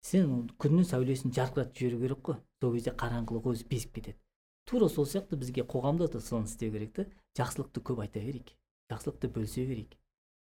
сен 0.06 0.46
күннің 0.62 0.86
сәулесін 0.86 1.34
жарқыратып 1.34 1.74
жіберу 1.74 1.98
керек 2.04 2.22
қой. 2.22 2.38
Сол 2.62 2.76
кезде 2.78 2.94
қараңғылық 2.94 3.50
өзі 3.50 3.66
безіп 3.66 3.98
кетеді. 3.98 4.20
Тура 4.66 4.88
сол 4.90 5.06
сияқты 5.06 5.38
бізге 5.38 5.62
қоғамда 5.62 6.10
да 6.12 6.20
соны 6.20 6.50
істеу 6.50 6.72
керек 6.74 6.92
та 6.94 7.06
жақсылықты 7.38 7.82
көп 7.86 8.02
айта 8.02 8.20
берейік. 8.20 8.52
Жақсылықты 8.90 9.30
бөлісе 9.30 9.66
берейік. 9.66 9.94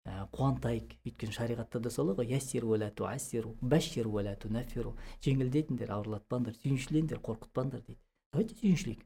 Ә, 0.05 0.25
қуантайық. 0.33 0.95
Өйткені 1.05 1.35
шариғатта 1.35 1.79
да 1.79 1.91
солай 1.93 2.15
ғой. 2.17 2.27
Яссиру 2.31 2.73
уәлә 2.73 2.89
туассиру 2.97 3.53
бәшширу 3.61 4.11
уәлә 4.15 4.33
тунаффиру 4.41 4.95
жеңілдетіңдер 5.25 5.93
ауырлатпаңдар 5.93 6.57
сүйіншілеңдер 6.57 7.21
қорқытпаңдар 7.21 7.83
дейді. 7.85 7.99
Давайте 8.33 8.57
сүйіншілейік. 8.57 9.05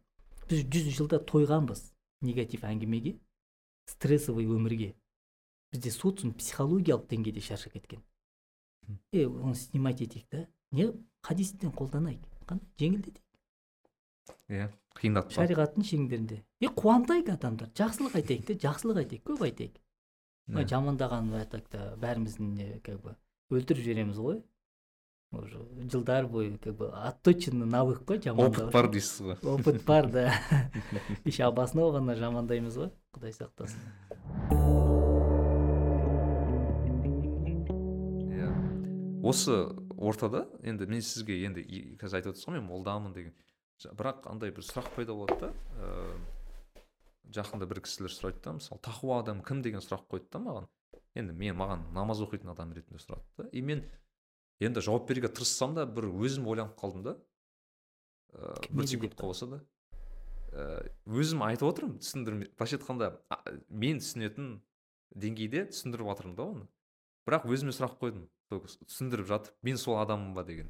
Біз 0.50 0.64
жүз 0.72 0.90
жылда 1.00 1.20
тойғанбыз 1.28 1.82
негатив 2.24 2.64
әңгімеге 2.70 3.18
стрессовый 3.92 4.48
өмірге. 4.48 4.94
Бізде 5.74 5.92
социум 5.92 6.34
психологиялық 6.38 7.10
деңгейде 7.12 7.44
шаршап 7.44 7.74
кеткен. 7.74 8.06
Е 9.12 9.28
оны 9.28 9.56
снимать 9.56 10.02
етейік 10.02 10.30
та. 10.30 10.48
Не? 10.72 10.94
Хадистен 11.26 11.74
қолданайық. 11.76 12.24
Қандай? 12.46 12.70
Жеңілдетейік. 12.80 13.25
Иә 14.50 14.70
қиындатпа 14.96 15.36
шариғаттың 15.36 15.86
шеңберінде. 15.86 16.42
Е 16.64 16.72
қуантайық 16.72 17.34
адамдар. 17.36 17.72
Жақсылық 17.78 18.16
айтайық 18.22 18.46
та 18.48 18.58
жақсылық 18.66 19.02
айтайық 19.04 19.24
көп 19.28 19.46
айтайық. 19.50 19.80
Иә. 20.46 20.66
жамандаған 20.70 21.32
так 21.50 21.68
та 21.74 21.96
бәріміздің 21.98 22.52
не 22.54 22.80
как 22.86 23.02
бы 23.02 23.16
өлтіріп 23.50 23.82
жібереміз 23.82 24.20
ғой. 24.22 24.44
Уже 25.32 25.60
жылдар 25.92 26.28
бойы 26.28 26.58
как 26.58 26.76
бы 26.78 26.92
отточенный 26.94 27.66
навык 27.66 28.04
қой 28.06 28.22
жамандау. 28.22 28.68
Опыт 28.68 28.74
бар 28.74 28.90
дейсіз 28.92 29.22
ғой. 29.22 29.38
Опыт 29.42 29.84
бар 29.84 30.10
да. 30.12 30.34
Еще 31.26 31.44
обоснованно 31.44 32.16
жамандаймыз 32.16 32.78
ғой. 32.78 32.92
Құдай 33.12 33.34
сақтасын. 33.34 33.82
Иә. 38.30 38.52
Осы 39.26 39.66
ортада 39.98 40.46
енді 40.62 40.86
мен 40.86 41.02
сізге 41.02 41.42
енді 41.50 41.66
қазір 42.00 42.22
айтып 42.22 42.36
отырсыз 42.36 42.48
ғой 42.48 42.60
мен 42.60 42.70
молдамын 42.70 43.18
деген 43.18 43.34
бірақ 43.84 44.26
андай 44.32 44.52
бір 44.56 44.66
сұрақ 44.66 44.90
пайда 44.96 45.14
болады 45.18 45.50
да. 45.50 45.54
Жақында 47.36 47.68
бір 47.68 47.82
кісілер 47.86 48.14
сұрайды 48.14 48.42
да 48.46 48.56
мысалы 48.60 48.82
тақуа 48.86 49.20
адам 49.24 49.42
кім? 49.44 49.62
деген 49.66 49.84
сұрақ 49.84 50.06
қойды 50.12 50.30
да 50.32 50.40
маған. 50.40 50.68
Енді 51.16 51.34
мен 51.34 51.58
маған 51.58 51.88
намаз 51.96 52.22
оқитын 52.24 52.52
адам 52.54 52.74
ретінде 52.74 53.02
сұрады 53.02 53.26
да. 53.38 53.50
И 53.52 53.62
мен 53.62 53.84
енді 54.60 54.82
жауап 54.82 55.08
беруге 55.10 55.28
тырыссам 55.28 55.76
да 55.76 55.86
бір 55.86 56.08
өзім 56.12 56.48
ойланып 56.48 56.78
қалдым 56.80 57.04
да. 57.04 57.18
Ыыы 58.34 58.70
бір 58.72 58.88
секундқа 58.88 59.28
болса 59.28 59.48
да. 59.48 59.62
Өзім 61.06 61.44
айтып 61.44 61.68
отырмын 61.68 62.00
түсіндірме 62.00 62.48
былайша 62.56 62.78
айтқанда 62.78 63.12
мен 63.70 64.00
түсінетін 64.00 64.62
деңгейде 65.16 65.66
түсіндіріп 65.74 66.14
жатырмын 66.14 66.38
да 66.38 66.48
оны. 66.54 66.68
Бірақ 67.28 67.50
өзіме 67.50 67.74
сұрақ 67.76 67.98
қойдым 68.00 68.30
түсіндіріп 68.54 69.28
жатып 69.28 69.56
мен 69.66 69.78
сол 69.82 69.98
адаммын 70.00 70.34
ба? 70.36 70.44
деген. 70.48 70.70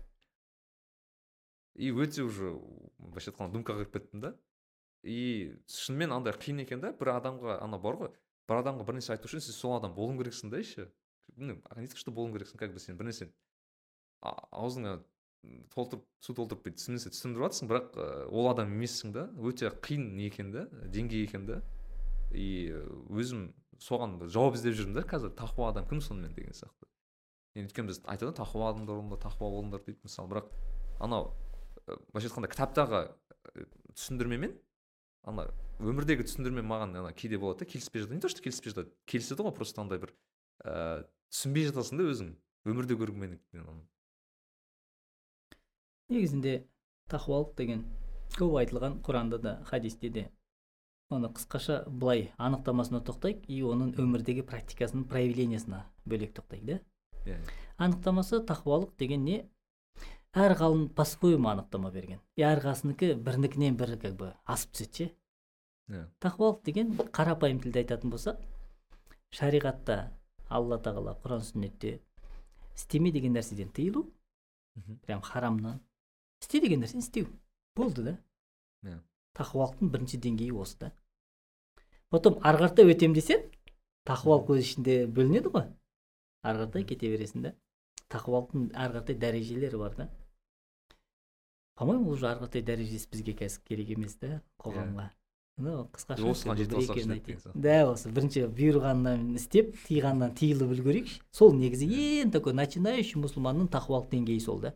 И 1.75 1.91
өте 1.91 2.23
уже 2.23 2.53
былайша 2.97 3.31
айтқанда 3.31 3.53
думка 3.53 3.75
кіріп 3.75 3.93
кеттім 3.93 4.21
да. 4.21 4.35
И 5.03 5.55
шынымен 5.67 6.15
андай 6.15 6.33
қиын 6.33 6.63
екен 6.63 6.81
да 6.81 6.93
бір 6.95 7.15
адамға 7.19 7.59
ана 7.61 7.79
бар 7.79 7.99
ғой 7.99 8.13
бір 8.47 8.61
адамға 8.61 8.85
бір 8.87 8.97
нәрсе 8.99 9.15
айту 9.15 9.29
үшін 9.29 9.43
сен 9.43 9.57
сол 9.57 9.75
адам 9.77 9.93
болуың 9.95 10.21
керексің 10.21 10.53
да 10.53 10.61
еще. 10.63 10.87
Ну 11.35 11.59
не 11.75 11.87
то 11.87 11.97
что 11.97 12.11
болуың 12.11 12.33
керексің 12.37 12.57
как 12.57 12.73
бы 12.73 12.79
сен 12.79 12.97
бір 12.97 13.11
нәрсе 13.11 13.29
а- 14.21 14.47
аузыңа 14.51 15.01
толтырып 15.75 16.05
су 16.23 16.33
толтырып 16.33 16.63
бүйтіп 16.65 16.79
түсіндіріп 16.79 17.43
жатрсың 17.43 17.69
бірақ 17.69 17.99
ә, 17.99 18.07
ол 18.31 18.49
адам 18.49 18.71
емессің 18.73 19.13
да 19.13 19.27
өте 19.37 19.69
қиын 19.69 20.15
не 20.15 20.29
екен 20.31 20.51
да 20.51 20.65
деңгей 20.89 21.27
екен 21.27 21.45
да. 21.45 21.61
И 22.31 22.71
ә, 22.73 22.81
өзім 23.13 23.51
соған 23.83 24.17
жауап 24.31 24.55
іздеп 24.57 24.77
жүрмін 24.79 24.97
да 24.97 25.05
қазір 25.05 25.35
тақуа 25.37 25.69
адам 25.69 25.85
кім 25.89 26.01
сонымен 26.01 26.33
деген 26.33 26.55
сияқты. 26.55 26.87
Енді 27.55 27.69
өйткені 27.69 27.91
біз 27.91 28.01
айтады 28.05 28.31
ғой 28.31 28.37
тақуа 28.39 28.71
адамдар 28.71 29.19
тақуа 29.21 29.51
болыңдар 29.53 29.83
дейді 29.85 30.07
мысалы 30.07 30.31
бірақ 30.33 30.49
анау 30.99 31.33
былайша 31.85 32.29
айтқанда 32.29 32.49
кітаптағы 32.51 33.01
ә, 33.05 33.65
түсіндірмемен 33.95 34.55
ана 35.25 35.47
өмірдегі 35.81 36.25
түсіндірме 36.27 36.63
маған 36.65 36.95
ана 37.01 37.11
кейде 37.13 37.37
болады 37.41 37.65
да 37.65 37.71
келіспей 37.71 38.03
жатады. 38.03 38.15
Не 38.15 38.21
то 38.21 38.29
что 38.29 38.41
келіспей 38.41 38.73
жатады 38.73 38.93
келіседі 39.05 39.45
ғой 39.45 39.55
просто 39.55 39.81
андай 39.83 39.99
бір 40.01 40.13
ііі 40.63 41.05
түсінбей 41.33 41.67
жатасың 41.69 41.99
да 41.99 42.07
өзің 42.13 42.31
өмірде 42.65 42.97
көргеннен 42.99 43.65
оны. 43.65 43.83
Негізінде 46.09 46.55
тақуалық 47.11 47.55
деген 47.57 47.85
көп 48.37 48.57
айтылған 48.61 48.99
құранда 49.05 49.41
да 49.41 49.53
хадисте 49.65 50.09
де 50.09 50.25
оны 51.09 51.29
қысқаша 51.33 51.83
былай 51.89 52.31
анықтамасына 52.37 53.01
тоқтайық 53.05 53.45
и 53.49 53.61
оның 53.65 53.93
өмірдегі 54.01 54.45
практикасының 54.47 55.05
проявлениесіне 55.09 55.83
бөлек 56.05 56.33
тоқтайық 56.37 56.65
да? 56.69 56.79
Иә 57.25 57.37
анықтамасы 57.77 58.41
тақуалық 58.45 58.95
деген 58.97 59.25
не? 59.25 59.37
Әр 60.35 60.53
ғалым 60.59 60.89
по 60.89 61.05
своему 61.05 61.49
анықтама 61.49 61.91
берген. 61.91 62.19
И 62.35 62.43
әрқайсынікі 62.43 63.15
бірінікінен 63.23 63.77
бірі 63.79 63.97
как 64.01 64.17
бы 64.19 64.33
асып 64.43 64.75
түседі 64.75 64.97
ше. 64.97 65.07
Иә. 65.87 66.03
Тақуалық 66.19 66.61
деген 66.65 66.91
қарапайым 67.15 67.61
тілде 67.63 67.85
айтатын 67.85 68.11
болсақ 68.11 68.41
шариғатта 69.31 70.11
алла 70.49 70.77
тағала 70.83 71.15
құран 71.23 71.43
сүннетте 71.45 71.99
істеме 72.75 73.11
деген 73.15 73.35
нәрседен 73.37 73.71
тыйылу 73.71 74.09
прям 75.05 75.21
харамнан. 75.21 75.79
Істе 76.41 76.59
деген 76.59 76.83
нәрсені 76.83 77.05
істеу. 77.05 77.27
Болды 77.75 78.03
да. 78.03 78.17
Иә. 78.83 78.99
тақуалықтың 79.35 79.91
бірінші 79.91 80.19
деңгейі 80.23 80.55
осы 80.55 80.77
да. 80.79 80.91
Потом 82.09 82.37
ары 82.43 82.61
қарата 82.61 82.85
өтем 82.87 83.15
десең 83.15 83.43
тақуалық 84.07 84.53
өз 84.55 84.63
ішінде 84.63 85.05
бөлінеді 85.07 85.51
ғой. 85.51 85.65
Ары 86.43 86.63
қаратай 86.63 86.85
кете 86.87 87.11
бересің 87.11 87.47
да. 87.47 87.55
Тақуалықтың 88.13 88.69
ары 88.75 88.99
қаратай 88.99 89.19
дәрежелері 89.19 89.79
бар 89.81 89.95
да. 89.97 90.09
По 91.75 91.85
моему 91.85 92.11
уже 92.11 92.27
ары 92.29 92.45
қаратай 92.45 92.63
дәрежесі 92.65 93.09
бізге 93.11 93.35
қазір 93.41 93.61
керек 93.67 93.93
емес 93.97 94.15
да 94.21 94.41
қоғамға. 94.63 95.09
Ну 95.57 95.75
қысқаша 95.95 96.27
осыған 96.31 96.63
алсақ 96.75 97.53
да 97.55 97.75
осы 97.91 98.11
бірінші 98.11 98.47
бұйырғаннан 98.57 99.35
істеп 99.39 99.75
тыйғаннан 99.87 100.35
тыйылып 100.35 100.73
үлгерейікші. 100.75 101.21
Сол 101.31 101.53
негізі 101.55 101.87
ең 102.23 102.33
такой 102.35 102.55
начинающий 102.57 103.21
мұсылманның 103.23 103.69
тақуалық 103.71 104.09
деңгейі 104.11 104.43
сол 104.43 104.59
да. 104.65 104.73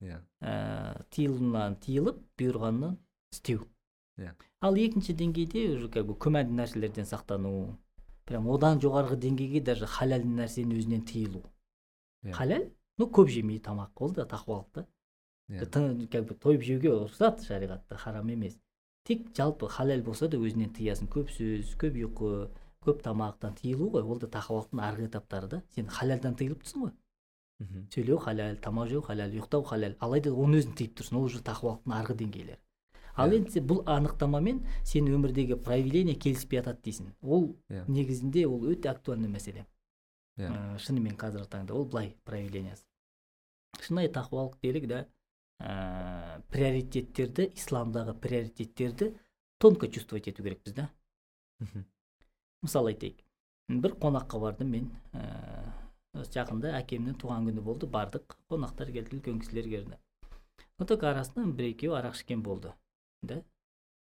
Иә. 0.00 0.20
Ә, 0.40 1.04
тыйылуынан 1.12 1.76
тыйылып 1.84 2.22
бұйырғаннан 2.40 2.96
істеу. 3.32 3.68
Иә. 4.16 4.32
ал 4.64 4.76
екінші 4.78 5.12
деңгейде 5.12 5.76
уже 5.76 5.88
как 5.90 6.06
бы 6.06 6.14
күмәнді 6.14 6.54
нәрселерден 6.56 7.04
сақтану 7.08 7.74
прям 8.24 8.46
одан 8.48 8.78
жоғарғы 8.80 9.18
деңгейге 9.24 9.60
даже 9.60 9.88
халал 9.90 10.22
нәрсенің 10.22 10.78
өзінен 10.78 11.02
тыйылу 11.04 11.42
Иә. 12.22 12.32
халал? 12.32 12.68
Ну 12.96 13.08
көп 13.10 13.28
жемей 13.28 13.58
тамақ 13.58 13.90
ол 13.96 14.14
да 14.14 14.22
тақуалық 14.22 14.70
та. 14.72 14.80
иә 14.80 14.86
как 16.08 16.26
бы 16.26 16.34
тойып 16.34 16.62
жеуге 16.62 16.88
рұқсат 16.88 17.44
шариғатта 17.44 17.96
харам 17.96 18.28
емес 18.32 18.58
тек 19.04 19.26
жалпы 19.36 19.68
халал 19.68 20.02
болса 20.02 20.28
да 20.28 20.38
өзінен 20.40 20.72
тыясың 20.72 21.10
көп 21.12 21.30
сөз 21.30 21.74
көп 21.80 21.98
ұйқы 22.00 22.30
көп 22.84 23.00
тамақтан 23.04 23.56
тыйылу 23.60 23.90
ғой. 23.92 24.02
Ол 24.02 24.18
да 24.20 24.28
тақуалықтың 24.28 24.80
арғы 24.80 25.08
этаптары 25.08 25.48
да. 25.48 25.62
Сен 25.74 25.88
халалдан 25.88 26.36
тыйылып 26.36 26.64
тұрсың 26.64 26.84
ғой. 26.86 26.92
Мхм. 27.60 27.86
сөйлеу 27.94 28.18
халал 28.18 28.56
тамақ 28.56 28.88
жеу 28.90 29.02
халал 29.02 29.30
ұйықтау 29.30 29.64
халал 29.64 29.94
алайда 30.00 30.32
оның 30.32 30.60
өзін 30.60 30.74
тыйып 30.80 30.96
тұрсың 30.98 31.18
ол 31.20 31.28
уже 31.28 31.40
тақуалықтың 31.44 31.94
арғы 31.94 32.16
деңгейлері. 32.24 32.58
Ал 33.14 33.32
енді 33.32 33.60
бұл 33.62 33.84
анықтамамен 33.86 34.64
сен 34.82 35.06
өмірдегі 35.06 35.60
проявление 35.62 36.16
келіспей 36.18 36.58
жатады 36.58 36.82
дейсің. 36.82 37.12
Ол 37.22 37.54
Иә. 37.70 37.84
негізінде 37.86 38.46
ол 38.46 38.66
өте 38.66 38.90
актуальный 38.90 39.28
мәселе. 39.28 39.66
Иә. 40.36 40.50
Ә, 40.50 40.78
шынымен 40.78 41.14
қазіргі 41.16 41.48
таңда 41.48 41.72
ол 41.78 41.84
былай 41.84 42.16
проявлениясы 42.24 42.82
шынайы 43.80 44.10
тақуалық 44.10 44.58
делік 44.62 44.88
да. 44.88 45.06
Ә, 45.60 46.40
приоритеттерді 46.50 47.50
исламдағы 47.54 48.14
приоритеттерді 48.20 49.14
тонко 49.58 49.88
чувствовать 49.88 50.28
ету 50.28 50.42
керекпіз 50.42 50.74
да? 50.74 50.88
Мысалы 52.62 52.94
айтайық. 52.94 53.20
Бір 53.68 53.94
қонаққа 54.00 54.40
бардым 54.40 54.70
мен. 54.72 54.88
Ә, 55.12 55.22
жақында 56.14 56.72
әкемнің 56.80 57.18
туған 57.20 57.48
күні 57.48 57.62
болды. 57.64 57.86
Бардық. 57.86 58.38
Қонақтар 58.50 58.92
келді 58.92 59.18
үлкен 59.18 59.40
кісілер 59.40 59.68
келді. 59.68 59.98
Но 60.78 60.86
только 60.86 61.10
арасынан 61.10 61.52
бір 61.54 61.70
екеуі 61.70 61.94
арақ 62.00 62.16
ішкен 62.18 62.42
болды 62.42 62.72
да? 63.22 63.42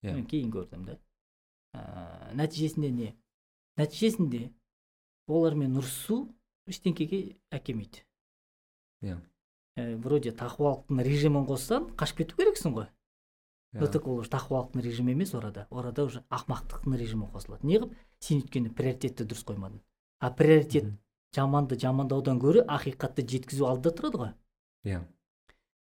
Иә. 0.03 0.13
мен 0.13 0.25
кейін 0.29 0.51
көрдім 0.53 0.85
да. 0.85 0.97
Ә, 1.73 2.33
нәтижесінде 2.37 2.91
не? 2.93 3.09
Нәтижесінде 3.79 4.51
олармен 5.27 5.77
ұрысу 5.79 6.23
ештеңкеге 6.69 7.37
әкелмейді 7.53 8.03
Иә. 9.01 9.17
ә, 9.17 9.30
вроде 9.77 10.31
тақуалықтың 10.35 11.03
режимін 11.05 11.45
қоссаң 11.47 11.91
қашып 11.99 12.23
кету 12.23 12.35
керексің 12.39 12.75
ғой 12.75 12.87
но 13.73 13.85
Иә. 13.85 13.91
так 13.91 14.07
ол 14.07 14.19
уже 14.19 14.29
тақуалықтың 14.29 14.81
режимі 14.83 15.13
емес 15.13 15.33
орада. 15.33 15.67
Орада 15.69 16.03
уже 16.03 16.23
ақымақтықтың 16.29 16.97
режимі 16.97 17.29
қосылады 17.31 17.63
неғып 17.63 17.93
сен 18.19 18.41
өйткені 18.41 18.73
приоритетті 18.75 19.23
дұрыс 19.23 19.45
қоймадың 19.47 19.79
а 20.19 20.31
приоритет 20.31 20.91
жаманды 21.33 21.79
жамандаудан 21.79 22.39
гөрі 22.39 22.65
ақиқатты 22.67 23.23
жеткізу 23.23 23.65
алдыда 23.69 23.95
тұрады 23.95 24.19
ғой 24.19 24.33
иә. 24.83 24.99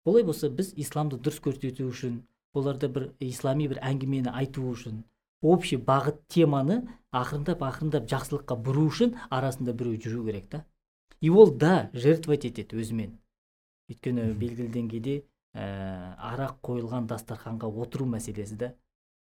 Олай 0.04 0.24
болса 0.24 0.50
біз 0.50 0.74
исламды 0.76 1.16
дұрыс 1.16 1.40
көрсету 1.40 1.88
үшін 1.88 2.20
оларда 2.52 2.88
бір 2.88 3.14
ислами 3.18 3.68
бір 3.68 3.80
әңгімені 3.80 4.28
айту 4.28 4.66
үшін 4.74 5.04
общий 5.40 5.80
бағыт 5.80 6.20
теманы 6.28 6.82
ақырындап 7.16 7.64
ақырындап 7.64 8.08
жақсылыққа 8.12 8.60
бұру 8.60 8.86
үшін 8.90 9.16
арасында 9.30 9.72
біреу 9.72 9.96
жүру 9.96 10.26
керек 10.26 10.48
та. 10.50 10.64
И 11.20 11.30
ол 11.30 11.50
да 11.50 11.90
жертвовать 11.92 12.44
етеді 12.44 12.76
өзімен. 12.80 13.18
Өйткені 13.90 14.32
белгілі 14.40 14.70
деңгейде 14.76 15.16
ә, 15.54 15.64
арақ 16.30 16.60
қойылған 16.66 17.08
дастарханға 17.10 17.70
отыру 17.70 18.06
мәселесі 18.06 18.56
да 18.56 18.74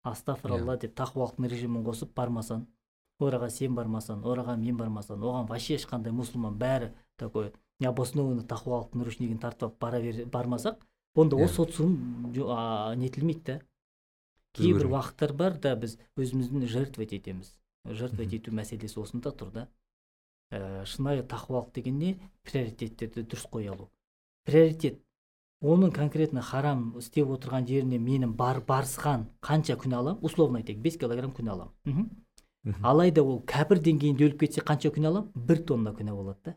астафыралла 0.03 0.77
деп 0.81 0.95
тақуалықтың 0.99 1.49
режимін 1.51 1.83
қосып 1.87 2.13
бармасаң 2.15 2.67
ораға 3.19 3.49
сен 3.51 3.75
бармасаң 3.75 4.23
ораға 4.23 4.55
мен 4.57 4.77
бармасам 4.77 5.23
оған 5.23 5.49
вообще 5.49 5.75
ешқандай 5.75 6.13
мұсылман 6.15 6.55
бәрі 6.61 6.93
такой 7.17 7.51
необоснованно 7.79 8.45
тақуалықтың 8.47 9.03
ручнигін 9.03 9.39
тартып 9.39 9.63
алып 9.69 9.79
бара 9.81 9.99
бер, 10.01 10.25
бармасақ 10.25 10.85
онда 11.15 11.35
ол 11.35 11.43
Иә. 11.43 11.47
социум 11.47 12.31
нетілмейді 12.31 13.43
да 13.45 13.61
кейбір 14.53 14.87
уақыттар 14.89 15.33
бар 15.33 15.57
да 15.59 15.75
біз 15.75 15.97
өзімізді 16.17 16.67
жертвовать 16.67 17.13
етеміз. 17.13 17.57
Жертвовать 17.85 18.33
ету 18.33 18.51
мәселесі 18.51 18.99
осында 19.01 19.31
тұр 19.31 19.51
да. 19.53 19.67
Ә, 20.51 20.85
шынайы 20.85 21.23
тақуалық 21.23 21.71
деген 21.73 21.99
не 21.99 22.15
приоритеттерді 22.43 23.23
дұрыс 23.23 23.45
қоя 23.51 23.75
алу. 23.75 23.89
Приоритет. 24.49 24.99
Оның 25.61 25.91
конкретно 25.91 26.41
харам 26.41 26.93
істеп 26.99 27.29
отырған 27.35 27.67
жеріне 27.67 27.99
менің 27.99 28.33
бар 28.39 28.61
барысқан 28.67 29.27
қанша 29.43 29.75
күнә 29.79 29.99
аламын? 29.99 30.23
Условно 30.23 30.61
айтайық 30.61 30.79
бес 30.81 30.97
килограмм 30.97 31.33
күнә 31.35 31.51
аламын. 31.55 32.09
Алайда 32.83 33.23
ол 33.23 33.41
кәпір 33.43 33.81
деңгейінде 33.83 34.29
өліп 34.29 34.45
кетсе 34.45 34.63
қанша 34.63 34.91
күнә 34.95 35.11
аламын? 35.11 35.31
Бір 35.35 35.63
тонна 35.67 35.91
күнә 35.95 36.15
болады 36.15 36.39
да. 36.45 36.55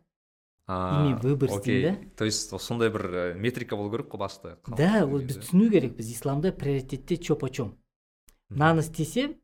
Именно 0.68 1.18
выбор 1.18 1.50
істеймін 1.50 2.14
то 2.16 2.24
есть 2.24 2.54
сондай 2.60 2.88
бір 2.88 3.02
ә, 3.10 3.34
метрика 3.34 3.76
болу 3.76 3.90
керек 3.90 4.06
қой 4.14 4.18
басты 4.22 4.54
да 4.70 5.02
ол 5.04 5.18
біз 5.18 5.40
түсіну 5.42 5.68
керек 5.72 5.96
біз 5.98 6.12
исламда 6.14 6.52
приоритетте 6.52 7.16
чё 7.18 7.34
почем 7.34 7.74
мынаны 8.48 8.80
істесем 8.80 9.34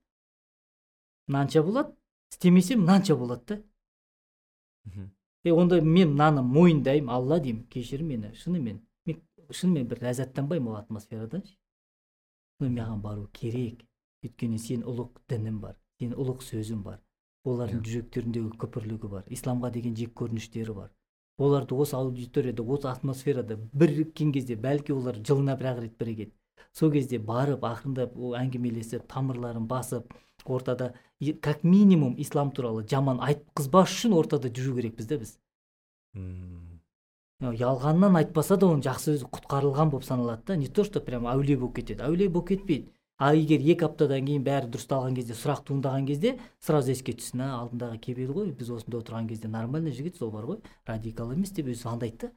мынанша 1.27 1.65
болады 1.67 1.97
істемесем 2.31 2.81
мынанша 2.87 3.17
болады 3.17 3.59
да. 4.87 5.11
Е 5.45 5.53
онда 5.53 5.81
мен 5.83 6.15
мынаны 6.15 6.43
мойындаймын 6.43 7.15
алла 7.15 7.39
деймін 7.41 7.65
кешір 7.73 8.03
мені 8.03 8.33
шынымен 8.43 8.81
мен 9.07 9.21
шынымен 9.51 9.89
бір 9.89 10.03
ләззаттанбаймын 10.09 10.73
ол 10.73 10.79
атмосферадан 10.81 11.45
но 12.61 12.69
маған 12.69 13.03
бару 13.03 13.29
керек 13.33 13.85
өйткені 14.27 14.59
сен 14.59 14.83
ұлық 14.83 15.21
дінім 15.31 15.61
бар 15.65 15.77
сенің 16.01 16.19
ұлық 16.23 16.43
сөзің 16.47 16.83
бар 16.87 16.99
олардың 17.47 17.85
жүректеріндегі 17.87 18.57
күпірлігі 18.63 19.11
бар 19.15 19.29
исламға 19.37 19.71
деген 19.77 19.95
жек 19.99 20.15
көрініштері 20.19 20.75
бар 20.81 20.91
оларды 21.39 21.79
осы 21.79 21.97
аудиторияда 21.97 22.65
осы 22.67 22.89
атмосферада 22.91 23.57
біріккен 23.83 24.33
кезде 24.35 24.57
бәлки 24.59 24.93
олар 24.93 25.21
жылына 25.23 25.55
бір 25.61 25.71
ақ 25.73 25.83
рет 25.85 25.99
бірігеді 26.03 26.35
сол 26.75 26.91
кезде 26.93 27.21
барып 27.31 27.63
ақырындап 27.69 28.17
әңгімелесіп 28.43 29.07
тамырларын 29.13 29.69
басып 29.71 30.13
ортада. 30.51 30.95
Как 31.41 31.65
минимум 31.65 32.15
ислам 32.19 32.51
туралы 32.53 32.87
жаман 32.89 33.21
айтқызбас 33.21 33.91
үшін 33.93 34.15
ортада 34.19 34.49
жүру 34.49 34.77
керекпіз 34.77 35.07
да 35.07 35.19
біз. 35.19 35.39
Ялғаннан 37.39 38.17
айтпаса 38.19 38.57
да 38.59 38.67
оның 38.67 38.83
жақсы 38.83 39.15
өзі 39.15 39.29
құтқарылған 39.31 39.91
болып 39.91 40.05
саналады 40.05 40.43
да. 40.47 40.57
Не 40.57 40.67
то 40.67 40.85
что 40.85 41.01
прям 41.01 41.27
әулие 41.27 41.57
болып 41.57 41.77
кетеді. 41.77 42.03
Әулие 42.03 42.29
болып 42.29 42.49
кетпейді. 42.49 42.91
А 43.19 43.35
егер 43.35 43.59
екі 43.59 43.87
аптадан 43.87 44.27
кейін 44.27 44.45
бәрі 44.47 44.69
дұрысталған 44.71 45.15
кезде 45.15 45.35
сұрақ 45.35 45.65
туындаған 45.67 46.05
кезде 46.07 46.37
сразу 46.63 46.93
еске 46.93 47.13
түссін 47.19 47.43
а 47.43 47.49
алдындағы 47.63 47.99
кебел 47.99 48.31
ғой. 48.31 48.53
Біз 48.55 48.71
осында 48.71 49.01
отырған 49.01 49.27
кезде 49.27 49.49
нормальный 49.51 49.91
жігіт 49.91 50.19
сол 50.19 50.31
бар 50.31 50.47
ғой. 50.47 50.61
Радикал 50.87 51.33
емес 51.35 51.51
деп 51.51 51.67
өзі 51.67 51.83
звондайды 51.83 52.29
да. 52.29 52.31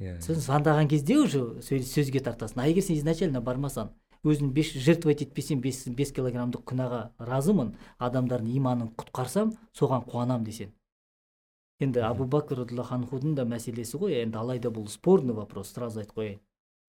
Иә 0.00 0.20
сен 0.20 0.36
звондаған 0.36 0.88
кезде 0.88 1.16
уже 1.16 1.40
сөз- 1.64 1.88
сөзге 1.92 2.20
тартасың. 2.20 2.60
А 2.60 2.68
егер 2.68 2.82
сен 2.84 2.96
изначально 2.96 3.40
бармасаң 3.40 3.88
өзін 4.24 4.52
бес 4.52 4.72
жертвовать 4.74 5.22
етпесем 5.24 5.60
бес, 5.60 5.86
бес 5.88 6.12
килограммдық 6.12 6.64
күнәға 6.68 7.00
разымын 7.18 7.74
адамдардың 7.98 8.52
иманын 8.58 8.92
құтқарсам 9.00 9.54
соған 9.76 10.04
қуанам 10.08 10.44
десең 10.44 10.74
енді 11.80 12.04
абу 12.04 12.26
бәкір 12.28 12.64
радиаллаху 12.64 12.98
анхудың 12.98 13.34
да 13.38 13.46
мәселесі 13.48 13.98
ғой 14.00 14.20
енді 14.20 14.40
алайда 14.42 14.68
бұл 14.68 14.88
спорный 14.92 15.34
вопрос 15.34 15.72
сразу 15.72 16.02
айтып 16.02 16.20
қояйын 16.20 16.40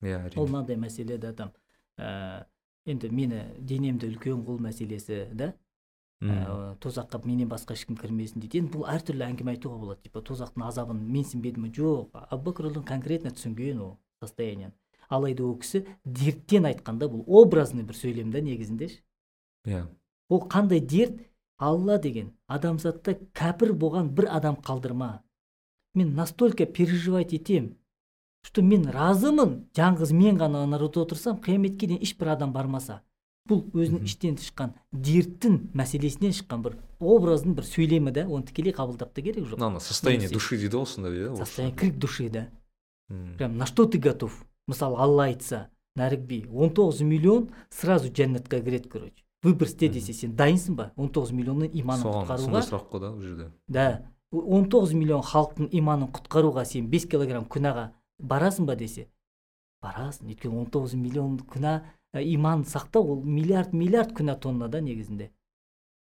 иә 0.04 0.18
ол 0.18 0.28
әрине 0.28 0.48
мынандай 0.48 0.80
мәселе 0.82 1.18
да 1.18 1.34
там 1.34 1.54
ә, 1.98 2.46
енді 2.86 3.10
мені 3.10 3.44
денемді 3.60 4.12
үлкен 4.12 4.44
қылу 4.46 4.60
мәселесі 4.68 5.28
да. 5.32 5.54
Ә, 6.22 6.76
тозаққа 6.78 7.18
менен 7.26 7.50
басқа 7.50 7.74
ешкім 7.74 7.96
кірмесін 7.98 8.44
дейді. 8.44 8.60
Енді 8.62 8.76
бұл 8.76 8.84
әртүрлі 8.92 9.26
әңгіме 9.26 9.56
айтуға 9.56 9.80
болады. 9.82 10.04
Типа 10.06 10.22
тозақтың 10.22 10.68
азабын 10.68 11.00
менсінбеді 11.02 11.64
ме 11.64 11.72
жоқ 11.74 12.14
абубакр 12.30 12.70
конкретно 12.86 13.32
түсінген 13.34 13.80
ол 13.82 13.96
состояниені. 14.22 14.70
Алайда 15.12 15.46
ол 15.46 15.58
кісі 15.60 15.84
дерттен 16.06 16.66
айтқанда 16.70 17.10
бұл 17.12 17.26
образный 17.28 17.84
бір 17.84 17.96
сөйлем 18.00 18.32
да 18.32 18.42
негізінде 18.42 18.90
ше. 18.90 19.02
иә. 19.66 19.86
Ол 20.30 20.48
қандай 20.48 20.80
дерт? 20.80 21.20
Алла 21.62 22.00
деген 22.02 22.32
адамзатта 22.48 23.20
кәпір 23.38 23.76
болған 23.78 24.10
бір 24.10 24.32
адам 24.32 24.56
қалдырма. 24.56 25.22
Мен 25.94 26.16
настолько 26.16 26.66
переживать 26.66 27.34
етем 27.34 27.76
что 28.42 28.64
мен 28.66 28.88
разымын 28.90 29.68
жалғыз 29.78 30.14
мен 30.18 30.40
ғана 30.42 30.66
народта 30.66 31.04
отырсам 31.06 31.40
қияметке 31.44 31.88
дейін 31.88 32.02
ешбір 32.02 32.34
адам 32.34 32.54
бармаса. 32.54 33.02
Бұл 33.50 33.64
өзінің 33.74 34.06
іштен 34.06 34.38
шыққан 34.42 34.74
дерттің 34.94 35.58
мәселесінен 35.78 36.34
шыққан 36.38 36.64
бір 36.66 36.78
образдың 37.00 37.56
бір 37.58 37.68
сөйлемі 37.70 38.14
да 38.14 38.26
оны 38.28 38.46
тікелей 38.50 38.74
қабылдап 38.74 39.14
та 39.14 39.22
керек 39.22 39.46
жоқ. 39.50 39.80
Состояние 39.80 40.30
души 40.30 40.58
дейді 40.58 40.78
ғой 40.78 40.86
сондай 40.86 41.18
иә 41.18 41.36
состояние 41.38 41.76
крик 41.78 41.98
души 41.98 42.30
да. 42.30 42.48
Прям 43.38 43.58
на 43.58 43.66
что 43.66 43.86
ты 43.86 43.98
готов? 43.98 44.46
Мысалы 44.68 44.98
алла 44.98 45.26
айтса 45.30 45.70
нәрік 45.98 46.26
би 46.28 46.42
19 46.48 47.04
миллион 47.08 47.50
сразу 47.70 48.10
жәннатқа 48.10 48.62
кіреді 48.64 48.90
короче. 48.90 49.24
Выбор 49.44 49.68
істе 49.68 49.90
десе 49.90 50.14
сен 50.14 50.36
дайынсың 50.38 50.76
ба? 50.78 50.92
19 50.98 51.34
миллионның 51.34 51.72
иманын 51.74 52.06
құтқаруға? 52.06 52.38
сондай 52.38 52.62
сұрақ 52.68 52.90
қой 52.92 53.00
да 53.02 53.12
ол 53.12 53.22
жерде. 53.22 53.50
Да. 53.68 53.88
19 54.32 54.94
миллион 54.94 55.24
халықтың 55.26 55.72
иманын 55.72 56.12
құтқаруға 56.14 56.66
сен 56.66 56.88
5 56.92 57.08
килограмм 57.10 57.48
күнәға 57.50 57.90
барасың 58.22 58.70
ба 58.70 58.76
десе 58.76 59.08
барасың. 59.82 60.30
Өйткені 60.30 60.62
19 60.62 60.96
миллион 60.96 61.40
күнә 61.42 61.82
ә, 62.14 62.22
иман 62.22 62.64
сақтау 62.64 63.16
ол 63.16 63.24
миллиард 63.24 63.74
миллиард 63.74 64.14
күнә 64.14 64.38
тонна 64.40 64.70
да 64.70 64.80
негізінде. 64.80 65.32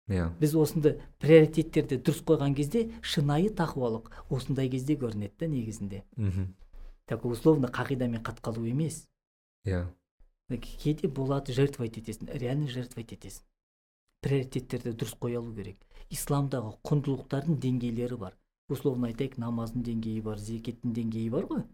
Иә. 0.10 0.32
Біз 0.40 0.56
осындай 0.56 0.98
приоритеттерді 1.20 2.00
дұрыс 2.00 2.24
қойған 2.26 2.56
кезде 2.56 2.88
шынайы 3.02 3.52
тақуалық 3.52 4.10
осындай 4.32 4.70
кезде 4.72 4.96
көрінеді 4.96 5.34
да 5.40 5.48
негізінде. 5.52 6.04
Мхм. 6.16 6.54
Так 7.08 7.26
условно 7.26 7.72
қағидамен 7.74 8.24
қатқалу 8.24 8.68
емес 8.70 9.06
иә 9.66 9.86
кейде 10.62 11.08
болады 11.08 11.54
жертвовать 11.54 11.98
етесің 12.00 12.32
реально 12.40 12.68
жертвовать 12.68 13.14
етесің 13.18 13.44
приоритеттерді 14.28 14.94
дұрыс 14.98 15.16
қоя 15.20 15.40
алу 15.42 15.54
керек. 15.56 15.80
Исламдағы 16.14 16.76
құндылықтардың 16.88 17.58
деңгейлері 17.64 18.20
бар. 18.20 18.38
Условно 18.72 19.10
айтайық 19.12 19.38
намаздың 19.40 19.84
деңгейі 19.88 20.24
бар 20.26 20.40
зекеттің 20.42 20.96
деңгейі 20.96 21.32
бар 21.32 21.48
ғой. 21.52 21.66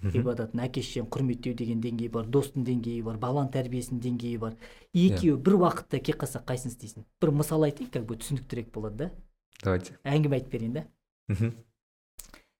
Ғибадатын 0.00 0.62
әке 0.64 0.80
шешені 0.84 1.10
құрметтеу 1.12 1.56
деген 1.56 1.80
деңгей 1.84 2.08
бар 2.12 2.28
достың 2.32 2.64
деңгейі 2.64 3.02
бар 3.04 3.18
баланың 3.20 3.50
тәрбиесінің 3.56 4.00
деңгейі 4.06 4.38
бар. 4.40 4.54
Екеуі 4.96 5.36
бір 5.44 5.58
уақытта 5.58 6.00
келіп 6.00 6.22
қалса 6.22 6.40
қайсысын 6.40 6.72
істейсің? 6.72 7.04
Бір 7.20 7.34
мысал 7.36 7.66
айтайын 7.68 7.90
как 7.92 8.06
бы 8.08 8.16
түсініктірек 8.16 8.70
болады 8.72 8.96
да. 8.96 9.10
Давайте. 9.60 9.98
Әңгіме 10.04 10.40
айтып 10.40 10.56
берейін 10.56 10.78
да. 10.78 10.86
Мхм. 11.28 11.52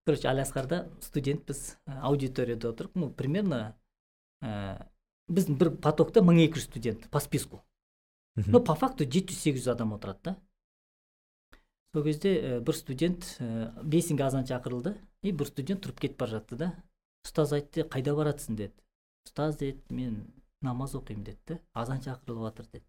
Короче 0.06 0.28
алиасқарда 0.28 0.88
студентпіз 1.00 1.76
ә, 1.86 2.00
аудиторияда 2.08 2.72
отырып 2.72 2.96
ну 2.96 3.10
примерно 3.10 3.76
ә, 4.42 4.86
біздің 5.30 5.58
бір 5.60 5.74
потокта 5.82 6.22
мың 6.24 6.42
екі 6.46 6.58
жүз 6.60 6.68
студент 6.70 7.08
по 7.10 7.20
списку. 7.20 7.62
Ну 8.36 8.60
по 8.64 8.74
факту 8.74 9.04
жеті 9.04 9.34
жүз 9.34 9.42
сегіз 9.44 9.64
жүз 9.64 9.72
адам 9.74 9.92
отырады 9.96 10.20
да. 10.24 10.36
Сол 11.94 12.04
кезде 12.06 12.34
ә, 12.38 12.60
бір 12.60 12.76
студент 12.76 13.26
ә, 13.40 13.70
бесінге 13.82 14.24
азан 14.24 14.46
шақырылды 14.46 14.94
и 15.22 15.32
бір 15.32 15.50
студент 15.50 15.84
тұрып 15.84 16.00
кетіп 16.06 16.20
бара 16.22 16.38
жатты 16.38 16.56
да. 16.56 16.70
Ұстаз 17.26 17.52
айтты 17.52 17.84
қайда 17.84 18.14
баратсың? 18.16 18.56
деді. 18.56 18.72
Ұстаз 19.28 19.58
деді 19.60 19.82
мен 19.90 20.22
намаз 20.62 20.94
оқимын 20.96 21.24
деді 21.26 21.40
да. 21.46 21.58
Азан 21.74 22.00
шақырылып 22.00 22.48
жатыр 22.48 22.70
деді. 22.72 22.86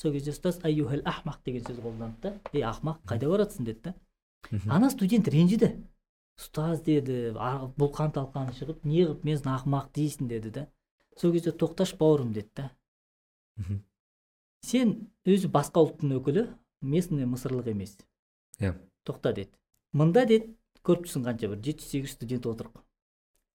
Сол 0.00 0.16
кезде 0.16 0.32
ұстаз 0.32 0.58
аюхал 0.66 1.04
ахмақ 1.06 1.44
деген 1.44 1.62
сөз 1.68 1.78
қолданды 1.84 2.20
да. 2.22 2.34
Ей 2.52 2.64
ақымақ 2.66 3.04
қайда 3.06 3.30
баратсың? 3.30 3.68
деді 3.68 3.92
да. 3.92 3.94
Ана 4.66 4.90
студент 4.90 5.28
ренжіді. 5.28 5.76
Ұстаз 6.42 6.82
деді 6.84 7.32
а- 7.38 7.70
бұлқан 7.78 8.12
талқан 8.16 8.50
шығып 8.56 8.82
неғып 8.88 9.24
мен 9.24 9.38
ақымақ 9.38 9.92
дейсің 9.94 10.28
деді 10.28 10.50
да 10.50 10.66
сол 11.16 11.32
кезде 11.32 11.52
тоқташы 11.52 11.96
бауырым 12.00 12.32
деді 12.32 12.50
да. 12.56 12.70
Сен 14.62 14.94
өзі 15.26 15.50
басқа 15.52 15.82
ұлттың 15.86 16.16
өкілі 16.18 16.44
местный 16.82 17.26
мысырлық 17.26 17.70
емес. 17.70 17.96
Иә. 18.60 18.74
Тоқта 19.06 19.32
деді. 19.34 19.50
Мында 19.92 20.24
деді 20.26 20.54
көріп 20.86 21.06
тұрсың 21.06 21.26
қанша 21.26 21.50
бір 21.50 21.58
жеті 21.62 21.82
жүз 21.82 21.90
сегіз 21.90 22.08
жүз 22.10 22.14
студент 22.16 22.46
отыр 22.46 22.70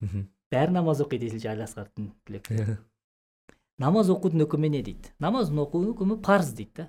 мхм. 0.00 0.28
бәрі 0.52 0.72
намаз 0.72 1.00
оқиды 1.04 1.28
десеңші 1.28 1.50
алиасқардың 1.52 2.10
түлектері 2.28 2.64
иә. 2.64 2.78
Намаз 3.78 4.08
оқудың 4.10 4.46
үкімі 4.46 4.70
не 4.72 4.82
дейді? 4.82 5.12
Намаздың 5.22 5.60
оқудың 5.64 5.92
үкімі 5.94 6.16
парыз 6.24 6.52
дейді 6.56 6.72
да. 6.76 6.86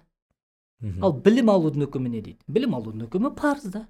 Ал 1.04 1.14
білім 1.14 1.52
алудың 1.52 1.86
үкімі 1.88 2.10
не 2.10 2.22
дейді? 2.22 2.40
Білім 2.48 2.76
алудың 2.78 3.08
үкімі 3.08 3.34
парыз 3.36 3.68
да. 3.74 3.88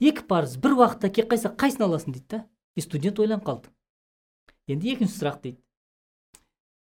Екі 0.00 0.24
парыз 0.28 0.56
бір 0.60 0.78
уақытта 0.78 1.10
келіп 1.12 1.34
қалса 1.34 1.52
қайсысын 1.54 1.86
аласың 1.86 2.14
дейді 2.16 2.28
да. 2.30 2.44
И 2.76 2.80
студент 2.80 3.18
ойланып 3.20 3.44
қалды. 3.44 3.70
Енді 4.70 4.94
екінші 4.94 5.18
сұрақ 5.18 5.40
дейді. 5.42 5.60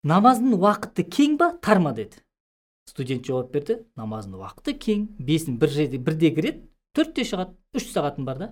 Намаздың 0.04 0.56
уақыты 0.58 1.04
кең 1.08 1.38
ба 1.40 1.52
тар 1.62 1.80
ма 1.84 1.94
деді. 1.94 2.22
Студент 2.88 3.26
жауап 3.26 3.52
берді. 3.52 3.82
Намаздың 3.96 4.40
уақыты 4.40 4.76
кең. 4.78 5.08
Бесін 5.20 5.58
бір 5.60 5.72
жерде 5.74 5.98
бірде 5.98 6.32
кіреді 6.36 6.68
төртте 6.94 7.26
шығады 7.26 7.58
үш 7.74 7.90
сағатым 7.92 8.28
бар 8.28 8.40
да. 8.40 8.50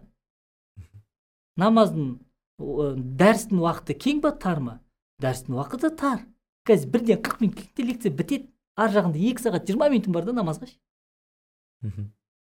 Намаздың 1.60 2.18
дәрістің 2.60 3.62
уақыты 3.62 3.98
кең 4.00 4.22
ба 4.24 4.32
тар 4.32 4.60
ма 4.64 4.80
дәрістің 5.22 5.58
уақыты 5.60 5.94
тар. 5.96 6.26
Қазір 6.66 6.92
бірден 6.94 7.22
қырық 7.22 7.42
минут 7.42 7.80
лекция 7.80 8.12
бітеді. 8.14 8.50
Ар 8.78 8.90
жағында 8.94 9.20
екі 9.20 9.44
сағат 9.44 9.68
жиырма 9.68 9.90
минутым 9.92 10.14
бар 10.16 10.26
да 10.26 10.34
намазға 10.34 10.70
ше? 10.70 10.78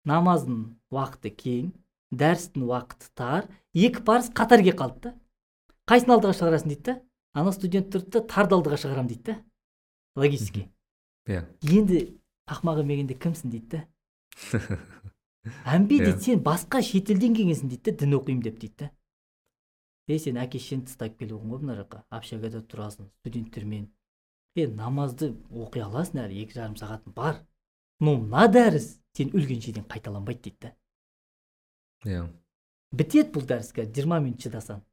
Намаздың 0.06 0.76
уақыты 0.92 1.32
кең 1.34 1.72
дәрістің 2.20 2.66
уақыты 2.68 3.10
тар 3.18 3.50
екі 3.74 4.04
парыз 4.08 4.30
қатар 4.36 4.64
келіп 4.64 4.80
қалды 4.80 5.02
да. 5.08 5.14
Қайсысын 5.90 6.16
алдыға 6.16 6.38
шығарасың 6.40 6.74
дейді 6.74 6.86
да? 6.90 6.96
Ана 7.34 7.52
студент 7.52 7.90
тұрды 7.94 8.18
да 8.18 8.24
тарды 8.30 8.56
алдыға 8.58 8.80
шығарамын 8.84 9.10
дейді 9.12 9.24
да. 9.32 9.38
Логически. 10.16 10.68
Иә. 11.28 11.46
Енді 11.66 12.04
ақмақ 12.50 12.84
емегенде 12.84 13.18
кімсің 13.18 13.54
дейді 13.54 13.78
да? 13.78 13.86
Әмбе 15.76 15.98
Иә. 15.98 16.06
дейді 16.06 16.22
сен 16.24 16.44
басқа 16.44 16.82
шетелден 16.86 17.36
келгенсің 17.36 17.72
дейді 17.74 17.92
да 17.92 18.06
дін 18.06 18.18
оқимын 18.20 18.44
деп 18.46 18.60
дейді 18.62 18.86
да. 18.86 18.92
Е 20.08 20.20
сен 20.20 20.38
әке 20.40 20.60
шешеңді 20.60 20.92
тастап 20.92 21.18
келуің 21.20 21.50
ғой 21.52 21.64
мына 21.64 21.76
жаққа. 21.82 22.04
Общагада 22.12 22.62
тұрасың 22.62 23.10
студенттермен. 23.22 23.90
Е 24.56 24.68
намазды 24.68 25.34
оқи 25.50 25.84
аласың 25.84 26.22
әлі 26.26 26.44
екі 26.44 26.60
жарым 26.60 26.78
сағатың 26.80 27.16
бар. 27.16 27.42
Но 28.00 28.18
мына 28.20 28.48
дәріс 28.52 29.00
сен 29.18 29.32
өлгенше 29.32 29.72
дейін 29.72 29.88
қайталанбайды 29.88 30.50
дейді 30.50 30.68
да. 30.68 30.74
Иә. 32.06 32.28
Бітеді 32.94 33.32
бұл 33.36 33.46
дәріс 33.50 33.72
қазір 33.74 33.94
жиырма 33.96 34.20
минут 34.22 34.44
шыдасаң. 34.46 34.84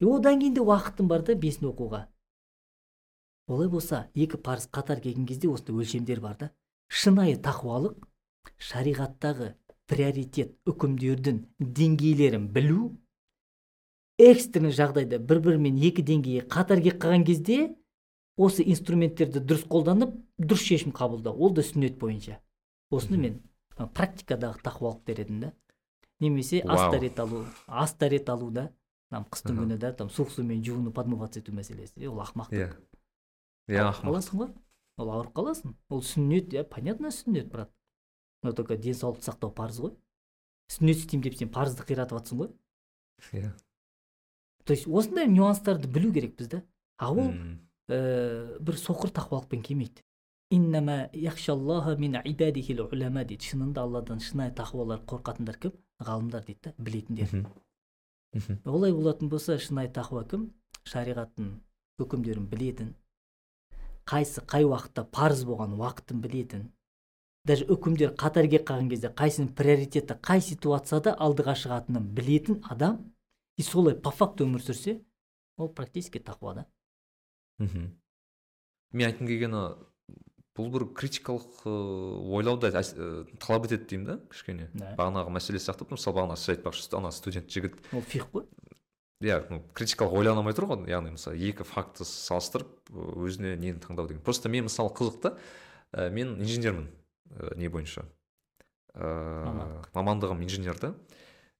И 0.00 0.06
одан 0.06 0.40
кейін 0.40 0.54
де 0.54 0.62
уақытың 0.62 1.08
бар 1.10 1.24
да 1.26 1.34
бесін 1.34 1.70
оқуға. 1.72 2.06
Олай 3.48 3.68
болса 3.68 4.08
екі 4.14 4.38
парыз 4.38 4.68
қатар 4.70 5.00
келген 5.02 5.26
кезде 5.26 5.48
осындай 5.48 5.82
өлшемдер 5.82 6.20
бар 6.20 6.36
да. 6.38 6.50
Шынайы 6.88 7.36
тақуалық 7.42 7.98
шариғаттағы 8.62 9.54
приоритет 9.90 10.54
үкімдердің 10.68 11.42
деңгейлерін 11.58 12.48
білу 12.52 12.92
экстренный 14.22 14.74
жағдайда 14.76 15.18
бір 15.18 15.40
бірімен 15.44 15.78
екі 15.82 16.04
деңгейі 16.06 16.46
қатар 16.52 16.82
келіп 16.82 17.00
қалған 17.02 17.24
кезде 17.26 17.58
осы 18.36 18.64
инструменттерді 18.64 19.42
дұрыс 19.42 19.66
қолданып 19.70 20.14
дұрыс 20.38 20.66
шешім 20.68 20.94
қабылдау. 20.96 21.34
Ол 21.34 21.52
да 21.54 21.64
сүннет 21.66 21.98
бойынша. 21.98 22.38
Осыны 22.90 23.18
мен 23.18 23.40
практикадағы 23.96 24.62
тақуалық 24.62 25.02
дер 25.06 25.24
едім 25.24 25.40
да. 25.40 25.52
Немесе 26.22 26.62
астарет 26.62 27.18
алу 27.20 27.44
астарет 27.66 28.30
алу 28.30 28.50
да. 28.50 28.70
Там 29.12 29.26
қыстың 29.28 29.58
күні 29.60 29.76
да 29.76 29.90
там 29.92 30.08
суық 30.08 30.30
сумен 30.32 30.62
жуынып 30.64 30.94
подмываться 30.96 31.42
ету 31.42 31.52
мәселесі. 31.52 32.06
Ол 32.08 32.22
ақымақтық 32.24 32.56
иә. 32.56 32.68
Иә 33.68 33.90
қаласың 33.98 34.38
ғой. 34.40 34.54
Ол 34.96 35.10
ауырып 35.12 35.34
қаласың. 35.36 35.74
Ол 35.92 36.00
сүннет 36.00 36.54
иә 36.56 36.64
понятно 36.64 37.10
сүннет 37.12 37.50
брат. 37.52 37.68
Но 38.42 38.52
только 38.52 38.78
денсаулықты 38.78 39.28
сақтау 39.28 39.52
парыз 39.52 39.82
ғой. 39.84 39.92
Сүннет 40.72 41.02
істеймін 41.02 41.26
деп 41.26 41.36
сен 41.36 41.52
парызды 41.52 41.84
қиратып 41.84 42.16
жатрсың 42.16 42.40
ғой. 42.40 42.50
Иә. 43.36 43.52
То 44.64 44.72
есть 44.72 44.88
осындай 44.88 45.28
нюанстарды 45.28 45.88
білу 45.92 46.12
керекпіз 46.12 46.48
да. 46.48 46.62
А 46.96 47.12
ол 47.12 47.34
ә, 47.92 48.58
бір 48.58 48.80
соқыр 48.80 49.12
тақуалықпен 49.12 49.60
келмейді. 49.60 50.00
Иннама 50.50 51.10
яхшаллаха 51.12 51.96
мин 51.96 52.16
ибадихил 52.24 52.86
улама 52.86 53.24
дейді. 53.24 53.44
Шынында 53.44 53.84
алладан 53.84 54.20
шынайы 54.20 54.54
тақуалар 54.56 55.04
қорқатындар 55.04 55.58
кім? 55.58 55.76
Ғалымдар 56.06 56.44
дейді 56.46 56.70
да 56.70 56.74
білетіндер. 56.78 57.46
Олай 58.64 58.92
болатын 58.92 59.28
болса 59.28 59.58
шынайы 59.58 59.92
тақуа 59.92 60.24
кім? 60.28 60.50
Шариғаттың 60.88 61.52
үкімдерін 62.02 62.46
білетін 62.50 62.94
қайсы 64.08 64.42
қай 64.50 64.64
уақытта 64.66 65.04
парыз 65.14 65.44
болған 65.46 65.76
уақытын 65.78 66.22
білетін 66.22 66.64
даже 67.46 67.66
үкімдер 67.70 68.14
қатар 68.18 68.48
келіп 68.50 68.66
қалған 68.68 68.90
кезде 68.90 69.10
қайсының 69.18 69.52
приоритеті 69.58 70.16
қай 70.26 70.42
ситуацияда 70.42 71.14
алдыға 71.26 71.54
шығатынын 71.58 72.08
білетін 72.16 72.60
адам 72.70 72.98
и 73.56 73.62
солай 73.66 73.94
по 73.94 74.10
факту 74.10 74.46
өмір 74.46 74.62
сүрсе 74.62 75.00
ол 75.56 75.68
практически 75.68 76.18
тақуа 76.18 76.54
да. 76.54 76.66
Мхм. 77.58 77.90
Мен 78.92 79.08
айтқым 79.08 79.26
келгені 79.26 79.62
бұл 80.56 80.68
бір 80.72 80.84
критикалық 80.96 81.62
ыыы, 81.64 82.18
ойлауды 82.36 82.68
ә, 82.72 82.82
талап 83.40 83.66
етеді 83.68 83.86
деймін 83.92 84.06
да 84.06 84.16
кішкене. 84.32 84.68
Бағанағы 84.98 85.32
мәселе 85.32 85.60
сияқты 85.62 85.86
мысалы 85.88 86.18
бағана 86.18 86.36
сіз 86.36 86.56
айтпақшы 86.56 86.90
ана 86.98 87.12
студент 87.12 87.48
жігіт. 87.48 87.78
Ол 87.92 88.04
фих 88.04 88.28
қой. 88.32 88.44
Иә 89.22 89.38
ну, 89.48 89.62
критикалық 89.72 90.18
ойлана 90.18 90.42
алмай 90.42 90.56
тұр 90.56 90.66
ғой 90.68 90.90
яғни 90.90 91.14
мысалы 91.14 91.38
екі 91.38 91.64
факті 91.64 92.04
салыстырып 92.04 92.90
өзіне 92.92 93.54
нені 93.56 93.78
таңдау 93.80 94.10
деген. 94.10 94.20
Просто 94.20 94.50
мен 94.52 94.66
мысалы 94.66 94.92
қызықты 94.92 95.36
ә, 95.92 96.10
мен 96.10 96.36
инженермін 96.42 96.90
ә, 97.30 97.56
не 97.56 97.70
бойынша. 97.72 98.04
Ә, 98.92 99.82
мамандығым 99.94 100.42
инженер 100.44 100.76
да. 100.82 100.94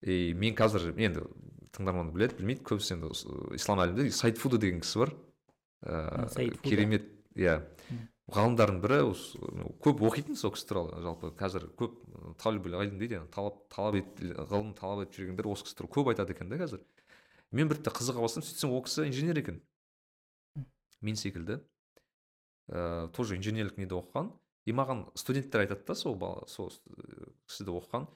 И 0.02 0.34
мен 0.36 0.56
қазір 0.58 0.90
енді 0.98 1.24
тыңдарман 1.72 2.10
біледі 2.12 2.40
білмейді 2.40 2.66
көбісі 2.66 2.98
енді 2.98 3.12
ислам 3.56 3.80
әлемінде 3.80 4.12
сайдфуда 4.12 4.58
деген 4.60 4.82
кісі 4.82 5.06
бар. 5.06 5.14
Ә, 5.86 6.28
Фуда. 6.28 6.50
керемет 6.66 7.06
иә. 7.38 7.62
Ғалымдардың 8.32 8.78
бірі 8.82 8.98
осы, 9.10 9.38
көп 9.84 10.02
оқитын 10.08 10.36
сол 10.38 10.52
кісі 10.54 10.68
туралы 10.70 11.00
жалпы 11.04 11.30
қазір 11.38 11.66
көп 11.78 11.98
ы, 12.00 12.32
талибул 12.40 12.76
ғилм 12.80 12.98
дейді 13.00 13.20
талап 13.34 13.60
талап 13.72 13.98
ет 14.00 14.22
ғылым 14.22 14.72
талап 14.78 15.04
етіп 15.04 15.18
жүргендер 15.20 15.48
осы 15.52 15.66
кісі 15.66 15.78
туралы 15.78 15.94
көп 15.96 16.12
айтады 16.12 16.36
екен 16.36 16.52
да 16.52 16.60
қазір. 16.60 16.82
Мен 17.52 17.68
бір 17.68 17.82
қызыға 17.84 18.24
бастым 18.24 18.44
сөйтсем 18.46 18.72
ол 18.72 18.82
кісі 18.86 19.06
инженер 19.10 19.42
екен. 19.42 19.60
Мен 21.00 21.16
секілді. 21.16 21.60
Ә, 22.72 23.10
тоже 23.12 23.36
инженерлік 23.36 23.76
неде 23.76 23.98
оқыған. 23.98 24.32
И 24.64 24.72
маған 24.72 25.08
студенттер 25.18 25.66
айтады 25.66 25.84
да 25.86 25.94
сол 25.98 26.14
бала 26.16 26.46
сол 26.48 26.70
ы, 26.70 27.32
кісіде 27.50 27.74
оқыған. 27.74 28.08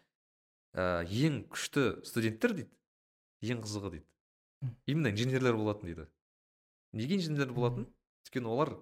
Ә, 0.73 1.05
ең 1.05 1.43
күшті 1.53 2.05
студенттер 2.07 2.55
дейді 2.57 2.73
ең 3.45 3.61
қызығы 3.65 3.97
дейді. 3.97 4.07
Именно 4.87 5.13
инженерлер 5.13 5.57
болатын 5.59 5.91
дейді. 5.91 6.07
Неге 6.97 7.19
инженерлер 7.19 7.53
болатын? 7.53 7.89
Өйткені 8.25 8.49
олар 8.49 8.73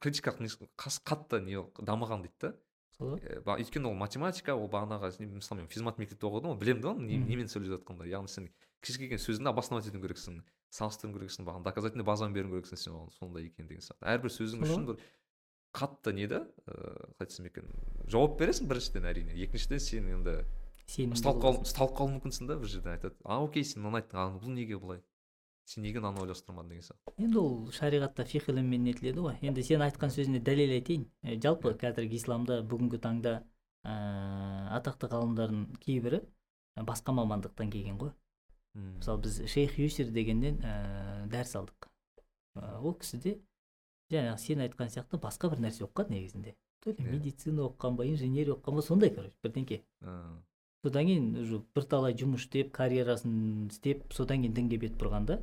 критикалық 0.00 0.40
не- 0.40 0.68
қас- 0.76 1.02
қатты 1.04 1.40
не 1.44 1.56
дамыған 1.82 2.22
дейді 2.26 2.40
да. 2.40 2.54
Э, 2.98 3.42
өйткені 3.44 3.90
ол 3.90 3.94
математика 3.94 4.54
ол 4.56 4.68
бағанағы 4.72 5.10
мысалы 5.36 5.60
мен 5.60 5.68
физмат 5.68 5.98
мектепте 5.98 6.26
оқыдым 6.26 6.54
ғой 6.54 6.58
білемін 6.62 6.80
да 6.82 6.88
оны 6.94 7.04
немен 7.28 7.46
сөйлеп 7.46 7.76
жатқанымды. 7.84 8.08
Яғни 8.08 8.28
сен 8.28 8.48
кез 8.80 8.96
келген 8.96 9.18
сөзіңді 9.20 9.50
обосновать 9.52 9.86
етуің 9.90 10.00
керексің 10.06 10.38
салыстыруың 10.72 11.18
керексің 11.18 11.44
бағана 11.44 11.64
доказательный 11.64 12.04
базаны 12.04 12.32
беруің 12.32 12.56
керексің 12.62 12.76
сен 12.80 12.94
оған 12.96 13.10
сондай 13.18 13.44
екен 13.50 13.68
деген 13.68 13.84
сияқты. 13.84 14.00
Әрбір 14.00 14.32
сөзің 14.32 14.64
үшін 14.64 14.86
бір 14.88 14.96
қатты 15.76 16.12
не 16.16 16.26
да 16.26 16.40
ыыы 16.66 17.12
қалай 17.12 17.20
айтсам 17.20 17.46
екен 17.46 17.68
жауап 18.08 18.40
бересің 18.40 18.66
біріншіден 18.66 19.04
әрине. 19.12 19.36
Екіншіден 19.44 19.78
сен 19.78 20.08
енді 20.08 20.38
ұсталып 21.68 21.96
қалуы 22.00 22.16
мүмкінсің 22.16 22.46
да 22.48 22.56
бір 22.56 22.68
жерде 22.72 22.90
айтады. 22.96 23.14
А 23.24 23.42
окей 23.44 23.64
сен 23.64 23.82
мынаны 23.82 24.00
айттың 24.00 24.16
а 24.16 24.26
бұл 24.40 24.54
неге 24.56 24.78
былай 24.80 25.02
сен 25.66 25.82
неге 25.82 26.00
мынаны 26.00 26.22
ойластырмадың 26.22 26.70
деген 26.70 26.84
сияқты 26.86 27.14
енді 27.26 27.38
ол 27.42 27.56
шариғатта 27.74 28.24
фих 28.24 28.48
ілімімен 28.52 28.84
нетіледі 28.86 29.24
ғой. 29.24 29.38
Енді 29.42 29.62
сен 29.66 29.82
айтқан 29.82 30.12
сөзіне 30.14 30.38
дәлел 30.46 30.72
айтайын. 30.76 31.08
Жалпы 31.42 31.74
қазіргі 31.80 32.16
исламда 32.20 32.60
бүгінгі 32.62 33.00
таңда 33.02 33.32
ә, 33.82 33.96
атақты 34.78 35.10
ғалымдардың 35.10 35.64
кейбірі 35.82 36.22
ә, 36.76 36.84
басқа 36.86 37.12
мамандықтан 37.18 37.70
келген 37.74 37.98
ғой. 37.98 38.12
Мысалы 38.76 39.22
біз 39.24 39.40
шейх 39.50 39.78
юсер 39.80 40.10
дегеннен 40.14 40.60
ә, 40.62 41.26
дәріс 41.32 41.56
алдық. 41.58 41.90
Ә, 42.54 42.78
ол 42.78 42.94
кісі 43.00 43.18
де 43.24 43.34
жаңағы 44.12 44.38
сен 44.38 44.62
айтқан 44.62 44.92
сияқты 44.92 45.18
басқа 45.18 45.50
бір 45.50 45.64
нәрсе 45.66 45.86
оқыған 45.88 46.12
негізінде. 46.14 46.54
То 46.84 46.90
ли 46.92 47.02
Иә. 47.02 47.10
медицина 47.10 47.64
оқыған 47.66 47.96
ба 47.96 48.06
инженерия 48.06 48.54
оқыған 48.54 48.76
ба 48.76 48.82
сондай 48.82 49.10
короче 49.10 49.34
бірдеңке. 49.42 49.80
Содан 50.86 51.08
кейін 51.08 51.28
уже 51.42 51.60
бірталай 51.74 52.14
жұмыс 52.14 52.46
істеп 52.46 52.70
карьерасын 52.76 53.66
істеп 53.72 54.12
содан 54.14 54.44
кейін 54.44 54.54
дінге 54.54 54.78
бет 54.78 54.94
бұрған 55.00 55.26
да. 55.26 55.40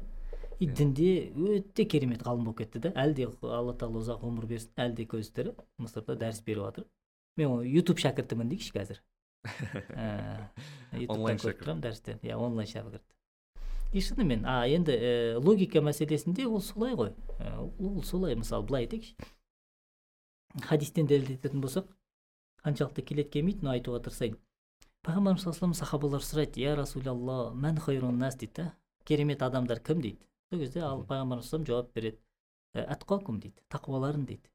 И 0.59 0.67
дінде 0.67 1.33
өте 1.35 1.83
керемет 1.89 2.23
ғалым 2.23 2.47
болып 2.47 2.61
кетті 2.61 2.79
да. 2.85 2.91
Әлі 2.95 3.17
де 3.17 3.25
алла 3.27 3.73
тағала 3.75 3.99
ұзақ 3.99 4.21
ғұмыр 4.23 4.47
берсін 4.47 4.71
әлі 4.79 4.95
де 5.01 5.07
көзі 5.11 5.33
тірі 5.35 5.55
мысырда 5.81 6.15
дәріс 6.15 6.39
беріп 6.45 6.69
жатыр. 6.69 6.85
Мен 7.35 7.65
ютуб 7.67 7.99
шәкіртімін 7.99 8.53
дейікші 8.53 8.71
қазір. 8.77 9.01
Ііі, 10.93 11.09
Онлайн 11.11 11.41
көріп 11.41 11.59
тұрамын 11.59 11.83
дәрістен. 11.83 12.21
Иә 12.23 12.37
онлайн 12.39 12.69
шәкірт. 12.69 13.03
И 13.91 14.01
шынымен 14.01 14.45
а 14.47 14.63
енді 14.69 14.95
ә, 14.95 15.11
логика 15.43 15.83
мәселесінде 15.83 16.47
ол 16.47 16.61
солай 16.63 16.95
ғой. 16.95 17.11
Ә, 17.41 17.57
ол 17.59 17.99
солай 18.07 18.37
мысалы 18.39 18.63
былай 18.69 18.87
айтайықшы. 18.87 19.17
Хадистен 20.69 21.09
дәлелдететін 21.09 21.65
болсақ 21.65 21.91
қаншалықты 22.63 23.03
келеді 23.03 23.33
келмейді 23.35 23.65
но 23.65 23.73
айтуға 23.73 23.99
тырысайын. 24.05 24.37
Пайғамбарымыз 25.03 25.43
саллаллаху 25.43 25.77
сахабалар 25.77 26.23
сұрайды 26.23 26.63
я 26.63 26.75
расулалла 26.75 27.51
мән 27.53 27.79
хайрун 27.83 28.17
нас 28.19 28.35
дейді 28.35 28.53
да 28.61 28.65
керемет 29.05 29.41
адамдар 29.41 29.79
кім 29.79 30.01
дейді 30.01 30.19
сол 30.49 30.59
кезде 30.59 30.81
ал 30.81 31.03
пайғамбарымыз 31.09 31.49
салам 31.49 31.65
жауап 31.67 31.93
береді 31.93 32.19
атқакум 32.73 33.39
дейді 33.39 33.61
тақуаларың 33.69 34.25
дейді 34.25 34.49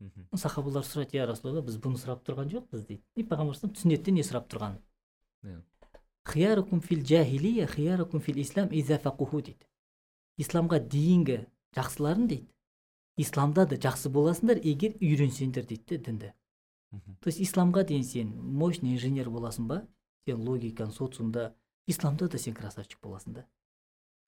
мхм. 0.00 0.28
сахабалар 0.36 0.84
сұрайды 0.84 1.18
я 1.18 1.26
расулалла 1.26 1.62
біз 1.66 1.78
бұны 1.82 1.98
сұрап 1.98 2.24
тұрған 2.26 2.50
жоқпыз 2.54 2.86
дейді 2.88 3.02
и 3.16 3.26
пайғамбар 3.26 3.58
салам 3.58 3.74
түсінеді 3.74 4.08
де 4.08 4.16
не 4.18 4.26
сұрап 4.26 4.48
тұрғанын 4.52 5.62
хиярукум 6.24 6.80
фил 6.80 7.04
жахилия 7.04 7.66
хиярукум 7.66 8.20
фил 8.20 8.38
ислам 8.38 8.68
дейді 8.70 9.58
исламға 10.38 10.80
дейінгі 10.90 11.44
жақсыларың 11.76 12.26
дейді 12.30 12.48
исламда 13.22 13.66
да 13.70 13.78
жақсы 13.78 14.10
боласыңдар 14.10 14.58
егер 14.58 14.96
үйренсеңдер 14.98 15.66
дейді 15.68 15.98
да 15.98 16.04
дінді. 16.08 16.32
То 17.20 17.28
есть 17.28 17.40
исламға 17.40 17.84
дейін 17.88 18.04
сен 18.04 18.32
мощный 18.42 18.94
инженер 18.94 19.30
боласың 19.30 19.66
ба? 19.66 19.82
Сен 20.28 20.40
логикаң 20.46 20.92
социумда 20.92 21.54
исламда 21.86 22.28
да 22.28 22.38
сен 22.38 22.54
красавчик 22.54 22.98
боласың 23.02 23.34
да. 23.34 23.46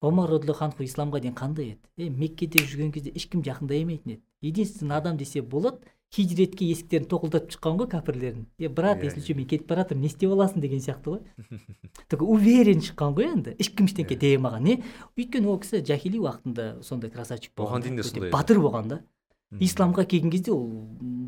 Омар 0.01 0.29
радиаллаху 0.29 0.83
исламға 0.85 1.19
дейін 1.23 1.35
қандай 1.35 1.71
еді? 1.73 1.79
Е 1.97 2.09
меккеде 2.09 2.59
жүрген 2.63 2.91
кезде 2.93 3.11
ешкім 3.15 3.41
жақындай 3.41 3.81
емейтін 3.81 4.11
еді. 4.17 4.21
Единственный 4.41 4.95
адам 4.97 5.17
десе 5.17 5.41
болады 5.41 5.79
хижретке 6.13 6.67
есіктерін 6.69 7.07
тоқылдатып 7.09 7.51
шыққан 7.57 7.79
ғой 7.81 7.87
кәпірлердің 7.91 8.43
е 8.59 8.69
брат 8.69 9.01
Иә, 9.01 9.05
если 9.09 9.21
иә. 9.21 9.25
че 9.25 9.33
мен 9.33 9.47
кетіп 9.47 9.67
бара 9.67 9.81
жатырмын 9.83 10.01
не 10.05 10.07
істеп 10.07 10.29
аласың 10.31 10.61
деген 10.61 10.79
сияқты 10.79 11.17
ғой. 11.17 11.21
Такой 12.07 12.27
уверен 12.29 12.79
шыққан 12.79 13.17
ғой 13.17 13.27
енді. 13.33 13.55
Ешкім 13.59 13.89
ештеңке 13.89 14.15
Иә. 14.15 14.19
дей 14.21 14.37
алмаған. 14.37 14.61
Не? 14.63 14.83
Өйткені 15.17 15.47
ол 15.49 15.59
кісі 15.59 15.81
жахили 15.83 16.21
уақытында 16.21 16.83
сондай 16.83 17.09
красавчик 17.11 17.51
болған 17.57 17.81
Оған 17.81 17.83
дейін 17.83 17.95
де 17.97 18.03
сондай 18.03 18.31
батыр 18.31 18.61
болған 18.61 18.87
да. 18.87 19.01
Исламға 19.51 20.05
келген 20.05 20.31
кезде 20.31 20.51
ол 20.51 20.67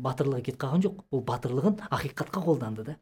батырлығы 0.04 0.42
кетіп 0.50 0.60
қалған 0.60 0.84
жоқ. 0.84 1.00
Ол 1.10 1.24
батырлығын 1.24 1.78
ақиқатқа 1.90 2.44
қолданды 2.44 2.84
да. 2.84 2.96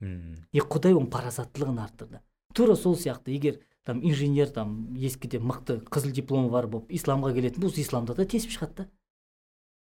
И 0.00 0.60
құдай 0.60 0.94
оның 0.94 1.10
парасаттылығын 1.10 1.80
арттырды. 1.82 2.20
Тура 2.54 2.76
сол 2.76 2.96
сияқты. 2.96 3.32
Егер 3.34 3.60
там 3.84 4.00
инженер 4.04 4.50
там 4.50 4.94
ескіде 4.94 5.38
мықты 5.40 5.80
қызыл 5.88 6.12
дипломы 6.12 6.50
бар 6.50 6.66
болып 6.66 6.92
исламға 6.92 7.32
келетін 7.34 7.62
болса 7.62 7.80
исламда 7.80 8.14
да 8.14 8.26
тесіп 8.26 8.52
шығады 8.52 8.74
да. 8.76 8.88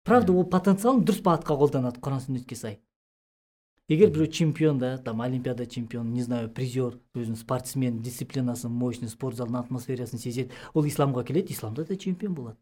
Правда 0.05 0.32
ол 0.32 0.46
потенциалын 0.46 1.02
дұрыс 1.05 1.20
бағытқа 1.26 1.56
қолданады 1.59 2.00
құран 2.00 2.22
сүннетке 2.22 2.56
сай. 2.56 2.78
Егер 3.88 4.10
біреу 4.10 4.30
чемпион 4.30 4.78
да 4.78 4.98
там 4.98 5.20
олимпиада 5.20 5.66
чемпион 5.66 6.12
не 6.12 6.22
знаю 6.22 6.48
призер 6.48 7.00
өзінің 7.16 7.36
спортсмен 7.36 8.02
дисциплинасын 8.02 8.70
мощный 8.70 9.09
спорт 9.09 9.36
залдың 9.36 9.59
атмосферасын 9.64 10.20
сезеді 10.20 10.52
ол 10.74 10.84
исламға 10.84 11.24
келеді 11.24 11.52
исламда 11.52 11.84
да 11.84 11.96
чемпион 11.96 12.34
болады. 12.34 12.56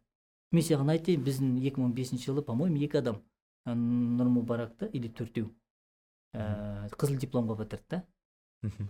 Мен 0.57 0.65
саған 0.65 0.93
айтайын 0.97 1.25
біздің 1.27 1.55
2005 1.61 2.27
жылы 2.27 2.43
по 2.43 2.57
моему 2.59 2.81
екі 2.83 3.03
адам 3.03 3.23
ә, 3.67 3.77
нұрмұбаракта 3.77 4.89
или 4.93 5.09
төртеу 5.09 5.51
ә, 6.35 6.89
қызыл 6.97 7.21
дипломға 7.23 7.61
бітірді 7.63 7.91
да. 7.91 8.05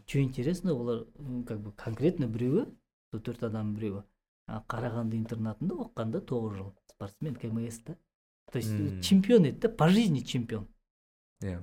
Что 0.07 0.21
интересно 0.21 0.73
олар 0.73 1.07
как 1.47 1.61
бы 1.61 1.73
конкретно 1.73 2.29
біреуі 2.29 2.67
сол 3.11 3.21
төрт 3.21 3.43
адам 3.45 3.75
біреуі 3.75 4.05
қарағанды 4.47 5.19
интернатында 5.19 5.75
оқыған 5.75 6.13
да 6.15 6.21
тоғыз 6.23 6.57
жыл 6.57 6.69
спортсмен 6.93 7.35
кмс 7.35 7.81
та. 7.85 7.97
То 8.53 8.59
есть 8.59 8.71
М. 8.71 9.03
чемпион 9.03 9.45
еді 9.45 9.59
да 9.61 9.69
по 9.69 9.89
жизни 9.89 10.21
чемпион. 10.21 10.69
Иә. 11.43 11.63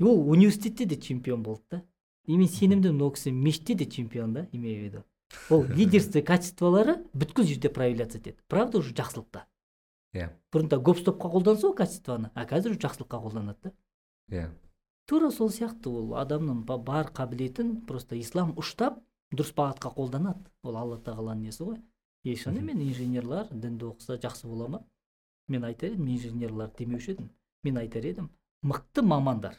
Ол 0.00 0.28
университетте 0.30 0.84
де 0.84 0.96
чемпион 0.96 1.42
болды 1.42 1.64
да. 1.70 1.82
И 2.26 2.36
мен 2.36 2.48
сенімдімін 2.48 3.02
ол 3.02 3.12
кісі 3.12 3.32
мешітте 3.32 3.74
де 3.74 3.86
чемпион 3.86 4.34
да 4.34 4.48
имею 4.52 4.80
в 4.80 4.84
виду. 4.84 5.04
Ол 5.50 5.64
лидерство 5.78 6.20
качестволары 6.22 6.98
бүткіл 7.12 7.44
жерде 7.44 7.68
проявляться 7.68 8.18
етеді. 8.18 8.38
Правда 8.48 8.78
уже 8.78 8.94
жақсылықта? 8.94 9.46
Иә. 10.14 10.30
Бұрында 10.52 10.80
гоп 10.82 10.98
стопқа 10.98 11.30
қолданса 11.30 11.68
ол 11.68 11.74
качествоны 11.74 12.30
а 12.34 12.44
қазір 12.46 12.74
уже 12.74 12.80
жақсылыққа 12.86 13.20
қолданады 13.22 13.58
да. 13.62 13.72
Иә. 14.30 14.48
Тура 15.06 15.30
сол 15.30 15.50
сияқты 15.50 15.90
ол 15.90 16.14
адамның 16.18 16.64
ба- 16.66 16.78
бар 16.78 17.10
қабілетін 17.14 17.86
просто 17.86 18.18
ислам 18.18 18.52
ұштап 18.58 18.98
дұрыс 19.32 19.54
бағытқа 19.54 19.94
қолданады. 19.94 20.50
Ол 20.62 20.76
алла 20.76 20.98
тағаланың 20.98 21.46
несі 21.50 21.64
ғой? 21.64 21.78
И 22.24 22.34
шынымен 22.36 22.82
инженерлар 22.82 23.48
дінді 23.50 23.92
оқыса 23.92 24.18
жақсы 24.20 24.46
бола 24.46 24.68
ма? 24.68 24.82
Мен 25.48 25.64
айтар 25.64 25.94
едім 25.94 26.10
инженерлар 26.10 26.70
демеуші 26.78 27.12
едім. 27.12 27.30
Мен 27.62 27.78
айтар 27.78 28.04
едім 28.06 28.30
мықты 28.62 29.02
мамандар 29.02 29.56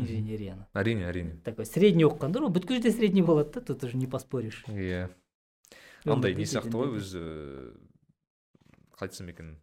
инженерияны 0.00 0.66
әрине 0.74 1.06
әрине 1.08 1.38
такой 1.46 1.68
средний 1.68 2.06
оқығандар 2.08 2.46
ол 2.48 2.54
бүткіл 2.54 2.78
жерде 2.78 2.92
средний 2.94 3.22
болады 3.22 3.58
да 3.58 3.60
тут 3.60 3.84
уже 3.84 3.96
не 3.96 4.06
поспоришь. 4.06 4.64
Иә 4.68 5.08
андай 6.04 6.34
не 6.34 6.46
сияқты 6.48 6.72
ғой 6.72 6.96
өзі 7.00 7.24
қалай 8.96 9.10
айтсам 9.10 9.28
екен. 9.32 9.58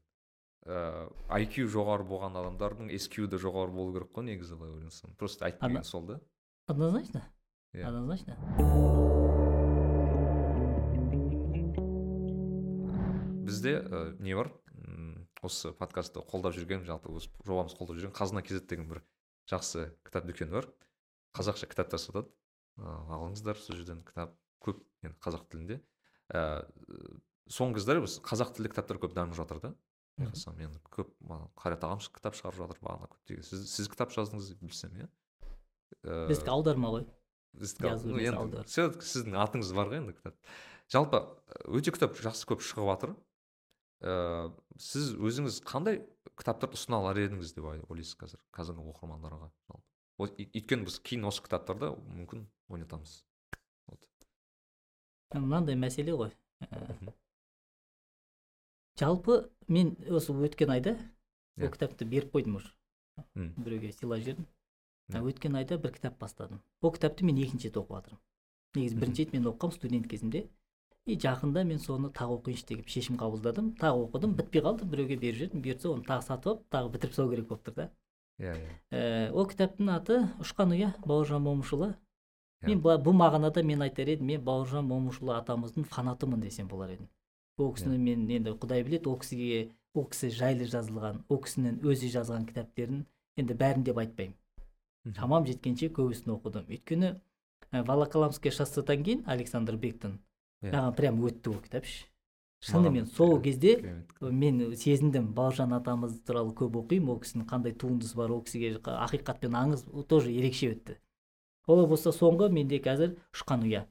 Ыыы 0.67 1.45
IQ 1.45 1.69
жоғары 1.71 2.03
болған 2.07 2.35
адамдардың 2.41 2.91
SQ 2.97 3.29
да 3.31 3.39
жоғары 3.39 3.71
болу 3.71 3.93
керек 3.95 4.11
қой 4.11 4.27
негізі 4.27 4.57
былай 4.59 4.73
ойлансаң 4.75 5.15
просто 5.17 5.47
айтып 5.47 5.61
келген 5.63 5.83
сол 5.87 6.05
да. 6.09 6.19
однозначно? 6.67 7.23
Иә. 7.73 7.87
однозначно? 7.87 8.35
Бізде 13.47 13.79
ә, 13.79 14.19
не 14.19 14.35
бар. 14.35 14.51
Осы 15.45 15.71
подкастты 15.71 16.19
қолдап 16.19 16.55
жүрген 16.57 16.83
жалпы 16.83 17.13
осы 17.13 17.29
жобамызды 17.45 17.77
қолдап 17.79 17.99
жүрген 18.01 18.15
қазына 18.17 18.41
kz 18.43 18.65
деген 18.67 18.89
бір 18.89 19.03
жақсы 19.49 19.87
кітап 20.07 20.27
дүкені 20.27 20.53
бар. 20.57 20.67
Қазақша 21.37 21.69
кітаптар 21.71 22.01
сатады. 22.01 22.31
Ыыы 22.77 23.17
алыңыздар 23.17 23.59
сол 23.59 23.77
жерден. 23.79 24.03
Кітап 24.07 24.35
көп 24.63 24.81
енді 25.03 25.17
қазақ 25.23 25.47
тілінде. 25.51 25.79
Ә, 26.33 26.65
соңғы 27.51 27.79
кездері 27.79 28.03
біз 28.05 28.17
қазақ 28.25 28.55
тілді 28.57 28.73
кітаптар 28.73 28.99
көп 29.01 29.15
дамып 29.15 29.37
жатыр 29.37 29.61
да. 29.63 29.73
Байқасам 30.17 30.57
енді 30.63 30.81
көп 30.91 31.13
қайрат 31.59 31.85
ағам 31.85 32.01
кітап 32.01 32.35
шығарып 32.37 32.63
жатыр 32.63 32.81
бағана 32.81 33.09
көптеген. 33.11 33.45
Сіз 33.45 33.67
сіз 33.71 33.91
кітап 33.93 34.11
жаздыңыз 34.15 34.49
деп 34.51 34.63
білсем 34.65 34.95
иә? 34.97 35.07
Ә, 36.03 36.25
біздікі 36.31 36.51
аударма 36.51 36.91
ғой. 36.95 37.05
ну, 38.09 38.17
енді 38.21 38.63
все 38.67 38.89
сіздің 38.91 39.37
атыңыз 39.45 39.71
бар 39.77 39.91
ғой 39.93 40.01
енді 40.01 40.17
кітап. 40.17 40.35
Жалпы 40.91 41.21
өте 41.69 41.93
кітап 41.93 42.17
жақсы 42.17 42.49
көп 42.49 42.65
шығып 42.65 42.89
жатыр 42.91 43.13
ыыы 44.01 44.51
сіз 44.81 45.13
өзіңіз 45.17 45.61
қандай 45.65 46.01
кітаптарды 46.37 46.77
ұсына 46.77 46.99
алар 47.01 47.17
едіңіз 47.23 47.53
деп 47.55 47.65
ой- 47.65 47.83
ойлайсыз 47.89 48.15
қазір 48.21 48.41
қазіргі 48.53 48.85
оқырмандарға 48.93 49.49
жалпы. 49.67 49.83
Өйткені 50.21 50.85
біз 50.87 50.99
кейін 51.05 51.25
осы 51.29 51.43
кітаптарды 51.45 51.91
мүмкін 51.97 52.45
ойнатамыз. 52.69 53.23
Вот. 53.87 54.07
Мынандай 55.33 55.75
мәселе 55.75 56.13
ғой. 56.17 56.31
Ә, 56.61 56.77
Мгм. 57.01 57.13
жалпы 58.99 59.49
мен 59.67 59.95
осы 60.09 60.33
өткен 60.33 60.71
айда 60.73 60.95
Иә. 61.57 61.65
сол 61.67 61.71
кітапты 61.73 62.05
беріп 62.05 62.31
қойдым 62.33 62.55
уже. 62.57 62.71
Біреуге 63.35 63.91
сыйлап 63.93 64.19
жібердім. 64.21 64.47
Иә. 65.09 65.21
өткен 65.23 65.55
айда 65.57 65.77
бір 65.77 65.91
кітап 65.93 66.17
бастадым. 66.19 66.61
Ол 66.81 66.91
кітапты 66.91 67.23
мен 67.23 67.37
екінші 67.37 67.69
рет 67.69 67.77
оқып 67.77 67.93
жатырмын 67.97 68.19
негізі 68.75 68.95
бірінші 68.99 69.23
рет 69.25 69.33
мен 69.33 69.43
оқығанмын 69.45 69.73
студент 69.75 70.07
кезімде. 70.09 70.49
И 71.07 71.15
жақында 71.15 71.63
мен 71.67 71.79
соны 71.79 72.09
тағы 72.11 72.35
оқиыншы 72.37 72.65
деп 72.67 72.89
шешім 72.91 73.17
қабылдадым. 73.17 73.71
Тағы 73.79 74.03
оқыдым 74.07 74.35
бітпей 74.35 74.61
қалды 74.65 74.85
біреуге 74.85 75.15
беріп 75.21 75.39
жібердім. 75.39 75.63
Бұйыртса 75.63 75.91
оны 75.93 76.03
тағы 76.07 76.25
сатып 76.27 76.51
алып 76.51 76.65
тағы 76.75 76.91
бітіріп 76.95 77.13
тастау 77.15 77.31
керек 77.31 77.47
болып 77.47 77.63
тұр 77.67 77.77
да. 77.77 77.87
Иә 78.37 78.55
иә. 78.57 78.73
Ә, 78.91 79.31
ол 79.31 79.47
кітаптың 79.47 79.93
аты 79.95 80.19
ұшқан 80.43 80.75
ұя 80.75 80.91
бауыржан 81.05 81.41
момышұлы. 81.47 81.93
Иә. 82.61 82.73
мен 82.73 82.81
бұл 82.81 83.13
мағынада 83.13 83.63
мен 83.63 83.81
айтар 83.85 84.09
едім 84.09 84.27
мен 84.33 84.41
бауыржан 84.41 84.85
момышұлы 84.89 85.35
атамыздың 85.37 85.85
фанатымын 85.85 86.41
десем 86.41 86.67
болар 86.67 86.89
едім. 86.95 87.07
Ол 87.57 87.73
кісіні 87.73 87.97
мен 87.97 88.27
енді 88.29 88.55
құдай 88.57 88.83
біледі 88.83 89.09
ол 89.09 89.19
кісіге 89.21 89.69
ол 89.93 90.05
кісі 90.09 90.29
жайлы 90.33 90.65
жазылған 90.65 91.23
ол 91.29 91.41
кісінің 91.41 91.79
өзі 91.85 92.09
жазған 92.13 92.47
кітаптерін 92.49 93.05
енді 93.37 93.53
бәрін 93.53 93.85
деп 93.85 93.97
айтпаймын. 94.01 94.35
Шамам 95.17 95.45
жеткенше 95.45 95.89
көбісін 95.93 96.33
оқыдым. 96.35 96.65
Өйткені 96.69 97.13
ә, 97.71 97.83
волоколамское 97.85 98.51
шоссетан 98.51 99.03
кейін 99.05 99.23
александр 99.25 99.77
бектің. 99.77 100.17
Иә. 100.63 100.71
маған 100.73 100.95
прям 100.97 101.19
өтті 101.23 101.51
ол 101.53 101.59
кітап 101.61 101.85
ше. 101.85 102.05
Шынымен 102.65 103.05
сол 103.05 103.39
кезде 103.41 103.75
мен 104.21 104.75
сезіндім 104.75 105.33
бауыржан 105.37 105.73
атамыз 105.77 106.15
туралы 106.25 106.55
көп 106.57 106.79
оқимын 106.81 107.11
ол 107.13 107.19
кісінің 107.21 107.45
қандай 107.49 107.75
туындысы 107.77 108.15
бар 108.17 108.31
ол 108.33 108.41
кісіге 108.41 108.79
қа- 108.81 108.97
ақиқат 109.05 109.39
пен 109.43 109.53
аңыз 109.53 109.85
тоже 110.09 110.31
ерекше 110.33 110.71
өтті. 110.73 110.97
Олай 111.67 111.85
болса 111.85 112.09
соңғы 112.09 112.49
менде 112.49 112.79
қазір 112.81 113.13
ұшқан 113.35 113.67
ұя 113.67 113.85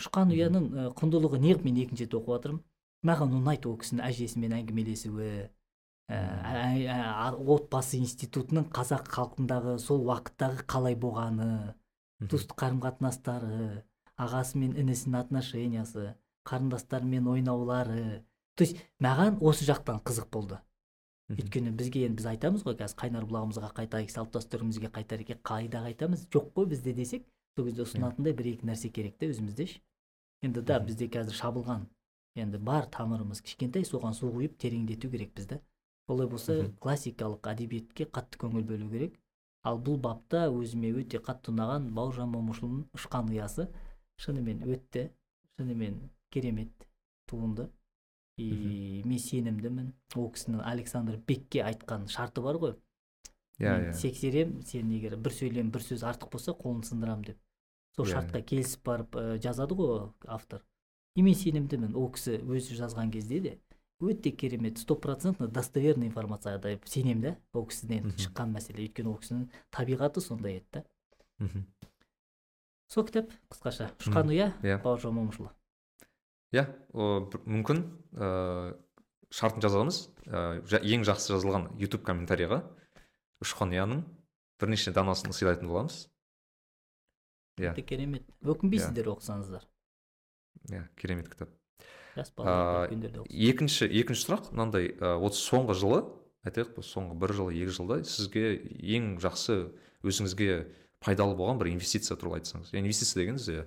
ұшқан 0.00 0.32
ұяның 0.34 0.66
құндылығы 0.98 1.38
неғып 1.42 1.64
мен 1.66 1.78
екінші 1.84 2.06
рет 2.06 2.14
оқып 2.18 2.34
жатырмын 2.34 2.60
маған 3.06 3.34
ұнайды 3.38 3.68
ол 3.70 3.76
кісінің 3.78 4.04
әжесімен 4.08 4.54
әңгімелесуі 4.58 5.30
ә, 6.08 6.18
ә, 6.18 6.66
ә, 6.88 7.30
отбасы 7.36 7.98
институтының 7.98 8.70
қазақ 8.74 9.10
халқындағы 9.12 9.76
сол 9.82 10.06
уақыттағы 10.08 10.64
қалай 10.70 10.96
болғаны 10.98 11.74
туыстық 12.30 12.56
қарым 12.62 12.80
қатынастары 12.82 13.84
ағасы 14.18 14.58
мен 14.58 14.74
інісінің 14.78 15.20
отношениясы 15.20 16.14
қарындастарымен 16.48 17.28
ойнаулары. 17.30 18.24
То 18.56 18.64
есть 18.64 18.80
маған 19.00 19.38
осы 19.40 19.66
жақтан 19.68 20.02
қызық 20.02 20.30
болды. 20.32 20.58
Өйткені 21.28 21.74
бізге 21.76 22.06
енді 22.06 22.22
біз 22.22 22.26
айтамыз 22.32 22.64
ғой 22.64 22.78
қазір 22.80 22.98
қайнар 23.02 23.26
бұлағымызға 23.28 23.68
қайтайық 23.76 24.10
салт 24.10 24.32
дәстүрімізге 24.34 24.88
қайтайық 24.94 25.34
е, 25.34 25.36
қайда 25.44 25.82
қайтамыз? 25.84 26.24
Жоқ 26.32 26.54
қой 26.56 26.66
бізде 26.72 26.94
десек 26.96 27.26
сол 27.54 27.66
кезде 27.68 27.84
ұсынатындай 27.84 28.32
бір 28.32 28.54
екі 28.54 28.66
нәрсе 28.70 28.88
керек 28.88 29.18
та 29.20 29.28
өзімізде 29.28 29.66
ше. 29.68 29.82
Енді 30.42 30.62
да 30.64 30.78
бізде 30.80 31.10
қазір 31.12 31.36
шабылған 31.36 31.84
енді 32.40 32.58
бар 32.64 32.88
тамырымыз 32.88 33.42
кішкентай 33.44 33.84
соған 33.84 34.16
су 34.16 34.32
құйып 34.32 34.56
тереңдету 34.56 35.10
керекпіз 35.12 35.50
да 35.52 35.60
олай 36.08 36.26
болса 36.32 36.56
классикалық 36.80 37.44
әдебиетке 37.52 38.08
қатты 38.08 38.40
көңіл 38.40 38.64
бөлу 38.64 38.88
керек. 38.90 39.18
Ал 39.66 39.76
бұл 39.84 39.98
бапта 40.00 40.46
өзіме 40.48 40.94
өте 40.96 41.20
қатты 41.20 41.52
ұнаған 41.52 41.90
бауыржан 41.92 42.30
момышұлының 42.32 42.86
ұшқан 42.96 43.28
ұясы. 43.34 43.68
Шынымен 44.18 44.62
өтті 44.66 45.08
шынымен 45.56 46.10
керемет 46.30 46.72
туынды. 47.26 47.68
И 48.38 49.02
мен 49.04 49.18
сенімдімін. 49.18 49.92
ол 50.14 50.30
кісінің 50.30 50.62
александр 50.62 51.16
бекке 51.26 51.64
айтқан 51.66 52.06
шарты 52.06 52.40
бар 52.40 52.56
ғой. 52.62 52.74
Иә 53.58 53.72
мен 53.74 53.90
иә 53.90 53.92
сексерем 53.98 54.62
сен 54.62 54.90
егер 54.94 55.16
бір 55.16 55.34
сөйлем 55.34 55.72
бір 55.74 55.82
сөз 55.82 56.04
артық 56.06 56.30
болса 56.30 56.54
қолын 56.54 56.84
сындырамын 56.86 57.24
деп. 57.32 57.38
Сол 57.96 58.06
Иә, 58.06 58.12
шартқа 58.12 58.42
келісіп 58.46 58.84
барып 58.86 59.16
ә, 59.18 59.38
жазады 59.42 59.74
ғой 59.74 60.12
автор. 60.26 60.62
И 61.16 61.22
мен 61.22 61.34
сенімдімін. 61.34 61.96
ол 61.96 62.12
кісі 62.14 62.38
өзі 62.38 62.78
жазған 62.78 63.10
кезде 63.10 63.40
де 63.40 63.58
өте 64.00 64.30
керемет 64.30 64.78
стопроцентно 64.78 65.48
достоверный 65.48 66.06
информацияға 66.06 66.62
деп 66.62 66.86
сенемін 66.86 67.22
да 67.22 67.36
ол 67.52 67.66
кісіден 67.66 68.12
шыққан 68.14 68.54
мәселе. 68.54 68.86
Өйткені 68.86 69.10
ол 69.10 69.18
кісінің 69.18 69.48
табиғаты 69.74 70.22
сондай 70.22 70.60
еді 70.60 70.66
да 70.72 70.84
мхм. 71.42 71.66
Сол 72.88 73.04
кітап 73.08 73.30
қысқаша 73.52 73.90
ұшқан 74.00 74.32
ұя 74.32 74.50
иә. 74.64 74.78
бауыржан 74.82 75.14
момышұлы 75.16 75.50
иә 76.56 76.64
мүмкін 76.98 77.82
ыыы 78.16 78.76
шартын 79.30 79.60
жазамыз 79.60 79.98
ә, 80.24 80.62
жа- 80.64 80.80
ең 80.80 81.04
жақсы 81.04 81.34
жазылған 81.34 81.66
ютуб 81.80 82.00
комментарийға 82.06 82.62
ұшқан 83.44 83.74
ұяның 83.76 84.00
бірнеше 84.58 84.90
данасын 84.96 85.34
сыйлайтын 85.36 85.68
боламыз. 85.68 86.08
Иә. 87.60 87.74
Өте 87.74 87.82
керемет. 87.84 88.24
Өкінбейсіздер 88.42 89.10
оқысаңыздар. 89.12 89.66
Иә 90.72 90.86
керемет 90.96 91.28
кітап. 91.28 91.52
Жас 92.16 92.32
балалар 92.34 92.90
екінші 93.28 93.86
екінші 93.86 94.24
сұрақ 94.24 94.48
мынандай 94.56 94.88
ә, 94.96 95.12
осы 95.20 95.44
соңғы 95.44 95.76
жылы 95.78 96.00
айтайық 96.48 96.80
соңғы 96.82 97.18
бір 97.20 97.36
жыл 97.36 97.52
екі 97.52 97.76
жылда 97.76 98.00
сізге 98.08 98.56
ең 98.96 99.18
жақсы 99.22 99.58
өзіңізге 100.02 100.50
пайдалы 101.04 101.36
болған 101.38 101.60
бір 101.60 101.72
инвестиция 101.72 102.16
туралы 102.18 102.40
айтсаңыз. 102.40 102.72
Инвестиция 102.78 103.22
дегеніміз 103.22 103.48
иә 103.52 103.66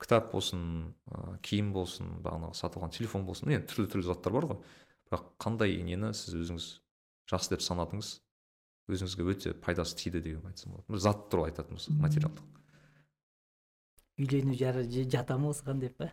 кітап 0.00 0.30
болсын 0.32 0.92
ә, 1.08 1.38
киім 1.44 1.72
болсын 1.72 2.10
бағанағы 2.24 2.58
сатылған 2.58 2.92
телефон 2.92 3.24
болсын 3.28 3.52
енді 3.54 3.70
түрлі 3.72 3.88
түрлі 3.92 4.08
заттар 4.10 4.34
бар 4.36 4.48
ғой. 4.50 4.60
Бірақ 5.08 5.30
қандай 5.40 5.78
нені 5.86 6.12
сіз 6.16 6.36
өзіңіз 6.36 6.68
жақсы 7.32 7.54
деп 7.54 7.64
санадыңыз 7.64 8.12
өзіңізге 8.92 9.26
өте 9.32 9.54
пайдасы 9.58 9.96
тиді 9.98 10.20
деген 10.22 10.46
айтсам 10.46 10.76
болады. 10.76 11.00
Зат 11.00 11.26
туралы 11.30 11.50
айтатын 11.50 11.78
болсақ 11.78 12.00
материалдық. 12.02 12.44
Үйлену 14.16 14.54
жары 14.56 14.84
жата 14.88 15.36
ма 15.38 15.50
осыған 15.52 15.80
деп 15.82 15.96
па? 15.98 16.10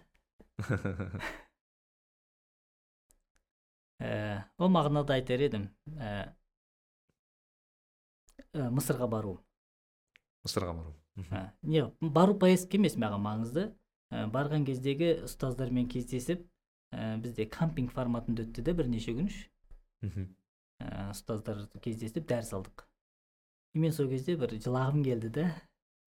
Ә, 3.99 4.43
ол 4.57 4.71
мағынада 4.73 5.15
айтар 5.15 5.43
едім. 5.45 5.69
Ә, 5.95 6.33
ә, 8.53 8.69
мысырға 8.73 9.07
бару. 9.11 9.37
Мысырға 10.45 10.75
бару 10.77 10.93
не 11.61 11.85
бару 12.01 12.35
поездка 12.39 12.77
емес 12.77 12.97
маған 12.97 13.23
маңызды. 13.23 13.67
Ә, 14.13 14.27
барған 14.29 14.65
кездегі 14.67 15.25
ұстаздармен 15.27 15.87
кездесіп 15.89 16.43
ә, 16.93 17.17
бізде 17.21 17.47
кампинг 17.49 17.93
форматында 17.93 18.45
өтті 18.45 18.65
де 18.65 18.73
бірнеше 18.77 19.15
күн 19.17 19.29
ә, 20.79 21.11
ұстаздар 21.13 21.63
кездесіп 21.81 22.27
дәріс 22.29 22.53
алдық. 22.53 22.85
И 23.73 23.79
мен 23.81 23.93
сол 23.93 24.09
кезде 24.11 24.35
бір 24.37 24.53
жылағым 24.59 25.01
келді 25.05 25.31
да 25.33 25.47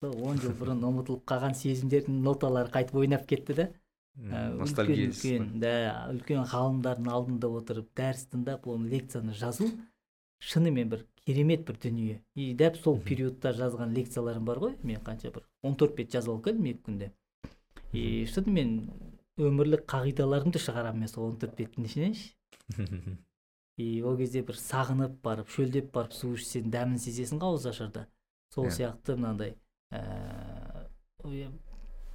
сол 0.03 0.15
он 0.23 0.39
жыл 0.39 0.55
бұрын 0.61 0.85
ұмытылып 0.91 1.27
қалған 1.27 1.59
сезімдердің 1.59 2.23
ноталары 2.23 2.71
қайтып 2.71 3.03
ойнап 3.03 3.27
кетті 3.27 3.59
да 3.59 3.69
Ә, 4.17 4.49
үлкен 4.65 5.59
да 5.61 5.73
үлкен 6.09 6.47
ғалымдардың 6.49 7.09
алдында 7.13 7.51
отырып 7.59 7.91
дәріс 7.99 8.23
тыңдап 8.33 8.65
оны 8.73 8.89
лекцияны 8.89 9.35
жазу. 9.37 9.69
Шынымен 10.47 10.91
бір 10.93 11.05
керемет 11.27 11.67
бір 11.67 11.79
дүние. 11.83 12.21
И 12.35 12.53
дәп 12.55 12.79
сол 12.79 13.01
периодта 13.03 13.53
жазған 13.57 13.95
лекцияларым 13.97 14.45
бар 14.47 14.63
ғой. 14.63 14.77
Мен 14.83 15.03
қанша 15.03 15.33
бір 15.35 15.47
14 15.67 15.97
бет 15.99 16.13
жазып 16.15 16.35
алып 16.35 16.45
келдім 16.49 16.71
екі 16.71 16.83
күнде. 16.87 17.11
И 17.93 18.25
шынымен 18.31 18.77
өмірлік 19.37 19.87
қағидаларымды 19.91 20.63
шығарамын 20.63 21.05
мен 21.05 21.13
сол 21.13 21.33
14 21.35 21.57
беттің 21.59 21.89
ішінен 21.91 22.15
ше. 22.15 22.31
и 23.77 24.03
ол 24.03 24.17
кезде 24.17 24.41
бір 24.47 24.57
сағынып 24.57 25.19
барып 25.25 25.51
шөлдеп 25.53 25.91
барып 25.93 26.15
су 26.17 26.33
ішсең 26.39 26.71
дәмін 26.73 27.01
сезесің 27.03 27.43
ғой 27.43 27.53
ауызашарда 27.53 28.07
сол 28.55 28.71
Иә. 28.71 28.73
сияқты 28.79 29.17
мынандай 29.19 29.53
ә, 29.93 30.89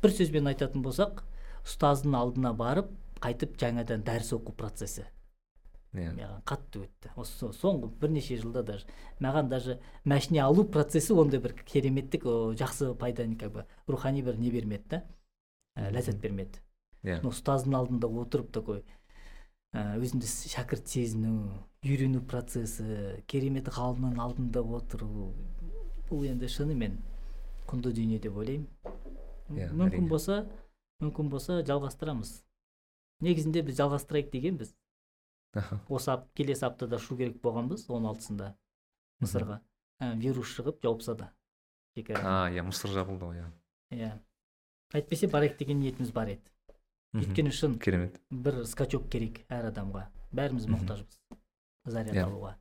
бір 0.02 0.16
сөзбен 0.18 0.50
айтатын 0.50 0.82
болсақ 0.82 1.22
ұстаздың 1.62 2.18
алдына 2.18 2.56
барып 2.58 2.90
қайтып 3.22 3.54
жаңадан 3.62 4.02
дәріс 4.08 4.34
оқу 4.34 4.56
процесі. 4.58 5.06
Иә 5.94 6.14
маған 6.16 6.44
қатты 6.48 6.86
өтті. 6.86 7.12
Осы 7.20 7.38
со- 7.38 7.52
соңғы 7.52 7.90
бірнеше 8.00 8.38
жылда 8.40 8.64
даже 8.64 8.86
маған 9.20 9.50
даже 9.50 9.80
машине 10.06 10.42
алу 10.44 10.64
процесі 10.64 11.14
ондай 11.14 11.40
бір 11.44 11.54
кереметтік 11.66 12.26
о, 12.26 12.54
жақсы 12.56 12.94
пайда 12.96 13.28
как 13.36 13.52
бы 13.52 13.66
рухани 13.88 14.22
бір 14.22 14.38
не 14.40 14.52
бермеді 14.52 14.88
да 14.90 15.04
ә, 15.76 15.92
ләззат 15.92 16.22
бермеді. 16.22 16.62
Иә. 17.04 17.20
Ұстаздың 17.26 17.76
алдында 17.76 18.08
отырып 18.08 18.52
такой 18.52 18.84
ә, 19.74 19.98
өзімді 20.00 20.28
шәкірт 20.28 20.88
сезіну 20.88 21.52
үйрену 21.84 22.22
процесі 22.22 23.24
керемет 23.28 23.68
ғалымның 23.68 24.20
алдында 24.22 24.62
отыру 24.62 25.34
бұл 26.10 26.28
енді 26.28 26.48
шынымен 26.48 27.00
құнды 27.68 27.92
дүние 27.96 28.20
деп 28.20 28.36
ойлаймын. 28.38 28.68
Иә, 29.52 29.72
мүмкін 29.72 30.08
болса 30.08 30.46
мүмкін 31.02 31.30
болса 31.32 31.62
жалғастырамыз. 31.68 32.44
Негізінде 33.22 33.64
біз 33.66 33.80
жалғастырайық 33.80 34.32
дегенбіз. 34.32 34.76
Осы 35.90 36.12
ап- 36.14 36.30
келесі 36.38 36.66
аптада 36.66 36.96
ұшу 36.98 37.18
керек 37.20 37.42
болғанбыз 37.44 37.86
он 37.92 38.06
алтысында 38.08 38.54
мысырға. 39.22 39.60
Ә, 40.02 40.16
вирус 40.18 40.48
шығып 40.56 40.80
жауып 40.82 41.02
тастады 41.04 41.28
шекара. 41.96 42.22
А 42.24 42.50
иә 42.52 42.64
мысыр 42.64 42.90
жабылды 42.96 43.26
ғой 43.26 43.42
иә. 43.42 43.50
Иә. 43.92 44.12
Әйтпесе 44.96 45.28
барайық 45.32 45.58
деген 45.60 45.80
ниетіміз 45.84 46.12
бар 46.16 46.32
еді. 46.34 46.42
Өйткені 47.14 47.52
шын 47.52 47.78
керемет. 47.80 48.22
бір 48.32 48.64
скачок 48.66 49.10
керек 49.12 49.44
әр 49.50 49.68
адамға. 49.72 50.08
Бәріміз 50.32 50.68
мұқтажбыз 50.72 51.20
заряд 51.86 52.16
Иә. 52.16 52.24
алуға. 52.26 52.56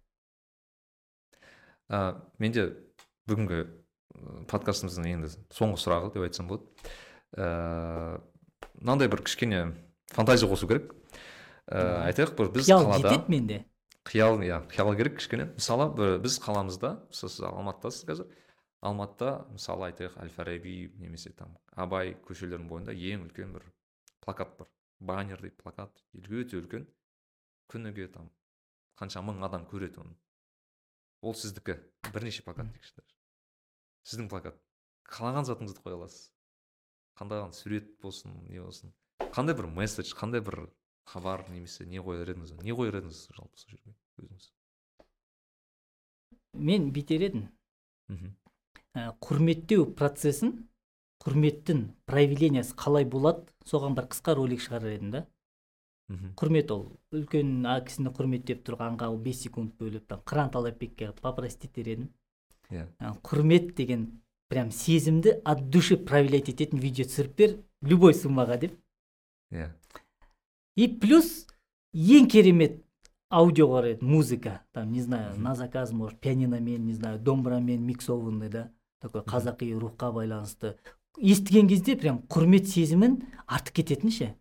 Ә, 1.91 2.21
менде 2.39 2.65
бүгінгі 3.31 3.65
подкастымыздың 4.51 5.07
енді 5.11 5.31
соңғы 5.55 5.79
сұрағы 5.83 6.12
деп 6.15 6.27
айтсам 6.27 6.49
болады. 6.51 6.67
Ә, 7.39 8.21
мынандай 8.83 9.09
бір 9.09 9.23
кішкене 9.23 9.75
фантазия 10.11 10.51
қосу 10.51 10.67
керек. 10.69 10.93
Ә, 11.70 12.10
айтайық 12.10 12.34
бір 12.38 12.51
біз 12.56 12.68
қиял 12.68 12.86
қалада 12.86 13.12
жетеді 13.14 13.32
менде. 13.32 13.59
Қиял 14.05 14.40
иә 14.44 14.60
қиял 14.70 14.92
керек 14.98 15.18
кішкене. 15.20 15.47
Мысалы 15.56 15.88
бір, 15.94 16.18
біз 16.24 16.38
қаламызда 16.42 16.92
мысалы 17.09 17.32
сіз 17.32 17.47
алматыдасыз 17.48 18.06
қазір. 18.09 18.30
Алматыда 18.80 19.47
мысалы 19.52 19.90
айтайық 19.90 20.16
әл 20.22 20.32
фараби 20.34 20.74
немесе 20.98 21.32
там 21.36 21.55
абай 21.76 22.16
көшелерінің 22.26 22.68
бойында 22.68 22.97
ең 22.97 23.28
үлкен 23.28 23.55
бір 23.55 23.68
плакат 24.24 24.56
бар. 24.59 24.68
Баннер 25.01 25.40
дейді 25.40 25.56
плакат. 25.62 26.02
Өте 26.12 26.59
үлкен. 26.60 26.88
Күніге 27.70 28.09
там 28.12 28.32
қанша 29.01 29.22
мың 29.24 29.44
адам 29.47 29.68
көреді 29.68 30.02
оны. 30.02 30.16
Ол 31.22 31.36
сіздікі. 31.36 31.78
Бірнеше 32.12 32.42
плакат 32.42 32.66
сіздің 34.09 34.30
плакат. 34.32 34.56
Қалаған 35.10 35.47
затыңызды 35.48 35.82
қоя 35.84 35.98
аласыз. 35.98 36.30
Қандай 37.18 37.42
сурет 37.52 37.90
болсын 38.02 38.32
не 38.48 38.60
болсын. 38.62 38.92
Қандай 39.34 39.56
бір 39.59 39.68
месседж 39.74 40.14
қандай 40.16 40.42
бір 40.44 40.70
хабар 41.09 41.44
немесе 41.51 41.86
не 41.86 42.02
қояр 42.02 42.35
едіңіз 42.35 42.56
не 42.62 42.74
қояр 42.77 43.01
едіңіз 43.01 43.22
жалпы 43.36 43.60
сол 43.60 43.72
жерге 43.72 43.94
өзіңіз? 44.20 44.51
Мен 46.55 46.90
бүйтер 46.94 47.24
едім. 47.28 47.48
Ә, 48.90 49.12
құрметтеу 49.22 49.86
процесін 49.94 50.56
құрметтің 51.22 51.85
проявлениясы 52.10 52.74
қалай 52.74 53.06
болады? 53.06 53.47
Соған 53.68 53.94
бір 53.94 54.09
қысқа 54.10 54.35
ролик 54.39 54.62
шығарар 54.64 54.97
едім 54.97 55.12
да. 55.14 55.27
Құрмет 56.10 56.72
ол 56.74 56.89
үлкен 57.14 57.60
а 57.70 57.77
кісіні 57.86 58.10
құрметтеп 58.16 58.64
тұрғанға 58.66 59.12
ол 59.12 59.18
бес 59.22 59.44
секунд 59.44 59.77
бөліп 59.78 60.09
там 60.10 60.24
қыран 60.27 60.51
талапбекке 60.51 61.12
попросить 61.22 61.68
етер 61.68 61.93
едім. 61.93 62.09
Иә. 62.70 62.89
Ә, 62.98 63.14
құрмет 63.22 63.74
деген 63.78 64.22
прям 64.51 64.72
сезімді 64.74 65.36
от 65.44 65.68
души 65.70 65.97
проявлять 65.97 66.51
ететін 66.51 66.82
видео 66.82 67.06
түсіріп 67.06 67.36
бер 67.39 67.55
любой 67.82 68.14
суммаға 68.18 68.59
деп. 68.59 68.74
Иә. 69.55 69.70
И 70.76 70.88
плюс 70.88 71.47
ең 71.92 72.28
керемет 72.28 72.82
аудио 73.30 73.68
бар 73.68 73.92
еді 73.94 74.05
музыка. 74.05 74.60
Там 74.72 74.92
не 74.92 75.02
знаю 75.02 75.38
на 75.38 75.55
заказ 75.55 75.92
может 75.92 76.18
пианиномен 76.20 76.84
не 76.86 76.94
знаю 76.94 77.18
домбырамен 77.18 77.82
миксованный 77.82 78.48
да? 78.48 78.70
Такой 79.01 79.22
қазақи 79.22 79.72
рухқа 79.78 80.12
байланысты. 80.12 80.76
Естіген 81.18 81.68
кезде 81.68 81.97
прям 81.97 82.22
құрмет 82.28 82.66
сезімін 82.68 83.22
артып 83.47 83.80
кететін 83.80 84.10
ше. 84.10 84.34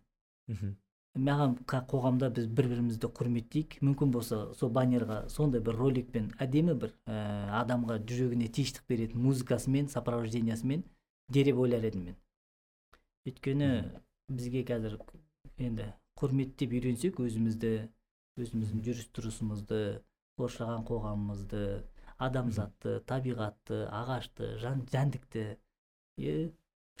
Мхм 0.48 0.76
маған 1.18 1.56
қоғамда 1.66 2.30
біз 2.30 2.46
бір 2.46 2.68
бірімізді 2.70 3.08
құрметтейік. 3.10 3.78
Мүмкін 3.82 4.12
болса 4.14 4.52
сол 4.54 4.70
баннерға 4.70 5.24
сондай 5.28 5.60
бір 5.60 5.74
роликпен 5.74 6.30
әдемі 6.38 6.76
бір 6.78 6.92
ә, 7.06 7.50
адамға 7.62 7.98
жүрегіне 8.06 8.46
тыныштық 8.46 8.86
беретін 8.88 9.24
музыкасымен 9.24 9.88
сопровождениясымен 9.90 10.84
деп 11.28 11.58
ойлар 11.58 11.84
едім 11.88 12.04
мен. 12.10 12.16
Өйткені 13.26 13.90
бізге 14.28 14.62
қазір 14.62 15.00
енді 15.58 15.90
құрметтеп 16.20 16.74
үйренсек 16.76 17.20
өзімізді 17.22 17.72
өзіміздің 18.40 18.82
жүріс 18.86 19.08
тұрысымызды 19.16 19.80
қоршаған 20.40 20.84
қоғамымызды 20.88 21.62
адамзатты 22.20 22.98
табиғатты 23.08 23.84
ағашты 23.88 24.50
жан 24.60 24.82
жәндікті 24.92 25.44
е 26.20 26.34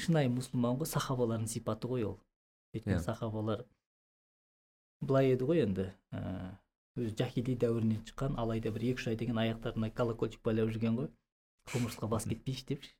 шынайы 0.00 0.30
мұсылман 0.32 0.78
ғой 0.80 0.88
сахабалардың 0.88 1.50
сипаты 1.52 1.90
ғой 1.90 2.06
ол. 2.08 2.16
Өйткені 2.72 2.96
Иә. 2.96 3.04
сахабалар 3.04 3.66
былай 5.00 5.34
еді 5.34 5.48
ғой 5.50 5.64
енді 5.66 5.90
ә, 6.16 6.56
өзі 6.96 7.12
жахили 7.18 7.56
дәуірінен 7.60 8.04
шыққан 8.08 8.38
алайда 8.40 8.72
бір 8.72 8.86
екі 8.92 9.02
үш 9.02 9.08
ай 9.12 9.20
деген 9.20 9.40
аяқтарына 9.42 9.90
колокольчик 9.92 10.40
байлап 10.46 10.72
жүрген 10.72 10.96
ғой. 10.96 11.10
Құмырсқа 11.72 12.08
бас 12.08 12.24
кетпейші 12.30 12.66
депші 12.72 12.94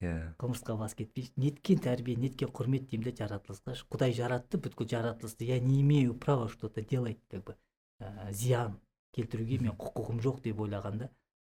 иә. 0.00 0.34
қылмысқа 0.38 0.76
бас 0.78 0.94
кетпейші 0.94 1.32
неткен 1.36 1.78
тәрбие 1.78 2.16
неткен 2.16 2.48
құрмет 2.48 2.90
деймін 2.90 3.10
да 3.10 3.16
жаратылысқа. 3.24 3.76
Құдай 3.90 4.12
жаратты 4.16 4.58
бүткіл 4.58 4.88
жаратылысты. 4.88 5.44
Я 5.44 5.60
не 5.60 5.80
имею 5.82 6.14
права 6.14 6.48
что 6.48 6.68
то 6.68 6.82
делать 6.82 7.18
как 7.30 7.44
бы 7.44 7.56
ә, 8.00 8.32
зиян 8.32 8.78
келтірүүгө 9.16 9.62
мен 9.62 9.76
құқығым 9.76 10.20
жоқ 10.20 10.42
деп 10.42 10.60
ойлаған 10.60 10.98
да. 11.04 11.10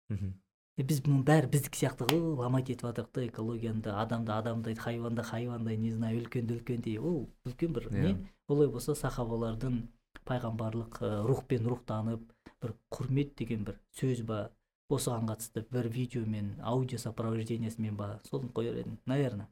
Мхм 0.10 0.34
Э, 0.78 0.84
биз 0.84 1.02
мунун 1.06 1.24
баары 1.28 1.48
биздики 1.52 1.78
сыяктуу 1.78 2.08
«Ы, 2.08 2.36
ламайт 2.40 2.70
этип 2.70 2.86
атырык 2.86 3.10
да 3.14 3.26
экологияны 3.28 3.82
да 3.82 4.02
адамды 4.02 4.32
адамдай 4.32 4.76
хайванды 4.76 5.22
хайвандай 5.22 5.76
не 5.78 5.92
знаю 5.92 6.22
өлкөндү 6.22 6.56
өлкөндөй 6.58 6.98
ол 6.98 7.28
үлкөн 7.46 7.74
бир 7.76 7.88
Иә. 7.92 8.02
не 8.06 8.28
олай 8.48 8.70
болсо 8.70 8.96
сахабалардын 8.96 9.90
пайгамбарлык 10.24 11.02
э, 11.02 11.22
рухпен 11.28 11.68
рухтанып 11.68 12.24
бир 12.62 12.74
курмет 12.90 13.36
деген 13.36 13.66
бир 13.66 13.82
сөз 14.00 14.24
ба 14.24 14.52
осуган 14.96 15.28
катысты 15.28 15.66
бир 15.72 15.88
видео 15.88 16.26
менен 16.26 16.60
аудио 16.62 16.98
сопровождениясы 16.98 17.82
менен 17.82 17.98
ба 17.98 18.22
соны 18.30 18.50
коер 18.50 18.76
едим 18.78 19.00
наверное 19.06 19.50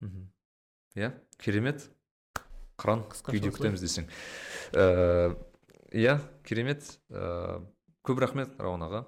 мхм. 0.00 0.28
Иә 0.94 1.10
керемет. 1.38 1.90
Қыран 2.78 3.02
осылай. 3.10 3.40
күтеміз 3.50 3.82
десең. 3.82 4.06
Э, 4.74 5.34
иә 5.90 6.20
керемет. 6.46 6.86
Э, 7.10 7.62
көп 8.06 8.20
рахмет 8.22 8.54
рауан 8.60 8.82
аға. 8.86 9.04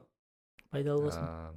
Пайдалуу 0.71 1.05
болсун 1.07 1.23
Ә, 1.23 1.55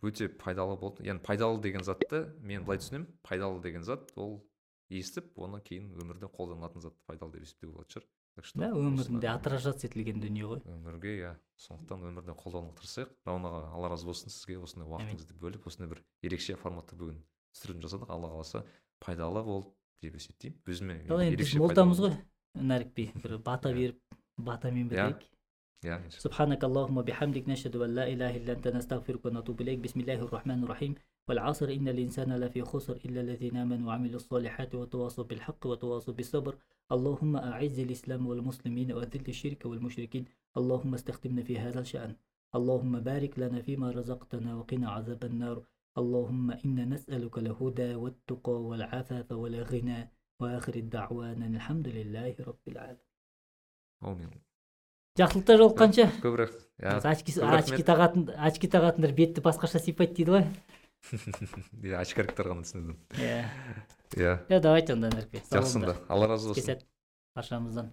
өте 0.00 0.28
пайдалы 0.28 0.78
болды. 0.80 1.04
Яғни 1.04 1.20
пайдалы 1.20 1.60
деген 1.60 1.84
затты 1.84 2.32
мен 2.40 2.64
былай 2.64 2.80
түсінемін. 2.80 3.06
Пайдалы 3.22 3.60
деген 3.62 3.84
зат 3.84 4.12
ол 4.16 4.40
естіп 4.88 5.36
оны 5.36 5.60
кейін 5.60 5.92
өмірде 6.00 6.32
қолданылатын 6.32 6.80
затты 6.80 7.00
пайдалы 7.06 7.32
деп 7.32 7.44
есептеуге 7.44 7.76
болатын 7.76 8.00
шығар 8.00 8.08
так 8.34 8.44
что 8.44 8.58
да 8.58 8.70
өмірінде 8.72 9.28
отражаться 9.32 9.86
етілген 9.86 10.20
дүние 10.22 10.46
ғой. 10.48 10.62
Өмірге 10.64 11.16
иә. 11.18 11.32
Сондықтан 11.60 12.06
өмірде 12.08 12.34
қолдануға 12.38 12.78
тырысайық 12.80 13.12
рауна 13.28 13.52
аға 13.52 13.74
алла 13.76 13.92
разы 13.92 14.08
болсын 14.08 14.32
сізге 14.32 14.58
осындай 14.58 14.88
уақытыңызды 14.88 15.36
бөліп 15.38 15.68
осындай 15.68 15.92
бір 15.92 16.02
ерекше 16.22 16.56
форматта 16.56 16.96
бүгін 16.96 17.20
түсірілім 17.52 17.84
жасадық. 17.84 18.10
Алла 18.10 18.32
қаласа 18.32 18.64
пайдалы 19.04 19.44
болды 19.44 19.70
деп 20.02 20.16
есептеймін. 20.16 20.58
Өзіме 20.66 20.98
біз 21.36 21.54
ғой 22.00 22.16
нәрік 22.56 22.96
бір 22.96 23.38
бата 23.38 23.70
иә. 23.70 23.76
беріп 23.76 24.00
батамен 24.38 24.88
бітірейік 24.88 25.22
иә, 25.84 25.98
иә 25.98 26.10
субханак 26.20 26.64
бихамдик 27.04 27.46
нашаду 27.46 27.82
ан 27.82 27.94
ла 27.94 28.08
иляха 28.08 28.38
илля 28.38 28.54
анта 28.54 28.72
настағфирука 28.72 29.28
ва 29.28 29.34
натубу 29.34 29.64
бисмиллахи 29.64 30.28
рахманир 30.30 30.68
рахим 30.68 30.96
والعصر 31.27 31.69
إن 31.69 31.87
الإنسان 31.87 32.33
لفي 32.33 32.61
خسر 32.61 32.95
إلا 33.05 33.21
الذين 33.21 33.57
آمنوا 33.57 33.87
وعملوا 33.87 34.15
الصالحات 34.15 34.75
وتواصوا 34.75 35.23
بالحق 35.23 35.65
وتواصوا 35.65 36.13
بالصبر 36.13 36.57
اللهم 36.91 37.35
أعز 37.35 37.79
الإسلام 37.79 38.27
والمسلمين 38.27 38.91
وأذل 38.91 39.27
الشرك 39.27 39.65
والمشركين 39.65 40.25
اللهم 40.57 40.93
استخدمنا 40.93 41.43
في 41.43 41.59
هذا 41.59 41.79
الشأن 41.79 42.15
اللهم 42.55 42.99
بارك 42.99 43.39
لنا 43.39 43.61
فيما 43.61 43.91
رزقتنا 43.91 44.55
وقنا 44.55 44.89
عذاب 44.89 45.23
النار 45.23 45.63
اللهم 45.97 46.51
إنا 46.51 46.85
نسألك 46.85 47.37
الهدى 47.37 47.95
والتقى 47.95 48.61
والعفاف 48.61 49.31
والغنى 49.31 50.11
وآخر 50.39 50.75
الدعوانا 50.75 51.45
الحمد 51.47 51.87
لله 51.87 52.35
رب 52.39 52.65
العالمين 52.67 53.07
аумин 54.01 54.29
жақсылықта 55.17 55.55
жолыққанша 55.57 56.03
көп 56.21 56.35
рахмет 56.37 56.65
иә 56.77 56.99
очки 57.11 57.31
көп 57.33 57.49
рахмет. 57.49 57.71
очки 57.71 57.83
тағатын 57.87 58.27
очки 58.47 58.67
тағатындар 58.69 59.13
бетті 59.17 59.41
басқаша 59.41 59.81
сипайды 59.81 60.13
дейді 60.19 60.35
ғой 60.35 60.43
иә 61.82 61.98
очкариктер 62.00 62.52
ғана 62.52 62.66
түсінеді 62.66 62.96
иә. 63.18 63.42
Иә. 64.16 64.34
Иә 64.48 64.60
давайте 64.60 64.94
онда 64.96 65.10
нарке 65.12 65.42
жақсы 65.50 65.80
онда 65.80 65.96
алла 66.08 66.28
разы 66.34 66.52
болсын. 66.52 66.62
кесет 66.62 66.86
баршамыздан. 67.34 67.92